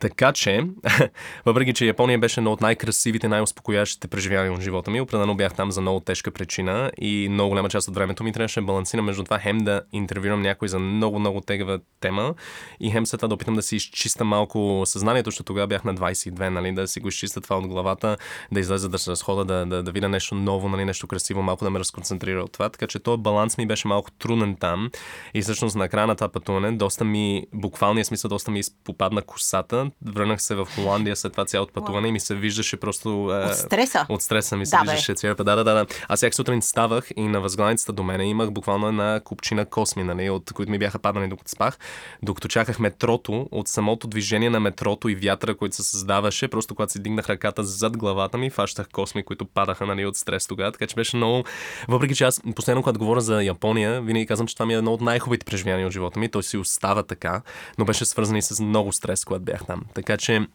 Така 0.00 0.32
че, 0.32 0.64
въпреки 1.44 1.72
че 1.72 1.86
Япония 1.86 2.18
беше 2.18 2.40
едно 2.40 2.52
от 2.52 2.60
най-красивите, 2.60 3.28
най-успокоящите 3.28 4.08
преживявания 4.08 4.52
от 4.52 4.60
живота 4.60 4.90
ми, 4.90 5.00
определено 5.00 5.36
бях 5.36 5.54
там 5.54 5.72
за 5.72 5.80
много 5.80 6.00
тежка 6.00 6.30
причина 6.30 6.90
и 6.98 7.28
много 7.30 7.48
голяма 7.48 7.68
част 7.68 7.88
от 7.88 7.94
времето 7.94 8.24
ми 8.24 8.29
трябваше 8.32 8.60
да 8.60 8.66
балансирам 8.66 9.04
между 9.04 9.24
това 9.24 9.38
хем 9.38 9.58
да 9.58 9.82
интервюрам 9.92 10.42
някой 10.42 10.68
за 10.68 10.78
много, 10.78 11.18
много 11.18 11.40
тегава 11.40 11.80
тема 12.00 12.34
и 12.80 12.90
хем 12.90 13.06
след 13.06 13.18
това 13.20 13.28
да 13.28 13.34
опитам 13.34 13.54
да 13.54 13.62
си 13.62 13.76
изчиста 13.76 14.24
малко 14.24 14.82
съзнанието, 14.86 15.30
защото 15.30 15.46
тогава 15.46 15.66
бях 15.66 15.84
на 15.84 15.94
22, 15.94 16.48
нали, 16.48 16.72
да 16.72 16.88
си 16.88 17.00
го 17.00 17.08
изчиста 17.08 17.40
това 17.40 17.58
от 17.58 17.66
главата, 17.66 18.16
да 18.52 18.60
излезе 18.60 18.88
да 18.88 18.98
се 18.98 19.10
разхода, 19.10 19.44
да, 19.44 19.66
да, 19.66 19.82
да 19.82 19.92
видя 19.92 20.08
нещо 20.08 20.34
ново, 20.34 20.68
нали, 20.68 20.84
нещо 20.84 21.06
красиво, 21.06 21.42
малко 21.42 21.64
да 21.64 21.70
ме 21.70 21.78
разконцентрира 21.78 22.42
от 22.42 22.52
това. 22.52 22.68
Така 22.68 22.86
че 22.86 22.98
този 22.98 23.22
баланс 23.22 23.58
ми 23.58 23.66
беше 23.66 23.88
малко 23.88 24.10
труден 24.10 24.56
там 24.56 24.90
и 25.34 25.42
всъщност 25.42 25.76
на 25.76 25.88
края 25.88 26.06
на 26.06 26.14
това 26.14 26.28
пътуване 26.28 26.72
доста 26.72 27.04
ми, 27.04 27.46
буквалния 27.54 28.04
смисъл, 28.04 28.28
доста 28.28 28.50
ми 28.50 28.60
попадна 28.84 29.22
косата. 29.22 29.90
Върнах 30.06 30.42
се 30.42 30.54
в 30.54 30.68
Холандия 30.74 31.16
след 31.16 31.32
това 31.32 31.44
цялото 31.44 31.72
пътуване 31.72 32.08
и 32.08 32.12
ми 32.12 32.20
се 32.20 32.34
виждаше 32.34 32.76
просто... 32.76 33.08
Е, 33.08 33.50
от 33.50 33.54
стреса? 33.54 34.06
От 34.08 34.22
стреса 34.22 34.56
ми 34.56 34.66
се 34.66 34.76
да, 34.76 34.82
виждаше 34.82 35.14
цяло. 35.14 35.34
Да, 35.34 35.56
да, 35.56 35.64
да. 35.64 35.86
Аз 36.08 36.18
всяка 36.18 36.34
сутрин 36.34 36.62
ставах 36.62 37.08
и 37.16 37.22
на 37.22 37.40
възглавницата 37.40 37.92
до 37.92 38.02
мене 38.20 38.30
имах 38.30 38.50
буквално 38.50 38.88
една 38.88 39.20
купчина 39.24 39.64
косми, 39.64 40.04
нали, 40.04 40.30
от 40.30 40.52
които 40.52 40.72
ми 40.72 40.78
бяха 40.78 40.98
падани 40.98 41.28
докато 41.28 41.50
спах. 41.50 41.78
Докато 42.22 42.48
чаках 42.48 42.78
метрото, 42.78 43.48
от 43.50 43.68
самото 43.68 44.06
движение 44.08 44.50
на 44.50 44.60
метрото 44.60 45.08
и 45.08 45.14
вятъра, 45.14 45.56
който 45.56 45.76
се 45.76 45.82
създаваше, 45.82 46.48
просто 46.48 46.74
когато 46.74 46.92
си 46.92 47.02
дигнах 47.02 47.28
ръката 47.28 47.64
зад 47.64 47.96
главата 47.96 48.38
ми, 48.38 48.50
фащах 48.50 48.88
косми, 48.92 49.22
които 49.22 49.44
падаха 49.44 49.86
нали, 49.86 50.06
от 50.06 50.16
стрес 50.16 50.46
тогава. 50.46 50.72
Така 50.72 50.86
че 50.86 50.94
беше 50.94 51.16
много. 51.16 51.44
Въпреки 51.88 52.14
че 52.14 52.24
аз 52.24 52.40
последно, 52.56 52.82
когато 52.82 52.98
говоря 52.98 53.20
за 53.20 53.42
Япония, 53.42 54.02
винаги 54.02 54.26
казвам, 54.26 54.46
че 54.46 54.54
това 54.54 54.66
ми 54.66 54.74
е 54.74 54.76
едно 54.76 54.92
от 54.92 55.00
най-хубавите 55.00 55.46
преживявания 55.46 55.86
от 55.86 55.92
живота 55.92 56.20
ми. 56.20 56.28
Той 56.28 56.42
си 56.42 56.56
остава 56.56 57.02
така, 57.02 57.42
но 57.78 57.84
беше 57.84 58.04
свързан 58.04 58.36
и 58.36 58.42
с 58.42 58.62
много 58.62 58.92
стрес, 58.92 59.24
когато 59.24 59.44
бях 59.44 59.66
там. 59.66 59.82
Така 59.94 60.16
че 60.16 60.46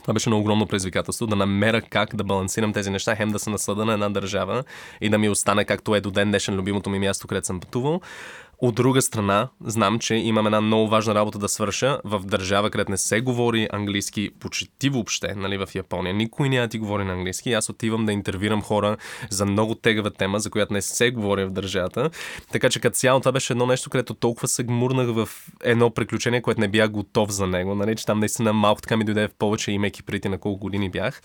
това 0.00 0.14
беше 0.14 0.28
много 0.28 0.40
огромно 0.40 0.66
предизвикателство 0.66 1.26
да 1.26 1.36
намеря 1.36 1.82
как 1.82 2.16
да 2.16 2.24
балансирам 2.24 2.72
тези 2.72 2.90
неща, 2.90 3.16
хем 3.16 3.30
да 3.30 3.38
се 3.38 3.50
наслада 3.50 3.84
на 3.84 3.92
една 3.92 4.10
държава 4.10 4.64
и 5.00 5.08
да 5.08 5.18
ми 5.18 5.28
остане 5.28 5.64
както 5.64 5.94
е 5.94 6.00
до 6.00 6.10
ден 6.10 6.28
днешен 6.28 6.54
любимото 6.54 6.90
ми 6.90 6.98
място, 6.98 7.26
където 7.26 7.46
съм 7.46 7.60
пътувал, 7.60 8.00
от 8.62 8.74
друга 8.74 9.02
страна, 9.02 9.48
знам, 9.64 9.98
че 9.98 10.14
имам 10.14 10.46
една 10.46 10.60
много 10.60 10.88
важна 10.88 11.14
работа 11.14 11.38
да 11.38 11.48
свърша 11.48 12.00
в 12.04 12.20
държава, 12.24 12.70
където 12.70 12.90
не 12.90 12.96
се 12.96 13.20
говори 13.20 13.68
английски 13.72 14.30
почти 14.40 14.88
въобще, 14.88 15.34
нали, 15.34 15.58
в 15.58 15.68
Япония. 15.74 16.14
Никой 16.14 16.48
няма 16.48 16.68
ти 16.68 16.78
говори 16.78 17.04
на 17.04 17.12
английски. 17.12 17.52
Аз 17.52 17.68
отивам 17.68 18.06
да 18.06 18.12
интервюрам 18.12 18.62
хора 18.62 18.96
за 19.30 19.46
много 19.46 19.74
тегава 19.74 20.10
тема, 20.10 20.40
за 20.40 20.50
която 20.50 20.72
не 20.72 20.82
се 20.82 21.10
говори 21.10 21.44
в 21.44 21.50
държавата. 21.50 22.10
Така 22.52 22.70
че 22.70 22.80
като 22.80 22.96
цяло 22.96 23.20
това 23.20 23.32
беше 23.32 23.52
едно 23.52 23.66
нещо, 23.66 23.90
където 23.90 24.14
толкова 24.14 24.48
се 24.48 24.64
гмурнах 24.64 25.08
в 25.08 25.28
едно 25.64 25.90
приключение, 25.90 26.42
което 26.42 26.60
не 26.60 26.68
бях 26.68 26.90
готов 26.90 27.30
за 27.30 27.46
него. 27.46 27.74
Нали, 27.74 27.96
че 27.96 28.06
там 28.06 28.18
наистина 28.18 28.52
малко 28.52 28.82
така 28.82 28.96
ми 28.96 29.04
дойде 29.04 29.28
в 29.28 29.34
повече, 29.38 29.72
имайки 29.72 30.02
преди 30.02 30.28
на 30.28 30.38
колко 30.38 30.60
години 30.60 30.90
бях. 30.90 31.22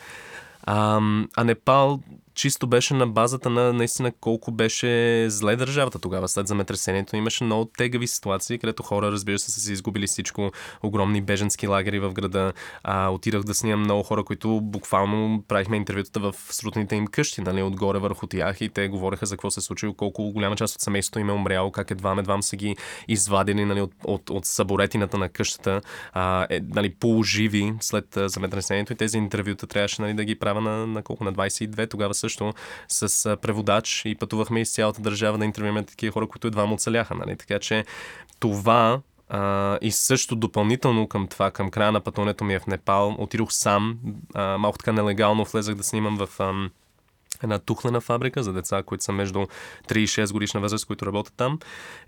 А, 0.63 1.01
а 1.35 1.43
Непал 1.43 1.99
чисто 2.37 2.67
беше 2.67 2.93
на 2.93 3.07
базата 3.07 3.49
на 3.49 3.73
наистина 3.73 4.11
колко 4.11 4.51
беше 4.51 5.25
зле 5.29 5.55
държавата 5.55 5.99
тогава. 5.99 6.27
След 6.27 6.47
земетресението 6.47 7.15
имаше 7.15 7.43
много 7.43 7.65
тегави 7.65 8.07
ситуации, 8.07 8.57
където 8.59 8.83
хора, 8.83 9.11
разбира 9.11 9.39
се, 9.39 9.51
са 9.51 9.59
си 9.59 9.73
изгубили 9.73 10.07
всичко. 10.07 10.51
Огромни 10.83 11.21
беженски 11.21 11.67
лагери 11.67 11.99
в 11.99 12.13
града. 12.13 12.53
А, 12.83 13.09
отидах 13.09 13.43
да 13.43 13.53
снимам 13.53 13.79
много 13.79 14.03
хора, 14.03 14.23
които 14.23 14.61
буквално 14.61 15.43
правихме 15.47 15.77
интервютата 15.77 16.19
в 16.19 16.35
срутните 16.49 16.95
им 16.95 17.07
къщи, 17.07 17.41
нали, 17.41 17.63
отгоре 17.63 17.99
върху 17.99 18.27
тях 18.27 18.61
и 18.61 18.69
те 18.69 18.87
говореха 18.87 19.25
за 19.25 19.35
какво 19.35 19.51
се 19.51 19.59
е 19.59 19.63
случило, 19.63 19.93
колко 19.93 20.31
голяма 20.31 20.55
част 20.55 20.75
от 20.75 20.81
семейството 20.81 21.19
им 21.19 21.29
е 21.29 21.33
умряло, 21.33 21.71
как 21.71 21.91
едва 21.91 22.15
едва 22.19 22.41
са 22.41 22.55
ги 22.55 22.75
извадили 23.07 23.65
нали, 23.65 23.81
от, 23.81 23.91
от, 24.03 24.29
от 24.29 24.45
саборетината 24.45 25.17
на 25.17 25.29
къщата, 25.29 25.81
а, 26.13 26.47
е, 26.49 26.61
нали, 26.69 26.89
полуживи 26.89 27.73
след 27.81 28.17
земетресението 28.25 28.93
и 28.93 28.95
тези 28.95 29.17
интервюта 29.17 29.67
трябваше 29.67 30.01
нали, 30.01 30.13
да 30.13 30.25
ги 30.25 30.39
правя 30.39 30.61
на, 30.61 30.87
на 30.87 31.03
колко 31.03 31.23
на 31.23 31.33
22. 31.33 31.89
Тогава 31.89 32.13
също 32.13 32.26
с 32.87 33.37
преводач 33.41 34.01
и 34.05 34.15
пътувахме 34.15 34.61
из 34.61 34.73
цялата 34.73 35.01
държава 35.01 35.37
да 35.37 35.45
интервюираме 35.45 35.83
такива 35.83 36.13
хора, 36.13 36.27
които 36.27 36.47
едва 36.47 36.65
му 36.65 36.75
оцеляха. 36.75 37.15
Нали? 37.15 37.37
Така 37.37 37.59
че 37.59 37.85
това 38.39 39.01
а, 39.29 39.77
и 39.81 39.91
също 39.91 40.35
допълнително 40.35 41.07
към 41.07 41.27
това, 41.27 41.51
към 41.51 41.71
края 41.71 41.91
на 41.91 42.01
пътуването 42.01 42.43
ми 42.43 42.53
е 42.53 42.59
в 42.59 42.67
Непал, 42.67 43.15
отидох 43.17 43.51
сам, 43.51 43.97
а, 44.33 44.57
малко 44.57 44.77
така 44.77 44.91
нелегално 44.91 45.45
влезах 45.45 45.75
да 45.75 45.83
снимам 45.83 46.17
в... 46.17 46.29
А, 46.39 46.69
една 47.43 47.59
тухлена 47.59 48.01
фабрика 48.01 48.43
за 48.43 48.53
деца, 48.53 48.83
които 48.83 49.03
са 49.03 49.11
между 49.11 49.39
3 49.89 49.97
и 49.97 50.07
6 50.07 50.33
годишна 50.33 50.59
възраст, 50.59 50.85
които 50.85 51.05
работят 51.05 51.33
там. 51.37 51.59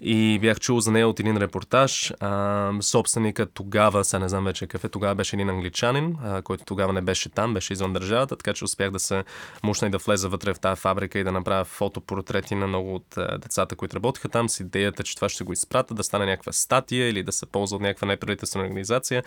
И 0.02 0.40
бях 0.42 0.60
чул 0.60 0.80
за 0.80 0.92
нея 0.92 1.08
от 1.08 1.20
един 1.20 1.38
репортаж. 1.38 2.14
А, 2.20 2.72
собственика 2.82 3.46
тогава, 3.46 4.06
сега 4.06 4.20
не 4.20 4.30
знам 4.30 4.46
вече 4.46 4.68
какъв 4.68 4.84
е, 4.84 4.90
тогава 4.90 5.16
беше 5.16 5.36
един 5.36 5.50
англичанин, 5.50 6.18
а, 6.24 6.42
който 6.42 6.66
тогава 6.66 6.94
не 6.94 7.02
беше 7.02 7.30
там, 7.30 7.54
беше 7.54 7.74
извън 7.74 7.94
държавата, 7.94 8.36
така 8.36 8.54
че 8.54 8.64
успях 8.64 8.92
да 8.92 9.00
се 9.00 9.24
мушна 9.64 9.88
и 9.88 9.92
да 9.92 9.98
влеза 9.98 10.30
вътре 10.30 10.54
в 10.54 10.60
тази 10.60 10.82
фабрика 10.82 11.20
и 11.20 11.24
да 11.24 11.32
направя 11.32 11.66
фотопортрети 11.66 12.56
на 12.56 12.68
много 12.68 12.96
от 12.96 13.18
а, 13.18 13.38
децата, 13.38 13.76
които 13.76 13.96
работеха 13.96 14.30
там 14.30 14.50
с 14.50 14.60
идеята, 14.60 15.04
че 15.04 15.16
това 15.16 15.30
ще 15.30 15.44
го 15.44 15.54
изпрата, 15.54 15.94
да 15.94 16.04
стане 16.04 16.26
някаква 16.26 16.52
статия 16.52 17.10
или 17.10 17.24
да 17.24 17.32
се 17.32 17.46
ползва 17.46 17.76
от 17.76 17.82
някаква 17.82 18.08
неправителствена 18.08 18.66
организация. 18.66 19.24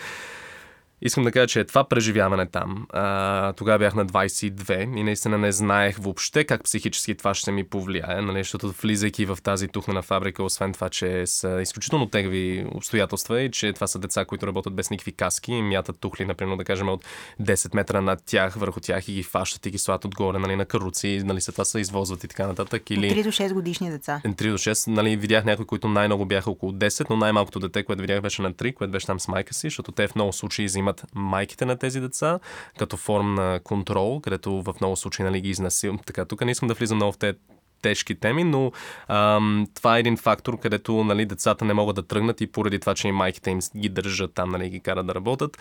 Искам 1.05 1.25
да 1.25 1.33
кажа, 1.33 1.47
че 1.47 1.65
това 1.65 1.85
преживяване 1.85 2.47
там. 2.47 2.87
А, 2.91 3.53
тогава 3.53 3.79
бях 3.79 3.95
на 3.95 4.07
22 4.07 4.99
и 4.99 5.03
наистина 5.03 5.39
не 5.39 5.53
знаех 5.53 5.97
въобще 5.99 6.45
как 6.45 6.65
психически 6.65 7.15
това 7.15 7.35
ще 7.35 7.53
ми 7.53 7.65
повлияе, 7.65 8.23
нали, 8.23 8.39
защото 8.39 8.75
влизайки 8.83 9.27
в 9.27 9.39
тази 9.43 9.69
тухнена 9.69 10.03
фабрика, 10.03 10.43
освен 10.43 10.73
това, 10.73 10.89
че 10.89 11.27
са 11.27 11.61
изключително 11.63 12.07
тегави 12.07 12.67
обстоятелства 12.75 13.41
и 13.41 13.51
че 13.51 13.73
това 13.73 13.87
са 13.87 13.99
деца, 13.99 14.25
които 14.25 14.47
работят 14.47 14.75
без 14.75 14.91
никакви 14.91 15.13
каски 15.13 15.53
и 15.53 15.63
мятат 15.63 16.01
тухли, 16.01 16.25
например, 16.25 16.57
да 16.57 16.65
кажем, 16.65 16.89
от 16.89 17.05
10 17.41 17.75
метра 17.75 18.01
над 18.01 18.23
тях, 18.27 18.55
върху 18.55 18.81
тях 18.81 19.09
и 19.09 19.13
ги 19.13 19.23
фащат 19.23 19.67
и 19.67 19.71
ги 19.71 19.79
слат 19.79 20.05
отгоре 20.05 20.39
нали, 20.39 20.57
на 20.57 20.65
каруци, 20.65 21.23
нали, 21.25 21.41
след 21.41 21.55
това 21.55 21.65
се 21.65 21.81
извозват 21.81 22.25
и 22.25 22.29
така 22.29 22.47
нататък. 22.47 22.91
Или... 22.91 23.11
3 23.11 23.25
до 23.25 23.31
6 23.31 23.53
годишни 23.53 23.91
деца. 23.91 24.21
3 24.25 24.51
до 24.51 24.59
6, 24.59 24.91
нали, 24.91 25.17
видях 25.17 25.45
някои, 25.45 25.67
които 25.67 25.89
най-много 25.89 26.27
бяха 26.27 26.51
около 26.51 26.73
10, 26.73 27.07
но 27.11 27.17
най-малкото 27.17 27.61
дете, 27.61 27.83
което 27.83 28.01
видях 28.01 28.21
беше 28.21 28.43
на 28.43 28.53
3, 28.53 28.75
което 28.75 28.91
беше 28.91 29.07
там 29.07 29.21
с 29.21 29.29
майка 29.29 29.55
си, 29.55 29.67
защото 29.67 29.93
те 29.93 30.09
в 30.09 30.15
много 30.15 30.33
случаи 30.33 30.65
взимат 30.65 30.92
взимат 30.93 31.05
майките 31.15 31.65
на 31.65 31.77
тези 31.77 32.01
деца 32.01 32.39
като 32.79 32.97
форм 32.97 33.35
на 33.35 33.61
контрол, 33.65 34.21
където 34.21 34.63
в 34.63 34.75
много 34.81 34.97
случаи 34.97 35.25
нали, 35.25 35.41
ги 35.41 35.51
изнасилват. 35.51 36.07
Така, 36.07 36.25
тук 36.25 36.45
не 36.45 36.51
искам 36.51 36.69
да 36.69 36.75
влизам 36.75 36.97
много 36.97 37.13
в 37.13 37.19
те 37.19 37.35
тежки 37.83 38.15
теми, 38.15 38.45
но 38.45 38.73
ам, 39.09 39.67
това 39.75 39.97
е 39.97 40.01
един 40.01 40.17
фактор, 40.17 40.61
където 40.61 41.05
нали, 41.05 41.27
децата 41.27 41.65
не 41.65 41.75
могат 41.75 41.97
да 41.97 42.03
тръгнат 42.03 42.41
и 42.41 42.47
поради 42.47 42.79
това, 42.79 42.95
че 42.95 43.09
и 43.09 43.13
майките 43.13 43.51
им 43.51 43.59
ги 43.77 43.89
държат 43.89 44.35
там, 44.35 44.51
нали, 44.51 44.71
ги 44.71 44.81
карат 44.81 45.07
да 45.07 45.15
работят. 45.15 45.59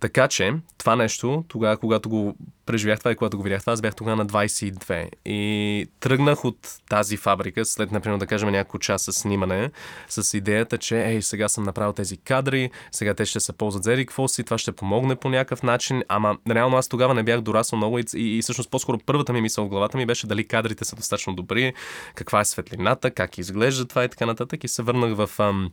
Така 0.00 0.28
че, 0.28 0.54
това 0.78 0.96
нещо, 0.96 1.44
тогава, 1.48 1.76
когато 1.76 2.08
го 2.08 2.36
преживях 2.66 2.98
това 2.98 3.12
и 3.12 3.16
когато 3.16 3.36
го 3.36 3.42
видях 3.42 3.60
това, 3.60 3.72
аз 3.72 3.80
бях 3.80 3.94
тогава 3.94 4.16
на 4.16 4.26
22. 4.26 5.08
И 5.24 5.86
тръгнах 6.00 6.44
от 6.44 6.58
тази 6.88 7.16
фабрика, 7.16 7.64
след, 7.64 7.92
например, 7.92 8.18
да 8.18 8.26
кажем 8.26 8.48
няколко 8.48 8.78
часа 8.78 9.12
снимане, 9.12 9.70
с 10.08 10.36
идеята, 10.36 10.78
че, 10.78 11.04
ей, 11.04 11.22
сега 11.22 11.48
съм 11.48 11.64
направил 11.64 11.92
тези 11.92 12.16
кадри, 12.16 12.70
сега 12.92 13.14
те 13.14 13.24
ще 13.24 13.40
се 13.40 13.52
ползват 13.52 13.84
за 13.84 13.96
какво 13.96 14.28
си, 14.28 14.44
това 14.44 14.58
ще 14.58 14.72
помогне 14.72 15.16
по 15.16 15.28
някакъв 15.28 15.62
начин, 15.62 16.02
ама 16.08 16.38
реално 16.50 16.76
аз 16.76 16.88
тогава 16.88 17.14
не 17.14 17.22
бях 17.22 17.40
дораснал 17.40 17.76
много 17.76 17.98
и, 17.98 18.04
и, 18.14 18.38
и 18.38 18.42
всъщност 18.42 18.70
по-скоро 18.70 18.98
първата 19.06 19.32
ми 19.32 19.40
мисъл 19.40 19.64
в 19.64 19.68
главата 19.68 19.98
ми 19.98 20.06
беше 20.06 20.26
дали 20.26 20.48
кадрите 20.48 20.84
са 20.84 20.96
достатъчно 20.96 21.34
добри, 21.34 21.74
каква 22.14 22.40
е 22.40 22.44
светлината, 22.44 23.10
как 23.10 23.38
изглежда 23.38 23.84
това 23.84 24.04
и 24.04 24.08
така 24.08 24.26
нататък. 24.26 24.64
И 24.64 24.68
се 24.68 24.82
върнах 24.82 25.14
в 25.16 25.40
ам, 25.40 25.70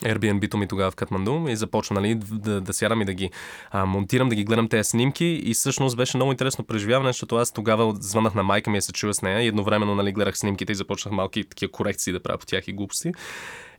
Airbnb-то 0.00 0.56
ми 0.56 0.66
тогава 0.66 0.90
в 0.90 0.96
Катманду 0.96 1.48
и 1.48 1.56
започна 1.56 2.00
нали, 2.00 2.14
да, 2.14 2.60
да 2.60 2.72
сядам 2.72 3.02
и 3.02 3.04
да 3.04 3.14
ги 3.14 3.30
а, 3.70 3.86
монтирам, 3.86 4.28
да 4.28 4.34
ги 4.34 4.44
гледам 4.44 4.68
тези 4.68 4.88
снимки 4.88 5.24
и 5.24 5.54
всъщност 5.54 5.96
беше 5.96 6.16
много 6.16 6.32
интересно 6.32 6.64
преживяване, 6.64 7.08
защото 7.08 7.36
аз 7.36 7.52
тогава 7.52 7.94
звънах 8.00 8.34
на 8.34 8.42
майка 8.42 8.70
ми 8.70 8.78
да 8.78 8.82
се 8.82 8.92
чува 8.92 9.14
с 9.14 9.22
нея 9.22 9.42
и 9.42 9.46
едновременно 9.46 9.94
нали, 9.94 10.12
гледах 10.12 10.38
снимките 10.38 10.72
и 10.72 10.74
започнах 10.74 11.14
малки 11.14 11.44
такива 11.44 11.72
корекции 11.72 12.12
да 12.12 12.22
правя 12.22 12.38
по 12.38 12.46
тях 12.46 12.68
и 12.68 12.72
глупости. 12.72 13.12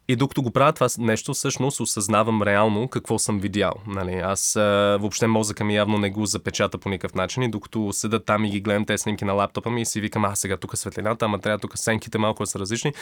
И 0.07 0.15
докато 0.15 0.41
го 0.41 0.51
правя 0.51 0.73
това 0.73 0.87
нещо, 0.97 1.33
всъщност 1.33 1.79
осъзнавам 1.79 2.43
реално 2.43 2.87
какво 2.87 3.19
съм 3.19 3.39
видял. 3.39 3.73
Нали, 3.87 4.13
аз 4.13 4.53
въобще 4.99 5.27
мозъка 5.27 5.63
ми 5.63 5.75
явно 5.75 5.97
не 5.97 6.09
го 6.09 6.25
запечата 6.25 6.77
по 6.77 6.89
никакъв 6.89 7.15
начин 7.15 7.43
и 7.43 7.51
докато 7.51 7.93
седа 7.93 8.19
там 8.19 8.45
и 8.45 8.49
ги 8.49 8.61
гледам 8.61 8.85
тези 8.85 9.01
снимки 9.01 9.25
на 9.25 9.33
лаптопа 9.33 9.69
ми 9.69 9.81
и 9.81 9.85
си 9.85 10.01
викам, 10.01 10.25
а 10.25 10.35
сега 10.35 10.57
тук 10.57 10.77
светлината, 10.77 11.25
ама 11.25 11.39
трябва 11.39 11.59
тук 11.59 11.77
сенките 11.77 12.17
малко 12.17 12.45
са 12.45 12.59
различни. 12.59 12.93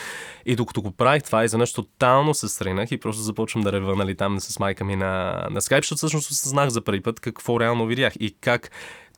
И 0.46 0.56
докато 0.56 0.82
го 0.82 0.90
правих 0.90 1.22
това, 1.22 1.44
изведнъж 1.44 1.72
тотално 1.72 2.34
се 2.34 2.48
сринах 2.48 2.92
и 2.92 3.00
просто 3.00 3.22
започвам 3.22 3.62
да 3.62 3.72
рева 3.72 3.96
нали, 3.96 4.16
там 4.16 4.40
с 4.40 4.58
майка 4.58 4.84
ми 4.84 4.96
на, 4.96 5.46
на 5.50 5.60
скайп, 5.60 5.84
защото 5.84 5.96
всъщност 5.96 6.30
осъзнах 6.30 6.68
за 6.68 6.84
първи 6.84 7.02
път 7.02 7.20
какво 7.20 7.60
реално 7.60 7.86
видях 7.86 8.12
и 8.20 8.36
как 8.40 8.70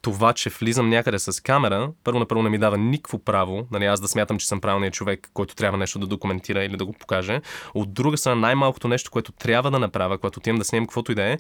това, 0.05 0.32
че 0.32 0.50
влизам 0.50 0.88
някъде 0.88 1.18
с 1.18 1.42
камера, 1.42 1.90
първо 2.05 2.18
на 2.18 2.26
първо 2.26 2.42
не 2.42 2.50
ми 2.50 2.59
дава 2.59 2.78
никакво 2.78 3.18
право, 3.18 3.66
нали, 3.70 3.84
аз 3.84 4.00
да 4.00 4.09
смятам, 4.09 4.38
че 4.38 4.48
съм 4.48 4.61
правилният 4.61 4.94
човек, 4.94 5.30
който 5.34 5.55
трябва 5.55 5.78
нещо 5.78 5.98
да 5.98 6.07
документира 6.07 6.64
или 6.64 6.76
да 6.76 6.86
го 6.86 6.92
покаже. 6.92 7.40
От 7.74 7.94
друга 7.94 8.16
страна, 8.16 8.40
най-малкото 8.40 8.88
нещо, 8.88 9.11
което 9.11 9.32
трябва 9.32 9.70
да 9.70 9.78
направя, 9.78 10.18
когато 10.18 10.38
отивам 10.38 10.59
да 10.59 10.64
снимам 10.64 10.86
каквото 10.86 11.12
и 11.12 11.14
да 11.14 11.32
е, 11.32 11.38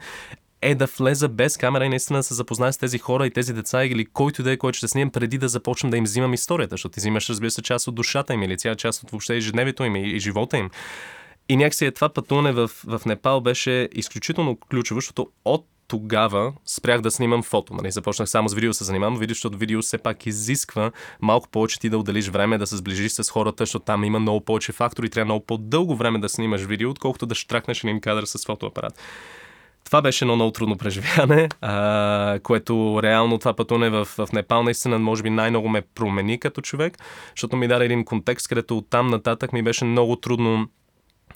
е 0.62 0.74
да 0.74 0.86
влеза 0.98 1.28
без 1.28 1.56
камера 1.56 1.84
и 1.84 1.88
наистина 1.88 2.18
да 2.18 2.22
се 2.22 2.34
запозная 2.34 2.72
с 2.72 2.78
тези 2.78 2.98
хора 2.98 3.26
и 3.26 3.30
тези 3.30 3.52
деца 3.52 3.84
или 3.84 4.06
който 4.06 4.42
да 4.42 4.52
е, 4.52 4.56
който 4.56 4.76
ще 4.76 4.88
снимам 4.88 5.10
преди 5.10 5.38
да 5.38 5.48
започна 5.48 5.90
да 5.90 5.96
им 5.96 6.04
взимам 6.04 6.34
историята, 6.34 6.72
защото 6.72 6.92
ти 6.92 7.00
взимаш, 7.00 7.30
разбира 7.30 7.50
се, 7.50 7.62
част 7.62 7.88
от 7.88 7.94
душата 7.94 8.34
им 8.34 8.42
или 8.42 8.58
цяла 8.58 8.76
част 8.76 9.02
от 9.02 9.10
въобще 9.10 9.36
ежедневието 9.36 9.84
им 9.84 9.96
и, 9.96 10.00
и 10.00 10.20
живота 10.20 10.58
им. 10.58 10.70
И 11.48 11.56
някакси 11.56 11.86
е 11.86 11.90
това 11.90 12.08
пътуване 12.08 12.52
в, 12.52 12.70
в 12.86 13.00
Непал 13.06 13.40
беше 13.40 13.88
изключително 13.92 14.56
ключово, 14.56 15.00
защото 15.00 15.28
от 15.44 15.66
тогава 15.94 16.52
спрях 16.66 17.00
да 17.00 17.10
снимам 17.10 17.42
фото. 17.42 17.74
Нали? 17.74 17.90
Започнах 17.90 18.28
само 18.28 18.48
с 18.48 18.54
видео 18.54 18.74
се 18.74 18.84
занимавам, 18.84 19.18
видео, 19.18 19.34
защото 19.34 19.58
видео 19.58 19.82
все 19.82 19.98
пак 19.98 20.26
изисква 20.26 20.90
малко 21.20 21.48
повече 21.48 21.80
ти 21.80 21.88
да 21.88 21.98
отделиш 21.98 22.28
време, 22.28 22.58
да 22.58 22.66
се 22.66 22.76
сближиш 22.76 23.12
с 23.12 23.30
хората, 23.30 23.62
защото 23.62 23.84
там 23.84 24.04
има 24.04 24.18
много 24.18 24.40
повече 24.40 24.72
фактори, 24.72 25.10
трябва 25.10 25.24
много 25.24 25.46
по-дълго 25.46 25.96
време 25.96 26.18
да 26.18 26.28
снимаш 26.28 26.62
видео, 26.62 26.90
отколкото 26.90 27.26
да 27.26 27.34
штракнеш 27.34 27.84
един 27.84 28.00
кадър 28.00 28.24
с 28.24 28.46
фотоапарат. 28.46 29.00
Това 29.84 30.02
беше 30.02 30.24
едно 30.24 30.34
много 30.36 30.52
трудно 30.52 30.76
преживяване, 30.76 31.48
а, 31.60 32.38
което 32.42 33.00
реално 33.02 33.38
това 33.38 33.52
пътуване 33.52 33.90
в, 33.90 34.04
в 34.04 34.28
Непал 34.32 34.62
наистина 34.62 34.98
може 34.98 35.22
би 35.22 35.30
най-много 35.30 35.68
ме 35.68 35.82
промени 35.94 36.40
като 36.40 36.60
човек, 36.60 36.98
защото 37.36 37.56
ми 37.56 37.68
даде 37.68 37.84
един 37.84 38.04
контекст, 38.04 38.48
където 38.48 38.78
оттам 38.78 39.06
нататък 39.06 39.52
ми 39.52 39.62
беше 39.62 39.84
много 39.84 40.16
трудно 40.16 40.68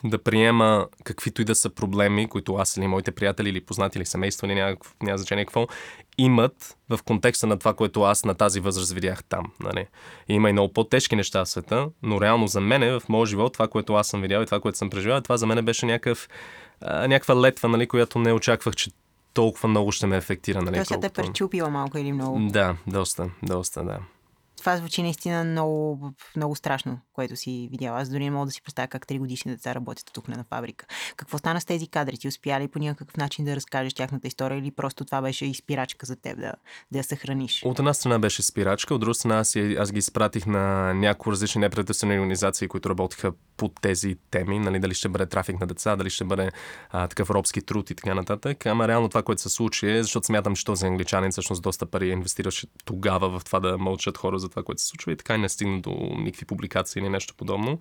да 0.05 0.23
приема 0.23 0.87
каквито 1.05 1.43
и 1.43 1.45
да 1.45 1.55
са 1.55 1.71
проблеми, 1.71 2.29
които 2.29 2.55
аз 2.55 2.77
или 2.77 2.87
моите 2.87 3.13
приятели 3.13 3.49
или 3.49 3.61
познати 3.61 3.99
или 3.99 4.07
семейство, 4.07 4.47
или 4.47 4.55
няма, 4.55 4.77
няма 5.03 5.19
значение 5.19 5.45
какво, 5.45 5.67
имат 6.19 6.77
в 6.89 6.99
контекста 7.05 7.47
на 7.47 7.59
това, 7.59 7.75
което 7.75 8.03
аз 8.03 8.25
на 8.25 8.35
тази 8.35 8.61
възраст 8.61 8.93
видях 8.93 9.25
там. 9.25 9.45
Нали? 9.61 9.87
И 10.29 10.35
има 10.35 10.51
и 10.51 10.53
много 10.53 10.73
по-тежки 10.73 11.17
неща 11.17 11.45
в 11.45 11.49
света, 11.49 11.89
но 12.03 12.21
реално 12.21 12.47
за 12.47 12.61
мен 12.61 13.01
в 13.01 13.09
моя 13.09 13.27
живот, 13.27 13.53
това, 13.53 13.69
което 13.69 13.95
аз 13.95 14.09
съм 14.09 14.23
видял 14.23 14.43
и 14.43 14.47
това, 14.47 14.61
което 14.61 14.79
съм 14.79 14.91
преживял, 14.91 15.21
това 15.21 15.37
за 15.37 15.47
мен 15.47 15.65
беше 15.65 15.87
някакъв, 15.87 16.29
а, 16.81 17.09
някаква 17.09 17.41
летва, 17.41 17.69
нали, 17.69 17.87
която 17.87 18.19
не 18.19 18.33
очаквах, 18.33 18.77
че 18.77 18.91
толкова 19.35 19.69
много 19.69 19.93
ще 19.93 20.07
ме 20.07 20.17
ефектира. 20.17 20.63
Нали, 20.63 20.75
Тоест, 20.75 21.01
те 21.01 21.09
пречупила 21.09 21.71
малко 21.71 21.99
или 21.99 22.13
много? 22.13 22.39
Да, 22.51 22.77
доста, 22.87 23.31
доста, 23.43 23.85
да 23.85 23.99
това 24.59 24.77
звучи 24.77 25.03
наистина 25.03 25.45
много, 25.45 26.13
много 26.37 26.57
страшно, 26.57 26.99
което 27.13 27.37
си 27.37 27.69
видяла. 27.71 28.01
Аз 28.01 28.09
дори 28.09 28.25
не 28.25 28.31
мога 28.31 28.47
да 28.47 28.53
си 28.53 28.63
представя 28.63 28.89
как 28.89 29.07
три 29.07 29.19
годишни 29.19 29.53
деца 29.53 29.75
работят 29.75 30.11
тук 30.13 30.29
на 30.29 30.45
фабрика. 30.45 30.87
Какво 31.17 31.39
стана 31.39 31.61
с 31.61 31.65
тези 31.65 31.87
кадри? 31.87 32.19
Ти 32.19 32.29
успя 32.29 32.61
ли 32.61 32.69
по 32.69 32.79
някакъв 32.79 33.17
начин 33.17 33.45
да 33.45 33.57
разкажеш 33.57 33.95
тяхната 33.95 34.29
история 34.29 34.59
или 34.59 34.71
просто 34.71 35.05
това 35.05 35.23
беше 35.23 35.47
изпирачка 35.47 36.07
за 36.07 36.17
теб 36.17 36.41
да, 36.41 36.53
да 36.93 36.99
я 36.99 37.05
съхраниш? 37.05 37.63
От 37.65 37.79
една 37.79 37.95
страна 37.95 38.19
беше 38.19 38.43
спирачка, 38.43 38.95
от 38.95 39.01
друга 39.01 39.15
страна 39.15 39.39
аз, 39.39 39.57
аз 39.57 39.93
ги 39.93 39.99
изпратих 39.99 40.47
на 40.47 40.95
някои 40.95 41.33
различни 41.33 41.61
неправителствени 41.61 42.19
организации, 42.19 42.69
които 42.69 42.91
работиха 42.91 43.33
по 43.57 43.69
тези 43.69 44.17
теми, 44.31 44.59
нали, 44.59 44.79
дали 44.79 44.95
ще 44.95 45.09
бъде 45.09 45.27
трафик 45.27 45.61
на 45.61 45.67
деца, 45.67 45.97
дали 45.97 46.11
ще 46.11 46.25
бъде 46.25 46.51
а, 46.91 47.09
такъв 47.09 47.31
робски 47.31 47.63
труд 47.63 47.91
и 47.91 47.95
така 47.95 48.15
нататък. 48.15 48.67
Ама 48.67 48.89
реално 48.89 49.09
това, 49.09 49.23
което 49.23 49.43
се 49.43 49.49
случи 49.49 49.91
е, 49.91 50.03
защото 50.03 50.27
смятам, 50.27 50.57
че 50.57 50.65
този 50.65 50.87
англичанин 50.87 51.31
всъщност 51.31 51.63
доста 51.63 51.87
пари 51.87 52.09
инвестираше 52.09 52.67
тогава 52.85 53.39
в 53.39 53.45
това 53.45 53.61
да 53.61 53.79
мълчат 53.79 54.19
хора 54.19 54.39
за 54.39 54.48
това, 54.49 54.63
което 54.63 54.83
се 54.83 54.89
случва 54.89 55.13
и 55.13 55.17
така 55.17 55.35
и 55.35 55.39
не 55.39 55.49
стигна 55.49 55.81
до 55.81 55.91
никакви 56.19 56.47
публикации 56.47 57.01
или 57.01 57.09
нещо 57.09 57.35
подобно. 57.35 57.79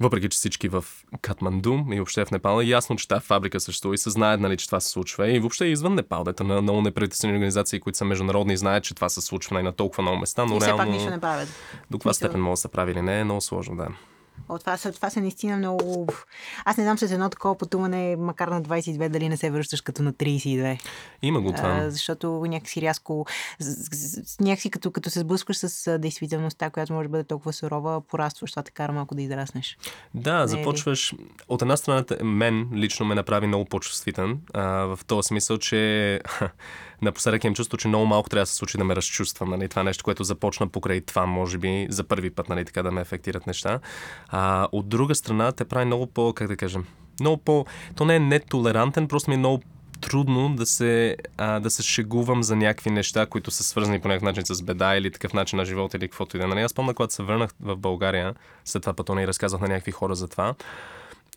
Въпреки, 0.00 0.28
че 0.28 0.36
всички 0.36 0.68
в 0.68 0.84
Катманду 1.22 1.78
и 1.92 1.96
въобще 1.96 2.24
в 2.24 2.30
Непал 2.30 2.60
е 2.60 2.64
ясно, 2.64 2.96
че 2.96 3.08
тази 3.08 3.26
фабрика 3.26 3.60
съществува 3.60 3.94
и 3.94 3.98
се 3.98 4.10
знаят, 4.10 4.40
нали, 4.40 4.56
че 4.56 4.66
това 4.66 4.80
се 4.80 4.88
случва. 4.88 5.30
И 5.30 5.40
въобще 5.40 5.64
извън 5.64 5.94
Непал, 5.94 6.24
дета 6.24 6.44
на 6.44 6.62
много 6.62 6.82
неправителствени 6.82 7.34
организации, 7.34 7.80
които 7.80 7.98
са 7.98 8.04
международни, 8.04 8.56
знаят, 8.56 8.84
че 8.84 8.94
това 8.94 9.08
се 9.08 9.20
случва 9.20 9.54
нали, 9.54 9.64
на 9.64 9.72
толкова 9.72 10.02
много 10.02 10.18
места. 10.18 10.44
Но 10.44 10.56
и 10.56 10.60
реално, 10.60 10.76
все 10.76 10.76
пак 10.76 10.88
нищо 10.88 11.10
не 11.10 11.20
правят. 11.20 11.48
До 11.90 11.98
каква 11.98 12.14
степен 12.14 12.40
може 12.40 12.52
да 12.52 12.56
се 12.56 12.68
прави 12.68 12.92
или 12.92 13.02
не, 13.02 13.20
е 13.20 13.24
много 13.24 13.40
сложно, 13.40 13.76
да. 13.76 13.88
О, 14.48 14.58
това, 14.58 14.76
са, 14.76 14.92
това 14.92 15.10
са 15.10 15.20
наистина 15.20 15.56
много... 15.56 16.06
Аз 16.64 16.76
не 16.76 16.84
знам 16.84 16.98
с 16.98 17.02
едно 17.02 17.30
такова 17.30 17.58
пътуване, 17.58 18.16
макар 18.16 18.48
на 18.48 18.62
22, 18.62 19.08
дали 19.08 19.28
не 19.28 19.36
се 19.36 19.50
връщаш 19.50 19.80
като 19.80 20.02
на 20.02 20.12
32. 20.12 20.80
Има 21.22 21.40
го 21.40 21.52
това. 21.52 21.68
А, 21.68 21.90
защото 21.90 22.44
някакси 22.48 22.82
рязко... 22.82 23.26
Някакси 24.40 24.70
като, 24.70 24.90
като 24.90 25.10
се 25.10 25.20
сблъскваш 25.20 25.56
с 25.56 25.98
действителността, 25.98 26.70
която 26.70 26.92
може 26.92 27.08
да 27.08 27.10
бъде 27.10 27.24
толкова 27.24 27.52
сурова, 27.52 28.00
порастваш. 28.00 28.50
Това 28.50 28.62
те 28.62 28.70
кара 28.70 28.92
малко 28.92 29.14
да 29.14 29.22
израснеш. 29.22 29.78
Да, 30.14 30.40
не 30.40 30.46
започваш... 30.46 31.12
Ли? 31.12 31.18
От 31.48 31.62
една 31.62 31.76
страна, 31.76 32.04
мен 32.22 32.68
лично 32.74 33.06
ме 33.06 33.14
направи 33.14 33.46
много 33.46 33.64
по-чувствителен. 33.64 34.40
А, 34.54 34.64
в 34.64 34.98
този 35.06 35.26
смисъл, 35.26 35.58
че 35.58 36.20
напоследък 37.02 37.44
имам 37.44 37.54
чувство, 37.54 37.78
че 37.78 37.88
много 37.88 38.06
малко 38.06 38.28
трябва 38.28 38.42
да 38.42 38.46
се 38.46 38.54
случи 38.54 38.78
да 38.78 38.84
ме 38.84 38.96
разчувствам. 38.96 39.50
Нали? 39.50 39.68
Това 39.68 39.80
е 39.80 39.84
нещо, 39.84 40.04
което 40.04 40.24
започна 40.24 40.68
покрай 40.68 41.00
това, 41.00 41.26
може 41.26 41.58
би, 41.58 41.86
за 41.90 42.04
първи 42.04 42.30
път, 42.30 42.48
нали, 42.48 42.64
така 42.64 42.82
да 42.82 42.90
ме 42.90 43.00
ефектират 43.00 43.46
неща. 43.46 43.80
А, 44.28 44.68
от 44.72 44.88
друга 44.88 45.14
страна, 45.14 45.52
те 45.52 45.64
прави 45.64 45.84
много 45.84 46.06
по, 46.06 46.32
как 46.32 46.48
да 46.48 46.56
кажем, 46.56 46.84
много 47.20 47.36
по... 47.36 47.66
То 47.96 48.04
не 48.04 48.16
е 48.16 48.20
нетолерантен, 48.20 49.08
просто 49.08 49.30
ми 49.30 49.34
е 49.34 49.38
много 49.38 49.62
трудно 50.00 50.54
да 50.54 50.66
се, 50.66 51.16
а, 51.36 51.60
да 51.60 51.70
се 51.70 51.82
шегувам 51.82 52.42
за 52.42 52.56
някакви 52.56 52.90
неща, 52.90 53.26
които 53.26 53.50
са 53.50 53.64
свързани 53.64 54.00
по 54.00 54.08
някакъв 54.08 54.22
начин 54.22 54.44
с 54.46 54.62
беда 54.62 54.96
или 54.96 55.10
такъв 55.10 55.32
начин 55.32 55.56
на 55.56 55.64
живота 55.64 55.96
или 55.96 56.08
каквото 56.08 56.36
и 56.36 56.40
да. 56.40 56.46
Нали? 56.46 56.60
Аз 56.60 56.74
помня, 56.74 56.94
когато 56.94 57.14
се 57.14 57.22
върнах 57.22 57.50
в 57.60 57.76
България, 57.76 58.34
след 58.64 58.82
това 58.82 58.92
пътуване 58.92 59.22
и 59.22 59.26
разказвах 59.26 59.60
на 59.60 59.68
някакви 59.68 59.92
хора 59.92 60.14
за 60.14 60.28
това. 60.28 60.54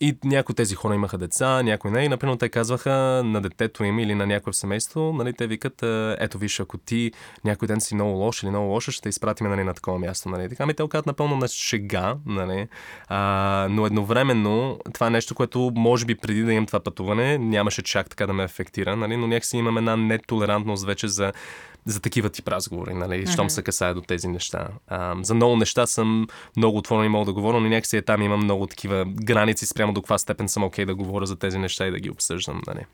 И 0.01 0.17
някои 0.23 0.55
тези 0.55 0.75
хора 0.75 0.95
имаха 0.95 1.17
деца, 1.17 1.63
някои 1.63 1.91
не. 1.91 2.03
И, 2.03 2.09
например, 2.09 2.35
те 2.35 2.49
казваха 2.49 3.21
на 3.25 3.41
детето 3.41 3.83
им 3.83 3.99
или 3.99 4.15
на 4.15 4.27
някое 4.27 4.53
семейство, 4.53 5.13
нали, 5.13 5.33
те 5.33 5.47
викат, 5.47 5.83
ето 6.19 6.37
виж, 6.37 6.59
ако 6.59 6.77
ти 6.77 7.11
някой 7.45 7.67
ден 7.67 7.81
си 7.81 7.95
много 7.95 8.11
лош 8.11 8.43
или 8.43 8.49
много 8.49 8.67
лоша, 8.67 8.91
ще 8.91 9.01
те 9.01 9.09
изпратим 9.09 9.47
нали, 9.47 9.63
на 9.63 9.73
такова 9.73 9.99
място. 9.99 10.29
Нали. 10.29 10.49
Така 10.49 10.65
ми 10.65 10.73
те 10.73 10.83
оказват 10.83 11.05
напълно 11.05 11.35
на 11.35 11.47
шега, 11.47 12.15
нали. 12.25 12.67
а, 13.07 13.67
но 13.71 13.85
едновременно 13.85 14.79
това 14.93 15.07
е 15.07 15.09
нещо, 15.09 15.35
което 15.35 15.71
може 15.75 16.05
би 16.05 16.15
преди 16.15 16.43
да 16.43 16.53
имам 16.53 16.65
това 16.65 16.79
пътуване, 16.79 17.37
нямаше 17.37 17.81
чак 17.81 18.09
така 18.09 18.27
да 18.27 18.33
ме 18.33 18.43
ефектира, 18.43 18.95
нали, 18.95 19.17
но 19.17 19.27
някакси 19.27 19.57
имам 19.57 19.77
една 19.77 19.95
нетолерантност 19.95 20.85
вече 20.85 21.07
за 21.07 21.31
за 21.87 21.99
такива 21.99 22.29
тип 22.29 22.47
разговори, 22.47 22.93
нали, 22.93 23.25
mm-hmm. 23.25 23.33
щом 23.33 23.49
се 23.49 23.63
касае 23.63 23.93
до 23.93 24.01
тези 24.01 24.27
неща. 24.27 24.67
А, 24.87 25.15
за 25.21 25.33
много 25.33 25.55
неща 25.55 25.85
съм 25.85 26.27
много 26.57 26.77
отворен 26.77 27.05
и 27.05 27.09
мога 27.09 27.25
да 27.25 27.33
говоря, 27.33 27.59
но 27.59 27.69
някакси 27.69 27.97
е 27.97 28.01
там 28.01 28.21
имам 28.21 28.39
много 28.39 28.67
такива 28.67 29.05
граници 29.05 29.65
спрямо 29.65 29.86
до 29.93 30.01
каква 30.01 30.17
степен 30.17 30.49
съм 30.49 30.63
окей 30.63 30.85
okay 30.85 30.87
да 30.87 30.95
говоря 30.95 31.25
за 31.25 31.35
тези 31.35 31.57
неща 31.57 31.87
и 31.87 31.91
да 31.91 31.99
ги 31.99 32.09
обсъждам. 32.09 32.61
Нали. 32.67 32.85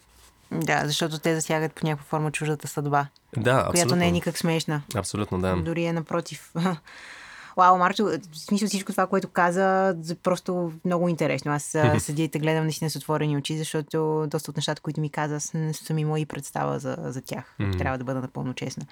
Да, 0.51 0.81
защото 0.85 1.19
те 1.19 1.35
засягат 1.35 1.73
по 1.73 1.85
някаква 1.85 2.05
форма 2.05 2.31
чуждата 2.31 2.67
съдба. 2.67 3.07
Да, 3.37 3.53
която 3.53 3.69
абсолютно. 3.69 3.95
не 3.95 4.07
е 4.07 4.11
никак 4.11 4.37
смешна. 4.37 4.81
Абсолютно, 4.95 5.39
да. 5.39 5.55
Дори 5.55 5.83
е 5.83 5.93
напротив. 5.93 6.53
Вау, 7.57 7.77
Марчо, 7.77 8.05
в 8.05 8.19
смисъл 8.37 8.67
всичко 8.67 8.91
това, 8.91 9.07
което 9.07 9.27
каза, 9.27 9.95
просто 10.23 10.73
много 10.85 11.09
интересно. 11.09 11.51
Аз 11.51 11.77
седя 11.99 12.23
и 12.23 12.29
те 12.29 12.39
гледам 12.39 12.63
наистина 12.63 12.89
с 12.89 12.95
отворени 12.95 13.37
очи, 13.37 13.57
защото 13.57 14.27
доста 14.27 14.51
от 14.51 14.57
нещата, 14.57 14.81
които 14.81 15.01
ми 15.01 15.09
каза, 15.09 15.57
не 15.57 15.73
са 15.73 15.93
ми 15.93 16.05
мои 16.05 16.25
представа 16.25 16.79
за, 16.79 16.97
за 16.99 17.21
тях. 17.21 17.55
Mm-hmm. 17.59 17.77
Трябва 17.77 17.97
да 17.97 18.03
бъда 18.03 18.21
напълно 18.21 18.53
честна. 18.53 18.85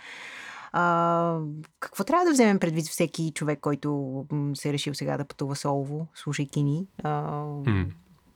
А, 0.72 1.38
какво 1.80 2.04
трябва 2.04 2.26
да 2.26 2.32
вземем 2.32 2.60
предвид 2.60 2.86
всеки 2.86 3.32
човек, 3.36 3.60
който 3.60 4.26
се 4.54 4.70
е 4.70 4.74
решил 4.74 4.94
сега 4.94 5.18
да 5.18 5.26
пътува 5.26 5.56
солово, 5.56 6.08
слушайки 6.16 6.64
ни? 6.64 6.88
А, 7.04 7.32
mm. 7.44 7.88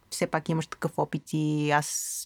Все 0.10 0.28
пак 0.28 0.50
имаш 0.50 0.68
такъв 0.68 0.92
опит 0.98 1.24
и 1.34 1.72
аз 1.72 2.22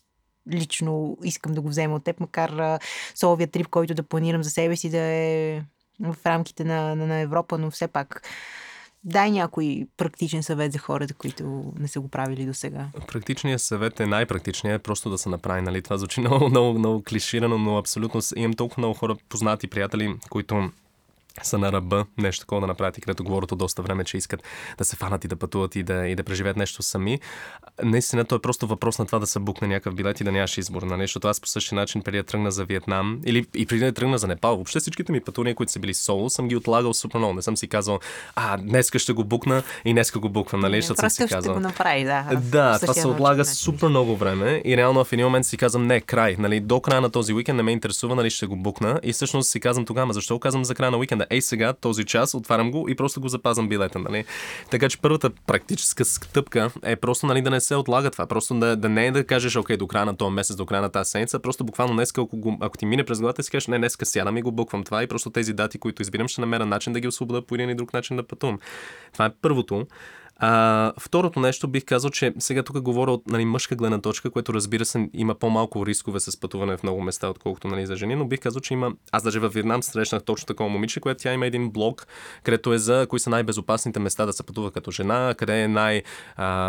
лично 0.51 1.17
искам 1.23 1.53
да 1.53 1.61
го 1.61 1.69
взема 1.69 1.95
от 1.95 2.03
теб, 2.03 2.19
макар 2.19 2.79
соловия 3.15 3.47
трип, 3.47 3.67
който 3.67 3.93
да 3.93 4.03
планирам 4.03 4.43
за 4.43 4.49
себе 4.49 4.75
си 4.75 4.89
да 4.89 4.97
е 4.97 5.61
в 5.99 6.15
рамките 6.25 6.63
на, 6.63 6.95
на, 6.95 7.07
на 7.07 7.19
Европа, 7.19 7.57
но 7.57 7.71
все 7.71 7.87
пак 7.87 8.27
дай 9.03 9.31
някой 9.31 9.87
практичен 9.97 10.43
съвет 10.43 10.71
за 10.71 10.79
хората, 10.79 11.13
които 11.13 11.73
не 11.79 11.87
са 11.87 11.99
го 11.99 12.07
правили 12.07 12.45
до 12.45 12.53
сега. 12.53 12.87
Практичният 13.07 13.61
съвет 13.61 13.99
е 13.99 14.05
най-практичният, 14.05 14.79
е 14.79 14.83
просто 14.83 15.09
да 15.09 15.17
се 15.17 15.29
направи. 15.29 15.61
Нали? 15.61 15.81
Това 15.81 15.97
звучи 15.97 16.19
много, 16.21 16.49
много, 16.49 16.79
много 16.79 17.03
клиширано, 17.03 17.57
но 17.57 17.77
абсолютно 17.77 18.21
имам 18.35 18.53
толкова 18.53 18.81
много 18.81 18.93
хора, 18.93 19.15
познати 19.29 19.67
приятели, 19.67 20.15
които 20.29 20.71
са 21.43 21.57
на 21.57 21.71
ръба 21.71 22.05
нещо 22.17 22.39
такова 22.39 22.61
да 22.61 22.67
направят 22.67 22.97
и 22.97 23.01
където 23.01 23.23
говорят 23.23 23.51
от 23.51 23.57
доста 23.57 23.81
време, 23.81 24.03
че 24.03 24.17
искат 24.17 24.43
да 24.77 24.85
се 24.85 24.95
фанат 24.95 25.25
и 25.25 25.27
да 25.27 25.35
пътуват 25.35 25.75
и 25.75 25.83
да, 25.83 26.07
и 26.07 26.15
да 26.15 26.23
преживеят 26.23 26.57
нещо 26.57 26.83
сами. 26.83 27.19
Наистина, 27.83 28.25
то 28.25 28.35
е 28.35 28.39
просто 28.39 28.67
въпрос 28.67 28.99
на 28.99 29.05
това 29.05 29.19
да 29.19 29.27
се 29.27 29.39
букне 29.39 29.67
някакъв 29.67 29.95
билет 29.95 30.21
и 30.21 30.23
да 30.23 30.31
нямаш 30.31 30.57
избор. 30.57 30.81
Нали? 30.81 31.01
Защото 31.01 31.27
аз 31.27 31.41
по 31.41 31.47
същия 31.47 31.75
начин, 31.75 32.01
преди 32.01 32.17
да 32.17 32.23
тръгна 32.23 32.51
за 32.51 32.65
Виетнам 32.65 33.19
или 33.25 33.45
и 33.55 33.65
преди 33.65 33.85
да 33.85 33.91
тръгна 33.91 34.17
за 34.17 34.27
Непал, 34.27 34.55
въобще 34.55 34.79
всичките 34.79 35.11
ми 35.11 35.21
пътувания, 35.21 35.55
които 35.55 35.71
са 35.71 35.79
били 35.79 35.93
соло, 35.93 36.29
съм 36.29 36.47
ги 36.47 36.55
отлагал 36.55 36.93
супер 36.93 37.17
много. 37.17 37.33
Не 37.33 37.41
съм 37.41 37.57
си 37.57 37.67
казал, 37.67 37.99
а, 38.35 38.57
днеска 38.57 38.99
ще 38.99 39.13
го 39.13 39.23
букна 39.23 39.63
и 39.85 39.93
днеска 39.93 40.19
го 40.19 40.29
буквам, 40.29 40.61
нали? 40.61 40.81
Защото 40.81 40.99
съм 40.99 41.09
си 41.09 41.27
казал. 41.27 41.53
го 41.53 41.59
направи, 41.59 42.03
да. 42.03 42.25
Да, 42.41 42.79
това 42.79 42.93
се 42.93 43.07
отлага 43.07 43.45
супер 43.45 43.87
много 43.87 44.15
време 44.15 44.61
и 44.65 44.77
реално 44.77 45.03
в 45.03 45.13
един 45.13 45.25
момент 45.25 45.45
си 45.45 45.57
казвам, 45.57 45.87
не, 45.87 46.01
край. 46.01 46.35
Нали? 46.39 46.59
До 46.59 46.81
края 46.81 47.01
на 47.01 47.09
този 47.09 47.33
уикенд 47.33 47.57
не 47.57 47.63
ме 47.63 47.71
интересува, 47.71 48.15
нали 48.15 48.29
ще 48.29 48.45
го 48.45 48.55
букна. 48.55 48.99
И 49.03 49.13
всъщност 49.13 49.49
си 49.49 49.59
казвам 49.59 49.85
тогава, 49.85 50.13
защо 50.13 50.39
казвам 50.39 50.65
за 50.65 50.75
края 50.75 50.91
на 50.91 50.97
уикенда? 50.97 51.18
Момента. 51.19 51.35
Ей 51.35 51.41
сега, 51.41 51.73
този 51.73 52.05
час, 52.05 52.33
отварям 52.33 52.71
го 52.71 52.89
и 52.89 52.95
просто 52.95 53.21
го 53.21 53.27
запазвам 53.27 53.69
билета. 53.69 53.99
Нали? 53.99 54.25
Така 54.71 54.89
че 54.89 55.01
първата 55.01 55.29
практическа 55.47 56.05
стъпка 56.05 56.71
е 56.83 56.95
просто 56.95 57.25
нали, 57.25 57.41
да 57.41 57.49
не 57.49 57.61
се 57.61 57.75
отлага 57.75 58.11
това. 58.11 58.27
Просто 58.27 58.59
да, 58.59 58.75
да 58.75 58.89
не 58.89 59.07
е 59.07 59.11
да 59.11 59.23
кажеш, 59.23 59.55
окей, 59.55 59.77
до 59.77 59.87
края 59.87 60.05
на 60.05 60.17
този 60.17 60.33
месец, 60.33 60.55
до 60.55 60.65
края 60.65 60.81
на 60.81 60.89
тази 60.89 61.09
седмица, 61.09 61.39
просто 61.39 61.63
буквално 61.63 61.93
днес, 61.93 62.11
ако, 62.17 62.57
ако 62.61 62.77
ти 62.77 62.85
мине 62.85 63.03
през 63.03 63.19
главата, 63.19 63.43
си 63.43 63.51
кажеш, 63.51 63.67
не, 63.67 63.77
днес 63.77 63.97
сядам 64.03 64.37
и 64.37 64.41
го 64.41 64.51
буквам 64.51 64.83
това 64.83 65.03
и 65.03 65.07
просто 65.07 65.29
тези 65.29 65.53
дати, 65.53 65.77
които 65.77 66.01
избирам, 66.01 66.27
ще 66.27 66.41
намеря 66.41 66.65
начин 66.65 66.93
да 66.93 66.99
ги 66.99 67.07
освобода 67.07 67.41
по 67.41 67.55
един 67.55 67.69
или 67.69 67.75
друг 67.75 67.93
начин 67.93 68.17
да 68.17 68.23
пътувам. 68.23 68.59
Това 69.13 69.25
е 69.25 69.31
първото. 69.41 69.87
А, 70.41 70.93
второто 70.99 71.39
нещо 71.39 71.67
бих 71.67 71.85
казал, 71.85 72.09
че 72.09 72.33
сега 72.39 72.63
тук 72.63 72.81
говоря 72.81 73.11
от 73.11 73.27
нали, 73.27 73.45
мъжка 73.45 73.75
гледна 73.75 74.01
точка, 74.01 74.29
което 74.31 74.53
разбира 74.53 74.85
се 74.85 75.09
има 75.13 75.35
по-малко 75.35 75.85
рискове 75.85 76.19
с 76.19 76.39
пътуване 76.39 76.77
в 76.77 76.83
много 76.83 77.01
места, 77.01 77.29
отколкото 77.29 77.67
нали, 77.67 77.85
за 77.85 77.95
жени, 77.95 78.15
но 78.15 78.25
бих 78.25 78.39
казал, 78.39 78.61
че 78.61 78.73
има. 78.73 78.91
Аз 79.11 79.23
даже 79.23 79.39
във 79.39 79.53
Вьетнам 79.53 79.83
срещнах 79.83 80.23
точно 80.23 80.45
такова 80.45 80.69
момиче, 80.69 80.99
което 80.99 81.23
тя 81.23 81.33
има 81.33 81.45
един 81.45 81.69
блог, 81.69 82.07
където 82.43 82.73
е 82.73 82.77
за 82.77 83.07
кои 83.09 83.19
са 83.19 83.29
най-безопасните 83.29 83.99
места 83.99 84.25
да 84.25 84.33
се 84.33 84.43
пътува 84.43 84.71
като 84.71 84.91
жена, 84.91 85.35
къде 85.37 85.61
е 85.61 85.67
най- 85.67 86.03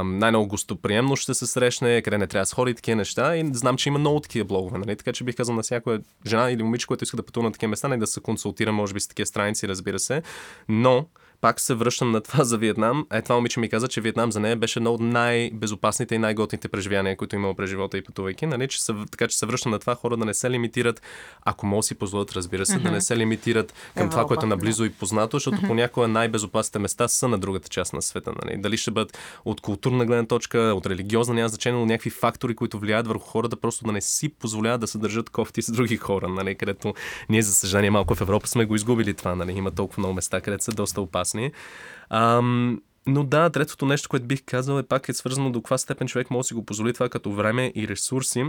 най-много 0.04 0.46
гостоприемно 0.46 1.16
ще 1.16 1.34
се 1.34 1.46
срещне, 1.46 2.02
къде 2.02 2.18
не 2.18 2.26
трябва 2.26 2.42
да 2.42 2.46
се 2.46 2.54
ходи 2.54 2.74
такива 2.74 2.96
неща. 2.96 3.36
И 3.36 3.50
знам, 3.52 3.76
че 3.76 3.88
има 3.88 3.98
много 3.98 4.20
такива 4.20 4.44
блогове. 4.44 4.78
Нали? 4.78 4.96
Така 4.96 5.12
че 5.12 5.24
бих 5.24 5.36
казал 5.36 5.54
на 5.54 5.62
всяка 5.62 6.00
жена 6.26 6.50
или 6.50 6.62
момиче, 6.62 6.86
което 6.86 7.04
иска 7.04 7.16
да 7.16 7.22
пътува 7.22 7.44
на 7.44 7.52
такива 7.52 7.70
места, 7.70 7.88
не 7.88 7.96
да 7.96 8.06
се 8.06 8.20
консултира, 8.20 8.72
може 8.72 8.94
би, 8.94 9.00
с 9.00 9.08
такива 9.08 9.26
страници, 9.26 9.68
разбира 9.68 9.98
се. 9.98 10.22
Но 10.68 11.06
пак 11.40 11.60
се 11.60 11.74
връщам 11.74 12.10
на 12.10 12.20
това 12.20 12.44
за 12.44 12.58
Виетнам. 12.58 13.06
Е, 13.12 13.22
това 13.22 13.34
момиче 13.34 13.60
ми 13.60 13.68
каза, 13.68 13.88
че 13.88 14.00
Виетнам 14.00 14.32
за 14.32 14.40
нея 14.40 14.56
беше 14.56 14.78
едно 14.78 14.92
от 14.92 15.00
най-безопасните 15.00 16.14
и 16.14 16.18
най-готните 16.18 16.68
преживяния, 16.68 17.16
които 17.16 17.36
имал 17.36 17.54
през 17.54 17.70
живота 17.70 17.98
и 17.98 18.04
пътувайки. 18.04 18.46
Нали? 18.46 18.68
Че 18.68 18.82
се, 18.82 18.94
така 19.10 19.28
че 19.28 19.38
се 19.38 19.46
връщам 19.46 19.72
на 19.72 19.78
това 19.78 19.94
хора 19.94 20.16
да 20.16 20.24
не 20.24 20.34
се 20.34 20.50
лимитират, 20.50 21.02
ако 21.44 21.66
могат 21.66 21.84
си 21.84 21.94
позволят, 21.94 22.32
разбира 22.32 22.66
се, 22.66 22.72
mm-hmm. 22.72 22.82
да 22.82 22.90
не 22.90 23.00
се 23.00 23.16
лимитират 23.16 23.72
към 23.72 24.02
Европа, 24.02 24.10
това, 24.10 24.26
което 24.26 24.46
е 24.46 24.48
наблизо 24.48 24.82
да. 24.82 24.86
и 24.86 24.90
познато, 24.90 25.36
защото 25.36 25.56
mm-hmm. 25.56 25.66
понякога 25.66 26.08
най-безопасните 26.08 26.78
места 26.78 27.08
са 27.08 27.28
на 27.28 27.38
другата 27.38 27.68
част 27.68 27.92
на 27.92 28.02
света. 28.02 28.32
Нали? 28.44 28.60
Дали 28.60 28.76
ще 28.76 28.90
бъдат 28.90 29.18
от 29.44 29.60
културна 29.60 30.06
гледна 30.06 30.26
точка, 30.26 30.58
от 30.58 30.86
религиозна, 30.86 31.34
няма 31.34 31.48
значение, 31.48 31.80
но 31.80 31.86
някакви 31.86 32.10
фактори, 32.10 32.54
които 32.54 32.78
влияят 32.78 33.06
върху 33.06 33.24
хората, 33.24 33.56
просто 33.56 33.84
да 33.84 33.92
не 33.92 34.00
си 34.00 34.28
позволяват 34.28 34.80
да 34.80 34.86
се 34.86 34.98
държат 34.98 35.30
кофти 35.30 35.62
с 35.62 35.72
други 35.72 35.96
хора, 35.96 36.28
нали? 36.28 36.54
където 36.54 36.94
ние, 37.28 37.42
за 37.42 37.54
съжаление, 37.54 37.90
малко 37.90 38.14
в 38.14 38.20
Европа 38.20 38.46
сме 38.46 38.64
го 38.64 38.74
изгубили 38.74 39.14
това. 39.14 39.34
Нали? 39.34 39.52
Има 39.52 39.70
толкова 39.70 40.00
много 40.00 40.14
места, 40.14 40.40
където 40.40 40.64
са 40.64 40.72
доста 40.72 41.00
опасни. 41.00 41.29
Ам, 42.10 42.82
но 43.06 43.24
да, 43.24 43.50
третото 43.50 43.86
нещо, 43.86 44.08
което 44.08 44.26
бих 44.26 44.42
казал 44.46 44.78
е 44.78 44.82
пак 44.82 45.08
е 45.08 45.14
свързано 45.14 45.52
до 45.52 45.62
каква 45.62 45.78
степен 45.78 46.08
човек 46.08 46.30
може 46.30 46.44
да 46.44 46.48
си 46.48 46.54
го 46.54 46.66
позволи 46.66 46.92
това 46.92 47.08
като 47.08 47.32
време 47.32 47.72
и 47.74 47.88
ресурси. 47.88 48.44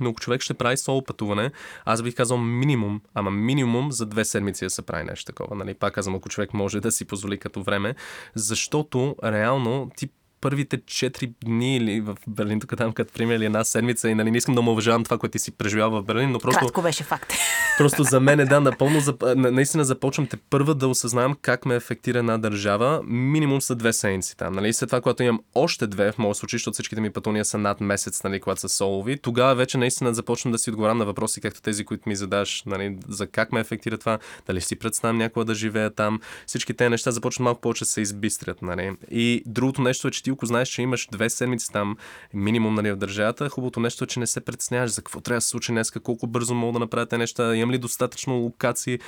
Но 0.00 0.10
ако 0.10 0.20
човек 0.20 0.40
ще 0.40 0.54
прави 0.54 0.76
соло 0.76 1.04
пътуване, 1.04 1.50
аз 1.84 2.02
бих 2.02 2.14
казал 2.14 2.38
минимум, 2.38 3.00
ама 3.14 3.30
минимум 3.30 3.92
за 3.92 4.06
две 4.06 4.24
седмици 4.24 4.64
да 4.64 4.70
се 4.70 4.82
прави 4.82 5.04
нещо 5.04 5.24
такова. 5.24 5.56
Нали? 5.56 5.74
Пак 5.74 5.94
казвам, 5.94 6.14
ако 6.14 6.28
човек 6.28 6.54
може 6.54 6.80
да 6.80 6.92
си 6.92 7.04
позволи 7.04 7.38
като 7.38 7.62
време, 7.62 7.94
защото 8.34 9.16
реално 9.24 9.90
ти 9.96 10.08
първите 10.40 10.78
4 10.78 11.32
дни 11.44 11.76
или 11.76 12.00
в 12.00 12.16
Берлин, 12.26 12.60
тук 12.60 12.76
там 12.76 12.92
като 12.92 13.12
пример, 13.12 13.36
или 13.36 13.44
една 13.44 13.64
седмица 13.64 14.10
и 14.10 14.14
нали, 14.14 14.30
не 14.30 14.36
искам 14.36 14.54
да 14.54 14.62
му 14.62 14.70
уважавам 14.70 15.04
това, 15.04 15.18
което 15.18 15.32
ти 15.32 15.38
си 15.38 15.50
преживял 15.50 15.90
в 15.90 16.02
Берлин, 16.02 16.30
но 16.30 16.38
просто... 16.38 16.60
Кратко 16.60 16.82
беше 16.82 17.04
факт. 17.04 17.32
Просто 17.78 18.02
за 18.02 18.20
мен 18.20 18.40
е 18.40 18.44
да, 18.44 18.60
напълно, 18.60 19.00
наистина 19.36 19.84
започвам 19.84 20.26
те 20.26 20.36
първа 20.36 20.74
да 20.74 20.88
осъзнавам 20.88 21.36
как 21.42 21.66
ме 21.66 21.74
ефектира 21.74 22.18
една 22.18 22.38
държава, 22.38 23.02
минимум 23.04 23.60
са 23.60 23.74
две 23.74 23.92
седмици 23.92 24.36
там. 24.36 24.54
Нали? 24.54 24.72
След 24.72 24.88
това, 24.88 25.00
когато 25.00 25.22
имам 25.22 25.40
още 25.54 25.86
две, 25.86 26.12
в 26.12 26.18
моят 26.18 26.36
случай, 26.36 26.56
защото 26.56 26.74
всичките 26.74 27.00
ми 27.00 27.10
пътувания 27.10 27.44
са 27.44 27.58
над 27.58 27.80
месец, 27.80 28.24
нали, 28.24 28.40
когато 28.40 28.60
са 28.60 28.68
солови, 28.68 29.18
тогава 29.18 29.54
вече 29.54 29.78
наистина 29.78 30.14
започвам 30.14 30.52
да 30.52 30.58
си 30.58 30.70
отговарям 30.70 30.98
на 30.98 31.04
въпроси, 31.04 31.40
както 31.40 31.62
тези, 31.62 31.84
които 31.84 32.08
ми 32.08 32.16
задаш, 32.16 32.62
нали, 32.66 32.96
за 33.08 33.26
как 33.26 33.52
ме 33.52 33.60
ефектира 33.60 33.98
това, 33.98 34.18
дали 34.46 34.60
си 34.60 34.76
представям 34.76 35.18
някога 35.18 35.44
да 35.44 35.54
живея 35.54 35.90
там. 35.90 36.20
Всички 36.46 36.74
тези 36.74 36.88
неща 36.90 37.10
започват 37.10 37.44
малко 37.44 37.60
повече 37.60 37.84
да 37.84 37.90
се 37.90 38.00
избистрят. 38.00 38.62
Нали? 38.62 38.92
И 39.10 39.42
другото 39.46 39.82
нещо 39.82 40.08
е, 40.08 40.10
че 40.10 40.22
ти 40.28 40.32
ако 40.32 40.46
знаеш, 40.46 40.68
че 40.68 40.82
имаш 40.82 41.08
две 41.12 41.30
седмици 41.30 41.72
там 41.72 41.96
минимум 42.34 42.74
нали, 42.74 42.92
в 42.92 42.96
държавата, 42.96 43.48
хубавото 43.48 43.80
нещо 43.80 44.04
е, 44.04 44.06
че 44.06 44.20
не 44.20 44.26
се 44.26 44.40
притесняваш 44.40 44.90
за 44.90 45.02
какво 45.02 45.20
трябва 45.20 45.36
да 45.36 45.40
се 45.40 45.48
случи 45.48 45.72
днес, 45.72 45.90
колко 45.90 46.26
бързо 46.26 46.54
мога 46.54 46.72
да 46.72 46.78
направя 46.78 47.06
тези 47.06 47.18
неща, 47.18 47.56
имам 47.56 47.70
ли 47.70 47.78
достатъчно 47.78 48.34
локации, 48.34 48.98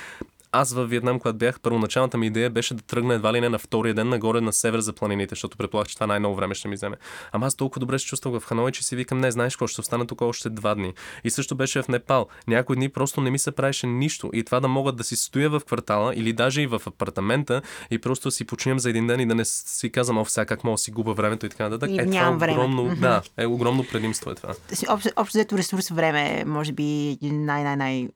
аз 0.51 0.73
във 0.73 0.89
Виетнам, 0.89 1.19
когато 1.19 1.37
бях, 1.37 1.59
първоначалната 1.59 2.17
ми 2.17 2.27
идея 2.27 2.49
беше 2.49 2.73
да 2.73 2.81
тръгна 2.81 3.13
едва 3.13 3.33
ли 3.33 3.41
не 3.41 3.49
на 3.49 3.59
втория 3.59 3.93
ден 3.93 4.09
нагоре 4.09 4.41
на 4.41 4.53
север 4.53 4.79
за 4.79 4.93
планините, 4.93 5.31
защото 5.31 5.57
предполагах, 5.57 5.87
че 5.87 5.95
това 5.95 6.07
най-ново 6.07 6.35
време 6.35 6.55
ще 6.55 6.67
ми 6.67 6.75
вземе. 6.75 6.95
Ама 7.31 7.45
аз 7.45 7.55
толкова 7.55 7.79
добре 7.79 7.99
се 7.99 8.05
чувствах 8.05 8.41
в 8.41 8.45
Ханой, 8.45 8.71
че 8.71 8.83
си 8.83 8.95
викам, 8.95 9.17
не, 9.17 9.31
знаеш 9.31 9.55
какво, 9.55 9.67
ще 9.67 9.81
остана 9.81 10.07
тук 10.07 10.21
още 10.21 10.49
два 10.49 10.75
дни. 10.75 10.93
И 11.23 11.29
също 11.29 11.55
беше 11.55 11.81
в 11.81 11.87
Непал. 11.87 12.27
Някои 12.47 12.75
дни 12.75 12.89
просто 12.89 13.21
не 13.21 13.31
ми 13.31 13.39
се 13.39 13.51
правеше 13.51 13.87
нищо. 13.87 14.29
И 14.33 14.43
това 14.43 14.59
да 14.59 14.67
могат 14.67 14.95
да 14.95 15.03
си 15.03 15.15
стоя 15.15 15.49
в 15.49 15.61
квартала 15.65 16.15
или 16.15 16.33
даже 16.33 16.61
и 16.61 16.67
в 16.67 16.81
апартамента 16.85 17.61
и 17.91 17.99
просто 17.99 18.31
си 18.31 18.45
починям 18.45 18.79
за 18.79 18.89
един 18.89 19.07
ден 19.07 19.19
и 19.19 19.25
да 19.25 19.35
не 19.35 19.45
си 19.45 19.91
казвам, 19.91 20.17
о, 20.17 20.25
сега 20.25 20.45
как 20.45 20.63
мога 20.63 20.73
да 20.73 20.77
си 20.77 20.91
губа 20.91 21.13
времето 21.13 21.45
и 21.45 21.49
така 21.49 21.69
нататък. 21.69 21.89
Е, 21.97 22.05
това 22.05 22.27
е 22.27 22.29
огромно, 22.29 22.83
време. 22.83 22.95
да, 22.95 23.21
е 23.37 23.45
огромно 23.45 23.85
предимство 23.91 24.31
е 24.31 24.35
това. 24.35 24.53
Общо, 24.89 25.09
общо 25.15 25.37
взето 25.37 25.57
ресурс 25.57 25.89
време, 25.89 26.43
може 26.47 26.71
би 26.71 27.17
най-най-най, 27.21 28.07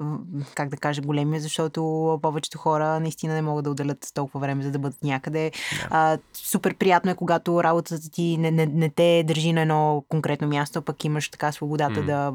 как 0.55 0.69
да 0.69 0.77
кажа, 0.77 1.01
големия, 1.01 1.41
защото 1.41 1.81
повечето 2.25 2.57
хора 2.57 2.99
наистина 2.99 3.33
не 3.33 3.41
могат 3.41 3.63
да 3.63 3.71
отделят 3.71 4.11
толкова 4.13 4.39
време, 4.39 4.63
за 4.63 4.71
да 4.71 4.79
бъдат 4.79 5.03
някъде. 5.03 5.51
Да. 5.71 5.87
А, 5.89 6.17
супер 6.33 6.75
приятно 6.75 7.11
е, 7.11 7.15
когато 7.15 7.63
работата 7.63 8.09
ти 8.11 8.37
не, 8.37 8.51
не, 8.51 8.65
не 8.65 8.89
те 8.89 9.23
държи 9.27 9.53
на 9.53 9.61
едно 9.61 10.03
конкретно 10.09 10.47
място, 10.47 10.81
пък 10.81 11.05
имаш 11.05 11.29
така 11.29 11.51
свободата 11.51 11.99
mm. 11.99 12.05
да, 12.05 12.31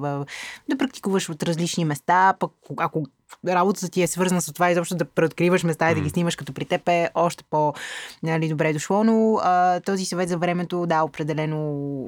да 0.68 0.78
практикуваш 0.78 1.28
от 1.28 1.42
различни 1.42 1.84
места, 1.84 2.34
пък 2.38 2.52
ако 2.76 3.04
работата 3.48 3.88
ти 3.88 4.02
е 4.02 4.06
свързана 4.06 4.42
с 4.42 4.52
това, 4.52 4.70
изобщо 4.70 4.94
да 4.94 5.04
преоткриваш 5.04 5.62
места 5.62 5.86
mm. 5.86 5.92
и 5.92 5.94
да 5.94 6.00
ги 6.00 6.10
снимаш 6.10 6.36
като 6.36 6.52
при 6.52 6.64
теб 6.64 6.88
е 6.88 7.10
още 7.14 7.44
по 7.50 7.74
нали, 8.22 8.48
добре 8.48 8.72
дошло, 8.72 9.04
но 9.04 9.36
а, 9.42 9.80
този 9.80 10.04
съвет 10.04 10.28
за 10.28 10.38
времето, 10.38 10.86
да, 10.86 11.02
определено 11.02 11.56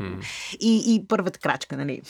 mm. 0.01 0.25
и, 0.61 0.95
и 0.95 1.05
първата 1.09 1.39
крачка, 1.39 1.77
нали, 1.77 2.03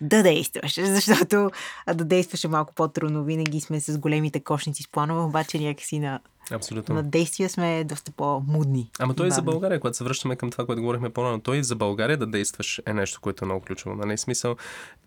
да 0.00 0.22
действаш, 0.22 0.74
защото 0.82 1.50
да 1.94 2.04
действаш 2.04 2.44
е 2.44 2.48
малко 2.48 2.74
по-трудно. 2.74 3.24
Винаги 3.24 3.60
сме 3.60 3.80
с 3.80 3.98
големите 3.98 4.40
кошници 4.40 4.82
с 4.82 4.88
планове, 4.88 5.20
обаче 5.20 5.58
някакси 5.58 5.98
на 5.98 6.20
Абсолютно. 6.50 6.94
На 6.94 7.02
действия 7.02 7.48
сме 7.48 7.84
доста 7.84 8.12
по-мудни. 8.12 8.90
Ама 8.98 9.14
той 9.14 9.28
и 9.28 9.30
за 9.30 9.42
България, 9.42 9.80
когато 9.80 9.96
се 9.96 10.04
връщаме 10.04 10.36
към 10.36 10.50
това, 10.50 10.66
което 10.66 10.82
говорихме 10.82 11.10
по-рано, 11.10 11.40
той 11.40 11.56
и 11.56 11.64
за 11.64 11.76
България 11.76 12.16
да 12.16 12.26
действаш 12.26 12.80
е 12.86 12.92
нещо, 12.92 13.20
което 13.20 13.44
е 13.44 13.46
много 13.46 13.64
ключово. 13.64 13.94
Нали? 13.94 14.18
Смисъл, 14.18 14.56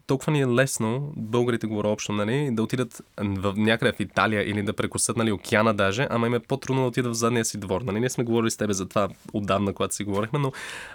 толкова 0.08 0.32
ни 0.32 0.42
е 0.42 0.48
лесно, 0.48 1.14
българите 1.16 1.68
говоря 1.68 1.88
общо, 1.88 2.12
нали, 2.12 2.50
да 2.52 2.64
отидат 2.64 3.02
в, 3.18 3.54
някъде 3.58 3.92
в 3.92 4.00
Италия 4.00 4.50
или 4.50 4.64
да 4.64 4.74
прекусат 4.74 5.18
нали, 5.18 5.32
океана 5.32 5.74
даже, 5.74 6.08
ама 6.10 6.28
им 6.28 6.34
е 6.34 6.40
по-трудно 6.40 6.82
да 6.82 6.88
отидат 6.88 7.12
в 7.12 7.16
задния 7.16 7.46
си 7.46 7.58
двор. 7.58 7.82
Нали? 7.82 8.00
Ние 8.00 8.10
сме 8.10 8.24
говорили 8.24 8.52
с 8.52 8.58
тебе 8.58 8.74
за 8.74 8.86
това 8.86 9.10
отдавна, 9.34 9.74
когато 9.74 9.96
си 9.96 10.04
говорихме, 10.04 10.40
но, 10.40 10.52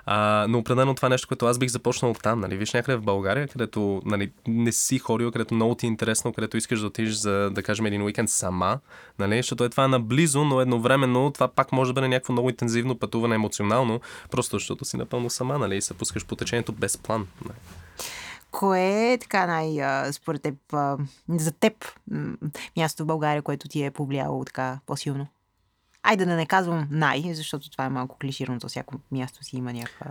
а, 0.07 0.47
но 0.49 0.59
определено 0.59 0.95
това 0.95 1.07
е 1.07 1.09
нещо, 1.09 1.29
което 1.29 1.47
аз 1.47 1.59
бих 1.59 1.71
започнал 1.71 2.15
там. 2.23 2.41
Нали? 2.41 2.57
Виж 2.57 2.73
някъде 2.73 2.97
в 2.97 3.03
България, 3.03 3.49
където 3.49 4.03
нали, 4.05 4.31
не 4.47 4.73
си 4.73 4.99
ходил, 4.99 5.33
където 5.33 5.55
много 5.55 5.75
ти 5.75 5.87
е 5.87 5.89
интересно, 5.89 6.33
където 6.33 6.57
искаш 6.57 6.81
да 6.81 6.87
отидеш 6.87 7.15
за, 7.15 7.51
да 7.51 7.63
кажем, 7.63 7.87
един 7.87 8.03
уикенд 8.03 8.31
сама, 8.31 8.79
нали? 9.19 9.37
защото 9.37 9.65
е 9.65 9.69
това 9.69 9.89
наблизо, 9.89 10.28
но 10.35 10.61
едновременно 10.61 11.31
това 11.31 11.49
пак 11.49 11.73
може 11.73 11.91
да 11.91 11.95
бъде 11.95 12.09
някакво 12.09 12.33
много 12.33 12.51
интензивно 12.51 12.99
пътуване 12.99 13.35
емоционално, 13.35 14.01
просто 14.31 14.57
защото 14.57 14.85
си 14.85 14.97
напълно 14.97 15.31
сама 15.31 15.59
нали? 15.59 15.77
и 15.77 15.83
се 15.83 15.95
пускаш 15.95 16.27
по 16.27 16.37
течението 16.37 16.73
без 16.73 16.99
план. 16.99 17.27
Нали? 17.45 17.59
Кое 18.51 19.13
е 19.13 19.19
така 19.19 19.47
най, 19.47 19.79
според 20.13 20.43
теб, 20.43 20.55
за 21.29 21.53
теб 21.53 21.73
място 22.77 23.03
в 23.03 23.07
България, 23.07 23.43
което 23.43 23.69
ти 23.69 23.85
е 23.85 23.91
повлияло 23.91 24.45
така 24.45 24.79
по-силно? 24.87 25.27
Айде 26.03 26.25
да 26.25 26.37
не 26.37 26.47
казвам 26.47 26.89
най, 26.91 27.35
защото 27.35 27.71
това 27.71 27.85
е 27.85 27.89
малко 27.89 28.19
клиширано, 28.19 28.61
то 28.61 28.69
всяко 28.69 28.95
място 29.13 29.45
си 29.45 29.57
има 29.57 29.73
някаква 29.73 30.07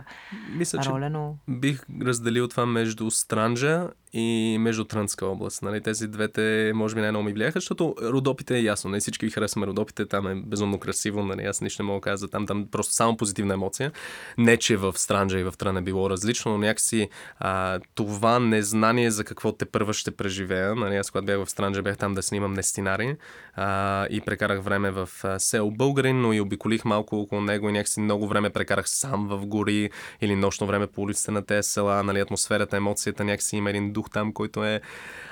Мисля, 0.50 0.78
роля, 0.84 1.10
но... 1.10 1.36
бих 1.48 1.82
разделил 2.02 2.48
това 2.48 2.66
между 2.66 3.10
Странджа 3.10 3.90
и 4.12 4.56
между 4.60 4.84
Трънска 4.84 5.26
област. 5.26 5.62
Нали? 5.62 5.80
Тези 5.80 6.08
двете, 6.08 6.72
може 6.74 6.94
би, 6.94 7.00
най-много 7.00 7.24
ми 7.24 7.32
влияха, 7.32 7.60
защото 7.60 7.94
Родопите 8.02 8.56
е 8.56 8.62
ясно. 8.62 8.88
Не 8.88 8.92
нали? 8.92 9.00
всички 9.00 9.30
харесваме 9.30 9.66
Родопите, 9.66 10.06
там 10.06 10.26
е 10.26 10.34
безумно 10.34 10.78
красиво. 10.78 11.24
Нали? 11.24 11.44
Аз 11.44 11.60
нищо 11.60 11.82
не 11.82 11.86
мога 11.86 12.00
да 12.00 12.04
кажа 12.04 12.28
там, 12.28 12.46
там 12.46 12.66
просто 12.70 12.92
само 12.92 13.16
позитивна 13.16 13.54
емоция. 13.54 13.92
Не, 14.38 14.56
че 14.56 14.76
в 14.76 14.98
Странджа 14.98 15.38
и 15.38 15.44
в 15.44 15.54
Трън 15.58 15.76
е 15.76 15.82
било 15.82 16.10
различно, 16.10 16.52
но 16.52 16.58
някакси 16.58 17.08
а, 17.38 17.80
това 17.94 18.38
незнание 18.38 19.10
за 19.10 19.24
какво 19.24 19.52
те 19.52 19.64
първа 19.64 19.92
ще 19.92 20.10
преживея. 20.10 20.74
Нали? 20.74 20.96
Аз 20.96 21.10
когато 21.10 21.26
бях 21.26 21.44
в 21.44 21.50
Странджа, 21.50 21.82
бях 21.82 21.98
там 21.98 22.14
да 22.14 22.22
снимам 22.22 22.52
нестинари 22.52 23.16
а, 23.54 24.06
и 24.10 24.20
прекарах 24.20 24.62
време 24.62 24.90
в 24.90 25.08
село 25.38 25.70
Българин, 25.70 26.20
но 26.20 26.32
и 26.32 26.40
обиколих 26.40 26.84
малко 26.84 27.20
около 27.20 27.40
него 27.40 27.68
и 27.68 27.72
някакси 27.72 28.00
много 28.00 28.28
време 28.28 28.50
прекарах 28.50 28.88
сам 28.88 29.28
в 29.28 29.46
гори 29.46 29.90
или 30.20 30.36
нощно 30.36 30.66
време 30.66 30.86
по 30.86 31.02
улиците 31.02 31.30
на 31.30 31.42
тези 31.42 31.68
села. 31.68 32.02
Нали? 32.02 32.20
Атмосферата, 32.20 32.76
емоцията, 32.76 33.24
някакси 33.24 33.56
има 33.56 33.70
един 33.70 33.92
дух 33.98 34.10
там, 34.10 34.32
който 34.32 34.64
е 34.64 34.80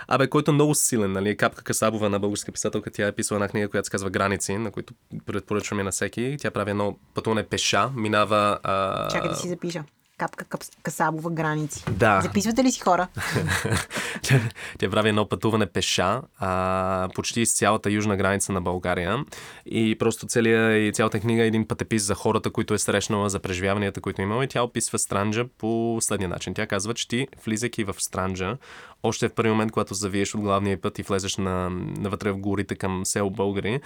Абе, 0.09 0.29
който 0.29 0.51
е 0.51 0.55
много 0.55 0.75
силен, 0.75 1.13
нали? 1.13 1.37
Капка 1.37 1.63
Касабова 1.65 2.11
на 2.11 2.19
българска 2.19 2.53
писателка, 2.53 2.91
тя 2.91 3.07
е 3.07 3.13
писала 3.13 3.37
една 3.37 3.49
книга, 3.49 3.69
която 3.69 3.87
се 3.87 3.91
казва 3.91 4.11
Граници, 4.11 4.57
на 4.57 4.71
които 4.71 4.95
предпоръчваме 5.27 5.83
на 5.83 5.91
всеки. 5.91 6.37
Тя 6.41 6.51
прави 6.51 6.71
едно 6.71 6.99
пътуване 7.15 7.43
пеша, 7.43 7.91
минава... 7.97 8.59
А... 8.63 9.09
Чакай 9.09 9.31
да 9.31 9.37
си 9.37 9.49
запиша. 9.49 9.85
Капка 10.19 10.45
Касабова 10.83 11.31
граници. 11.31 11.85
Да. 11.91 12.21
Записвате 12.21 12.65
ли 12.65 12.71
си 12.71 12.81
хора? 12.81 13.09
Тя 14.79 14.91
прави 14.91 15.09
едно 15.09 15.29
пътуване 15.29 15.67
пеша, 15.67 16.23
а, 16.39 17.09
почти 17.15 17.47
с 17.47 17.57
цялата 17.57 17.91
южна 17.91 18.17
граница 18.17 18.53
на 18.53 18.61
България. 18.61 19.25
И 19.67 19.97
просто 19.99 20.27
целия, 20.27 20.89
и 20.89 20.93
цялата 20.93 21.21
книга 21.21 21.43
е 21.43 21.47
един 21.47 21.69
пътепис 21.69 22.03
за 22.03 22.15
хората, 22.15 22.51
които 22.51 22.75
е 22.75 22.79
срещнала, 22.79 23.31
за 23.31 23.41
преживяванията, 23.41 24.01
които 24.01 24.23
е 24.23 24.25
имала. 24.25 24.45
И 24.45 24.49
тя 24.49 24.63
описва 24.63 24.99
Странджа 24.99 25.45
по 25.59 25.99
следния 26.01 26.29
начин. 26.29 26.55
Тя 26.55 26.67
казва, 26.67 26.95
че 26.95 27.09
ти, 27.09 27.29
влизайки 27.45 27.85
в 27.85 27.95
Странджа, 27.99 28.57
още 29.03 29.29
в 29.29 29.35
първи 29.35 29.51
момент, 29.51 29.73
когато 29.73 29.95
завиеш 29.95 30.35
от 30.35 30.41
главния 30.41 30.81
път 30.81 30.99
и 30.99 31.03
влезеш 31.03 31.37
на, 31.37 31.71
навътре 31.71 32.33
в 32.33 32.39
горите 32.39 32.75
към 32.75 33.07
село 33.07 33.31
Българи, 33.31 33.81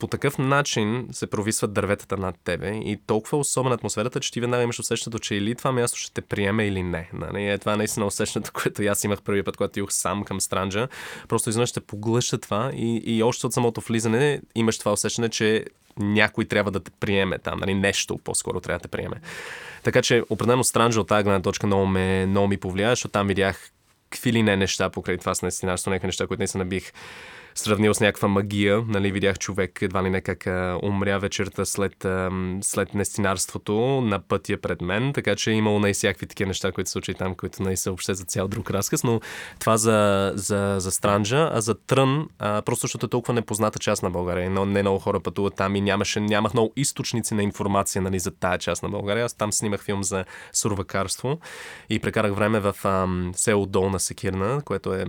по 0.00 0.06
такъв 0.06 0.38
начин 0.38 1.08
се 1.12 1.26
провисват 1.26 1.72
дърветата 1.72 2.16
над 2.16 2.34
тебе 2.44 2.68
и 2.68 2.98
толкова 3.06 3.38
особена 3.38 3.74
атмосферата, 3.74 4.20
че 4.20 4.32
ти 4.32 4.40
веднага 4.40 4.62
имаш 4.62 4.78
усещането, 4.78 5.18
че 5.18 5.34
или 5.34 5.54
това 5.54 5.72
място 5.72 5.98
ще 5.98 6.12
те 6.12 6.20
приеме 6.20 6.66
или 6.66 6.82
не. 6.82 7.10
Нали? 7.12 7.48
Е, 7.48 7.58
това 7.58 7.72
е 7.72 7.76
наистина 7.76 8.06
усещането, 8.06 8.50
което 8.62 8.82
аз 8.82 9.04
имах 9.04 9.22
първи 9.22 9.42
път, 9.42 9.56
когато 9.56 9.78
идох 9.78 9.92
сам 9.92 10.24
към 10.24 10.40
Странджа. 10.40 10.88
Просто 11.28 11.50
изведнъж 11.50 11.68
ще 11.68 11.80
поглъща 11.80 12.38
това 12.38 12.70
и, 12.74 13.02
и 13.04 13.22
още 13.22 13.46
от 13.46 13.52
самото 13.52 13.80
влизане 13.80 14.40
имаш 14.54 14.78
това 14.78 14.92
усещане, 14.92 15.28
че 15.28 15.64
някой 15.96 16.44
трябва 16.44 16.70
да 16.70 16.80
те 16.80 16.90
приеме 16.90 17.38
там, 17.38 17.58
нали? 17.58 17.74
нещо 17.74 18.18
по-скоро 18.24 18.60
трябва 18.60 18.78
да 18.78 18.82
те 18.82 18.88
приеме. 18.88 19.16
Така 19.82 20.02
че 20.02 20.22
определено 20.30 20.64
Странджа 20.64 21.00
от 21.00 21.08
тази 21.08 21.24
гледна 21.24 21.42
точка 21.42 21.66
много, 21.66 21.86
ме, 21.86 22.26
много 22.26 22.48
ми 22.48 22.56
повлия, 22.56 22.90
защото 22.90 23.12
там 23.12 23.26
видях 23.26 23.70
какви 24.10 24.32
ли 24.32 24.42
не 24.42 24.56
неща 24.56 24.90
покрай 24.90 25.16
това 25.16 25.34
с 25.34 25.42
наистина, 25.42 25.76
някакви 25.86 26.06
неща, 26.06 26.26
които 26.26 26.40
наистина 26.40 26.64
бих 26.64 26.92
сравнил 27.54 27.94
с 27.94 28.00
някаква 28.00 28.28
магия. 28.28 28.84
Нали, 28.88 29.12
видях 29.12 29.38
човек 29.38 29.78
едва 29.82 30.02
ли 30.02 30.10
не 30.10 30.20
как 30.20 30.46
умря 30.82 31.18
вечерта 31.18 31.64
след, 31.64 32.06
след 32.60 32.94
нестинарството 32.94 34.00
на 34.00 34.18
пътя 34.18 34.56
пред 34.56 34.80
мен, 34.80 35.12
така 35.12 35.36
че 35.36 35.50
е 35.50 35.54
имало 35.54 35.78
най-всякакви 35.78 36.26
такива 36.26 36.48
неща, 36.48 36.72
които 36.72 36.90
се 36.90 36.92
случи 36.92 37.14
там, 37.14 37.34
които 37.34 37.62
не 37.62 37.76
са 37.76 37.90
въобще 37.90 38.14
за 38.14 38.24
цял 38.24 38.48
друг 38.48 38.70
разказ, 38.70 39.04
но 39.04 39.20
това 39.58 39.76
за, 39.76 40.32
за, 40.34 40.76
за 40.78 40.90
Странджа, 40.90 41.50
а 41.52 41.60
за 41.60 41.74
Трън, 41.74 42.28
а, 42.38 42.62
просто 42.62 42.82
защото 42.82 43.06
е 43.06 43.08
толкова 43.08 43.34
непозната 43.34 43.78
част 43.78 44.02
на 44.02 44.10
България, 44.10 44.50
но 44.50 44.66
не 44.66 44.82
много 44.82 44.98
хора 44.98 45.20
пътуват 45.20 45.54
там 45.54 45.76
и 45.76 45.80
нямаше, 45.80 46.20
нямах 46.20 46.54
много 46.54 46.72
източници 46.76 47.34
на 47.34 47.42
информация 47.42 48.02
нали, 48.02 48.18
за 48.18 48.30
тая 48.30 48.58
част 48.58 48.82
на 48.82 48.88
България. 48.88 49.24
Аз 49.24 49.34
там 49.34 49.52
снимах 49.52 49.84
филм 49.84 50.02
за 50.04 50.24
сурвакарство 50.52 51.38
и 51.90 51.98
прекарах 51.98 52.34
време 52.34 52.60
в 52.60 52.74
ам, 52.84 53.32
село 53.34 53.66
Долна 53.66 54.00
Секирна, 54.00 54.62
което 54.64 54.94
е 54.94 55.06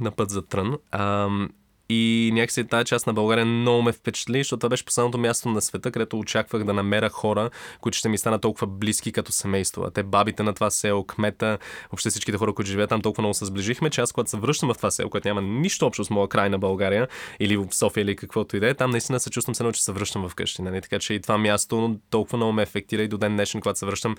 на 0.00 0.10
път 0.10 0.30
за 0.30 0.42
Трън. 0.46 0.78
Ам, 0.92 1.50
и 1.90 2.30
някакси 2.34 2.64
тази 2.64 2.84
част 2.84 3.06
на 3.06 3.12
България 3.12 3.46
много 3.46 3.82
ме 3.82 3.92
впечатли, 3.92 4.38
защото 4.38 4.60
това 4.60 4.68
беше 4.68 4.84
последното 4.84 5.18
място 5.18 5.48
на 5.48 5.62
света, 5.62 5.90
където 5.90 6.18
очаквах 6.18 6.64
да 6.64 6.72
намеря 6.72 7.08
хора, 7.08 7.50
които 7.80 7.98
ще 7.98 8.08
ми 8.08 8.18
станат 8.18 8.42
толкова 8.42 8.66
близки 8.66 9.12
като 9.12 9.32
семейство. 9.32 9.82
А 9.82 9.90
те 9.90 10.02
бабите 10.02 10.42
на 10.42 10.54
това 10.54 10.70
село, 10.70 11.04
кмета, 11.04 11.58
въобще 11.90 12.10
всичките 12.10 12.38
хора, 12.38 12.52
които 12.52 12.70
живеят 12.70 12.88
там, 12.88 13.02
толкова 13.02 13.22
много 13.22 13.34
се 13.34 13.44
сближихме, 13.44 13.90
че 13.90 14.00
аз, 14.00 14.12
когато 14.12 14.30
се 14.30 14.36
връщам 14.36 14.74
в 14.74 14.76
това 14.76 14.90
село, 14.90 15.10
което 15.10 15.28
няма 15.28 15.42
нищо 15.42 15.86
общо 15.86 16.04
с 16.04 16.10
моя 16.10 16.28
край 16.28 16.50
на 16.50 16.58
България, 16.58 17.08
или 17.40 17.56
в 17.56 17.66
София, 17.70 18.02
или 18.02 18.16
каквото 18.16 18.56
и 18.56 18.60
да 18.60 18.68
е, 18.68 18.74
там 18.74 18.90
наистина 18.90 19.20
се 19.20 19.30
чувствам 19.30 19.54
се 19.54 19.72
че 19.72 19.84
се 19.84 19.92
връщам 19.92 20.28
вкъщи. 20.28 20.62
Нали? 20.62 20.80
Така 20.80 20.98
че 20.98 21.14
и 21.14 21.20
това 21.20 21.38
място 21.38 21.96
толкова 22.10 22.36
много 22.36 22.52
ме 22.52 22.62
ефектира 22.62 23.02
и 23.02 23.08
до 23.08 23.18
ден 23.18 23.32
днешен, 23.32 23.60
когато 23.60 23.78
се 23.78 23.86
връщам, 23.86 24.16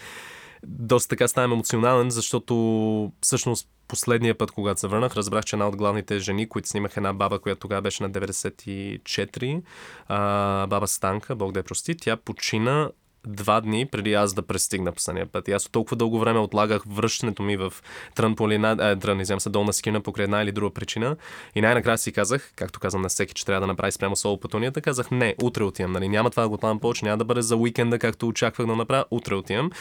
доста 0.64 1.10
така 1.10 1.28
ставам 1.28 1.52
емоционален, 1.52 2.12
защото 2.12 3.12
всъщност 3.22 3.70
последния 3.88 4.38
път, 4.38 4.52
когато 4.52 4.80
се 4.80 4.88
върнах, 4.88 5.16
разбрах, 5.16 5.46
че 5.46 5.56
една 5.56 5.68
от 5.68 5.76
главните 5.76 6.20
жени, 6.20 6.50
които 6.50 6.70
снимах 6.70 6.98
една 6.98 7.14
баба, 7.14 7.40
която 7.40 7.60
тогава 7.60 7.82
беше 7.82 8.04
на 8.04 8.12
94, 8.12 9.62
а, 10.08 10.68
баба 10.68 10.88
Станка, 10.88 11.36
Бог 11.36 11.52
да 11.52 11.60
я 11.60 11.64
прости, 11.64 11.98
тя 11.98 12.18
почина 12.18 12.92
два 13.28 13.62
дни 13.62 13.86
преди 13.86 14.14
аз 14.14 14.34
да 14.34 14.42
пристигна 14.42 14.92
последния 14.92 15.26
път. 15.26 15.48
И 15.48 15.52
аз 15.52 15.70
толкова 15.70 15.98
дълго 15.98 16.20
време 16.20 16.40
отлагах 16.40 16.84
връщането 16.88 17.44
ми 17.44 17.58
в 17.58 17.74
Трън 18.16 18.36
по 18.36 18.52
една, 18.52 18.72
е, 18.72 18.96
Трън, 18.96 19.22
извинявам 19.22 19.40
се, 19.40 19.50
долна 19.50 19.74
скина 19.74 20.02
покрай 20.02 20.24
една 20.24 20.42
или 20.42 20.52
друга 20.52 20.74
причина. 20.74 21.16
И 21.56 21.62
най-накрая 21.62 21.98
си 21.98 22.12
казах, 22.12 22.52
както 22.56 22.80
казвам 22.80 23.02
на 23.02 23.10
всеки, 23.10 23.34
че 23.34 23.46
трябва 23.46 23.62
да 23.62 23.68
направи 23.68 23.92
спрямо 23.92 24.16
соло 24.16 24.40
пътунията, 24.40 24.82
казах 24.82 25.12
не, 25.12 25.36
утре 25.44 25.64
отивам. 25.64 25.92
Нали? 25.92 26.08
Няма 26.08 26.30
това 26.30 26.44
да 26.44 26.50
го 26.50 26.56
отлагам 26.56 26.80
повече, 26.80 27.06
няма 27.06 27.18
да 27.18 27.26
бъде 27.26 27.42
за 27.42 27.56
уикенда, 27.56 28.00
както 28.00 28.28
очаквах 28.28 28.68
да 28.68 28.76
направя, 28.76 29.06
утре 29.12 29.36
отивам. 29.36 29.72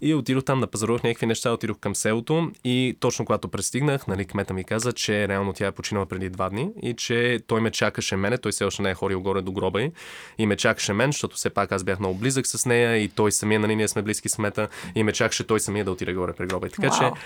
И 0.00 0.14
отидох 0.14 0.44
там 0.44 0.60
да 0.60 0.66
пазарувах 0.66 1.02
някакви 1.02 1.26
неща, 1.26 1.50
отидох 1.50 1.78
към 1.78 1.94
селото 1.94 2.50
и 2.64 2.96
точно 3.00 3.24
когато 3.24 3.48
пристигнах, 3.48 4.06
нали, 4.06 4.24
кмета 4.24 4.54
ми 4.54 4.64
каза, 4.64 4.92
че 4.92 5.28
реално 5.28 5.52
тя 5.52 5.66
е 5.66 5.72
починала 5.72 6.06
преди 6.06 6.30
два 6.30 6.50
дни 6.50 6.70
и 6.82 6.94
че 6.94 7.40
той 7.46 7.60
ме 7.60 7.70
чакаше 7.70 8.16
мене, 8.16 8.38
той 8.38 8.52
все 8.52 8.64
още 8.64 8.82
не 8.82 8.90
е 8.90 8.94
ходил 8.94 9.20
горе 9.20 9.42
до 9.42 9.52
гроба 9.52 9.82
и, 9.82 9.92
и 10.38 10.46
ме 10.46 10.56
чакаше 10.56 10.92
мен, 10.92 11.12
защото 11.12 11.36
все 11.36 11.50
пак 11.50 11.72
аз 11.72 11.84
бях 11.84 11.98
много 11.98 12.18
близък 12.18 12.46
с 12.46 12.66
нея 12.66 12.85
и 12.94 13.08
той 13.08 13.32
самия, 13.32 13.60
нали, 13.60 13.76
ние 13.76 13.88
сме 13.88 14.02
близки 14.02 14.28
с 14.28 14.38
мета 14.38 14.68
и 14.94 15.02
ме 15.02 15.12
чакаше 15.12 15.46
той 15.46 15.60
самия 15.60 15.84
да 15.84 15.90
отиде 15.90 16.14
горе 16.14 16.32
при 16.32 16.46
гроба. 16.46 16.66
И 16.66 16.70
така 16.70 16.88
wow. 16.88 16.98
че 16.98 17.20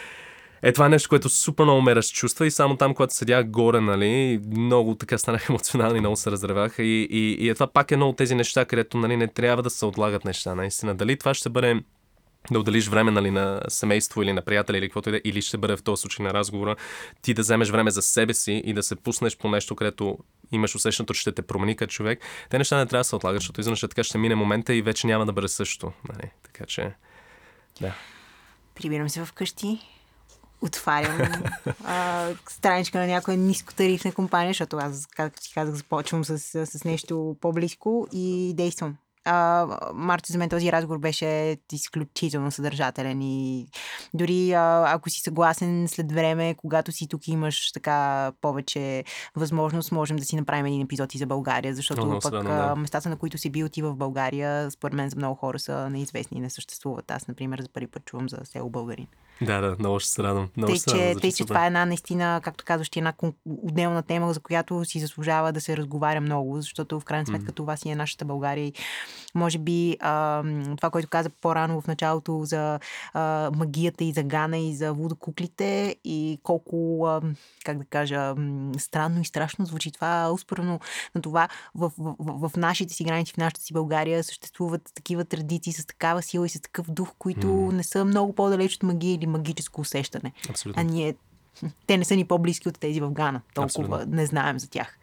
е 0.62 0.72
това 0.72 0.86
е 0.86 0.88
нещо, 0.88 1.08
което 1.08 1.28
супер 1.28 1.64
много 1.64 1.82
ме 1.82 1.94
разчувства 1.94 2.46
и 2.46 2.50
само 2.50 2.76
там, 2.76 2.94
когато 2.94 3.14
седях 3.14 3.46
горе, 3.46 3.80
нали, 3.80 4.40
много 4.56 4.94
така 4.94 5.18
станах 5.18 5.48
емоционални, 5.48 6.00
много 6.00 6.16
се 6.16 6.30
разревах 6.30 6.74
и, 6.78 7.08
и, 7.10 7.44
и 7.44 7.48
е 7.48 7.54
това 7.54 7.66
пак 7.66 7.90
е 7.90 7.94
едно 7.94 8.08
от 8.08 8.16
тези 8.16 8.34
неща, 8.34 8.64
където 8.64 8.98
нали, 8.98 9.16
не 9.16 9.28
трябва 9.28 9.62
да 9.62 9.70
се 9.70 9.86
отлагат 9.86 10.24
неща, 10.24 10.54
наистина. 10.54 10.94
Дали 10.94 11.16
това 11.16 11.34
ще 11.34 11.48
бъде 11.48 11.80
да 12.50 12.58
отделиш 12.58 12.88
време 12.88 13.10
нали, 13.10 13.30
на 13.30 13.60
семейство 13.68 14.22
или 14.22 14.32
на 14.32 14.42
приятели 14.42 14.78
или 14.78 14.88
каквото 14.88 15.08
и 15.08 15.12
да, 15.12 15.20
или 15.24 15.42
ще 15.42 15.58
бъде 15.58 15.76
в 15.76 15.82
този 15.82 16.00
случай 16.00 16.26
на 16.26 16.34
разговора, 16.34 16.76
ти 17.22 17.34
да 17.34 17.42
вземеш 17.42 17.70
време 17.70 17.90
за 17.90 18.02
себе 18.02 18.34
си 18.34 18.62
и 18.64 18.72
да 18.72 18.82
се 18.82 18.96
пуснеш 18.96 19.36
по 19.36 19.48
нещо, 19.48 19.76
където 19.76 20.18
имаш 20.52 20.74
усещането, 20.74 21.14
че 21.14 21.20
ще 21.20 21.32
те 21.32 21.42
промени 21.42 21.76
като 21.76 21.92
човек, 21.92 22.20
те 22.50 22.58
неща 22.58 22.76
не 22.76 22.86
трябва 22.86 23.00
да 23.00 23.04
се 23.04 23.16
отлагат, 23.16 23.40
защото 23.40 23.60
изведнъж 23.60 23.80
така 23.80 24.04
ще 24.04 24.18
мине 24.18 24.34
момента 24.34 24.74
и 24.74 24.82
вече 24.82 25.06
няма 25.06 25.26
да 25.26 25.32
бъде 25.32 25.48
също. 25.48 25.92
Нали? 26.08 26.30
Така 26.42 26.66
че, 26.66 26.92
да. 27.80 27.94
Прибирам 28.74 29.08
се 29.08 29.24
вкъщи, 29.24 29.78
отварям 30.62 31.44
а, 31.84 32.28
страничка 32.48 32.98
на 32.98 33.06
някоя 33.06 33.36
нискотарифна 33.36 34.12
компания, 34.12 34.50
защото 34.50 34.76
аз, 34.76 35.06
както 35.06 35.42
ти 35.42 35.52
казах, 35.54 35.74
започвам 35.74 36.24
с, 36.24 36.66
с 36.66 36.84
нещо 36.84 37.36
по-близко 37.40 38.08
и 38.12 38.52
действам. 38.56 38.96
А, 39.24 39.66
Марто, 39.94 40.32
за 40.32 40.38
мен 40.38 40.48
този 40.48 40.72
разговор 40.72 40.98
беше 40.98 41.56
изключително 41.72 42.50
съдържателен 42.50 43.22
и 43.22 43.66
дори 44.14 44.52
а, 44.52 44.84
ако 44.94 45.10
си 45.10 45.20
съгласен 45.20 45.88
след 45.88 46.12
време, 46.12 46.54
когато 46.54 46.92
си 46.92 47.08
тук 47.08 47.28
имаш 47.28 47.72
така 47.72 48.32
повече 48.40 49.04
възможност, 49.36 49.92
можем 49.92 50.16
да 50.16 50.24
си 50.24 50.36
направим 50.36 50.66
един 50.66 50.80
епизод 50.80 51.14
и 51.14 51.18
за 51.18 51.26
България, 51.26 51.74
защото 51.74 52.04
Много 52.04 52.20
пък 52.20 52.32
да. 52.32 52.74
местата, 52.76 53.08
на 53.08 53.16
които 53.16 53.38
си 53.38 53.50
бил 53.50 53.68
ти 53.68 53.82
в 53.82 53.94
България, 53.94 54.70
според 54.70 54.94
мен 54.94 55.10
за 55.10 55.16
много 55.16 55.34
хора 55.34 55.58
са 55.58 55.90
неизвестни 55.90 56.38
и 56.38 56.40
не 56.40 56.50
съществуват. 56.50 57.10
Аз, 57.10 57.28
например, 57.28 57.60
за 57.62 57.68
първи 57.68 57.86
път 57.86 58.04
чувам 58.04 58.28
за 58.28 58.38
село 58.44 58.70
Българин. 58.70 59.06
Да, 59.42 59.60
да, 59.60 59.76
много 59.78 60.00
ще 60.00 60.10
се 60.10 60.22
радвам. 60.22 60.48
Много 60.56 60.72
тъй, 60.72 60.78
ще 60.78 60.90
че, 60.90 61.14
тъй, 61.20 61.32
че 61.32 61.44
това 61.44 61.64
е 61.64 61.66
една 61.66 61.84
наистина, 61.84 62.40
както 62.44 62.64
казваш, 62.64 62.88
една 62.96 63.12
отделна 63.62 64.02
тема, 64.02 64.32
за 64.32 64.40
която 64.40 64.84
си 64.84 65.00
заслужава 65.00 65.52
да 65.52 65.60
се 65.60 65.76
разговаря 65.76 66.20
много, 66.20 66.60
защото 66.60 67.00
в 67.00 67.04
крайна 67.04 67.26
сметка 67.26 67.52
mm. 67.52 67.56
това 67.56 67.76
си 67.76 67.88
е 67.88 67.96
нашата 67.96 68.24
България. 68.24 68.66
И 68.66 68.72
може 69.34 69.58
би 69.58 69.96
а, 70.00 70.42
това, 70.76 70.90
което 70.90 71.08
каза 71.08 71.30
по-рано 71.30 71.80
в 71.80 71.86
началото 71.86 72.44
за 72.44 72.78
а, 73.12 73.50
магията 73.56 74.04
и 74.04 74.12
за 74.12 74.22
Гана 74.22 74.58
и 74.58 74.74
за 74.74 74.92
водокуклите 74.92 75.96
и 76.04 76.38
колко, 76.42 77.06
а, 77.06 77.20
как 77.64 77.78
да 77.78 77.84
кажа, 77.84 78.34
странно 78.78 79.20
и 79.20 79.24
страшно 79.24 79.66
звучи 79.66 79.92
това, 79.92 80.30
успорно 80.32 80.80
на 81.14 81.22
това 81.22 81.48
в, 81.74 81.92
в, 81.98 82.14
в, 82.18 82.48
в 82.48 82.56
нашите 82.56 82.94
си 82.94 83.04
граници, 83.04 83.32
в 83.32 83.36
нашата 83.36 83.60
си 83.60 83.72
България 83.72 84.24
съществуват 84.24 84.90
такива 84.94 85.24
традиции 85.24 85.72
с 85.72 85.86
такава 85.86 86.22
сила 86.22 86.46
и 86.46 86.48
с 86.48 86.60
такъв 86.60 86.90
дух, 86.90 87.08
които 87.18 87.46
mm. 87.46 87.72
не 87.72 87.82
са 87.82 88.04
много 88.04 88.34
по-далеч 88.34 88.76
от 88.76 88.82
магия 88.82 89.14
или 89.14 89.26
магическо 89.30 89.80
усещане. 89.80 90.32
Абсолютно. 90.50 90.80
А 90.80 90.84
ние 90.84 91.14
те 91.86 91.96
не 91.96 92.04
са 92.04 92.16
ни 92.16 92.24
по-близки 92.24 92.68
от 92.68 92.78
тези 92.78 93.00
в 93.00 93.10
Гана. 93.10 93.40
Толкова 93.54 93.84
Абсолютно. 93.96 94.16
не 94.16 94.26
знаем 94.26 94.58
за 94.58 94.68
тях. 94.68 94.98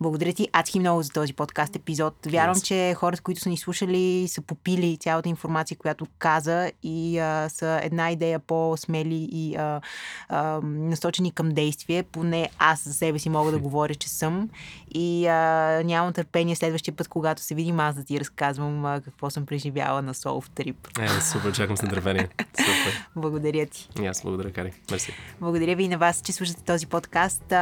Благодаря 0.00 0.32
ти 0.32 0.48
адски 0.52 0.80
много 0.80 1.02
за 1.02 1.10
този 1.10 1.32
подкаст 1.32 1.76
епизод. 1.76 2.14
Вярвам, 2.26 2.60
че 2.60 2.94
хората, 2.94 3.22
които 3.22 3.40
са 3.40 3.48
ни 3.48 3.56
слушали, 3.56 4.28
са 4.28 4.42
попили 4.42 4.96
цялата 4.96 5.28
информация, 5.28 5.76
която 5.76 6.06
каза 6.18 6.72
и 6.82 7.18
а, 7.18 7.48
са 7.48 7.80
една 7.82 8.10
идея 8.10 8.38
по-смели 8.38 9.28
и 9.32 9.56
а, 9.56 9.80
а, 10.28 10.60
насочени 10.62 11.30
към 11.30 11.48
действие. 11.48 12.02
Поне 12.02 12.48
аз 12.58 12.84
за 12.84 12.94
себе 12.94 13.18
си 13.18 13.28
мога 13.28 13.50
да 13.50 13.58
говоря, 13.58 13.94
че 13.94 14.08
съм. 14.08 14.50
И 14.94 15.26
а, 15.26 15.82
нямам 15.84 16.12
търпение 16.12 16.56
следващия 16.56 16.96
път, 16.96 17.08
когато 17.08 17.42
се 17.42 17.54
видим, 17.54 17.80
аз 17.80 17.94
да 17.94 18.04
ти 18.04 18.20
разказвам 18.20 18.84
а, 18.84 19.00
какво 19.00 19.30
съм 19.30 19.46
преживяла 19.46 20.02
на 20.02 20.14
Soul 20.14 20.48
Trip. 20.48 21.00
Е, 21.00 21.20
супер, 21.20 21.52
чакам 21.52 21.76
с 21.76 21.82
нетърпение. 21.82 22.28
Супер. 22.56 23.08
Благодаря 23.16 23.66
ти. 23.66 23.88
И 24.02 24.06
аз 24.06 24.22
благодаря, 24.22 24.52
Кари. 24.52 24.72
Мерси. 24.90 25.12
Благодаря 25.40 25.76
ви 25.76 25.84
и 25.84 25.88
на 25.88 25.98
вас, 25.98 26.22
че 26.24 26.32
слушате 26.32 26.62
този 26.62 26.86
подкаст. 26.86 27.52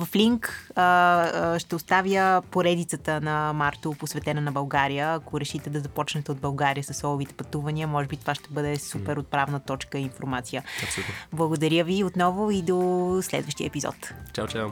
В 0.00 0.08
линк 0.16 0.70
а, 0.74 1.58
ще 1.58 1.74
оставя 1.76 2.42
поредицата 2.50 3.20
на 3.20 3.52
Марто, 3.52 3.94
посветена 3.98 4.40
на 4.40 4.52
България. 4.52 5.14
Ако 5.14 5.40
решите 5.40 5.70
да 5.70 5.80
започнете 5.80 6.32
от 6.32 6.38
България 6.38 6.84
с 6.84 6.94
соловите 6.94 7.34
пътувания, 7.34 7.88
може 7.88 8.08
би 8.08 8.16
това 8.16 8.34
ще 8.34 8.48
бъде 8.50 8.76
супер 8.76 9.16
отправна 9.16 9.60
точка 9.60 9.98
и 9.98 10.02
информация. 10.02 10.64
Абсолютно. 10.82 11.14
Благодаря 11.32 11.84
ви 11.84 12.04
отново 12.04 12.50
и 12.50 12.62
до 12.62 13.18
следващия 13.22 13.66
епизод. 13.66 13.94
Чао, 14.32 14.46
чао. 14.46 14.68